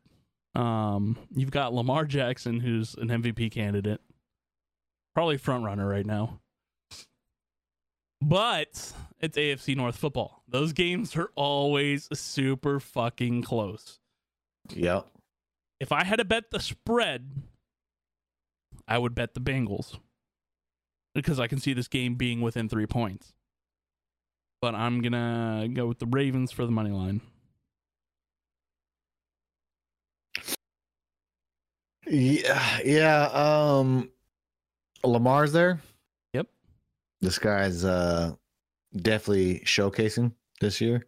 Um, 0.55 1.17
you've 1.33 1.51
got 1.51 1.73
Lamar 1.73 2.05
Jackson, 2.05 2.59
who's 2.59 2.95
an 2.95 3.09
MVP 3.09 3.51
candidate. 3.51 4.01
Probably 5.13 5.37
front 5.37 5.63
runner 5.63 5.87
right 5.87 6.05
now. 6.05 6.39
But 8.21 8.93
it's 9.19 9.37
AFC 9.37 9.75
North 9.75 9.95
football. 9.95 10.43
Those 10.47 10.73
games 10.73 11.15
are 11.15 11.29
always 11.35 12.09
super 12.13 12.79
fucking 12.79 13.43
close. 13.43 13.99
Yep. 14.73 15.07
If 15.79 15.91
I 15.91 16.03
had 16.03 16.17
to 16.17 16.25
bet 16.25 16.51
the 16.51 16.59
spread, 16.59 17.29
I 18.87 18.97
would 18.97 19.13
bet 19.13 19.33
the 19.33 19.39
Bengals 19.39 19.99
because 21.13 21.39
I 21.39 21.47
can 21.47 21.59
see 21.59 21.73
this 21.73 21.87
game 21.87 22.15
being 22.15 22.41
within 22.41 22.67
three 22.67 22.87
points. 22.87 23.33
But 24.61 24.73
I'm 24.73 25.01
gonna 25.01 25.67
go 25.71 25.85
with 25.85 25.99
the 25.99 26.07
Ravens 26.07 26.51
for 26.51 26.65
the 26.65 26.71
money 26.71 26.89
line. 26.89 27.21
Yeah, 32.09 32.79
yeah. 32.85 33.23
Um, 33.33 34.09
Lamar's 35.03 35.51
there. 35.51 35.81
Yep. 36.33 36.47
This 37.21 37.37
guy's 37.39 37.83
uh 37.83 38.33
definitely 38.95 39.59
showcasing 39.65 40.31
this 40.61 40.79
year. 40.81 41.05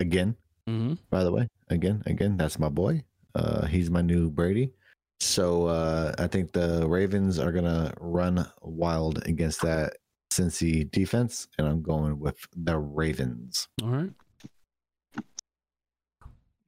Again, 0.00 0.36
Mm-hmm. 0.68 0.94
by 1.10 1.22
the 1.24 1.30
way, 1.32 1.48
again, 1.68 2.02
again, 2.06 2.36
that's 2.36 2.58
my 2.58 2.68
boy. 2.68 3.02
Uh, 3.34 3.66
he's 3.66 3.88
my 3.90 4.02
new 4.02 4.30
Brady. 4.30 4.72
So 5.20 5.66
uh, 5.66 6.12
I 6.18 6.26
think 6.26 6.52
the 6.52 6.86
Ravens 6.88 7.38
are 7.38 7.52
gonna 7.52 7.94
run 8.00 8.46
wild 8.62 9.24
against 9.26 9.62
that 9.62 9.94
Cincy 10.32 10.90
defense, 10.90 11.46
and 11.56 11.66
I'm 11.66 11.82
going 11.82 12.18
with 12.18 12.36
the 12.56 12.76
Ravens. 12.78 13.68
All 13.82 13.88
right. 13.88 14.10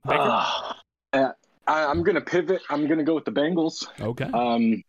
Baker? 0.07 0.21
Uh, 0.23 0.73
I, 1.69 1.87
I'm 1.87 2.03
gonna 2.03 2.21
pivot. 2.21 2.63
I'm 2.71 2.87
gonna 2.89 3.05
go 3.05 3.15
with 3.15 3.25
the 3.25 3.33
Bengals. 3.33 3.87
okay. 4.01 4.25
Um, 4.25 4.83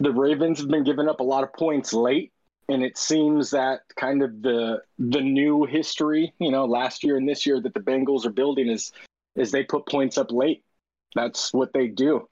the 0.00 0.12
Ravens 0.12 0.60
have 0.60 0.68
been 0.68 0.84
giving 0.84 1.08
up 1.08 1.20
a 1.20 1.24
lot 1.24 1.44
of 1.44 1.52
points 1.52 1.92
late, 1.92 2.32
and 2.68 2.82
it 2.82 2.96
seems 2.96 3.50
that 3.50 3.80
kind 3.96 4.22
of 4.22 4.42
the 4.42 4.82
the 4.98 5.20
new 5.20 5.64
history, 5.64 6.32
you 6.38 6.50
know, 6.50 6.64
last 6.64 7.04
year 7.04 7.16
and 7.16 7.28
this 7.28 7.46
year 7.46 7.60
that 7.60 7.74
the 7.74 7.80
Bengals 7.80 8.24
are 8.24 8.30
building 8.30 8.68
is 8.68 8.92
is 9.36 9.50
they 9.50 9.64
put 9.64 9.86
points 9.86 10.16
up 10.16 10.30
late. 10.30 10.64
That's 11.14 11.52
what 11.52 11.72
they 11.72 11.88
do. 11.88 12.28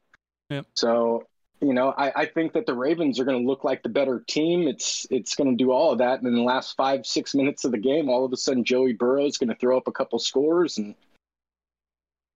Yep. 0.51 0.67
So 0.75 1.27
you 1.61 1.75
know, 1.75 1.95
I, 1.97 2.13
I 2.23 2.27
think 2.27 2.55
that 2.55 2.67
the 2.67 2.75
Ravens 2.75 3.21
are 3.21 3.25
going 3.25 3.41
to 3.41 3.47
look 3.47 3.63
like 3.63 3.85
the 3.85 3.89
better 3.89 4.25
team. 4.27 4.67
It's 4.67 5.07
it's 5.11 5.37
going 5.37 5.51
to 5.51 5.57
do 5.57 5.71
all 5.71 5.93
of 5.93 5.99
that, 5.99 6.19
and 6.19 6.27
in 6.27 6.35
the 6.35 6.43
last 6.43 6.77
five 6.77 7.07
six 7.07 7.35
minutes 7.35 7.65
of 7.65 7.71
the 7.71 7.79
game, 7.79 8.09
all 8.09 8.25
of 8.25 8.33
a 8.33 8.37
sudden 8.37 8.65
Joey 8.65 8.93
Burrow 8.93 9.27
is 9.27 9.39
going 9.39 9.51
to 9.51 9.57
throw 9.57 9.77
up 9.77 9.87
a 9.87 9.93
couple 9.93 10.19
scores, 10.19 10.79
and 10.79 10.95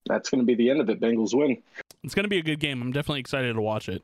that's 0.06 0.30
going 0.30 0.40
to 0.40 0.46
be 0.46 0.54
the 0.54 0.70
end 0.70 0.80
of 0.80 0.88
it. 0.90 1.00
Bengals 1.00 1.34
win. 1.36 1.62
It's 2.02 2.14
going 2.14 2.24
to 2.24 2.28
be 2.28 2.38
a 2.38 2.42
good 2.42 2.60
game. 2.60 2.80
I'm 2.82 2.92
definitely 2.92 3.20
excited 3.20 3.52
to 3.54 3.60
watch 3.60 3.88
it. 3.88 4.02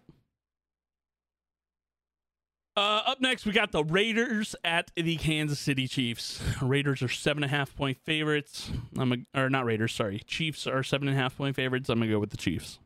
Uh, 2.74 3.02
up 3.06 3.20
next, 3.20 3.44
we 3.44 3.52
got 3.52 3.70
the 3.70 3.84
Raiders 3.84 4.56
at 4.64 4.90
the 4.96 5.16
Kansas 5.16 5.60
City 5.60 5.86
Chiefs. 5.86 6.42
Raiders 6.62 7.02
are 7.02 7.08
seven 7.08 7.42
and 7.42 7.52
a 7.52 7.56
half 7.56 7.74
point 7.76 7.98
favorites. 8.02 8.70
I'm 8.96 9.12
a, 9.12 9.16
or 9.38 9.50
not 9.50 9.66
Raiders, 9.66 9.92
sorry. 9.92 10.20
Chiefs 10.26 10.66
are 10.66 10.82
seven 10.82 11.06
and 11.08 11.16
a 11.16 11.20
half 11.20 11.36
point 11.36 11.54
favorites. 11.54 11.90
I'm 11.90 11.98
gonna 11.98 12.10
go 12.10 12.18
with 12.18 12.30
the 12.30 12.38
Chiefs. 12.38 12.78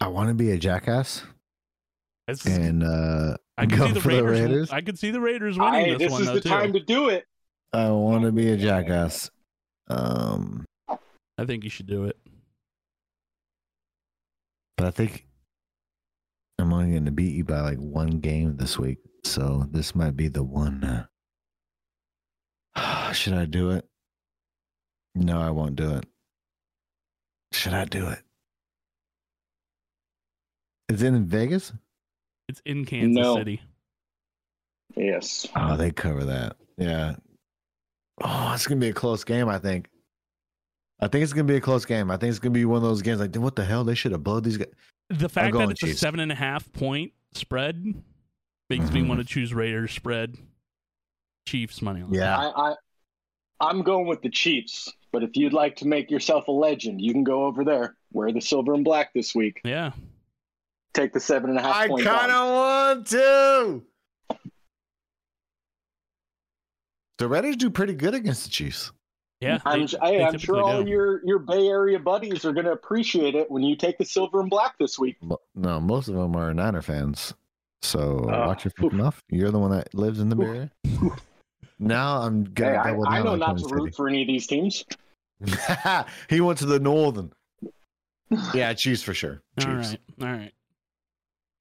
I 0.00 0.08
want 0.08 0.28
to 0.28 0.34
be 0.34 0.50
a 0.52 0.56
jackass 0.58 1.24
It's- 2.28 2.46
and 2.46 2.82
uh, 2.84 3.36
I 3.58 3.66
could 3.66 3.78
go 3.78 3.86
see 3.88 3.92
the 3.94 4.00
for 4.00 4.08
Raiders. 4.08 4.38
the 4.38 4.44
Raiders. 4.44 4.70
I 4.72 4.80
could 4.80 4.98
see 4.98 5.10
the 5.10 5.20
Raiders 5.20 5.58
winning 5.58 5.74
I, 5.74 5.88
this, 5.90 5.98
this 5.98 6.12
one 6.12 6.20
is 6.22 6.28
though 6.28 6.34
the 6.34 6.40
too. 6.40 6.48
time 6.48 6.72
to 6.72 6.80
do 6.80 7.08
it. 7.10 7.24
I 7.72 7.90
want 7.90 8.22
to 8.24 8.32
be 8.32 8.50
a 8.50 8.56
jackass. 8.56 9.30
Um, 9.88 10.64
I 11.38 11.44
think 11.46 11.64
you 11.64 11.70
should 11.70 11.86
do 11.86 12.04
it. 12.04 12.16
but 14.76 14.86
I 14.86 14.90
think 14.90 15.26
I'm 16.58 16.72
only 16.72 16.90
going 16.92 17.04
to 17.04 17.10
beat 17.10 17.34
you 17.34 17.44
by 17.44 17.60
like 17.60 17.78
one 17.78 18.20
game 18.20 18.56
this 18.56 18.78
week. 18.78 18.98
So 19.24 19.66
this 19.70 19.94
might 19.94 20.16
be 20.16 20.28
the 20.28 20.42
one. 20.42 21.06
Uh, 22.74 23.12
should 23.12 23.34
I 23.34 23.44
do 23.44 23.70
it? 23.70 23.84
No, 25.14 25.40
I 25.40 25.50
won't 25.50 25.76
do 25.76 25.94
it. 25.96 26.06
Should 27.52 27.74
I 27.74 27.84
do 27.86 28.08
it? 28.08 28.20
Is 30.88 31.02
it 31.02 31.08
in 31.08 31.26
Vegas? 31.26 31.72
It's 32.48 32.62
in 32.64 32.84
Kansas 32.84 33.22
No. 33.22 33.36
City. 33.36 33.60
Yes. 34.96 35.46
Oh, 35.54 35.76
they 35.76 35.90
cover 35.90 36.24
that. 36.24 36.56
Yeah. 36.76 37.16
Oh, 38.22 38.52
it's 38.54 38.66
gonna 38.66 38.80
be 38.80 38.88
a 38.88 38.92
close 38.94 39.22
game. 39.24 39.48
I 39.48 39.58
think. 39.58 39.88
I 41.00 41.08
think 41.08 41.22
it's 41.22 41.32
gonna 41.32 41.44
be 41.44 41.56
a 41.56 41.60
close 41.60 41.84
game. 41.84 42.10
I 42.10 42.16
think 42.16 42.30
it's 42.30 42.38
gonna 42.38 42.52
be 42.52 42.64
one 42.64 42.78
of 42.78 42.82
those 42.82 43.02
games 43.02 43.20
like, 43.20 43.34
what 43.36 43.54
the 43.56 43.64
hell? 43.64 43.84
They 43.84 43.94
should 43.94 44.12
have 44.12 44.24
blowed 44.24 44.44
these 44.44 44.56
guys. 44.56 44.68
The 45.10 45.28
fact 45.28 45.46
that 45.46 45.52
going 45.52 45.70
it's 45.70 45.82
a 45.82 45.94
seven 45.94 46.20
and 46.20 46.32
a 46.32 46.34
half 46.34 46.70
point 46.72 47.12
spread 47.34 48.02
makes 48.68 48.90
me 48.90 49.00
Mhm. 49.02 49.08
want 49.08 49.20
to 49.20 49.26
choose 49.26 49.54
Raiders 49.54 49.92
spread. 49.92 50.36
Chiefs 51.46 51.80
money 51.80 52.02
line. 52.02 52.12
Yeah. 52.14 52.36
I, 52.38 52.70
I 52.70 52.74
I'm 53.60 53.82
going 53.82 54.06
with 54.06 54.22
the 54.22 54.28
Chiefs, 54.28 54.92
but 55.12 55.22
if 55.22 55.30
you'd 55.34 55.52
like 55.52 55.76
to 55.76 55.86
make 55.86 56.10
yourself 56.10 56.46
a 56.48 56.52
legend, 56.52 57.00
you 57.00 57.12
can 57.12 57.24
go 57.24 57.44
over 57.46 57.64
there. 57.64 57.96
Wear 58.12 58.30
the 58.32 58.40
silver 58.40 58.74
and 58.74 58.84
black 58.84 59.12
this 59.14 59.34
week. 59.34 59.60
Yeah. 59.64 59.92
Take 60.94 61.12
the 61.12 61.20
seven 61.20 61.50
and 61.50 61.58
a 61.58 61.62
half 61.62 61.74
I 61.76 61.88
point 61.88 62.04
kind 62.04 62.30
of 62.32 62.48
want 62.50 63.06
to. 63.08 63.82
The 67.18 67.28
Raiders 67.28 67.56
do 67.56 67.70
pretty 67.70 67.94
good 67.94 68.14
against 68.14 68.44
the 68.44 68.50
Chiefs. 68.50 68.92
Yeah. 69.40 69.58
I'm, 69.64 69.86
they- 69.86 69.98
I, 70.00 70.10
they 70.12 70.24
I'm 70.24 70.38
sure 70.38 70.60
all 70.62 70.82
do. 70.82 70.90
your 70.90 71.24
your 71.24 71.38
Bay 71.38 71.68
Area 71.68 71.98
buddies 71.98 72.44
are 72.44 72.52
going 72.52 72.66
to 72.66 72.72
appreciate 72.72 73.34
it 73.36 73.50
when 73.50 73.62
you 73.62 73.76
take 73.76 73.96
the 73.98 74.04
silver 74.04 74.40
and 74.40 74.50
black 74.50 74.76
this 74.78 74.98
week. 74.98 75.16
No, 75.54 75.80
most 75.80 76.08
of 76.08 76.14
them 76.14 76.34
are 76.36 76.52
Niner 76.52 76.82
fans. 76.82 77.34
So 77.82 78.24
Uh, 78.28 78.46
watch 78.48 78.64
your 78.64 78.72
fucking 78.72 78.98
mouth. 78.98 79.22
You're 79.30 79.50
the 79.52 79.58
one 79.60 79.70
that 79.70 79.94
lives 79.94 80.18
in 80.18 80.28
the 80.28 80.36
Bay 80.36 80.44
Area. 80.46 80.70
Now 81.80 82.22
I'm 82.22 82.42
gonna 82.42 82.76
I, 82.76 82.90
double 82.90 83.06
I 83.06 83.14
down 83.18 83.24
know 83.24 83.32
on 83.34 83.38
not 83.38 83.46
to 83.58 83.62
Kansas 83.62 83.70
root 83.72 83.94
for 83.94 84.08
any 84.08 84.22
of 84.22 84.26
these 84.26 84.48
teams. 84.48 84.84
He 86.28 86.40
went 86.40 86.58
to 86.58 86.66
the 86.66 86.80
Northern. 86.80 87.32
Yeah, 88.52 88.74
Chiefs 88.74 89.02
for 89.04 89.14
sure. 89.14 89.40
All 89.60 89.64
Chiefs. 89.64 89.96
right. 90.18 90.28
All 90.28 90.36
right. 90.36 90.52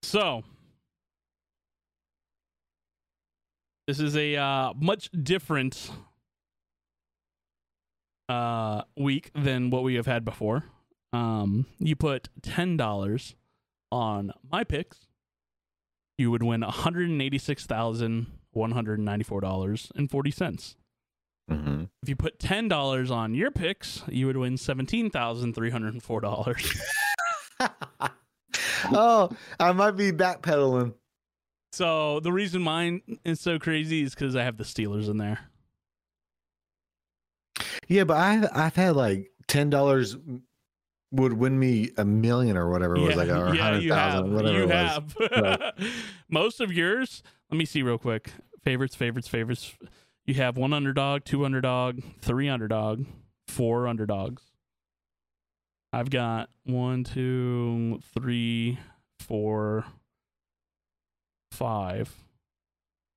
So 0.01 0.43
this 3.85 3.99
is 3.99 4.15
a 4.15 4.35
uh, 4.35 4.73
much 4.79 5.09
different 5.23 5.91
uh, 8.29 8.83
week 8.95 9.31
than 9.35 9.69
what 9.69 9.83
we 9.83 9.95
have 9.95 10.05
had 10.05 10.25
before. 10.25 10.63
Um, 11.13 11.65
you 11.79 11.95
put 11.95 12.29
ten 12.41 12.77
dollars 12.77 13.35
on 13.91 14.31
my 14.51 14.63
picks, 14.63 15.07
you 16.17 16.31
would 16.31 16.43
win 16.43 16.61
one 16.61 16.69
hundred 16.69 17.09
and 17.09 17.21
eighty-six 17.21 17.65
thousand 17.65 18.27
one 18.51 18.71
hundred 18.71 18.99
ninety-four 18.99 19.41
dollars 19.41 19.91
and 19.95 20.09
forty 20.11 20.31
cents. 20.31 20.75
hmm 21.49 21.85
If 22.03 22.09
you 22.09 22.15
put 22.15 22.39
ten 22.39 22.67
dollars 22.67 23.09
on 23.09 23.33
your 23.33 23.51
picks, 23.51 24.03
you 24.09 24.27
would 24.27 24.37
win 24.37 24.57
seventeen 24.57 25.09
thousand 25.09 25.53
three 25.53 25.69
hundred 25.69 25.93
and 25.93 26.03
four 26.03 26.19
dollars. 26.19 26.81
oh, 28.91 29.29
I 29.59 29.71
might 29.71 29.91
be 29.91 30.11
backpedaling. 30.11 30.93
So 31.71 32.19
the 32.19 32.31
reason 32.31 32.61
mine 32.61 33.01
is 33.23 33.39
so 33.39 33.59
crazy 33.59 34.01
is 34.03 34.15
because 34.15 34.35
I 34.35 34.43
have 34.43 34.57
the 34.57 34.63
Steelers 34.63 35.09
in 35.09 35.17
there. 35.17 35.39
Yeah, 37.87 38.03
but 38.03 38.17
I've 38.17 38.49
I've 38.53 38.75
had 38.75 38.95
like 38.95 39.31
ten 39.47 39.69
dollars 39.69 40.17
would 41.11 41.33
win 41.33 41.57
me 41.57 41.91
a 41.97 42.03
million 42.03 42.57
or 42.57 42.69
whatever 42.69 42.95
it 42.97 43.01
was 43.01 43.15
like 43.15 43.29
or 43.29 43.47
a 43.47 43.55
yeah, 43.55 43.63
hundred 43.63 43.91
have. 43.93 44.29
whatever 44.29 44.59
you 44.59 44.67
have. 44.67 45.15
Most 46.29 46.59
of 46.59 46.71
yours. 46.71 47.23
Let 47.49 47.57
me 47.57 47.65
see 47.65 47.81
real 47.81 47.97
quick. 47.97 48.31
Favorites, 48.63 48.95
favorites, 48.95 49.27
favorites. 49.29 49.75
You 50.25 50.33
have 50.33 50.57
one 50.57 50.73
underdog, 50.73 51.23
two 51.23 51.45
underdog, 51.45 52.01
three 52.21 52.49
underdog, 52.49 53.05
four 53.47 53.87
underdogs. 53.87 54.43
I've 55.93 56.09
got 56.09 56.49
one, 56.65 57.05
two, 57.05 58.01
three, 58.13 58.77
four, 59.21 59.85
five. 61.53 62.13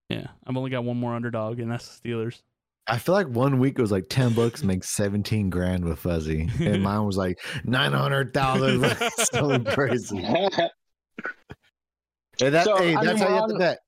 Yeah, 0.09 0.29
I've 0.47 0.57
only 0.57 0.71
got 0.71 0.85
one 0.85 0.97
more 0.97 1.15
underdog, 1.15 1.59
and 1.59 1.71
that's 1.71 1.99
the 1.99 2.09
Steelers. 2.09 2.43
I 2.87 2.99
feel 2.99 3.15
like 3.15 3.29
one 3.29 3.59
week 3.59 3.79
it 3.79 3.83
was 3.83 3.93
like 3.93 4.07
ten 4.09 4.33
bucks 4.33 4.63
makes 4.65 4.89
seventeen 4.91 5.51
grand 5.51 5.85
with 5.85 5.99
Fuzzy, 5.99 6.51
and 6.61 6.83
mine 6.83 7.05
was 7.05 7.17
like 7.17 7.39
nine 7.65 7.93
hundred 7.93 8.35
thousand. 8.35 8.85
Something 9.33 9.65
crazy. 9.65 10.21
Hey, 10.21 10.49
that, 12.39 12.65
So, 12.65 12.77
hey, 12.79 12.95
I 12.97 13.05
that's 13.05 13.21
mean, 13.21 13.29
how 13.29 13.35
you 13.35 13.41
have 13.41 13.51
to 13.51 13.59
bet. 13.59 13.79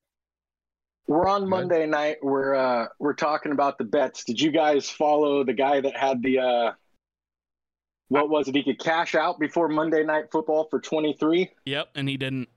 We're 1.07 1.27
on 1.27 1.41
Good. 1.41 1.49
Monday 1.49 1.85
night. 1.85 2.17
We're 2.21 2.55
uh, 2.55 2.87
we're 2.99 3.13
talking 3.13 3.51
about 3.51 3.77
the 3.77 3.83
bets. 3.83 4.23
Did 4.23 4.39
you 4.39 4.51
guys 4.51 4.89
follow 4.89 5.43
the 5.43 5.53
guy 5.53 5.81
that 5.81 5.97
had 5.97 6.21
the 6.23 6.39
uh, 6.39 6.71
what 8.07 8.29
was 8.29 8.47
it? 8.47 8.55
He 8.55 8.63
could 8.63 8.79
cash 8.79 9.15
out 9.15 9.39
before 9.39 9.67
Monday 9.67 10.03
Night 10.03 10.25
Football 10.31 10.67
for 10.69 10.79
twenty 10.79 11.13
three. 11.19 11.49
Yep, 11.65 11.89
and 11.95 12.07
he 12.07 12.15
didn't. 12.15 12.47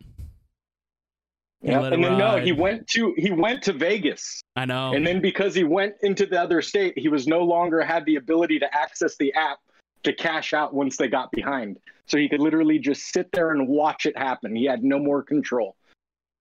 Yeah, 1.67 1.83
and 1.85 2.03
then 2.05 2.17
no, 2.17 2.39
he 2.39 2.53
went 2.53 2.87
to 2.89 3.13
he 3.19 3.31
went 3.33 3.63
to 3.65 3.73
Vegas, 3.73 4.41
I 4.55 4.65
know. 4.65 4.93
and 4.95 5.07
then 5.07 5.21
because 5.21 5.55
he 5.55 5.65
went 5.65 5.95
into 6.03 6.25
the 6.27 6.41
other 6.41 6.63
state, 6.63 6.97
he 6.97 7.09
was 7.09 7.27
no 7.27 7.41
longer 7.41 7.83
had 7.83 8.05
the 8.07 8.17
ability 8.17 8.59
to 8.61 8.75
access 8.75 9.17
the 9.17 9.33
app. 9.35 9.59
to 10.05 10.13
cash 10.13 10.53
out 10.55 10.73
once 10.73 10.97
they 10.97 11.09
got 11.09 11.31
behind. 11.33 11.79
So 12.07 12.17
he 12.19 12.29
could 12.29 12.39
literally 12.41 12.79
just 12.79 13.13
sit 13.13 13.33
there 13.33 13.51
and 13.51 13.67
watch 13.67 14.07
it 14.07 14.17
happen. 14.17 14.55
He 14.55 14.65
had 14.65 14.85
no 14.85 15.01
more 15.01 15.25
control. 15.25 15.75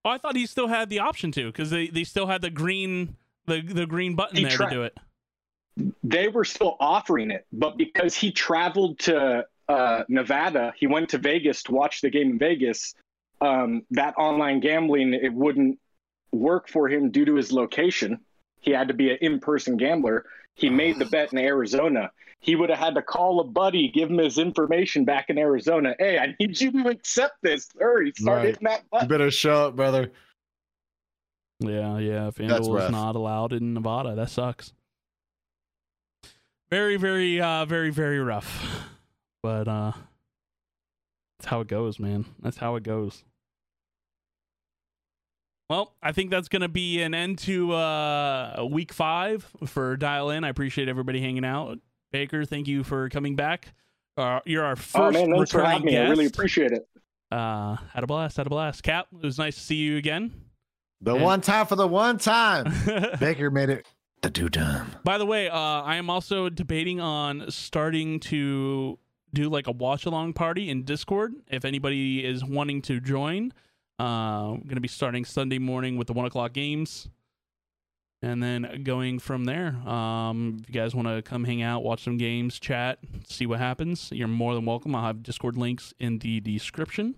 Oh, 0.03 0.11
I 0.11 0.19
thought 0.19 0.35
he 0.35 0.45
still 0.45 0.67
had 0.67 0.91
the 0.91 0.99
option 0.99 1.31
to 1.31 1.47
because 1.47 1.71
they, 1.71 1.87
they 1.87 2.03
still 2.03 2.27
had 2.27 2.43
the 2.43 2.51
green 2.51 3.15
the 3.47 3.61
the 3.61 3.87
green 3.87 4.13
button 4.15 4.37
He 4.37 4.43
there 4.43 4.51
tried- 4.51 4.69
to 4.69 4.75
do 4.75 4.83
it. 4.83 4.97
They 6.03 6.27
were 6.27 6.45
still 6.45 6.77
offering 6.79 7.31
it, 7.31 7.45
but 7.51 7.75
because 7.77 8.15
he 8.15 8.31
traveled 8.31 8.99
to 8.99 9.45
uh, 9.67 10.03
Nevada, 10.07 10.73
he 10.77 10.87
went 10.87 11.09
to 11.09 11.17
Vegas 11.17 11.63
to 11.63 11.71
watch 11.73 12.01
the 12.01 12.09
game 12.09 12.29
in 12.29 12.37
Vegas. 12.39 12.93
Um, 13.41 13.83
that 13.91 14.15
online 14.17 14.59
gambling 14.61 15.13
it 15.13 15.33
wouldn't 15.33 15.79
work 16.31 16.67
for 16.69 16.87
him 16.87 17.11
due 17.11 17.25
to 17.25 17.35
his 17.35 17.51
location. 17.51 18.19
He 18.61 18.71
had 18.71 18.87
to 18.87 18.93
be 18.93 19.11
an 19.11 19.17
in-person 19.21 19.77
gambler. 19.77 20.25
He 20.55 20.69
made 20.69 20.97
the 20.99 21.05
bet 21.05 21.31
in 21.33 21.39
Arizona. 21.39 22.11
He 22.39 22.55
would 22.55 22.69
have 22.69 22.79
had 22.79 22.95
to 22.95 23.01
call 23.01 23.39
a 23.41 23.43
buddy, 23.43 23.89
give 23.89 24.09
him 24.09 24.17
his 24.19 24.37
information 24.37 25.03
back 25.03 25.29
in 25.29 25.37
Arizona. 25.37 25.95
Hey, 25.99 26.17
I 26.17 26.35
need 26.39 26.59
you 26.59 26.71
to 26.71 26.89
accept 26.89 27.35
this. 27.41 27.69
Hurry, 27.79 28.13
start 28.15 28.37
Right. 28.37 28.45
hitting 28.47 28.63
that 28.65 28.89
button. 28.89 29.05
You 29.05 29.09
better 29.09 29.31
show 29.31 29.67
up, 29.67 29.75
brother. 29.75 30.11
Yeah, 31.59 31.97
yeah. 31.99 32.25
That's 32.25 32.37
FanDuel 32.37 32.85
is 32.85 32.91
not 32.91 33.15
allowed 33.15 33.53
in 33.53 33.73
Nevada. 33.73 34.15
That 34.15 34.29
sucks. 34.29 34.73
Very, 36.69 36.97
very, 36.97 37.39
uh, 37.39 37.65
very, 37.65 37.89
very 37.91 38.19
rough. 38.19 38.65
But 39.41 39.67
uh 39.67 39.91
that's 41.39 41.47
how 41.49 41.61
it 41.61 41.67
goes, 41.67 41.99
man. 41.99 42.25
That's 42.41 42.57
how 42.57 42.75
it 42.75 42.83
goes. 42.83 43.23
Well, 45.69 45.93
I 46.01 46.11
think 46.11 46.29
that's 46.29 46.47
gonna 46.47 46.69
be 46.69 47.01
an 47.01 47.13
end 47.13 47.39
to 47.39 47.73
uh 47.73 48.67
week 48.69 48.93
five 48.93 49.49
for 49.65 49.97
Dial 49.97 50.29
In. 50.29 50.43
I 50.43 50.49
appreciate 50.49 50.87
everybody 50.87 51.19
hanging 51.21 51.45
out. 51.45 51.79
Baker, 52.11 52.45
thank 52.45 52.67
you 52.67 52.83
for 52.83 53.09
coming 53.09 53.35
back. 53.35 53.73
Uh, 54.15 54.39
you're 54.45 54.63
our 54.63 54.75
first 54.75 54.95
Oh 54.95 55.11
man, 55.11 55.31
thanks 55.31 55.51
for 55.51 55.57
returning 55.59 55.71
having 55.71 55.85
me. 55.87 55.91
guest. 55.91 56.05
I 56.05 56.09
really 56.09 56.25
appreciate 56.27 56.71
it. 56.71 56.87
uh, 57.31 57.75
had 57.93 58.03
a 58.03 58.07
blast. 58.07 58.37
Had 58.37 58.45
a 58.47 58.49
blast. 58.49 58.83
Kap, 58.83 59.07
it 59.11 59.25
was 59.25 59.37
nice 59.37 59.55
to 59.55 59.61
see 59.61 59.75
you 59.75 59.97
again. 59.97 60.31
The 61.01 61.15
And- 61.15 61.23
one 61.23 61.41
time 61.41 61.65
for 61.65 61.75
the 61.75 61.87
one 61.87 62.17
time. 62.19 62.71
Baker 63.19 63.49
made 63.49 63.69
it 63.69 63.85
the 64.21 64.29
do 64.29 64.47
time. 64.47 64.91
By 65.03 65.17
the 65.17 65.25
way, 65.25 65.49
uh, 65.49 65.57
I 65.59 65.95
am 65.97 66.09
also 66.09 66.47
debating 66.47 67.01
on 67.01 67.49
starting 67.51 68.19
to 68.21 68.97
do 69.35 69.49
like 69.49 69.67
a 69.67 69.71
watch 69.71 70.05
along 70.05 70.33
party 70.33 70.69
in 70.69 70.83
Discord. 70.83 71.33
If 71.47 71.63
anybody 71.65 72.25
is 72.25 72.43
wanting 72.43 72.81
to 72.83 72.99
join, 72.99 73.53
uh, 73.99 74.03
I'm 74.53 74.61
going 74.61 74.75
to 74.75 74.81
be 74.81 74.87
starting 74.87 75.23
Sunday 75.25 75.59
morning 75.59 75.97
with 75.97 76.07
the 76.07 76.13
one 76.13 76.25
o'clock 76.25 76.53
games, 76.53 77.07
and 78.21 78.41
then 78.41 78.81
going 78.83 79.19
from 79.19 79.45
there. 79.45 79.75
Um, 79.87 80.57
if 80.61 80.67
you 80.67 80.73
guys 80.73 80.95
want 80.95 81.07
to 81.07 81.21
come 81.21 81.43
hang 81.43 81.61
out, 81.61 81.83
watch 81.83 82.03
some 82.03 82.17
games, 82.17 82.59
chat, 82.59 82.99
see 83.27 83.45
what 83.45 83.59
happens, 83.59 84.09
you're 84.11 84.27
more 84.27 84.55
than 84.55 84.65
welcome. 84.65 84.95
I'll 84.95 85.05
have 85.05 85.21
Discord 85.23 85.57
links 85.57 85.93
in 85.99 86.17
the 86.19 86.39
description. 86.39 87.15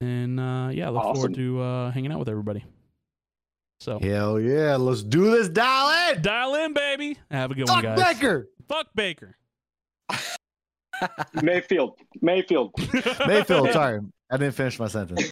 And 0.00 0.38
uh, 0.40 0.70
yeah, 0.72 0.88
look 0.88 1.04
Awesome. 1.04 1.14
forward 1.14 1.34
to 1.34 1.60
uh, 1.62 1.90
hanging 1.92 2.12
out 2.12 2.18
with 2.18 2.28
everybody. 2.28 2.64
So 3.80 3.98
Hell 4.00 4.40
yeah. 4.40 4.76
Let's 4.76 5.02
do 5.02 5.30
this. 5.30 5.48
Dial 5.48 6.12
in. 6.14 6.22
dial 6.22 6.54
in, 6.56 6.72
baby. 6.72 7.18
Have 7.30 7.50
a 7.50 7.54
good 7.54 7.68
one, 7.68 7.82
Fuck 7.82 7.96
guys. 7.96 8.14
Baker. 8.14 8.48
Fuck 8.68 8.88
Baker. 8.94 9.36
Mayfield, 11.42 11.98
Mayfield. 12.20 12.72
Mayfield. 13.26 13.72
Sorry. 13.72 14.00
I 14.30 14.36
didn't 14.38 14.54
finish 14.54 14.78
my 14.78 14.88
sentence. 14.88 15.22